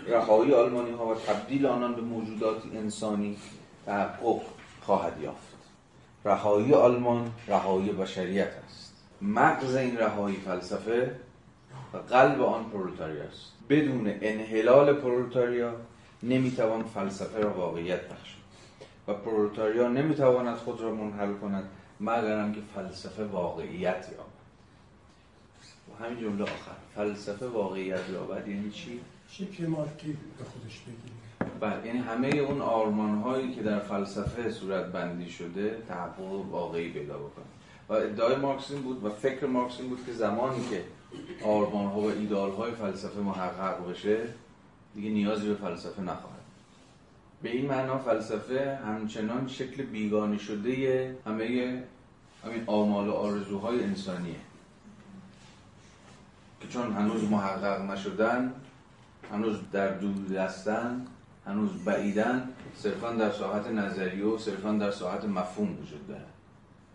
رهایی 0.08 0.54
آلمانی 0.54 0.92
ها 0.92 1.08
و 1.08 1.16
تبدیل 1.16 1.66
آنان 1.66 1.96
به 1.96 2.02
موجودات 2.02 2.64
انسانی 2.74 3.38
تحقق 3.86 4.42
خواهد 4.82 5.22
یافت. 5.22 5.52
رهایی 6.26 6.74
آلمان 6.74 7.32
رهایی 7.48 7.92
بشریت 7.92 8.52
است. 8.66 8.94
مغز 9.22 9.76
این 9.76 9.98
رهایی 9.98 10.36
فلسفه 10.36 11.16
و 11.94 11.98
قلب 11.98 12.42
آن 12.42 12.64
پرولتاریا 12.64 13.24
است. 13.24 13.52
بدون 13.70 14.14
انحلال 14.22 14.94
پرولتاریا 14.94 15.74
نمی‌توان 16.24 16.84
فلسفه 16.84 17.40
را 17.40 17.54
واقعیت 17.54 18.02
بخشید. 18.02 18.42
و 19.08 19.14
پرولتاریا 19.14 19.88
نمی‌تواند 19.88 20.58
خود 20.58 20.82
را 20.82 20.96
منحل 20.96 21.34
کند 21.34 21.70
مگر 22.00 22.52
که 22.52 22.62
فلسفه 22.76 23.24
واقعیت 23.26 24.08
یابد. 24.12 24.42
و 25.90 26.04
همین 26.04 26.20
جمله 26.20 26.44
آخر. 26.44 26.72
فلسفه 26.96 27.48
واقعیت 27.48 28.10
یابد 28.10 28.48
یعنی 28.48 28.72
چی؟ 28.72 29.00
شکل 29.30 29.66
مارکی 29.66 30.18
به 30.38 30.44
خودش 30.44 30.80
بگیره 30.80 31.22
بله 31.60 31.88
یعنی 31.88 32.00
همه 32.00 32.28
اون 32.28 32.62
آرمان 32.62 33.18
هایی 33.18 33.54
که 33.54 33.62
در 33.64 33.80
فلسفه 33.80 34.52
صورت 34.52 34.86
بندی 34.86 35.30
شده 35.30 35.78
تحقق 35.88 36.52
واقعی 36.52 36.90
پیدا 36.90 37.18
بکنه. 37.18 37.46
و 37.90 37.94
ادعای 37.94 38.36
مارکسین 38.36 38.82
بود 38.82 39.06
و 39.06 39.10
فکر 39.10 39.46
مارکسین 39.46 39.90
بود 39.90 40.06
که 40.06 40.12
زمانی 40.12 40.66
که 40.70 40.84
آرمان 41.46 41.86
ها 41.86 42.00
و 42.00 42.06
ایدال 42.06 42.52
های 42.52 42.72
فلسفه 42.72 43.20
محقق 43.20 43.90
بشه 43.90 44.18
دیگه 44.96 45.10
نیازی 45.10 45.48
به 45.48 45.56
فلسفه 45.56 46.02
نخواهد 46.02 46.42
به 47.42 47.50
این 47.50 47.66
معنا 47.66 47.98
فلسفه 47.98 48.80
همچنان 48.86 49.48
شکل 49.48 49.84
بیگانی 49.84 50.40
شده 50.40 51.16
همه 51.26 51.84
همین 52.46 52.64
آمال 52.68 53.08
و 53.08 53.12
آرزوهای 53.12 53.84
انسانیه. 53.84 54.36
که 56.62 56.68
چون 56.68 56.94
هنوز 56.94 57.24
محقق 57.24 57.92
نشدن 57.92 58.54
هنوز 59.32 59.58
در 59.72 59.98
دور 59.98 60.28
دستن 60.28 61.06
هنوز 61.46 61.84
بعیدن 61.86 62.50
صرفا 62.76 63.12
در 63.12 63.32
ساحت 63.32 63.68
نظریه 63.68 64.26
و 64.26 64.38
صرفا 64.38 64.72
در 64.72 64.92
ساحت 64.92 65.26
مفهوم 65.26 65.72
وجود 65.72 66.08
داره 66.08 66.26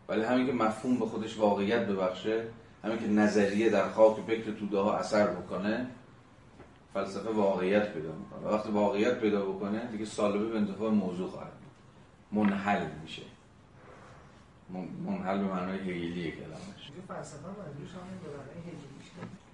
ولی 0.09 0.23
همین 0.23 0.47
که 0.47 0.53
مفهوم 0.53 0.99
به 0.99 1.07
خودش 1.07 1.39
واقعیت 1.39 1.87
ببخشه 1.87 2.45
همین 2.87 2.99
که 2.99 3.07
نظریه 3.09 3.71
در 3.71 3.89
خاک 3.89 4.17
فکر 4.27 4.51
توده 4.51 4.79
ها 4.79 4.97
اثر 4.97 5.27
بکنه 5.27 5.87
فلسفه 6.95 7.31
واقعیت 7.31 7.93
پیدا 7.93 8.13
می‌کنه. 8.13 8.53
وقتی 8.55 8.71
واقعیت 8.71 9.21
پیدا 9.21 9.47
بکنه 9.47 9.87
دیگه 9.87 10.05
سالبه 10.05 10.47
به 10.47 10.59
انتفاع 10.59 10.91
موضوع 10.91 11.31
خواهد 11.31 11.53
منحل 12.33 12.87
میشه. 13.03 13.23
منحل 15.07 15.39
به 15.39 15.45
معنای 15.45 15.79
هگلی 15.79 16.31
کلامش 16.31 16.91
فلسفه 17.09 17.47
منظورش 17.47 17.91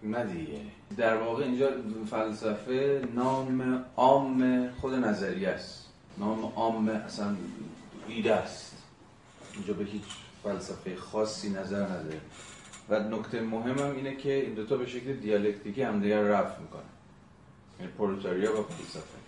نه 0.03 0.25
دیگه. 0.25 0.61
در 0.97 1.17
واقع 1.17 1.45
اینجا 1.45 1.69
فلسفه 2.11 3.03
نام 3.15 3.85
عام 3.97 4.69
خود 4.81 4.95
نظریه 4.95 5.49
است. 5.49 5.87
نام 6.19 6.53
عام 6.57 6.89
اصلا 6.89 7.37
ایده 8.09 8.35
است. 8.35 8.77
اینجا 9.55 9.75
به 9.75 9.85
هیچ 9.85 10.03
فلسفه 10.43 10.97
خاصی 10.97 11.51
نظر 11.51 11.85
نداره. 11.85 12.21
و 12.91 12.99
نکته 12.99 13.41
مهم 13.41 13.79
هم 13.79 13.95
اینه 13.97 14.17
که 14.17 14.35
این 14.35 14.55
دوتا 14.55 14.77
به 14.77 14.87
شکل 14.87 15.13
دیالکتیکی 15.13 15.83
همدیگر 15.83 16.23
رفت 16.23 16.61
می‌کنن 16.61 16.83
یعنی 17.81 17.93
پرولتاریا 17.93 18.61
و 18.61 18.63
فلسفه. 18.63 19.19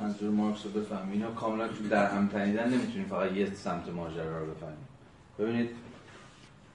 منظور 0.00 0.30
مارکس 0.30 0.66
رو 0.66 0.70
بفهمیم 0.80 1.12
اینا 1.12 1.30
کاملا 1.30 1.68
در 1.90 2.06
هم 2.06 2.28
تنیدن 2.28 2.68
نمی‌تونیم 2.68 3.08
فقط 3.08 3.32
یه 3.32 3.54
سمت 3.54 3.88
ماجرا 3.88 4.38
رو 4.38 4.46
بفهمیم. 4.50 4.88
ببینید 5.38 5.70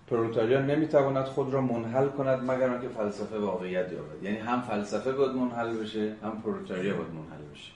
پرولتاریا 0.07 0.62
نمی‌تواند 0.62 1.26
خود 1.26 1.53
را 1.53 1.62
منحل 1.62 2.07
کند 2.07 2.52
مگر 2.52 2.70
آنکه 2.70 2.88
فلسفه 2.88 3.38
واقعیت 3.38 3.91
یابد. 3.91 4.24
یعنی 4.24 4.38
هم 4.38 4.62
فلسفه 4.62 5.12
باید 5.12 5.32
منحل 5.32 5.78
بشه 5.78 6.16
هم 6.24 6.41
پرولتاریا 6.41 6.98
باید 6.98 7.10
منحل 7.10 7.41
بشه. 7.53 7.72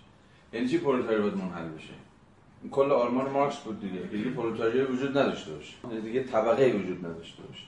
یعنی 0.54 0.68
چی 0.68 0.78
پرولتاریا 0.78 1.22
باید 1.22 1.38
منحل 1.38 1.68
بشه؟ 1.68 1.94
کل 2.72 2.92
آرمان 2.92 3.32
مارکس 3.32 3.58
بود 3.58 3.82
دیگه 3.82 4.00
دیگه 4.00 4.30
پرولتاریا 4.30 4.92
وجود 4.92 5.18
نداشته 5.18 5.52
باشه. 5.52 5.74
یعنی 5.84 6.02
دیگه 6.02 6.24
طبقه 6.24 6.72
وجود 6.72 7.06
نداشته 7.06 7.44
باشه. 7.44 7.64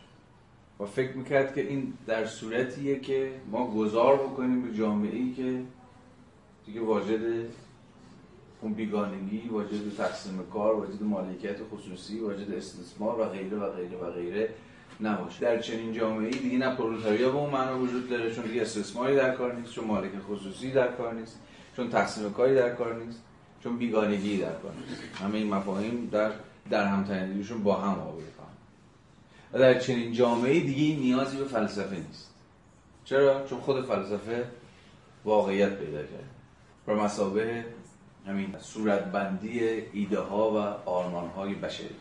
و 0.82 0.86
فکر 0.86 1.18
می‌کرد 1.18 1.56
که 1.56 1.62
این 1.62 1.94
در 2.08 2.26
صورتیه 2.26 3.00
که 3.00 3.32
ما 3.52 3.68
گذار 3.68 4.16
بکنیم 4.16 4.62
به 4.62 4.78
جامعه 4.78 5.16
ای 5.16 5.34
که 5.34 5.62
دیگه 6.66 6.82
واجد 6.82 7.22
اون 8.62 8.74
بیگانگی 8.74 9.50
واجد 9.52 9.96
تقسیم 9.98 10.40
کار 10.54 10.76
واجد 10.76 11.04
مالکیت 11.04 11.58
خصوصی 11.74 12.20
واجد 12.20 12.54
استثمار 12.54 13.20
و 13.20 13.26
غیره 13.26 13.58
و 13.58 13.72
غیره 13.72 13.98
و 13.98 14.12
غیره 14.12 14.50
نباشه. 15.02 15.40
در 15.40 15.60
چنین 15.60 15.94
جامعه 15.94 16.26
ای 16.26 16.40
دیگه 16.40 16.58
نه 16.58 16.76
پرولتاریا 16.76 17.30
به 17.30 17.38
اون 17.38 17.50
معنا 17.50 17.80
وجود 17.80 18.10
داره 18.10 18.36
چون 18.36 18.46
دیگه 18.46 18.62
استثماری 18.62 19.16
در 19.16 19.36
کار 19.36 19.56
نیست 19.56 19.74
چون 19.74 19.86
مالک 19.86 20.12
خصوصی 20.30 20.72
در 20.72 20.92
کار 20.92 21.14
نیست 21.14 21.40
چون 21.76 21.90
تقسیم 21.90 22.34
کاری 22.34 22.56
در 22.56 22.76
کار 22.76 23.04
نیست 23.04 23.22
چون 23.64 23.78
بیگانگی 23.78 24.38
در 24.38 24.54
کار 24.54 24.74
نیست. 24.90 25.02
همه 25.16 25.38
این 25.38 25.54
مفاهیم 25.54 26.10
در 26.12 26.32
در 26.70 26.86
هم 26.86 27.06
با 27.64 27.76
هم 27.76 28.00
آویزان 28.00 28.41
و 29.54 29.60
در 29.60 29.80
چنین 29.80 30.14
جامعه 30.14 30.60
دیگه 30.60 31.00
نیازی 31.00 31.38
به 31.38 31.46
فلسفه 31.46 31.96
نیست. 31.96 32.34
چرا؟ 33.06 33.48
چون 33.48 33.60
خود 33.60 33.86
فلسفه 33.86 34.48
واقعیت 35.26 35.80
پیدا 35.80 36.02
کرد 36.02 36.30
بر 36.86 36.96
مسابه 36.96 37.66
همین 38.28 38.56
صورتبندی 38.60 39.60
ایده 39.94 40.20
ها 40.20 40.52
و 40.52 40.58
آرمان 40.90 41.28
های 41.30 41.56
بشری 41.56 41.96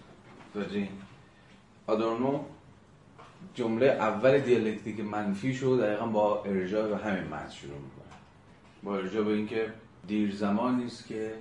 آدورنو 1.86 2.40
جمله 3.54 3.86
اول 3.86 4.38
دیالکتیک 4.38 5.00
منفی 5.00 5.54
شد 5.54 5.80
دقیقا 5.80 6.06
با 6.06 6.42
ارجاع 6.44 6.88
به 6.88 6.96
همین 6.96 7.24
متن 7.24 7.50
شروع 7.50 7.74
می‌کنه. 7.74 8.18
با 8.82 8.96
ارجاع 8.96 9.24
به 9.24 9.32
اینکه 9.32 9.72
دیر 10.06 10.34
زمانی 10.34 10.84
است 10.84 11.06
که 11.06 11.34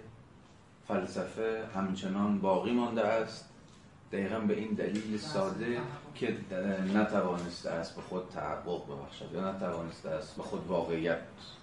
فلسفه 0.88 1.64
همچنان 1.76 2.40
باقی 2.40 2.72
مانده 2.72 3.06
است. 3.06 3.49
دقیقا 4.12 4.40
به 4.40 4.58
این 4.58 4.74
دلیل 4.74 5.18
ساده 5.18 5.82
که 6.16 6.38
نتوانسته 6.96 7.70
است 7.70 7.96
به 7.96 8.02
خود 8.02 8.30
تحقق 8.30 8.82
ببخشد 8.88 9.34
یا 9.34 9.52
نتوانسته 9.52 10.10
است 10.10 10.36
به 10.36 10.44
خود 10.44 10.68
واقعیت 10.68 11.20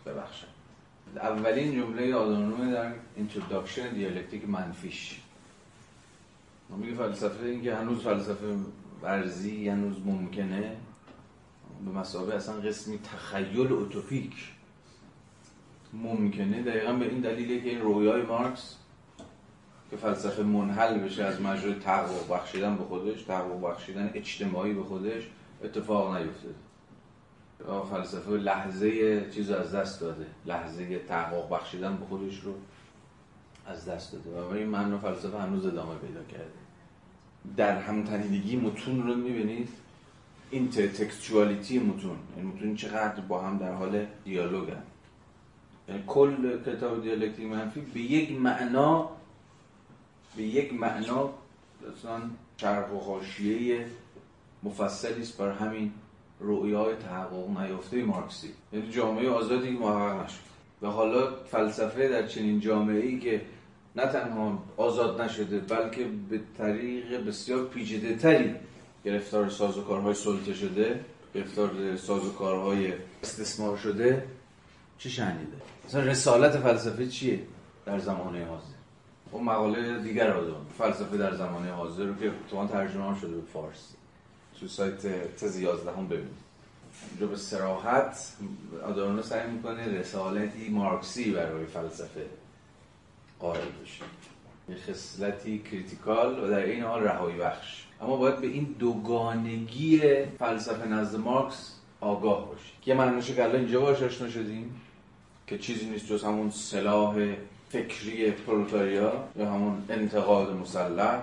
ببخشد. 0.07 0.47
اولین 1.17 1.75
جمله 1.75 2.15
آدورنو 2.15 2.73
در 2.73 2.93
introduction 3.17 3.95
دیالکتیک 3.95 4.49
منفیش. 4.49 5.21
ما 6.71 6.77
میگه 6.77 6.95
فلسفه 6.95 7.47
این 7.47 7.63
که 7.63 7.75
هنوز 7.75 8.03
فلسفه 8.03 8.57
ورزی 9.03 9.69
هنوز 9.69 9.97
ممکنه. 10.05 10.77
به 11.85 11.91
مثابه 11.91 12.35
اصلا 12.35 12.55
قسمی 12.55 12.99
تخیل 12.99 13.73
اوتوپیک 13.73 14.35
ممکنه. 15.93 16.63
دقیقا 16.63 16.93
به 16.93 17.09
این 17.09 17.21
دلیله 17.21 17.61
که 17.61 17.69
این 17.69 17.81
رویای 17.81 18.23
مارکس 18.23 18.77
که 19.91 19.97
فلسفه 19.97 20.43
منحل 20.43 20.99
بشه 20.99 21.25
از 21.25 21.41
مجرد 21.41 21.81
تحقق 21.81 22.33
بخشیدن 22.33 22.77
به 22.77 22.85
خودش 22.85 23.23
تحقق 23.23 23.61
بخشیدن 23.61 24.11
اجتماعی 24.15 24.73
به 24.73 24.83
خودش 24.83 25.23
اتفاق 25.65 26.17
نیفتاده. 26.17 26.55
فلسفه 27.91 28.31
لحظه 28.31 29.31
چیز 29.31 29.51
از 29.51 29.75
دست 29.75 30.01
داده. 30.01 30.27
لحظه 30.47 30.99
تحقق 30.99 31.51
بخشیدن 31.51 31.97
به 31.97 32.05
خودش 32.05 32.41
رو 32.41 32.55
از 33.67 33.85
دست 33.85 34.13
داده. 34.13 34.41
و 34.41 34.53
این 34.53 34.69
معنی 34.69 34.99
فلسفه 34.99 35.39
هنوز 35.39 35.67
ادامه 35.67 35.95
پیدا 35.95 36.23
کرده. 36.23 36.51
در 37.57 37.79
همتنیدگی 37.79 38.57
متون 38.57 39.07
رو 39.07 39.15
می‌بینید؟ 39.15 39.69
این 40.51 40.71
تکستوالیتی 40.71 41.79
متون. 41.79 42.17
این 42.37 42.47
متون 42.47 42.77
چقدر 42.77 43.21
با 43.21 43.43
هم 43.43 43.59
در 43.59 43.75
حال 43.75 44.07
دیالوگ 44.25 44.71
هم. 44.71 44.83
یعنی 45.89 46.03
کل 46.07 46.63
کتاب 46.63 47.03
دیالکتیک 47.03 47.47
منفی 47.47 47.81
به 47.81 48.01
یک 48.01 48.33
معنا 48.41 49.16
به 50.37 50.43
یک 50.43 50.73
معنا 50.73 51.31
اصلا 51.99 52.21
چرخ 52.57 52.93
و 52.93 52.99
حاشیه 52.99 53.87
مفصلی 54.63 55.23
است 55.23 55.39
بر 55.39 55.53
همین 55.53 55.93
رویای 56.41 56.95
تحقق 56.95 57.61
نیافته 57.61 58.05
مارکسی. 58.05 58.49
یعنی 58.73 58.91
جامعه 58.91 59.31
آزادی 59.31 59.71
محقق 59.71 60.25
نشد. 60.25 60.47
و 60.83 60.87
حالا 60.87 61.45
فلسفه 61.45 62.09
در 62.09 62.27
چنین 62.27 62.61
جامعه 62.61 63.07
ای 63.07 63.19
که 63.19 63.41
نه 63.97 64.07
تنها 64.07 64.63
آزاد 64.77 65.21
نشده 65.21 65.59
بلکه 65.59 66.05
به 66.31 66.41
طریق 66.59 67.27
بسیار 67.27 67.65
پیچیده 67.65 68.17
تری 68.17 68.55
گرفتار 69.05 69.49
سازوکارهای 69.49 70.15
سلطه 70.15 70.55
شده 70.55 71.01
گرفتار 71.35 71.97
سازوکارهای 71.97 72.93
استثمار 73.23 73.77
شده 73.77 74.25
چه 74.99 75.09
شنیده 75.09 75.57
مثلا 75.87 76.01
رسالت 76.01 76.57
فلسفه 76.57 77.07
چیه 77.07 77.41
در 77.87 77.99
زمانه 77.99 78.45
حاضر؟ 78.45 78.76
اون 79.31 79.45
مقاله 79.45 79.99
دیگر 79.99 80.33
آدورنو 80.33 80.67
فلسفه 80.79 81.17
در 81.17 81.35
زمانه 81.35 81.71
حاضر 81.71 82.05
رو 82.05 82.17
که 82.17 82.33
تو 82.51 82.67
ترجمه 82.67 83.21
شده 83.21 83.37
به 83.37 83.47
فارسی. 83.53 83.95
تو 84.61 84.69
سایت 84.69 85.07
تز 85.37 85.59
11 85.59 85.93
هم 85.93 86.09
ببینید. 86.09 86.47
اونجا 87.11 87.27
به 87.27 87.37
صراحت 87.37 88.33
آدورنو 88.85 89.23
سعی 89.23 89.51
می‌کنه 89.51 89.99
رسالتی 89.99 90.69
مارکسی 90.69 91.31
برای 91.31 91.67
فلسفه 91.67 92.27
قائل 93.41 93.61
بشه. 93.83 94.05
یه 94.69 94.77
خصلتی 94.77 95.59
critical 95.59 96.45
و 96.45 96.51
در 96.51 96.59
عین 96.59 96.83
حال 96.83 97.03
رهایی 97.03 97.37
بخش. 97.37 97.87
اما 98.01 98.17
باید 98.17 98.41
به 98.41 98.47
این 98.47 98.77
دوگانگی 98.79 100.01
فلسفه 100.39 100.89
نزد 100.89 101.19
مارکس 101.19 101.73
آگاه 102.01 102.47
باشی 102.47 102.73
یه 102.87 102.95
معنیشه 102.95 103.35
که 103.35 103.45
الان 103.45 103.57
اینجا 103.57 103.81
باش 103.81 104.03
آشنا 104.03 104.31
شدیم 104.31 104.81
که 105.47 105.59
چیزی 105.59 105.87
نیست 105.91 106.07
جز 106.07 106.25
همون 106.25 106.51
سلاح 106.51 107.37
فکری 107.69 108.31
پرولتاریا 108.31 109.13
یا 109.37 109.51
همون 109.51 109.83
انتقاد 109.89 110.57
مسلح 110.57 111.23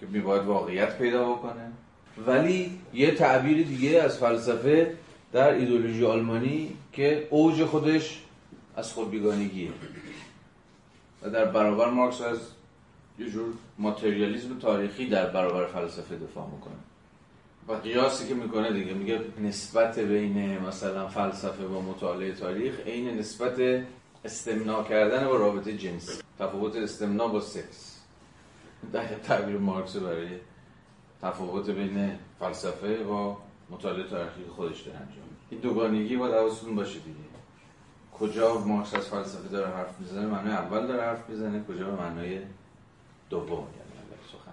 که 0.00 0.06
میباید 0.06 0.42
واقعیت 0.42 0.98
پیدا 0.98 1.32
بکنه. 1.32 1.72
ولی 2.26 2.80
یه 2.94 3.14
تعبیر 3.14 3.66
دیگه 3.66 4.02
از 4.02 4.18
فلسفه 4.18 4.94
در 5.32 5.50
ایدولوژی 5.50 6.04
آلمانی 6.04 6.76
که 6.92 7.28
اوج 7.30 7.64
خودش 7.64 8.22
از 8.76 8.92
خود 8.92 9.10
بیگانگیه 9.10 9.70
و 11.22 11.30
در 11.30 11.44
برابر 11.44 11.90
مارکس 11.90 12.20
از 12.20 12.38
یه 13.18 13.30
جور 13.30 13.52
ماتریالیزم 13.78 14.58
تاریخی 14.58 15.08
در 15.08 15.26
برابر 15.26 15.66
فلسفه 15.66 16.16
دفاع 16.16 16.46
می‌کنه. 16.54 16.74
و 17.68 17.72
قیاسی 17.72 18.28
که 18.28 18.34
می‌کنه 18.34 18.72
دیگه 18.72 18.94
میگه 18.94 19.20
نسبت 19.42 19.98
بین 19.98 20.58
مثلا 20.58 21.08
فلسفه 21.08 21.64
و 21.64 21.82
مطالعه 21.82 22.32
تاریخ 22.32 22.80
عین 22.86 23.18
نسبت 23.18 23.84
استمنا 24.26 24.82
کردن 24.82 25.24
با 25.26 25.36
رابطه 25.36 25.76
جنسی. 25.76 26.22
تفاوت 26.38 26.76
استمنا 26.76 27.28
با 27.28 27.40
سکس. 27.40 28.00
در 28.92 29.06
تعبیر 29.06 29.58
مارکس 29.58 29.96
برای 29.96 30.28
تفاوت 31.22 31.70
بین 31.70 32.18
فلسفه 32.38 33.04
و 33.04 33.36
مطالعه 33.70 34.08
تاریخی 34.08 34.44
خودش 34.56 34.80
داره 34.80 34.98
انجام 34.98 35.24
این 35.50 35.60
دوگانگی 35.60 36.16
باید 36.16 36.34
حواستون 36.34 36.74
باشه 36.74 36.98
دیگه. 36.98 37.16
کجا 38.18 38.58
مارکس 38.58 38.94
از 38.94 39.06
فلسفه 39.06 39.48
داره 39.48 39.74
حرف 39.74 40.00
می‌زنه؟ 40.00 40.26
معنای 40.26 40.52
اول 40.52 40.86
داره 40.86 41.02
حرف 41.02 41.28
می‌زنه 41.28 41.64
کجا 41.68 41.90
به 41.90 42.02
معنای 42.02 42.40
دوم 43.30 43.66
یعنی 43.76 44.20
سخن 44.32 44.52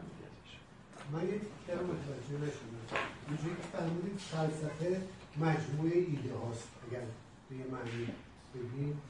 من 1.14 1.24
یه 1.28 1.32
تیکه 1.32 1.80
رو 1.80 1.86
متوجه 1.86 2.46
نشدم. 2.46 3.00
اینجوری 3.28 3.56
که 3.56 3.78
فلسفه 4.18 5.02
مجموعه 5.38 5.98
ایده 5.98 6.36
هاست. 6.46 6.68
اگر 6.88 7.02
به 7.50 7.56
یه 7.56 7.66
معنی 7.72 8.08
بگیم. 8.54 9.02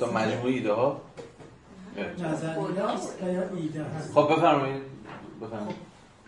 تا 0.00 0.12
مجموعه 0.12 0.52
ایده 0.52 0.72
ها؟ 0.72 1.00
ایده 3.56 3.84
خب 4.14 4.32
بفرمایید. 4.36 4.82
بفرمایید. 5.42 5.76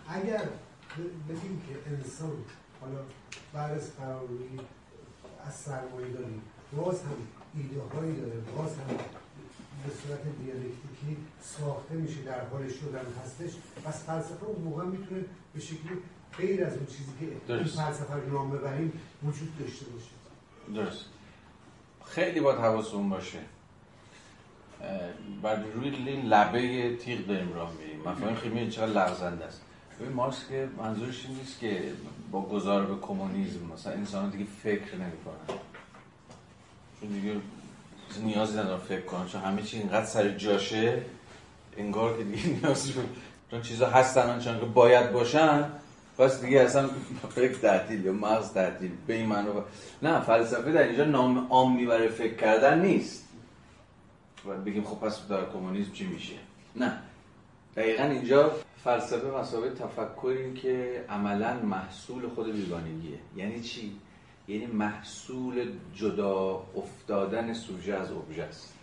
اگر 0.08 0.42
ب- 0.42 1.32
بگیم 1.32 1.62
که 1.68 1.90
انسان 1.90 2.32
حالا 2.80 2.98
بعد 3.52 3.72
از 3.78 3.90
فراروی 3.90 4.48
از 5.46 5.54
سرمایه 5.54 6.08
داری 6.08 6.40
باز 6.76 7.02
هم 7.02 7.16
ایده 7.54 7.80
هایی 7.96 8.16
داره 8.20 8.40
باز 8.56 8.70
هم 8.70 8.96
به 9.86 9.92
صورت 10.02 10.20
دیالکتیکی 10.44 11.16
ساخته 11.42 11.94
میشه 11.94 12.22
در 12.22 12.40
حال 12.52 12.68
شدن 12.68 13.06
هستش. 13.24 13.50
پس 13.84 14.04
فلسفه 14.04 14.44
اون 14.46 14.62
موقع 14.62 14.84
می‌تونه 14.84 15.24
به 15.54 15.60
شکلی 15.60 15.90
غیر 16.38 16.64
از 16.64 16.76
اون 16.76 16.86
چیزی 16.86 17.10
که 17.20 17.26
این. 17.26 17.38
فلسفه 17.76 18.14
رو 18.14 18.32
نام 18.32 18.50
ببریم 18.50 18.92
وجود 19.24 19.58
داشته 19.60 19.84
باشه. 19.86 20.10
درست. 20.84 21.04
خیلی 22.08 22.40
باید 22.40 22.58
حواسمون 22.58 23.08
باشه. 23.08 23.38
بر 25.42 25.56
روی 25.74 25.90
لبه 26.22 26.96
تیغ 26.96 27.26
داریم 27.26 27.52
راه 27.52 27.72
میریم. 27.80 28.00
مفاهیم 28.00 28.36
خیلی 28.36 28.70
چقدر 28.70 28.92
لغزنده 28.92 29.44
است. 29.44 29.60
ببین 30.00 30.12
مارکس 30.12 30.44
که 30.48 30.68
منظورش 30.78 31.26
این 31.26 31.36
نیست 31.36 31.60
که 31.60 31.82
با 32.30 32.42
گذار 32.42 32.86
به 32.86 32.94
کمونیسم 33.02 33.60
مثلا 33.74 33.92
انسان 33.92 34.30
دیگه 34.30 34.44
فکر 34.62 34.94
نمی‌کنن. 34.94 35.58
چون 37.00 37.08
دیگه 37.08 37.32
نیازی 38.22 38.58
ندارن 38.58 38.80
فکر 38.80 39.00
کنن 39.00 39.26
چون 39.26 39.40
همه 39.40 39.62
چی 39.62 39.78
اینقدر 39.78 40.06
سر 40.06 40.28
جاشه 40.28 41.02
انگار 41.76 42.18
که 42.18 42.24
دیگه 42.24 42.48
نیاز 42.48 42.90
رو 42.90 43.02
چون 43.50 43.62
چیزا 43.62 43.90
هستن 43.90 44.40
چون 44.40 44.60
که 44.60 44.66
باید 44.66 45.12
باشن 45.12 45.64
پس 46.18 46.44
دیگه 46.44 46.60
اصلا 46.60 46.90
فکر 47.34 47.54
تعطیل 47.54 48.04
یا 48.04 48.12
مغز 48.12 48.52
تعطیل 48.52 48.90
به 49.06 49.14
این 49.14 49.26
معنی 49.26 49.48
نه 50.02 50.20
فلسفه 50.20 50.72
در 50.72 50.82
اینجا 50.82 51.04
نام 51.04 51.46
عام 51.50 51.76
می‌بره 51.76 52.08
فکر 52.08 52.34
کردن 52.34 52.80
نیست. 52.80 53.28
و 54.46 54.56
بگیم 54.56 54.84
خب 54.84 55.06
پس 55.06 55.28
در 55.28 55.44
کمونیسم 55.52 55.92
چی 55.92 56.06
میشه؟ 56.06 56.34
نه. 56.76 56.98
دقیقا 57.76 58.04
اینجا 58.04 58.52
فلسفه 58.84 59.26
مسابقه 59.26 59.70
تفکری 59.70 60.54
که 60.54 61.04
عملا 61.08 61.54
محصول 61.54 62.28
خود 62.28 62.52
بیگانگیه. 62.52 63.18
یعنی 63.36 63.60
چی؟ 63.60 63.92
یعنی 64.48 64.66
محصول 64.66 65.72
جدا 65.94 66.62
افتادن 66.76 67.52
سوژه 67.52 67.94
از 67.94 68.12
ابژه 68.12 68.42
است. 68.42 68.75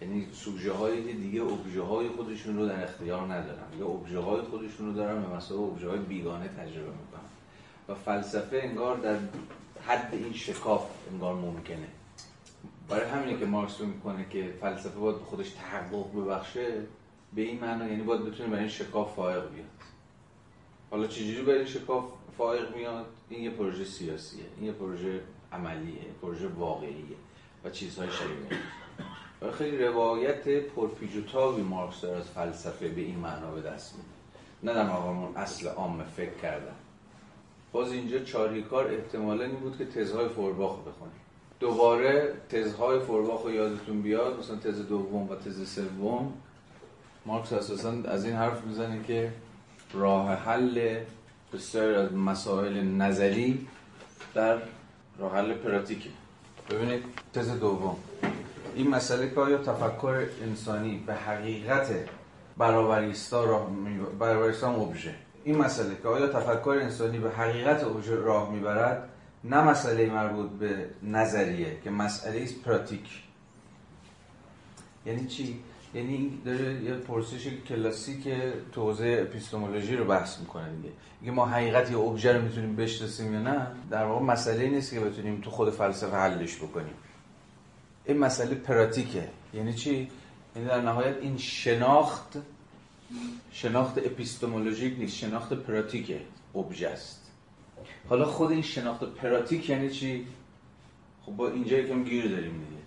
یعنی 0.00 0.26
سوژه 0.32 0.72
هایی 0.72 1.12
دیگه 1.12 1.42
ابژه 1.42 1.82
های 1.82 2.08
خودشون 2.08 2.56
رو 2.56 2.66
در 2.66 2.84
اختیار 2.84 3.22
ندارن. 3.22 3.78
یا 3.78 3.86
ابژه 3.86 4.18
های 4.18 4.40
خودشون 4.40 4.86
رو 4.86 4.92
دارن 4.92 5.22
به 5.22 5.36
مسابقه 5.36 5.72
ابژه 5.72 5.88
های 5.88 5.98
بیگانه 5.98 6.48
تجربه 6.48 6.90
می‌کنن. 6.90 7.20
و 7.88 7.94
فلسفه 7.94 8.60
انگار 8.62 8.96
در 8.96 9.18
حد 9.86 10.08
این 10.12 10.32
شکاف 10.32 10.86
انگار 11.12 11.34
ممکنه. 11.34 11.88
برای 12.88 13.10
همینه 13.10 13.38
که 13.38 13.46
مارکس 13.46 13.74
فکر 13.74 13.84
می‌کنه 13.84 14.26
که 14.30 14.54
فلسفه 14.60 14.98
باید 14.98 15.18
به 15.18 15.24
خودش 15.24 15.50
تحقق 15.50 16.16
ببخشه 16.16 16.82
به 17.34 17.42
این 17.42 17.60
معنا 17.60 17.86
یعنی 17.86 18.02
باید 18.02 18.24
بتونه 18.24 18.48
برای 18.48 18.60
این 18.60 18.68
شکاف 18.68 19.14
فائق 19.14 19.50
بیاد. 19.50 19.66
حالا 20.90 21.06
چجوری 21.06 21.42
برای 21.42 21.58
این 21.58 21.68
شکاف 21.68 22.04
فائق 22.38 22.76
میاد؟ 22.76 23.06
این 23.28 23.42
یه 23.42 23.50
پروژه 23.50 23.84
سیاسیه 23.84 24.44
این 24.56 24.66
یه 24.66 24.72
پروژه 24.72 25.20
عملیه 25.52 25.94
یه 25.94 26.12
پروژه 26.22 26.48
واقعیه 26.48 27.16
و 27.64 27.70
چیزهای 27.70 28.08
شبیه 28.10 28.58
خیلی 29.52 29.78
روایت 29.78 30.42
تابی 31.32 31.62
مارکس 31.62 32.00
داره 32.00 32.16
از 32.16 32.24
فلسفه 32.24 32.88
به 32.88 33.00
این 33.00 33.18
معنا 33.18 33.50
به 33.50 33.60
دست 33.60 33.94
میده. 33.94 34.08
نه 34.62 34.74
در 34.74 34.90
مقام 34.90 35.36
اصل 35.36 35.68
عام 35.68 36.04
فکر 36.16 36.34
کردن. 36.42 36.74
باز 37.72 37.92
اینجا 37.92 38.18
چاریکار 38.18 38.94
احتمالا 38.94 39.44
این 39.44 39.56
بود 39.56 39.78
که 39.78 39.84
تزهای 39.84 40.28
فورباخ 40.28 40.78
بخونیم 40.78 41.20
دوباره 41.60 42.34
تزهای 42.48 43.00
فورباخ 43.00 43.42
رو 43.42 43.52
یادتون 43.52 44.02
بیاد 44.02 44.38
مثلا 44.38 44.56
تز 44.56 44.88
دوم 44.88 45.30
و 45.30 45.34
تز 45.36 45.68
سوم. 45.68 46.32
مارکس 47.26 47.52
اساسا 47.52 47.92
از 48.04 48.24
این 48.24 48.34
حرف 48.34 48.64
می‌زنه 48.64 49.04
که 49.06 49.32
راه 49.92 50.34
حل 50.34 51.00
بسیار 51.52 51.94
از 51.94 52.12
مسائل 52.12 52.82
نظری 52.82 53.66
در 54.34 54.58
راه 55.18 55.36
حل 55.36 55.54
پراتیکه. 55.54 56.10
ببینید 56.70 57.04
تز 57.32 57.50
دوم. 57.60 57.96
این 58.74 58.88
مسئله 58.90 59.30
که 59.30 59.40
آیا 59.40 59.58
تفکر 59.58 60.26
انسانی 60.42 61.04
به 61.06 61.14
حقیقت 61.14 61.90
برابریستا 62.58 63.44
راه 63.44 63.70
می- 63.70 63.98
برابریستا 64.18 64.72
هم 64.72 64.80
ابژه. 64.80 65.14
این 65.44 65.58
مسئله 65.58 65.94
که 66.02 66.08
آیا 66.08 66.26
تفکر 66.28 66.70
انسانی 66.82 67.18
به 67.18 67.30
حقیقت 67.30 67.84
ابژه 67.84 68.14
راه 68.14 68.50
می‌برد 68.52 69.08
نه 69.44 69.60
مسئله 69.62 70.10
مربوط 70.10 70.50
به 70.50 70.86
نظریه 71.02 71.76
که 71.84 71.90
مسئله 71.90 72.42
است 72.42 72.62
پراتیک. 72.62 73.22
یعنی 75.06 75.26
چی؟ 75.26 75.60
یعنی 75.94 76.40
داره 76.44 76.82
یه 76.82 76.94
پرسش 76.94 77.48
کلاسیک 77.68 78.28
تو 78.72 78.82
حوزه 78.82 79.18
اپیستمولوژی 79.28 79.96
رو 79.96 80.04
بحث 80.04 80.40
می‌کنه 80.40 80.76
دیگه. 80.76 80.88
اینکه 81.20 81.36
ما 81.36 81.46
حقیقت 81.46 81.90
یا 81.90 82.00
ابژه 82.00 82.32
رو 82.32 82.42
می‌تونیم 82.42 82.76
بشناسیم 82.76 83.34
یا 83.34 83.40
نه؟ 83.40 83.66
در 83.90 84.04
واقع 84.04 84.24
مسئله 84.24 84.70
نیست 84.70 84.90
که 84.94 85.00
بتونیم 85.00 85.40
تو 85.40 85.50
خود 85.50 85.70
فلسفه 85.70 86.16
حلش 86.16 86.56
بکنیم. 86.56 86.94
این 88.04 88.18
مسئله 88.18 88.54
پراتیکه. 88.54 89.28
یعنی 89.54 89.74
چی؟ 89.74 90.10
یعنی 90.56 90.68
در 90.68 90.80
نهایت 90.80 91.16
این 91.20 91.38
شناخت 91.38 92.38
شناخت 93.52 93.98
اپیستمولوژیک 93.98 94.98
نیست 94.98 95.16
شناخت 95.16 95.52
پراتیکه. 95.52 96.20
ابژه 96.54 96.88
است. 96.88 97.30
حالا 98.08 98.24
خود 98.24 98.50
این 98.50 98.62
شناخت 98.62 99.04
پراتیک 99.04 99.70
یعنی 99.70 99.90
چی؟ 99.90 100.26
خب 101.26 101.32
با 101.32 101.48
اینجا 101.48 101.78
یکم 101.78 102.04
گیر 102.04 102.28
داریم 102.28 102.52
دیگه. 102.52 102.82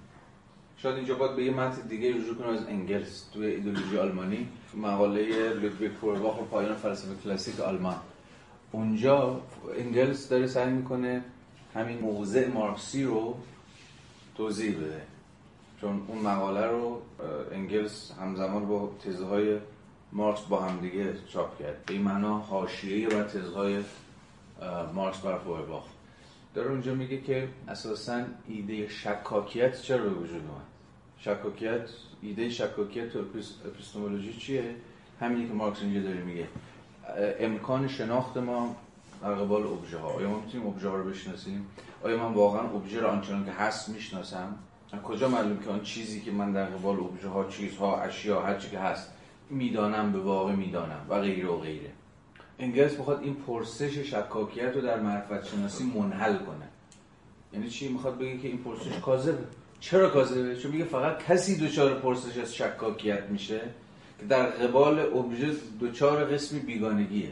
شاید 0.78 0.96
اینجا 0.96 1.16
باید 1.16 1.36
به 1.36 1.44
یه 1.44 1.52
متن 1.52 1.88
دیگه 1.88 2.10
رجوع 2.10 2.36
کنم 2.36 2.50
از 2.50 2.68
انگلس 2.68 3.30
توی 3.34 3.46
ایدولوژی 3.46 3.98
آلمانی 3.98 4.48
مقاله 4.74 5.50
لودویگ 5.54 5.92
فورباخ 5.92 6.42
و 6.42 6.46
پایان 6.46 6.76
فلسفه 6.76 7.16
کلاسیک 7.24 7.60
آلمان. 7.60 7.96
اونجا 8.72 9.42
انگلس 9.78 10.30
داره 10.30 10.48
سعی 10.48 10.72
می‌کنه 10.72 11.24
همین 11.74 12.00
موضع 12.00 12.48
مارکسی 12.48 13.04
رو 13.04 13.38
توضیح 14.38 14.78
بده. 14.78 15.02
چون 15.82 16.02
اون 16.08 16.20
مقاله 16.20 16.66
رو 16.68 17.02
انگلس 17.52 18.12
همزمان 18.22 18.68
با 18.68 18.92
تزهای 19.06 19.58
مارکس 20.12 20.42
با 20.42 20.62
همدیگه 20.62 21.14
چاپ 21.28 21.60
کرد. 21.60 21.86
به 21.86 21.94
این 21.94 22.02
معنا 22.04 22.38
حاشیه‌ای 22.38 23.06
بر 23.08 23.24
تزهای 23.24 23.84
مارکس 24.94 25.18
بر 25.20 25.38
فورباخ 25.38 25.84
داره 26.56 26.70
اونجا 26.70 26.94
میگه 26.94 27.22
که 27.22 27.48
اساسا 27.68 28.24
ایده 28.48 28.88
شکاکیت 28.88 29.82
چرا 29.82 30.04
به 30.04 30.10
وجود 30.10 30.42
اومد؟ 30.42 30.64
شکاکیت 31.18 31.90
ایده 32.22 32.50
شکاکیت 32.50 33.10
تو 33.14 33.20
epis- 33.20 33.66
epistemology 33.66 34.34
چیه؟ 34.34 34.76
همینی 35.22 35.48
که 35.48 35.54
مارکس 35.54 35.82
اینجا 35.82 36.02
داره 36.02 36.22
میگه. 36.24 36.48
امکان 37.40 37.88
شناخت 37.88 38.38
ما 38.38 38.76
در 39.22 39.34
قبال 39.34 39.68
ابژه 39.68 39.98
ها. 39.98 40.08
آیا 40.08 40.30
ما 40.30 40.40
می‌تونیم 40.40 40.68
ابژه 40.68 40.90
ها 40.90 40.96
رو 40.96 41.10
بشناسیم؟ 41.10 41.68
آیا 42.04 42.18
من 42.18 42.34
واقعا 42.34 42.62
ابژه 42.62 43.00
رو 43.00 43.08
آنچنان 43.08 43.46
که 43.46 43.52
هست 43.52 43.90
می‌شناسم؟ 43.90 44.56
کجا 45.04 45.28
معلوم 45.28 45.58
که 45.58 45.70
آن 45.70 45.82
چیزی 45.82 46.22
که 46.22 46.32
من 46.32 46.54
در 46.54 46.66
قبال 46.66 47.00
ابژه 47.00 47.28
ها 47.28 47.46
چیزها 47.46 48.02
اشیا 48.02 48.42
هر 48.42 48.58
چی 48.58 48.70
که 48.70 48.80
هست 48.80 49.12
می‌دانم 49.50 50.12
به 50.12 50.20
واقع 50.20 50.52
می‌دانم 50.52 51.06
و 51.10 51.20
غیره 51.22 51.48
و 51.48 51.58
غیره. 51.58 51.90
انگلس 52.60 52.98
می‌خواد 52.98 53.22
این 53.22 53.36
پرسش 53.36 53.98
شکاکیت 53.98 54.76
رو 54.76 54.82
در 54.82 55.00
معرفت 55.00 55.48
شناسی 55.48 55.84
منحل 55.84 56.38
کنه. 56.38 56.68
یعنی 57.54 57.70
چی؟ 57.70 57.88
می‌خواد 57.88 58.18
بگه 58.18 58.38
که 58.38 58.48
این 58.48 58.58
پرسش 58.58 59.00
کاذبه. 59.00 59.44
چرا 59.80 60.10
کاذبه؟ 60.10 60.56
چون 60.56 60.72
میگه 60.72 60.86
فقط 60.86 61.24
کسی 61.24 61.68
دچار 61.68 61.94
پرسش 61.94 62.38
از 62.38 62.56
شکاکیت 62.56 63.24
میشه 63.30 63.62
که 64.20 64.26
در 64.26 64.46
قبال 64.46 65.00
ابژه 65.00 65.52
دچار 65.82 66.26
قسمی 66.26 66.60
بیگانگیه. 66.60 67.32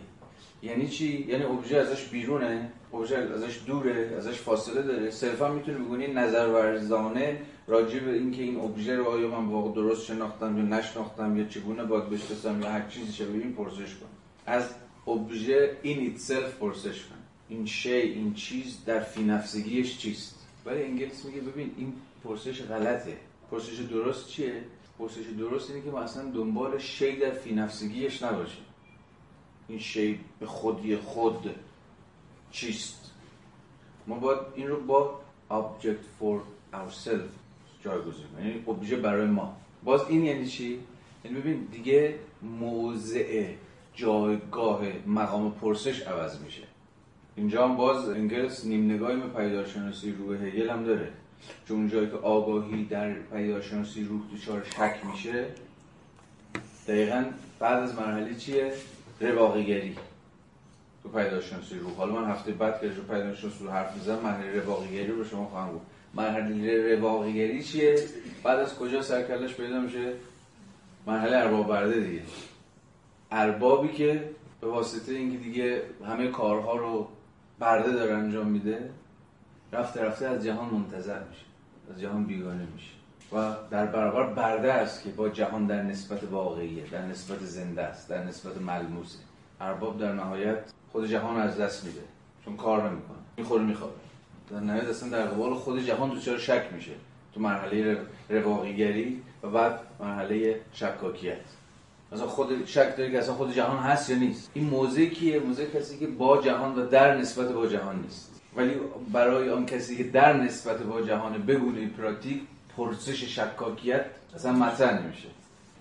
یعنی 0.66 0.88
چی؟ 0.88 1.26
یعنی 1.30 1.44
ابژه 1.44 1.78
ازش 1.78 2.08
بیرونه 2.08 2.72
ابژه 2.94 3.18
ازش 3.18 3.60
دوره 3.68 4.16
ازش 4.18 4.38
فاصله 4.38 4.82
داره. 4.82 5.12
صرفا 5.12 5.54
می‌تونه 5.54 5.78
بگونی 5.78 6.08
نظر 6.08 6.48
ورزانه 6.48 7.42
راجع 7.68 8.00
به 8.00 8.14
اینکه 8.14 8.44
این 8.44 8.60
ابژه 8.60 8.96
رو 8.96 9.06
آیا 9.06 9.42
من 9.42 9.48
واقع 9.48 9.76
درست 9.76 10.06
شناختم 10.06 10.58
یا 10.58 10.64
نشناختم 10.64 11.38
یا 11.38 11.46
چگونه 11.46 11.84
باید 11.84 12.10
بشناسم 12.10 12.62
یا 12.62 12.70
هر 12.70 12.88
چیزی 12.90 13.14
شبیه 13.14 13.42
این 13.44 13.54
پرسش 13.54 13.96
کن. 13.96 14.08
از 14.46 14.70
ابژه 15.08 15.78
این 15.82 16.00
ایتسلف 16.00 16.58
پرسش 16.58 17.04
کن. 17.04 17.16
این 17.50 17.66
شی 17.66 17.94
این 17.94 18.34
چیز 18.34 18.86
در 18.86 19.00
فی 19.00 19.24
نفسگیش 19.24 19.98
چیست؟ 19.98 20.36
ولی 20.66 20.84
انگلیس 20.84 21.26
میگه 21.26 21.42
ببین 21.42 21.72
این 21.78 21.94
پرسش 22.24 22.62
غلطه. 22.62 23.18
پرسش 23.52 23.80
درست 23.80 24.28
چیه؟ 24.28 24.54
پرسش 25.00 25.26
درست 25.40 25.70
اینه 25.70 25.82
که 25.82 25.92
ما 25.92 26.00
اصلا 26.00 26.24
دنبال 26.32 26.78
شی 26.78 27.16
در 27.16 27.32
فی 27.32 27.56
نفسگیش 27.56 28.24
نباشیم. 28.24 28.64
این 29.68 29.80
شی 29.80 30.20
به 30.40 30.46
خودی 30.46 30.98
خود 30.98 31.56
چیست؟ 32.52 33.12
ما 34.08 34.16
باید 34.16 34.40
این 34.56 34.68
رو 34.68 34.82
با 34.82 35.20
object 35.52 36.22
for 36.22 36.38
ourselves 36.74 37.46
جایگزین 37.84 38.26
یعنی 38.40 38.64
ابژه 38.68 38.96
برای 38.96 39.28
ما. 39.28 39.58
باز 39.84 40.02
این 40.10 40.26
یعنی 40.26 40.48
چی؟ 40.48 40.80
یعنی 41.26 41.40
ببین 41.40 41.68
دیگه 41.72 42.16
موضع 42.42 43.46
جایگاه 43.96 44.82
مقام 45.08 45.52
پرسش 45.52 46.02
عوض 46.02 46.40
میشه. 46.40 46.64
اینجا 47.36 47.68
هم 47.68 47.76
باز 47.76 48.10
انگلس 48.10 48.66
نیم 48.66 48.92
نگاهی 48.92 49.16
به 49.16 49.28
پیدارشناسی 49.28 50.12
روح 50.12 50.38
هگل 50.38 50.70
هم 50.70 50.84
داره. 50.84 51.12
چون 51.68 51.78
اون 51.78 51.90
جایی 51.90 52.08
که 52.08 52.16
آگاهی 52.16 52.86
در 52.86 53.14
پیدارشناسی 53.14 54.04
روح 54.04 54.22
دچار 54.34 54.64
شک 54.64 55.00
میشه 55.12 55.46
دقیقا 56.88 57.26
بعد 57.60 57.84
از 57.84 57.96
مرحله 57.96 58.36
چیه؟ 58.36 58.74
رواقیگری. 59.20 59.96
تو 61.04 61.10
پیدارشناسی 61.10 61.80
روح 61.80 61.94
حالا 61.94 62.22
من 62.22 62.32
هفته 62.32 62.52
بعد 62.52 62.82
که 62.82 62.88
رو 62.88 63.04
پیدارشناسی 63.04 63.64
رو 63.64 63.72
حرف 63.72 63.96
می‌زنم 63.96 64.20
مرحله 64.20 64.62
رواقیگری 64.62 65.08
رو 65.08 65.24
شما 65.24 65.46
خواهم 65.46 65.72
بود 65.72 65.82
مرحله 66.14 66.96
رواقیگری 66.96 67.64
چیه؟ 67.64 67.96
بعد 68.44 68.60
از 68.60 68.76
کجا 68.76 69.02
سرکلش 69.02 69.54
پیدا 69.54 69.80
میشه؟ 69.80 70.14
مرحله 71.08 71.38
ارباب 71.38 71.68
برده 71.68 72.00
دیگه. 72.00 72.22
اربابی 73.32 73.88
که 73.88 74.30
به 74.62 74.68
واسطه 74.68 75.14
اینکه 75.14 75.38
دیگه 75.38 75.82
همه 76.08 76.28
کارها 76.28 76.76
رو 76.76 77.08
برده 77.60 77.92
داره 77.92 78.14
انجام 78.14 78.48
میده 78.48 78.90
رفته 79.74 80.02
رفته 80.02 80.28
از 80.28 80.44
جهان 80.44 80.74
منتظر 80.74 81.20
میشه. 81.24 81.46
از 81.94 82.02
جهان 82.02 82.26
بیگانه 82.26 82.68
میشه. 82.74 82.92
و 83.32 83.56
در 83.72 83.86
برابر 83.86 84.34
برده 84.34 84.74
است 84.74 85.04
که 85.04 85.10
با 85.10 85.30
جهان 85.30 85.68
در 85.68 85.84
نسبت 85.84 86.20
واقعیه 86.32 86.84
در 86.92 87.06
نسبت 87.06 87.40
زنده 87.40 87.82
است 87.82 88.10
در 88.10 88.24
نسبت 88.24 88.58
ملموسه. 88.58 89.20
ارباب 89.62 90.00
در 90.00 90.14
نهایت 90.14 90.58
خود 90.92 91.08
جهان 91.08 91.38
از 91.38 91.58
دست 91.58 91.84
میده. 91.84 92.02
چون 92.46 92.58
کار 92.58 92.90
نمی‌کنه. 92.90 93.18
می‌خوره 93.38 93.64
میخوابه. 93.64 93.94
در 94.52 94.60
نهایت 94.60 94.84
اصلا 94.84 95.10
در 95.10 95.26
قبال 95.26 95.54
خود 95.54 95.86
جهان 95.86 96.10
دچار 96.10 96.38
شک 96.38 96.64
میشه؟ 96.76 96.92
تو 97.34 97.40
مرحله 97.40 97.98
رواقیگری 98.30 99.22
و 99.44 99.50
بعد 99.50 99.80
مرحله 100.00 100.62
شکاکیت. 100.74 101.38
مثلا 102.12 102.28
خود 102.28 102.66
شک 102.66 102.98
داره 102.98 103.12
که 103.12 103.20
اصلا 103.20 103.34
خود 103.34 103.54
جهان 103.54 103.78
هست 103.78 104.10
یا 104.10 104.18
نیست؟ 104.18 104.52
این 104.54 104.66
موضع 104.66 105.06
کیه؟ 105.06 105.40
موضع 105.40 105.66
کسی 105.66 105.98
که 105.98 106.08
با 106.08 106.42
جهان 106.42 106.80
و 106.80 106.86
در 106.86 107.18
نسبت 107.18 107.52
با 107.52 107.68
جهان 107.68 108.02
نیست. 108.02 108.42
ولی 108.56 108.72
برای 109.12 109.50
آن 109.50 109.66
کسی 109.66 109.98
که 109.98 110.04
در 110.04 110.34
نسبت 110.34 110.78
با 110.78 111.02
جهان 111.02 111.38
بگونه 111.38 111.88
پراتیک 111.88 112.42
پرسش 112.78 113.24
شکاکیت 113.24 114.06
اصلا 114.36 114.52
مطرح 114.52 115.04
نمیشه. 115.04 115.28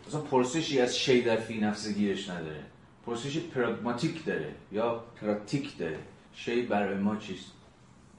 اصلا 0.09 0.21
پرسشی 0.21 0.81
از 0.81 0.97
شی 0.99 1.23
در 1.23 1.37
فی 1.37 1.61
نفسگیش 1.61 2.31
نداره. 2.31 2.61
پرسش 3.07 3.39
پراگماتیک 3.39 4.25
داره 4.25 4.55
یا 4.73 5.05
پراتیک 5.21 5.79
داره. 5.79 5.99
شی 6.35 6.62
برای 6.62 6.97
ما 6.97 7.16
چیست؟ 7.16 7.47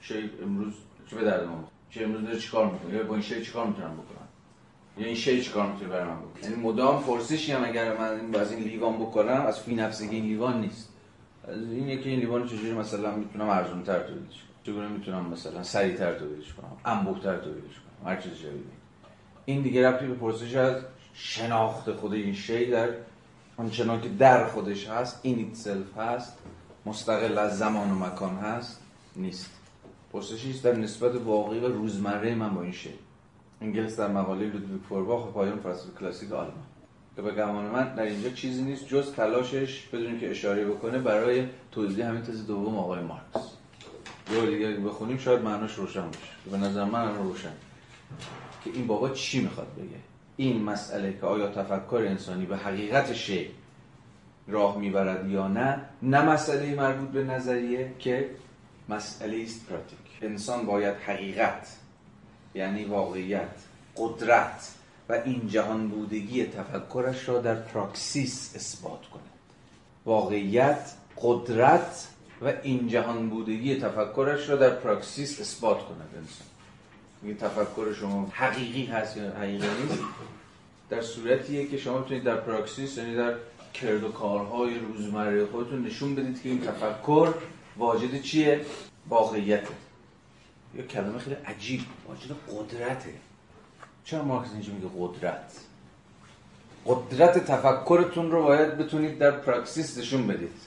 شی 0.01 0.29
امروز 0.43 0.73
چه 1.09 1.15
به 1.15 1.23
درد 1.23 1.47
ما؟ 1.47 1.69
چه 1.89 2.03
امروز 2.03 2.23
داره 2.23 2.39
چیکار 2.39 2.71
می‌کنه؟ 2.71 2.93
یا 2.93 3.03
با 3.03 3.13
این 3.13 3.23
شی 3.23 3.45
چیکار 3.45 3.67
می‌تونم 3.67 3.93
بکنم 3.93 4.27
یا 4.97 5.05
این 5.05 5.15
شی 5.15 5.41
چیکار 5.41 5.71
می‌تونه 5.71 5.89
برای 5.89 6.05
من 6.05 6.19
بکنه؟ 6.19 6.43
یعنی 6.43 6.55
مدام 6.55 7.03
پرسشی 7.03 7.51
هم 7.51 7.65
اگر 7.65 7.97
من 7.97 8.35
از 8.35 8.51
این 8.51 8.63
لیوان 8.63 8.97
بکنم 8.97 9.45
از 9.47 9.59
فی 9.59 9.75
نفسگی 9.75 10.15
این 10.15 10.25
لیوان 10.25 10.61
نیست. 10.61 10.89
از 11.47 11.57
این 11.57 11.89
یکی 11.89 12.09
این 12.09 12.19
لیوان 12.19 12.47
چجوری 12.47 12.71
مثلا 12.71 13.15
می‌تونم 13.15 13.49
ارزون 13.49 13.83
تر 13.83 13.99
تولیدش 13.99 14.35
کنم؟ 14.35 14.63
چگونه 14.63 14.87
می‌تونم 14.87 15.25
مثلا 15.25 15.63
سریعتر 15.63 16.19
تولیدش 16.19 16.53
کنم؟ 16.53 16.71
انبوه‌تر 16.85 17.37
تولیدش 17.37 17.75
کنم؟ 17.75 17.84
هر 18.05 18.15
چیز 18.15 18.33
جدیدی. 18.33 18.63
این 19.45 19.61
دیگه 19.61 19.87
ربطی 19.87 20.07
به 20.07 20.13
پرسش 20.13 20.55
از 20.55 20.83
شناخت 21.13 21.91
خود 21.91 22.13
این 22.13 22.33
شی 22.33 22.65
در 22.65 22.89
آنچنان 23.57 24.01
که 24.01 24.09
در 24.09 24.47
خودش 24.47 24.87
هست 24.87 25.19
این 25.23 25.37
itself 25.37 25.97
هست 25.97 26.37
مستقل 26.85 27.37
از 27.37 27.57
زمان 27.57 27.91
و 27.91 27.95
مکان 27.95 28.35
هست 28.35 28.81
نیست. 29.15 29.49
پرسشی 30.13 30.49
است 30.49 30.63
در 30.63 30.75
نسبت 30.75 31.15
واقعی 31.15 31.59
و 31.59 31.67
روزمره 31.67 32.35
من 32.35 32.49
با 32.49 32.61
این 32.61 32.71
شی. 32.71 32.93
انگلس 33.61 33.99
در 33.99 34.07
مقاله 34.07 34.45
لودویگ 34.45 34.81
فورباخ 34.89 35.33
پایان 35.33 35.59
فلسفه 35.59 35.99
کلاسیک 35.99 36.31
آلمان. 36.31 36.63
که 37.15 37.21
به 37.21 37.31
گمان 37.31 37.65
من 37.65 37.95
در 37.95 38.03
اینجا 38.03 38.29
چیزی 38.29 38.61
نیست 38.61 38.87
جز 38.87 39.11
تلاشش 39.11 39.81
بدون 39.81 40.19
که 40.19 40.31
اشاره 40.31 40.65
بکنه 40.65 40.99
برای 40.99 41.47
توضیح 41.71 42.05
همین 42.05 42.21
تز 42.21 42.47
دوم 42.47 42.77
آقای 42.77 43.01
مارکس. 43.01 43.51
یه 44.33 44.45
دیگه 44.45 44.71
بخونیم 44.71 45.17
شاید 45.17 45.41
معناش 45.41 45.73
روشن 45.73 46.05
باشه. 46.05 46.49
به 46.51 46.57
نظر 46.57 46.83
من 46.83 47.15
روشن. 47.15 47.53
که 48.63 48.69
این 48.73 48.87
بابا 48.87 49.09
چی 49.09 49.41
می‌خواد 49.41 49.67
بگه؟ 49.77 49.99
این 50.37 50.63
مسئله 50.63 51.13
که 51.13 51.25
آیا 51.25 51.47
تفکر 51.47 52.05
انسانی 52.07 52.45
به 52.45 52.57
حقیقت 52.57 53.13
شی 53.13 53.49
راه 54.47 54.77
می‌برد 54.77 55.29
یا 55.29 55.47
نه 55.47 55.81
نه 56.01 56.21
مسئله 56.21 56.75
مربوط 56.75 57.09
به 57.09 57.23
نظریه 57.23 57.91
که 57.99 58.29
مسئله 58.89 59.43
است 59.43 59.65
پراتیک. 59.65 59.99
انسان 60.21 60.65
باید 60.65 60.95
حقیقت 60.95 61.67
یعنی 62.55 62.85
واقعیت 62.85 63.49
قدرت 63.97 64.71
و 65.09 65.13
این 65.13 65.47
جهان 65.47 65.87
بودگی 65.87 66.45
تفکرش 66.45 67.29
را 67.29 67.41
در 67.41 67.55
پراکسیس 67.55 68.51
اثبات 68.55 69.05
کنه 69.05 69.21
واقعیت 70.05 70.93
قدرت 71.21 72.07
و 72.41 72.53
این 72.63 72.87
جهان 72.87 73.29
بودگی 73.29 73.75
تفکرش 73.75 74.49
را 74.49 74.55
در 74.55 74.69
پراکسیس 74.69 75.39
اثبات 75.39 75.77
کند 75.77 76.09
انسان. 76.15 76.47
این 77.25 77.37
تفکر 77.37 77.93
شما 77.93 78.27
حقیقی 78.31 78.85
هست 78.85 79.17
یا 79.17 79.29
حقیقی 79.29 79.67
نیست 79.67 80.03
در 80.89 81.01
صورتیه 81.01 81.67
که 81.67 81.77
شما 81.77 81.97
بتونید 81.97 82.23
در 82.23 82.35
پراکسیس 82.35 82.97
یعنی 82.97 83.15
در 83.15 83.33
کرد 83.73 84.03
و 84.03 84.11
کارهای 84.11 84.79
روزمره 84.79 85.45
خودتون 85.45 85.85
نشون 85.85 86.15
بدید 86.15 86.41
که 86.41 86.49
این 86.49 86.61
تفکر 86.61 87.33
واجد 87.77 88.21
چیه؟ 88.21 88.61
واقعیته. 89.09 89.67
یا 90.75 90.85
کلمه 90.85 91.19
خیلی 91.19 91.35
عجیب 91.35 91.81
واجد 92.07 92.35
قدرته. 92.51 93.13
چرا 94.05 94.23
مارکس 94.23 94.51
اینجا 94.53 94.73
میگه 94.73 94.87
قدرت؟ 94.99 95.51
قدرت 96.85 97.37
تفکرتون 97.51 98.31
رو 98.31 98.43
باید 98.43 98.77
بتونید 98.77 99.17
در 99.17 99.31
پراکسیس 99.31 99.97
نشون 99.97 100.27
بدید. 100.27 100.61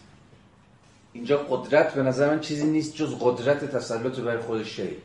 اینجا 1.12 1.36
قدرت 1.36 1.94
به 1.94 2.02
نظر 2.02 2.30
من 2.30 2.40
چیزی 2.40 2.66
نیست 2.66 2.94
جز 2.94 3.14
قدرت 3.20 3.64
تسلط 3.64 4.20
بر 4.20 4.38
خود 4.38 4.64
شی 4.64 4.96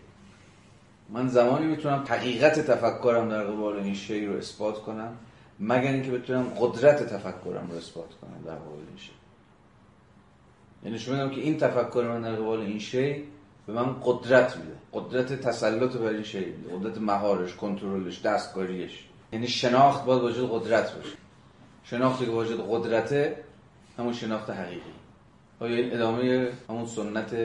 من 1.13 1.27
زمانی 1.27 1.65
می‌تونم 1.65 2.03
حقیقت 2.07 2.59
تفکرم 2.59 3.29
در 3.29 3.43
قبال 3.43 3.75
این 3.75 3.95
شی 3.95 4.25
رو 4.25 4.37
اثبات 4.37 4.81
کنم 4.81 5.17
مگر 5.59 5.91
اینکه 5.91 6.11
بتونم 6.11 6.43
قدرت 6.43 7.03
تفکرم 7.03 7.67
رو 7.71 7.77
اثبات 7.77 8.09
کنم 8.21 8.43
در 8.45 8.55
قبال 8.55 8.77
این 8.89 8.97
شی 8.97 9.11
یعنی 10.85 10.99
شما 10.99 11.27
که 11.29 11.41
این 11.41 11.57
تفکر 11.57 12.01
من 12.01 12.21
در 12.21 12.35
قبال 12.35 12.59
این 12.59 12.79
شی 12.79 13.23
به 13.67 13.73
من 13.73 13.95
قدرت 14.03 14.57
میده. 14.57 14.73
قدرت 14.93 15.33
تسلط 15.33 15.97
بر 15.97 16.09
این 16.09 16.23
شی 16.23 16.45
میده. 16.45 16.75
قدرت 16.75 16.97
مهارش 16.97 17.55
کنترلش 17.55 18.21
دستکاریش. 18.21 19.05
یعنی 19.33 19.47
شناخت 19.47 20.05
باید 20.05 20.21
واجد 20.21 20.49
قدرت 20.51 20.95
باشه. 20.95 21.15
شناختی 21.83 22.25
که 22.25 22.31
واجد 22.31 22.57
قدرته 22.69 23.43
همون 23.97 24.13
شناخت 24.13 24.49
حقیقی. 24.49 24.81
آیا 25.59 25.75
این 25.75 25.93
ادامه 25.93 26.51
همون 26.69 26.85
سنت 26.85 27.35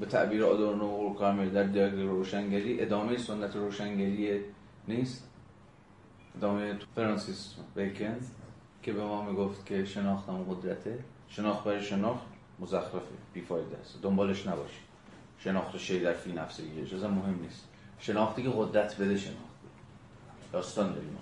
به 0.00 0.06
تعبیر 0.06 0.44
آدورنو 0.44 0.84
و 0.84 0.94
اورکامل 0.94 1.50
در 1.50 1.62
دیالکتیک 1.62 2.00
روشنگری 2.00 2.82
ادامه 2.82 3.18
سنت 3.18 3.56
روشنگری 3.56 4.40
نیست. 4.88 5.28
ادامه 6.36 6.78
فرانسیس 6.94 7.54
بیکن 7.76 8.16
که 8.82 8.92
به 8.92 9.04
ما 9.04 9.30
می‌گفت 9.30 9.66
که 9.66 9.84
شناخت 9.84 10.28
هم 10.28 10.42
قدرته. 10.42 10.98
شناخت 11.28 11.64
برای 11.64 11.82
شناخت 11.82 12.26
مزخرفه 12.58 13.00
بیفایده 13.34 13.76
است. 13.76 14.02
دنبالش 14.02 14.46
نباشی. 14.46 14.80
شناخت 15.38 15.78
شی 15.78 16.00
در 16.00 16.12
فی 16.12 16.32
نفسگی 16.32 16.80
اجازه 16.80 17.06
مهم 17.06 17.38
نیست. 17.42 17.68
شناختی 18.00 18.42
که 18.42 18.50
قدرت 18.56 18.96
بده 18.96 19.16
شناخت. 19.16 19.38
داستان 20.52 20.92
داریم. 20.92 21.16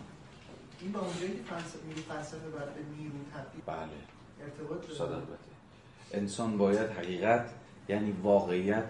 این 0.81 0.93
با 0.93 1.01
اونجایی 1.01 1.33
که 1.33 1.43
فلسفه 1.43 1.87
میگه 1.89 2.01
فلسفه 2.01 2.49
باید 2.49 2.75
به 2.75 2.81
نیرو 2.99 3.13
تبدیل 3.35 3.63
بله. 3.67 3.89
ارتباط 4.43 4.99
داره. 4.99 5.15
البته. 5.15 5.37
انسان 6.13 6.59
باید 6.59 6.91
حقیقت 6.91 7.51
یعنی 7.89 8.15
واقعیت 8.23 8.85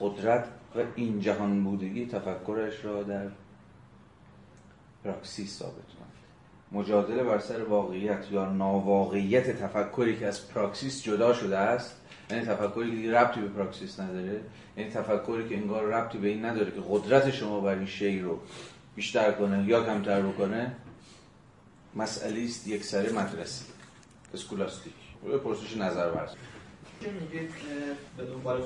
قدرت 0.00 0.44
و 0.76 0.82
این 0.94 1.20
جهان 1.20 1.64
بودگی 1.64 2.06
تفکرش 2.06 2.84
را 2.84 3.02
در 3.02 3.26
پراکسیس 5.04 5.58
ثابت 5.58 5.72
کند. 5.72 6.06
مجادله 6.72 7.24
بر 7.24 7.38
سر 7.38 7.64
واقعیت 7.64 8.24
یا 8.30 8.52
ناواقعیت 8.52 9.62
تفکری 9.62 10.16
که 10.16 10.26
از 10.26 10.48
پراکسیس 10.48 11.02
جدا 11.02 11.34
شده 11.34 11.58
است 11.58 12.00
یعنی 12.30 12.44
تفکری 12.44 13.02
که 13.02 13.12
ربطی 13.12 13.40
به 13.40 13.48
پراکسیس 13.48 14.00
نداره 14.00 14.40
یعنی 14.76 14.90
تفکری 14.90 15.48
که 15.48 15.56
انگار 15.56 15.84
ربطی 15.84 16.18
به 16.18 16.28
این 16.28 16.44
نداره 16.44 16.70
که 16.70 16.80
قدرت 16.90 17.30
شما 17.30 17.60
بر 17.60 17.74
این 17.74 17.86
شی 17.86 18.20
رو 18.20 18.38
بیشتر 18.94 19.32
کنه 19.32 19.64
یا 19.68 19.84
کمتر 19.84 20.22
بکنه 20.22 20.72
مسئله 21.94 22.44
است 22.44 22.68
یک 22.68 22.84
سره 22.84 23.12
مدرسی 23.12 23.64
اسکولاستیک. 24.34 24.92
پرسش 25.44 25.76
نظر 25.76 26.10
ورز 26.10 26.30
که 27.00 27.10
میگه 27.10 27.48
به 28.16 28.24
دنبال 28.24 28.62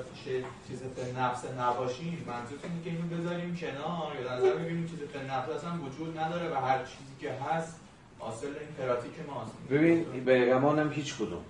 چیز 0.68 0.78
به 0.78 1.20
نفس 1.20 1.44
نباشیم 1.60 2.24
منظورتون 2.26 2.70
که 2.84 2.90
اینو 2.90 3.22
بذاریم 3.22 3.56
کنار 3.56 4.12
یا 4.22 4.36
نظر 4.36 4.54
بگیریم 4.54 4.86
چیز 4.86 4.98
به 4.98 5.32
نفس 5.32 5.48
اصلا 5.48 5.70
وجود 5.86 6.18
نداره 6.18 6.50
و 6.50 6.54
هر 6.54 6.78
چیزی 6.78 7.14
که 7.20 7.32
هست 7.32 7.80
حاصل 8.18 8.46
این 8.46 8.86
پراتیک 8.86 9.12
ماست. 9.28 9.52
ببین 9.70 10.24
به 10.24 10.46
گمانم 10.46 10.92
هیچ 10.92 11.16
کدوم. 11.16 11.42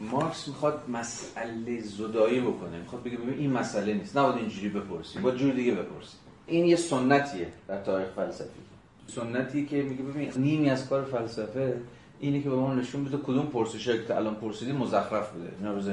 مارکس 0.00 0.48
می‌خواد 0.48 0.90
مسئله 0.90 1.80
زدایی 1.80 2.40
بکنه. 2.40 2.78
می‌خواد 2.78 3.02
بگه 3.02 3.16
ببین 3.16 3.38
این 3.38 3.52
مسئله 3.52 3.94
نیست. 3.94 4.16
نباید 4.16 4.36
اینجوری 4.36 4.68
بپرسی 4.68 5.18
با 5.18 5.30
جور 5.30 5.52
دیگه 5.54 5.72
بپرسی 5.72 6.16
این 6.46 6.64
یه 6.64 6.76
سنتیه 6.76 7.52
در 7.68 7.82
تاریخ 7.82 8.08
فلسفی. 8.08 8.60
سنتی 9.06 9.66
که 9.66 9.82
میگه 9.82 10.02
ببین 10.02 10.32
نیمی 10.36 10.70
از 10.70 10.88
کار 10.88 11.04
فلسفه 11.04 11.80
اینه 12.20 12.42
که 12.42 12.50
به 12.50 12.56
ما 12.56 12.74
نشون 12.74 13.04
بده 13.04 13.16
کدوم 13.16 13.46
پرسشایی 13.46 14.06
که 14.06 14.16
الان 14.16 14.34
پرسیدی 14.34 14.72
مزخرف 14.72 15.30
بوده. 15.30 15.52
اینا 15.58 15.72
رو 15.72 15.80
کنه 15.80 15.92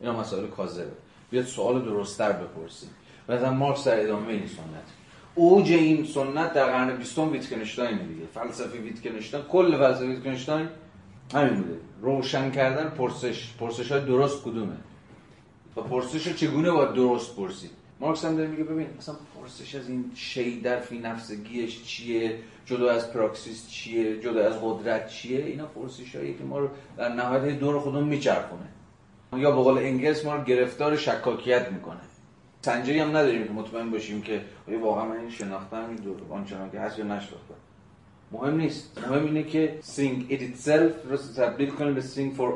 اینا 0.00 0.20
مسائل 0.20 0.46
کاذبه. 0.46 0.92
بیاد 1.30 1.44
سوال 1.44 1.84
درستتر 1.84 2.32
بپرسیم 2.32 2.90
و 3.28 3.32
از 3.32 3.52
مارکس 3.52 3.84
در 3.84 4.00
ادامه 4.00 4.28
این 4.28 4.46
سنت. 4.46 4.84
اوج 5.34 5.72
این 5.72 6.04
سنت 6.04 6.52
در 6.52 6.66
قرن 6.66 6.96
بیستم 6.96 7.32
ویتکنشتاین 7.32 7.98
دیگه. 7.98 8.26
فلسفه 8.34 8.78
ویتکنشتاین 8.78 9.44
کل 9.44 9.76
فلسفه 9.76 10.06
ویتکنشتاین 10.06 10.68
همین 11.34 11.62
بوده. 11.62 11.78
روشن 12.02 12.50
کردن 12.50 12.88
پرسش. 12.88 13.54
پرسش 13.60 13.92
های 13.92 14.00
درست 14.00 14.42
کدومه؟ 14.42 14.76
و 15.76 15.80
پرسش 15.82 16.34
چگونه 16.34 16.70
باید 16.70 16.92
درست 16.92 17.36
پرسید 17.36 17.77
مارکس 18.00 18.24
هم 18.24 18.36
داره 18.36 18.48
میگه 18.48 18.64
ببین 18.64 18.86
اصلا 18.98 19.14
پرسش 19.34 19.74
از 19.74 19.88
این 19.88 20.10
شی 20.14 20.60
در 20.60 20.80
فی 20.80 20.98
نفسگیش 20.98 21.82
چیه؟ 21.82 22.38
جدا 22.66 22.90
از 22.90 23.12
پراکسیس 23.12 23.68
چیه؟ 23.68 24.20
جدا 24.20 24.46
از 24.46 24.54
قدرت 24.62 25.08
چیه؟ 25.08 25.44
اینا 25.44 25.66
پرسش 25.66 26.16
هایی 26.16 26.34
که 26.34 26.44
ما 26.44 26.58
رو 26.58 26.68
در 26.96 27.08
نهایت 27.08 27.58
دور 27.58 27.80
خودمون 27.80 28.04
میچرخونه. 28.04 28.68
یا 29.36 29.50
به 29.50 29.62
قول 29.62 29.78
انگلس 29.78 30.24
ما 30.24 30.36
رو 30.36 30.44
گرفتار 30.44 30.96
شکاکیت 30.96 31.72
می‌کنه. 31.72 32.00
سنجری 32.62 32.98
هم 32.98 33.08
نداریم 33.08 33.44
که 33.44 33.52
مطمئن 33.52 33.90
باشیم 33.90 34.22
که 34.22 34.44
آیا 34.68 34.80
واقعا 34.80 35.04
من 35.04 35.16
این 35.16 35.30
شناختم 35.30 35.84
این 35.88 35.96
دور 35.96 36.16
آنچنان 36.30 36.70
که 36.70 36.80
هست 36.80 36.98
یا 36.98 37.04
نشناختم. 37.04 37.54
مهم 38.32 38.56
نیست. 38.56 38.98
مهم 38.98 39.24
اینه 39.24 39.42
که 39.42 39.78
think 39.96 40.32
it 40.32 40.40
itself 40.40 41.10
رو 41.10 41.16
تبدیل 41.36 41.70
کنیم 41.70 41.94
به 41.94 42.02
think 42.02 42.38
for 42.38 42.52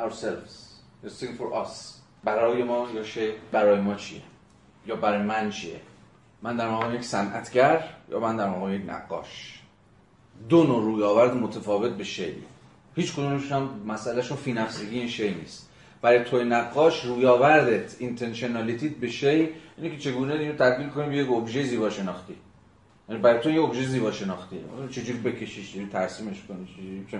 ourselves. 0.00 0.52
یا 1.04 1.10
thing 1.10 1.38
for 1.38 1.66
us. 1.66 1.94
برای 2.24 2.62
ما 2.62 2.88
یا 2.94 3.02
شی 3.02 3.30
برای 3.52 3.80
ما 3.80 3.94
چیه؟ 3.94 4.20
یا 4.86 4.96
برای 4.96 5.22
من 5.22 5.50
چیه؟ 5.50 5.80
من 6.42 6.56
در 6.56 6.70
مقام 6.70 6.94
یک 6.94 7.04
صنعتگر 7.04 7.84
یا 8.10 8.20
من 8.20 8.36
در 8.36 8.48
مقام 8.48 8.74
یک 8.74 8.82
نقاش؟ 8.86 9.60
دو 10.48 10.64
نوع 10.64 10.82
روی 10.82 11.02
آورد 11.02 11.34
متفاوت 11.34 11.92
به 11.92 12.04
شی 12.04 12.34
هیچ 12.96 13.12
کدومش 13.12 13.52
هم 13.52 13.70
مسئلهشون 13.86 14.36
فی 14.36 14.52
نفسگی 14.52 14.98
این 14.98 15.08
شی 15.08 15.34
نیست. 15.34 15.68
برای 16.04 16.24
توی 16.24 16.44
نقاش 16.44 17.04
روی 17.04 17.26
آوردت 17.26 17.96
intentionality 17.98 18.89
ت 18.89 18.96
به 18.96 19.08
شی 19.08 19.48
اینه 19.76 19.90
که 19.90 19.98
چگونه 19.98 20.34
اینو 20.34 20.54
تبدیل 20.54 20.88
کنیم 20.88 21.08
به 21.08 21.16
یک 21.16 21.30
ابژه 21.30 21.62
زیبا 21.62 21.90
شناختی 21.90 22.34
یعنی 23.08 23.22
برای 23.22 23.40
تو 23.40 23.50
یه 23.50 23.62
ابژه 23.62 23.86
زیبا 23.86 24.12
شناختی 24.12 24.56
چجوری 24.90 25.18
بکشیش 25.18 25.70
چجوری 25.70 25.86
ترسیمش 25.86 26.42
کنی 26.48 26.66
چجوری 26.66 27.06
چه 27.10 27.18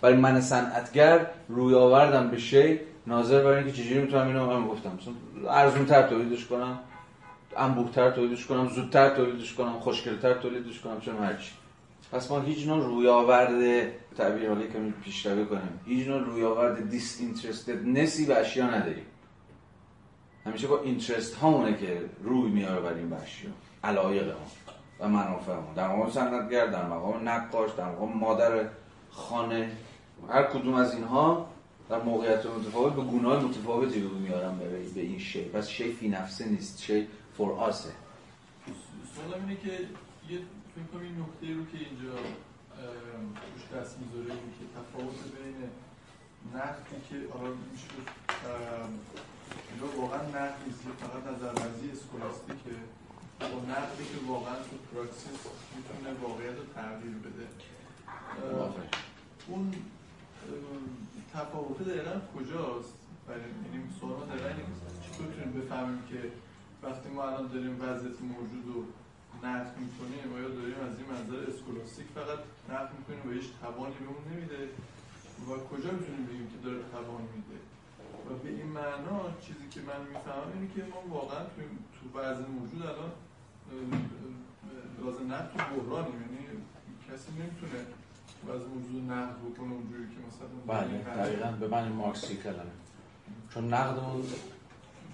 برای 0.00 0.16
من 0.16 0.40
صنعتگر 0.40 1.26
روی 1.48 1.74
آوردم 1.74 2.30
به 2.30 2.38
شی 2.38 2.80
ناظر 3.08 3.44
بر 3.44 3.50
اینکه 3.50 3.72
چجوری 3.72 4.00
می‌تونم 4.00 4.26
اینو 4.26 4.46
من 4.46 4.68
گفتم. 4.68 4.90
مثلا 5.00 5.50
ارزونتر 5.50 6.08
تولیدش 6.08 6.46
کنم 6.46 6.78
انبوهتر 7.56 8.10
تولیدش 8.10 8.46
کنم 8.46 8.68
زودتر 8.68 9.16
تولیدش 9.16 9.54
کنم 9.54 9.72
خوشگلتر 9.72 10.34
تولیدش 10.34 10.80
کنم 10.80 11.00
چون 11.00 11.16
هرچی 11.16 11.52
پس 12.12 12.30
ما 12.30 12.40
هیچ 12.40 12.66
نوع 12.66 12.84
روی 12.84 13.08
آورد 13.08 13.50
تعبیر 14.16 14.48
حالی 14.48 14.68
که 14.68 14.78
پیشروی 15.04 15.46
کنیم 15.46 15.80
هیچ 15.86 16.08
نوع 16.08 16.20
روی 16.20 16.44
آورد 16.44 16.90
دیس 16.90 17.22
نسی 17.84 18.26
به 18.26 18.36
اشیا 18.36 18.66
نداریم. 18.66 19.06
همیشه 20.46 20.66
با 20.66 20.80
اینترست 20.80 21.34
هامونه 21.34 21.76
که 21.76 22.00
روی 22.22 22.50
میاره 22.50 22.80
بر 22.80 22.92
این 22.92 23.12
اشیا. 23.12 23.50
علایق 23.84 24.28
ما 24.28 24.34
و 25.00 25.08
منافع 25.08 25.54
ما. 25.54 25.72
در 25.76 25.88
مقام 25.88 26.10
صنعتگر 26.10 26.66
در 26.66 26.86
مقام 26.86 27.28
نقاش 27.28 27.70
در 27.72 27.84
مقام 27.84 28.12
مادر 28.12 28.68
خانه 29.10 29.70
هر 30.28 30.42
کدوم 30.42 30.74
از 30.74 30.94
اینها 30.94 31.46
در 31.90 32.02
موقعیت 32.02 32.46
متفاوت 32.46 32.92
به 32.94 33.02
گناه 33.02 33.44
متفاوتی 33.44 34.00
رو 34.00 34.18
میارم 34.18 34.58
به 34.94 35.00
این 35.00 35.18
شی. 35.18 35.44
پس 35.44 35.68
شی 35.68 35.92
فی 35.92 36.08
نفسه 36.08 36.48
نیست 36.48 36.82
شی 36.82 37.08
فور 37.36 37.52
آسه. 37.52 37.92
سوالم 39.14 39.48
اینه 39.48 39.60
که 39.60 39.72
یه 40.30 40.38
فکر 40.74 40.84
کنم 40.92 41.02
این 41.02 41.16
نکته 41.20 41.54
رو 41.54 41.66
که 41.66 41.78
اینجا 41.86 42.14
روش 43.54 43.64
دست 43.74 43.96
می‌ذاره 44.00 44.30
این 44.30 44.50
که 44.58 44.64
تفاوت 44.76 45.18
بین 45.34 45.56
نقدی 46.54 46.96
که 47.10 47.16
حالا 47.32 47.50
میشه 47.72 47.88
اینجا 49.70 50.00
واقعا 50.00 50.22
نقد 50.22 50.58
نیست 50.66 50.80
فقط 51.00 51.22
نظر 51.34 51.52
ورزی 51.60 51.90
اسکولاستیکه 51.90 52.76
با 53.40 53.58
نقدی 53.72 54.04
که 54.04 54.18
واقعا 54.28 54.54
تو 54.54 54.76
پراکسیس 54.92 55.40
می‌تونه 55.76 56.20
واقعیت 56.22 56.56
رو 56.56 56.64
تغییر 56.74 57.14
بده. 57.24 57.46
اون 59.48 59.72
تفاوت 61.38 61.78
دقیقا 61.88 62.14
کجاست؟ 62.34 62.98
یعنی 63.28 63.78
سوال 64.00 64.26
دقیقا 64.26 64.52
چطور 65.04 65.26
می‌تونیم 65.26 65.52
بفهمیم 65.60 66.02
که 66.10 66.20
وقتی 66.82 67.08
ما 67.08 67.22
الان 67.28 67.46
داریم 67.54 67.74
وضعیت 67.82 68.18
موجود 68.32 68.64
رو 68.72 68.78
نقد 69.48 69.74
می‌کنیم 69.84 70.26
و 70.32 70.36
یا 70.42 70.48
داریم 70.48 70.80
از 70.88 70.94
این 70.98 71.06
منظر 71.12 71.38
اسکولاستیک 71.50 72.06
فقط 72.18 72.40
نقد 72.70 72.90
می‌کنیم 72.98 73.22
و 73.26 73.30
هیچ 73.38 73.48
توانی 73.60 73.94
بهمون 74.00 74.24
نمیده؟ 74.32 74.62
و 75.48 75.50
کجا 75.70 75.90
می‌تونیم 75.96 76.24
بگیم 76.28 76.48
که 76.52 76.58
داره 76.64 76.80
توان 76.92 77.24
میده؟ 77.34 77.58
و 78.26 78.28
به 78.42 78.48
این 78.58 78.70
معنا 78.78 79.20
چیزی 79.44 79.66
که 79.72 79.80
من 79.88 80.00
می‌فهمم 80.12 80.50
اینه 80.54 80.68
که 80.74 80.80
ما 80.92 81.00
واقعا 81.16 81.42
تو, 81.52 81.60
تو 81.96 82.18
وضع 82.18 82.44
موجود 82.56 82.82
الان 82.90 83.12
لازم 85.02 85.26
نقد 85.32 85.48
تو 85.52 85.58
بحرانیم. 85.58 86.18
یعنی 86.24 86.42
کسی 87.06 87.28
نمی‌تونه 87.40 87.78
از 88.54 88.60
موضوع 88.60 89.16
نقد 89.16 89.36
بکنه 89.36 89.72
اونجوری 89.72 90.04
که 90.04 90.20
مثلا 90.28 90.78
بله 90.80 91.24
دقیقا 91.24 91.50
به 91.60 91.68
من 91.68 91.88
مارکسی 91.88 92.36
کلمه 92.36 92.58
چون 93.54 93.74
نقدمون 93.74 94.22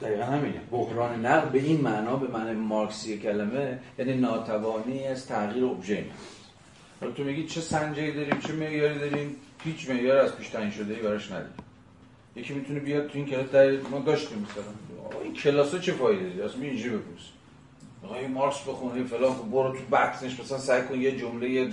دقیقا 0.00 0.24
همینه. 0.24 0.60
بحران 0.70 1.26
نقد 1.26 1.52
به 1.52 1.58
این 1.58 1.80
معنا 1.80 2.16
به 2.16 2.28
معنی 2.28 2.52
مارکسی 2.52 3.18
کلمه 3.18 3.78
یعنی 3.98 4.14
ناتوانی 4.14 5.06
از 5.06 5.26
تغییر 5.26 5.64
ابژه 5.64 6.04
حالا 7.00 7.12
تو 7.12 7.24
میگی 7.24 7.46
چه 7.46 7.60
سنجی 7.60 8.12
داریم 8.12 8.38
چه 8.38 8.52
معیاری 8.52 8.98
داریم؟ 8.98 9.36
هیچ 9.64 9.90
معیار 9.90 10.18
از 10.18 10.36
پیش 10.36 10.48
تعیین 10.48 10.70
شده 10.70 10.94
ای 10.94 11.02
براش 11.02 11.30
نداریم. 11.30 11.52
یکی 12.36 12.54
می‌تونه 12.54 12.80
بیاد 12.80 13.06
تو 13.06 13.18
این 13.18 13.26
کلاس 13.26 13.50
در 13.50 13.80
ما 13.80 13.98
داشتیم 13.98 14.38
مثلا. 14.38 14.64
این 15.24 15.34
کلاس 15.34 15.74
چه 15.74 15.92
فایده 15.92 16.28
داره؟ 16.28 16.50
اصلا 16.50 16.62
اینجوری 16.62 16.96
بپرس. 16.96 17.24
آقای 18.04 18.26
مارکس 18.26 18.60
بخونه 18.60 19.04
فلان 19.04 19.32
برو 19.52 19.72
تو 19.72 19.84
بحثش 19.90 20.40
مثلا 20.40 20.58
سعی 20.58 20.82
کن 20.82 21.00
یه 21.00 21.18
جمله 21.18 21.70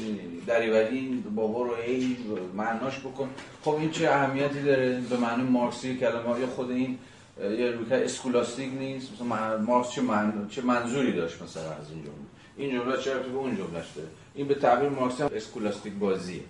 دری 0.48 0.86
وری 0.86 1.24
بابا 1.36 1.64
رو 1.64 1.74
ای 1.88 2.18
معناش 2.56 3.00
بکن. 3.00 3.30
خب 3.64 3.76
این 3.76 3.92
چه 3.92 4.10
اهمیتی 4.10 4.62
داره؟ 4.62 5.02
به 5.10 5.18
معنی 5.18 5.44
مارکسی 5.44 5.98
کلمه 5.98 6.40
یا 6.40 6.48
خود 6.48 6.72
این 6.72 6.98
یه 7.42 7.72
روی 7.72 7.94
اسکولاستیک 7.94 8.70
نیست 8.80 9.12
مثلا 9.14 9.58
مارکس 9.58 9.92
چه, 9.92 10.02
من... 10.02 10.48
چه 10.50 10.62
منظوری 10.62 11.14
داشت 11.14 11.42
مثلا 11.42 11.64
از 11.64 11.92
این 11.92 12.04
جمله؟ 12.04 12.16
این 12.58 12.80
جمله 12.80 12.98
چه 12.98 13.14
به 13.14 13.38
اون 13.38 13.58
جملهش 13.58 13.86
داره؟ 13.96 14.08
این 14.36 14.48
به 14.48 14.56
تعبیر 14.56 14.90
مارکسی 14.90 15.24
اسکولاستیک 15.24 15.94
بازیه. 15.94 16.42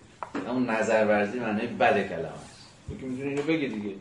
اون 0.47 0.69
نظر 0.69 1.05
ورزی 1.05 1.39
معنی 1.39 1.67
بد 1.67 2.09
کلمه 2.09 2.25
است. 2.25 2.67
یکی 2.95 3.05
می‌تونه 3.05 3.29
اینو 3.29 3.41
بگه 3.41 3.67
دیگه. 3.67 3.95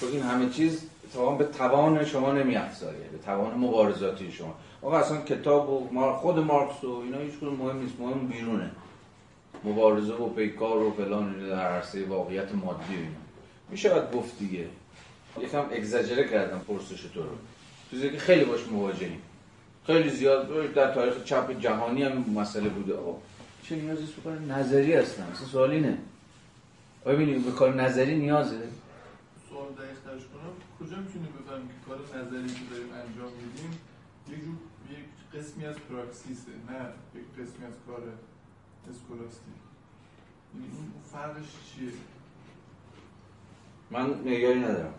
چون 0.00 0.08
این 0.08 0.22
همه 0.22 0.50
چیز 0.50 0.82
اتفاقا 1.04 1.34
به 1.34 1.44
توان 1.44 2.04
شما 2.04 2.32
نمیافزایه 2.32 3.08
به 3.12 3.18
توان 3.18 3.54
مبارزاتی 3.54 4.32
شما. 4.32 4.54
آقا 4.82 4.98
اصلا 4.98 5.20
کتاب 5.20 5.70
و 5.70 6.12
خود 6.12 6.38
مارکس 6.38 6.84
و 6.84 7.02
اینا 7.04 7.18
هیچ 7.18 7.34
مهم 7.42 7.78
نیست 7.78 8.00
مهم 8.00 8.26
بیرونه. 8.26 8.70
مبارزه 9.64 10.14
و 10.14 10.28
پیکار 10.28 10.76
و 10.76 10.92
فلان 10.92 11.48
در 11.48 11.54
عرصه 11.54 12.06
واقعیت 12.06 12.54
مادی 12.54 12.94
اینا. 12.94 13.08
میشه 13.70 13.88
باید 13.88 14.12
گفت 14.12 14.38
دیگه. 14.38 14.66
یکم 15.40 15.64
اگزاجره 15.72 16.28
کردم 16.28 16.58
پرسش 16.58 17.02
تو 17.02 17.22
رو. 17.22 17.28
چیزی 17.90 18.10
که 18.10 18.18
خیلی 18.18 18.44
باش 18.44 18.66
مواجهیم. 18.66 19.22
خیلی 19.86 20.10
زیاد 20.10 20.72
در 20.72 20.94
تاریخ 20.94 21.24
چپ 21.24 21.60
جهانی 21.60 22.02
هم 22.02 22.24
مسئله 22.34 22.68
بوده 22.68 22.94
آقا. 22.94 23.18
چه 23.62 23.76
نیازی 23.76 24.06
کار 24.24 24.38
نظری 24.38 24.94
هستن 24.94 25.22
اصلا 25.22 25.46
سوال 25.46 25.70
اینه. 25.70 25.98
آیا 27.04 27.16
ببینید 27.16 27.44
به 27.44 27.50
کار 27.50 27.74
نظری 27.82 28.18
نیازه؟ 28.18 28.60
سوال 29.48 29.68
دقیق 29.68 29.98
کنم. 30.04 30.52
کجا 30.80 30.96
می‌تونیم 30.96 31.28
بفهمیم 31.40 31.68
که 31.68 31.74
کار 31.88 31.98
نظری 31.98 32.54
که 32.54 32.60
داریم 32.70 32.86
انجام 32.92 33.32
میدیم؟ 33.32 33.78
یه 34.30 34.36
جور 34.36 34.54
قسمی 35.38 35.66
از 35.66 35.76
پراکسیسه 35.76 36.50
نه 36.68 36.80
یک 37.14 37.26
قسمی 37.32 37.66
از 37.66 37.72
کار 37.86 38.02
اسکولاستیک 38.90 39.54
یعنی 40.54 40.66
اون 40.76 40.92
فرقش 41.12 41.46
چیه؟ 41.74 41.90
من 43.90 44.10
معیاری 44.10 44.60
ندارم. 44.60 44.94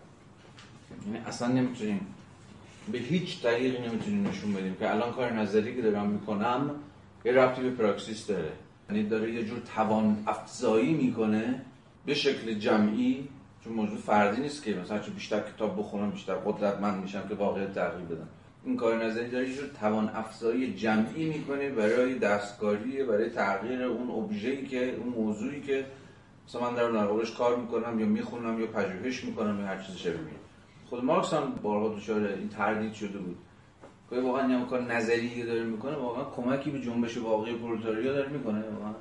یعنی 1.06 1.18
اصلا 1.18 1.48
نمی‌تونیم 1.48 2.14
به 2.92 2.98
هیچ 2.98 3.42
طریقی 3.42 3.88
نمی‌تونیم 3.88 4.26
نشون 4.26 4.52
بدیم 4.52 4.74
که 4.74 4.90
الان 4.90 5.12
کار 5.12 5.32
نظری 5.32 5.76
که 5.76 5.82
دارم 5.82 6.06
می‌کنم 6.06 6.70
یه 7.24 7.32
ربطی 7.32 7.62
به 7.62 7.70
پراکسیس 7.70 8.26
داره. 8.26 8.52
یعنی 8.88 9.08
داره 9.08 9.32
یه 9.32 9.44
جور 9.44 9.58
توان 9.58 10.22
افزایی 10.26 10.94
می‌کنه 10.94 11.62
به 12.06 12.14
شکل 12.14 12.54
جمعی 12.54 13.28
چون 13.64 13.72
موضوع 13.72 13.98
فردی 13.98 14.42
نیست 14.42 14.62
که 14.62 14.74
مثلا 14.74 14.98
چون 14.98 15.14
بیشتر 15.14 15.40
کتاب 15.40 15.78
بخونم 15.78 16.10
بیشتر 16.10 16.34
قدرتمند 16.34 17.02
میشم 17.02 17.28
که 17.28 17.34
واقعا 17.34 17.66
تغییر 17.66 18.06
بدم. 18.06 18.28
این 18.64 18.76
کار 18.76 19.04
نظری 19.04 19.30
داره 19.30 19.48
یه 19.48 19.54
جور 19.54 19.68
توان 19.80 20.08
افزایی 20.08 20.74
جمعی 20.74 21.24
می‌کنه 21.24 21.70
برای 21.70 22.18
دستکاری 22.18 23.04
برای 23.04 23.30
تغییر 23.30 23.82
اون 23.82 24.10
ابژه‌ای 24.10 24.66
که 24.66 24.94
اون 24.94 25.08
موضوعی 25.08 25.60
که 25.60 25.86
مثلا 26.48 26.70
من 26.70 26.76
دارم 26.76 27.16
در 27.16 27.30
کار 27.30 27.56
می‌کنم 27.56 28.00
یا 28.00 28.06
می‌خونم 28.06 28.60
یا 28.60 28.66
پژوهش 28.66 29.24
می‌کنم 29.24 29.60
یا 29.60 29.66
هر 29.66 29.82
چیزی 29.82 29.98
شبیه 29.98 30.18
خود 30.90 31.04
مارکس 31.04 31.34
هم 31.34 31.52
بارها 31.62 31.88
دچار 31.88 32.24
این 32.24 32.48
تردید 32.48 32.92
شده 32.92 33.18
بود. 33.18 33.36
که 34.10 34.20
واقعا 34.20 34.46
این 34.46 34.66
کار 34.66 34.82
نظری 34.82 35.42
داره 35.42 35.62
می‌کنه 35.62 35.96
واقعا 35.96 36.24
کمکی 36.24 36.70
به 36.70 36.80
جنبش 36.80 37.18
واقعی 37.18 37.54
پرولتاریا 37.54 38.12
داره 38.12 38.28
می‌کنه. 38.28 38.60
واقعا. 38.60 38.94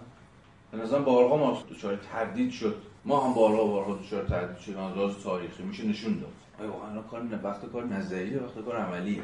به 0.72 0.77
نظرم 0.77 1.03
بارها 1.03 1.38
مارکس 1.38 1.64
دچار 1.69 1.95
تردید 1.95 2.52
شد. 2.52 2.76
ما 3.06 3.27
هم 3.27 3.34
بارها 3.34 3.65
بارها 3.65 3.95
دچار 3.95 4.26
تردید 4.26 4.57
شدیم. 4.57 4.77
از 4.77 5.23
تاریخی 5.23 5.64
میشه 5.64 5.88
نشون 5.88 6.19
داد. 6.19 6.69
واقعا 6.69 7.02
کار 7.02 7.22
وقت 7.44 7.72
کار 7.72 7.86
نظریه 7.86 8.40
وقت 8.40 8.65
کار 8.65 8.77
عملیه. 8.77 9.23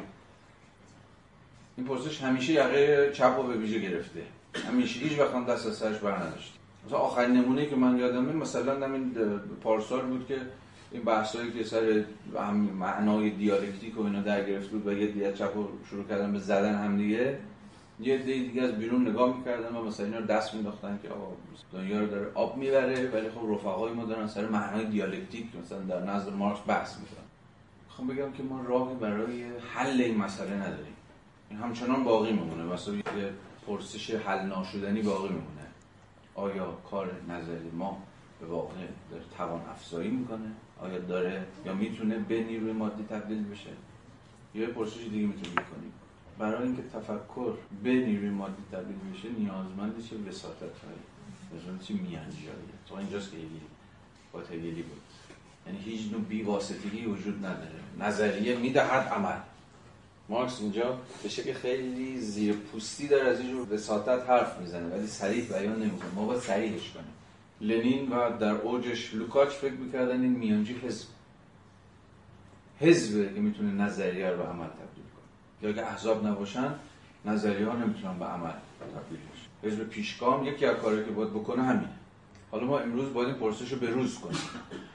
این 1.76 1.86
پرسش 1.86 2.22
همیشه 2.22 2.52
یقه 2.52 3.10
چپ 3.12 3.34
رو 3.36 3.42
به 3.42 3.56
ویژه 3.56 3.78
گرفته. 3.78 4.22
همیشه 4.68 5.00
هیچ 5.00 5.18
وقت 5.18 5.46
دست 5.46 5.66
از 5.66 5.74
سرش 5.74 5.98
بر 5.98 6.16
نداشت 6.16 6.52
مثلا 6.86 6.98
آخرین 6.98 7.36
نمونه 7.36 7.66
که 7.66 7.76
من 7.76 7.98
یادمه 7.98 8.32
مثلا 8.32 8.86
همین 8.86 9.16
پارسال 9.62 10.00
بود 10.00 10.26
که 10.26 10.36
این 10.92 11.02
بحثایی 11.02 11.52
که 11.52 11.64
سر 11.64 12.04
معنای 12.78 13.30
دیالکتیک 13.30 13.98
و 13.98 14.02
اینا 14.02 14.20
در 14.20 14.44
گرفت 14.44 14.70
بود 14.70 14.86
و 14.86 14.92
یه 14.92 15.06
دیگه 15.06 15.32
چپ 15.32 15.52
شروع 15.90 16.04
کردن 16.04 16.32
به 16.32 16.38
زدن 16.38 16.74
هم 16.74 16.96
دیگه 16.96 17.38
یه 18.00 18.18
دی 18.18 18.48
دیگه 18.48 18.62
از 18.62 18.72
بیرون 18.72 19.08
نگاه 19.08 19.36
می‌کردن 19.36 19.76
و 19.76 19.82
مثلا 19.82 20.06
اینا 20.06 20.18
رو 20.18 20.26
دست 20.26 20.54
مینداختن 20.54 20.98
که 21.02 21.08
آقا 21.08 21.32
دنیا 21.72 22.00
رو 22.00 22.06
داره 22.06 22.30
آب 22.34 22.56
می‌بره 22.56 23.10
ولی 23.10 23.28
خب 23.28 23.52
رفقای 23.54 23.92
ما 23.92 24.04
دارن 24.04 24.26
سر 24.26 24.48
معنای 24.48 24.84
دیالکتیک 24.84 25.46
مثلا 25.64 25.78
در 25.78 26.12
نظر 26.12 26.30
مارکس 26.30 26.60
بحث 26.66 26.96
می‌کنن. 26.98 27.26
خب 27.88 28.14
بگم 28.14 28.32
که 28.32 28.42
ما 28.42 28.60
راهی 28.68 28.94
برای 28.94 29.44
حل 29.74 30.00
این 30.00 30.16
مسئله 30.18 30.54
نداریم. 30.54 30.95
این 31.50 31.58
همچنان 31.58 32.04
باقی 32.04 32.32
میمونه. 32.32 32.62
مثلا 32.62 32.94
یه 32.94 33.02
پرسش 33.66 34.10
حل 34.10 34.46
ناشدنی 34.46 35.02
باقی 35.02 35.28
میمونه. 35.28 35.66
آیا 36.34 36.78
کار 36.90 37.10
نظری 37.28 37.70
ما 37.70 38.02
به 38.40 38.46
واقع 38.46 38.74
داره 39.10 39.22
توان 39.36 39.60
افزایی 39.70 40.10
می‌کنه؟ 40.10 40.52
آیا 40.80 40.98
داره 40.98 41.46
یا 41.64 41.74
می‌تونه 41.74 42.18
به 42.18 42.44
نیروی 42.44 42.72
مادی 42.72 43.04
تبدیل 43.04 43.44
بشه؟ 43.44 43.70
یا 44.54 44.66
پرسش 44.70 44.96
دیگه 44.96 45.26
می‌تونیم 45.26 45.54
بکنیم. 45.54 45.92
برای 46.38 46.62
اینکه 46.62 46.82
تفکر 46.82 47.54
به 47.82 47.90
نیروی 47.90 48.30
مادی 48.30 48.62
تبدیل 48.72 48.96
بشه 49.14 49.28
نیازمند 49.28 50.04
چه 50.10 50.16
وساطت 50.28 50.60
هایی 50.60 50.98
نیازمند 51.52 51.82
چه 51.82 51.94
میانجایی 51.94 52.68
تا 52.88 52.98
اینجاست 52.98 53.30
که 53.30 53.36
یکی 53.36 53.60
با 54.32 54.40
بود. 54.40 55.00
یعنی 55.66 55.78
هیچ 55.78 56.12
نوع 56.12 56.20
بیواسطگی 56.20 57.04
وجود 57.04 57.46
نداره. 57.46 57.80
نظریه 58.00 58.56
می‌دهد 58.56 59.08
عمل. 59.08 59.38
مارکس 60.28 60.60
اینجا 60.60 60.98
به 61.22 61.28
شکل 61.28 61.52
خیلی 61.52 62.20
زیر 62.20 62.54
پوستی 62.54 63.08
داره 63.08 63.28
از 63.28 63.40
اینجور 63.40 63.72
وساطت 63.72 64.30
حرف 64.30 64.60
می‌زنه 64.60 64.88
ولی 64.88 65.06
صریح 65.06 65.48
بیان 65.48 65.82
نمی‌کنه. 65.82 66.10
ما 66.14 66.26
باید 66.26 66.40
صریحش 66.40 66.90
کنیم. 66.90 67.12
لنین 67.60 68.08
و 68.08 68.38
در 68.38 68.54
اوجش 68.54 69.14
لوکاچ 69.14 69.48
فکر 69.48 69.72
می‌کردن 69.72 70.22
این 70.22 70.32
میانجی 70.32 70.74
حزب. 70.74 71.06
حزبه 72.80 73.34
که 73.34 73.40
می‌تونه 73.40 73.84
نظریه 73.84 74.30
رو 74.30 74.36
به 74.36 74.42
عمل 74.42 74.66
تبدیل 74.66 75.04
کنه. 75.14 75.62
یا 75.62 75.68
اگه 75.68 75.82
احزاب 75.82 76.26
نباشن 76.26 76.74
نظریه 77.24 77.66
ها 77.66 77.76
نمی‌تونن 77.76 78.18
به 78.18 78.24
عمل 78.24 78.52
تبدیل 78.94 79.18
بشه 79.18 79.72
حزب 79.74 79.88
پیشگام 79.88 80.46
یکی 80.46 80.66
از 80.66 80.76
کاری 80.76 81.04
که 81.04 81.10
باید 81.10 81.30
بکنه 81.30 81.62
همینه. 81.62 81.92
حالا 82.50 82.66
ما 82.66 82.78
امروز 82.78 83.12
باید 83.12 83.28
این 83.28 83.36
پرسش 83.38 83.72
رو 83.72 83.78
بروز 83.78 84.18
کنیم. 84.18 84.40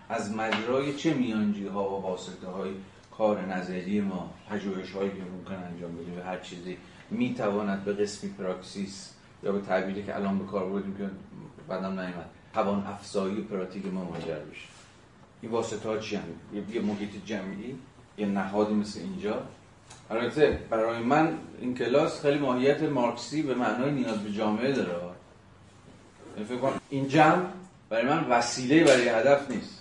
از 0.10 0.36
مجرای 0.36 0.96
چه 0.96 1.14
میانجی 1.14 1.68
ها 1.68 1.90
و 1.90 2.02
واسطه 2.02 2.48
های 2.48 2.72
کار 3.18 3.46
نظری 3.46 4.02
ما 4.02 4.34
پژوهش 4.50 4.92
هایی 4.92 5.10
که 5.10 5.24
ممکن 5.38 5.64
انجام 5.64 5.96
بدیم 5.96 6.20
و 6.20 6.22
هر 6.22 6.40
چیزی. 6.40 6.78
می‌تواند 7.10 7.86
به 7.86 7.94
قسمی 7.94 8.30
پراکسیس 8.30 9.14
یا 9.44 9.52
به 9.52 9.62
تعبیری 9.62 10.04
که 10.04 10.16
الان 10.16 10.40
به 10.40 10.46
کار 10.46 10.70
بردیم 10.70 10.96
که 10.98 11.10
بعدم 11.68 12.00
نیومد 12.00 12.30
توان 12.54 12.88
افزایی 12.88 13.42
پراتیک 13.42 13.86
ما 13.86 14.04
منجر 14.04 14.40
بشه. 14.40 14.68
این 15.42 15.52
واسطه 15.52 15.90
ها 15.90 15.98
چی 15.98 16.16
هم؟ 16.16 16.24
یه 16.74 16.82
محیط 16.82 17.10
جمعی 17.26 17.76
یه 18.18 18.26
نهادی 18.26 18.74
مثل 18.74 19.00
اینجا. 19.00 19.44
البته 20.10 20.60
برای 20.70 21.04
من 21.04 21.38
این 21.60 21.76
کلاس 21.76 22.22
خیلی 22.22 22.40
ماهیت 22.40 22.84
مارکسی 22.84 23.42
به 23.42 23.56
معنای 23.56 23.92
نیاز 23.92 24.24
به 24.24 24.32
جامعه 24.32 24.72
داره. 24.72 24.96
فکر 26.50 26.72
این 26.90 27.08
جمع 27.08 27.46
برای 27.90 28.06
من 28.06 28.28
وسیله 28.30 28.84
برای 28.84 29.10
هدف 29.10 29.52
نیست. 29.52 29.81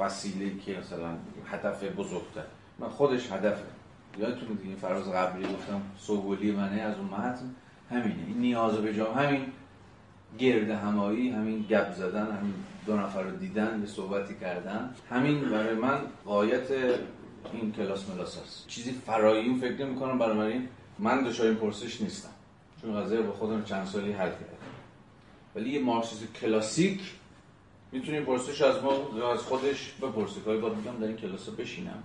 وسیله 0.00 0.58
که 0.58 0.78
مثلا 0.78 1.14
هدف 1.50 1.84
بزرگتر. 1.84 2.44
من 2.78 2.88
خودش 2.88 3.32
هدفه 3.32 3.64
یادتونه 4.18 4.54
دیگه 4.62 4.74
فراز 4.74 5.08
قبلی 5.08 5.42
گفتم 5.42 5.82
سوگلی 5.98 6.52
منه 6.52 6.80
از 6.80 6.96
اون 6.96 7.06
متن 7.06 7.54
همینه. 7.90 8.26
این 8.26 8.38
نیاز 8.38 8.74
به 8.74 8.94
جامعه 8.94 9.26
همین 9.26 9.46
گرد 10.38 10.70
همایی 10.70 11.30
همین 11.30 11.62
گپ 11.62 11.94
زدن 11.94 12.26
همین 12.26 12.54
دو 12.86 12.96
نفر 12.96 13.22
رو 13.22 13.36
دیدن 13.36 13.80
به 13.80 13.86
صحبتی 13.86 14.34
کردن. 14.40 14.94
همین 15.10 15.40
برای 15.40 15.74
من 15.74 15.98
قایت 16.24 16.70
این 17.52 17.72
کلاس 17.72 18.08
ملاس 18.08 18.38
هست 18.42 18.66
چیزی 18.68 18.92
فرایی 18.92 19.56
فکر 19.60 19.84
نمی 19.84 19.96
کنم 19.96 20.18
برای 20.18 20.60
من 20.98 21.24
دچار 21.24 21.46
این 21.46 21.56
پرسش 21.56 22.00
نیستم. 22.00 22.30
چون 22.82 23.00
قضیه 23.00 23.20
با 23.20 23.32
خودم 23.32 23.64
چند 23.64 23.86
سالی 23.86 24.12
حل 24.12 24.28
کردم. 24.30 24.60
ولی 25.56 25.70
یه 25.70 25.80
مارکسیسم 25.80 26.26
کلاسیک 26.40 27.00
می‌تونیم 27.92 28.24
پرسش 28.24 28.62
از 28.62 28.82
ما 28.82 28.92
از 29.32 29.38
خودش 29.38 29.92
بپرسه 29.92 30.34
که 30.34 30.40
باید 30.40 30.74
میگم 30.74 30.96
در 30.98 31.06
این 31.06 31.16
کلاس 31.16 31.48
بشینم. 31.48 32.02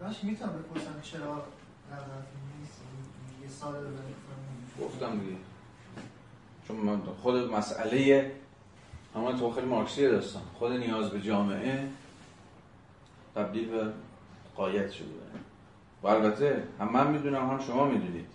باش 0.00 0.24
می‌تونم 0.24 0.52
بپرسم 0.52 1.00
چرا 1.02 1.44
یه 3.42 3.48
سال 3.48 3.74
گفتم 4.82 5.18
دیگه. 5.18 5.36
چون 6.68 6.76
من 6.76 7.00
خود 7.22 7.52
مسئله 7.52 8.32
همون 9.14 9.38
تو 9.38 9.50
خیلی 9.50 9.66
مارکسیه 9.66 10.08
داستان 10.08 10.42
خود 10.58 10.72
نیاز 10.72 11.10
به 11.10 11.20
جامعه 11.20 11.88
تبدیل 13.34 13.68
به 13.68 13.92
قایت 14.56 14.90
شده. 14.90 15.06
و 16.02 16.06
البته 16.06 16.62
هم 16.80 16.92
من 16.92 17.10
می‌دونم 17.10 17.50
هم 17.50 17.60
شما 17.60 17.84
می‌دونید. 17.84 18.26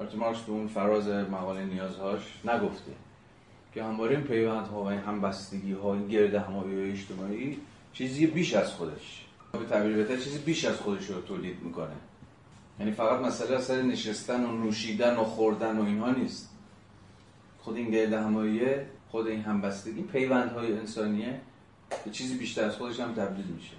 البته 0.00 0.16
مارکس 0.16 0.40
به 0.40 0.52
اون 0.52 0.68
فراز 0.68 1.08
مقاله 1.08 1.64
نیازهاش 1.64 2.40
نگفته. 2.44 2.92
که 3.74 3.84
همواره 3.84 4.16
این 4.16 4.24
پیوند 4.24 4.66
ها 4.66 4.82
و 4.82 4.86
این 4.86 5.00
همبستگی 5.00 5.72
ها 5.72 5.94
این 5.94 6.08
گرد 6.08 6.34
همایی 6.34 6.90
اجتماعی 6.90 7.58
چیزی 7.92 8.26
بیش 8.26 8.54
از 8.54 8.72
خودش. 8.72 9.26
به 9.52 9.58
تعبیر 9.58 9.96
بهتر 9.96 10.16
چیزی 10.16 10.38
بیش 10.38 10.64
از 10.64 10.76
خودش 10.76 11.06
رو 11.06 11.20
تولید 11.20 11.62
می‌کنه. 11.62 11.94
یعنی 12.80 12.92
فقط 12.92 13.20
مسئله 13.20 13.60
سر 13.60 13.82
نشستن 13.82 14.44
و 14.44 14.64
نوشیدن 14.64 15.16
و 15.16 15.24
خوردن 15.24 15.78
و 15.78 15.84
اینها 15.84 16.10
نیست. 16.10 16.50
خود 17.58 17.76
این 17.76 17.90
گرد 17.90 18.86
خود 19.08 19.26
این 19.26 19.40
همبستگی 19.40 20.02
پیوندهای 20.02 20.78
انسانیه 20.78 21.40
به 22.04 22.10
چیزی 22.10 22.38
بیشتر 22.38 22.64
از 22.64 22.76
خودش 22.76 23.00
هم 23.00 23.14
تبدیل 23.14 23.46
میشه. 23.46 23.74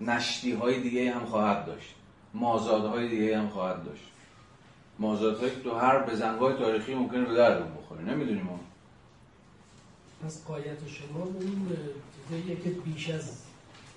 نشتی 0.00 0.52
های 0.52 0.80
دیگه 0.80 1.12
هم 1.12 1.24
خواهد 1.24 1.66
داشت. 1.66 1.94
مازادهای 2.34 3.08
دیگه 3.08 3.38
هم 3.38 3.48
خواهد 3.48 3.84
داشت. 3.84 4.10
مازادهایی 4.98 5.50
که 5.50 5.60
تو 5.60 5.74
هر 5.74 5.98
بزنگاه 5.98 6.58
تاریخی 6.58 6.94
ممکنه 6.94 7.24
به 7.24 7.34
دردون 7.34 7.68
بخوره. 7.74 8.02
نمی‌دونیم 8.02 8.42
ما 8.42 8.60
پس 10.24 10.44
قایت 10.44 10.78
شما 10.88 11.24
اون 11.24 11.76
چیزاییه 12.28 12.56
که 12.56 12.70
بیش 12.70 13.10
از 13.10 13.32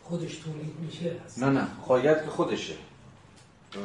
خودش 0.03 0.35
تولید 0.35 0.75
میشه. 0.79 1.15
هست 1.25 1.43
نه 1.43 1.49
نه 1.49 1.67
قایت 1.87 2.23
که 2.23 2.29
خودشه. 2.29 2.73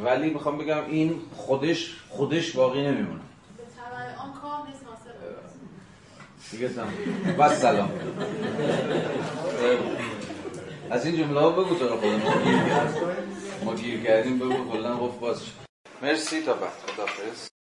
ولی 0.04 0.30
می‌خوام 0.30 0.58
بگم 0.58 0.84
این 0.88 1.20
خودش 1.36 1.96
خودش 2.08 2.50
باقی 2.52 2.82
نمیمونه. 2.82 3.20
آن 4.18 4.32
کار 4.42 4.66
نیست 4.66 4.82
دیگه 6.50 6.68
سلام. 6.68 6.92
بس 7.38 7.60
سلام. 7.60 7.90
از 10.90 11.06
این 11.06 11.16
جمله 11.16 11.40
ها 11.40 11.50
بگو 11.50 11.74
تو 11.74 11.88
رو 11.88 11.96
خدا 11.96 12.18
ما 13.64 13.74
گیر 13.74 14.02
کردیم. 14.02 14.38
بگو 14.38 14.72
کلا 14.72 14.96
گفت 14.96 15.20
باز 15.20 15.44
شد. 15.44 15.52
مرسی 16.02 16.42
تا 16.42 16.52
بعد. 16.54 16.72
خدافظ 16.96 17.46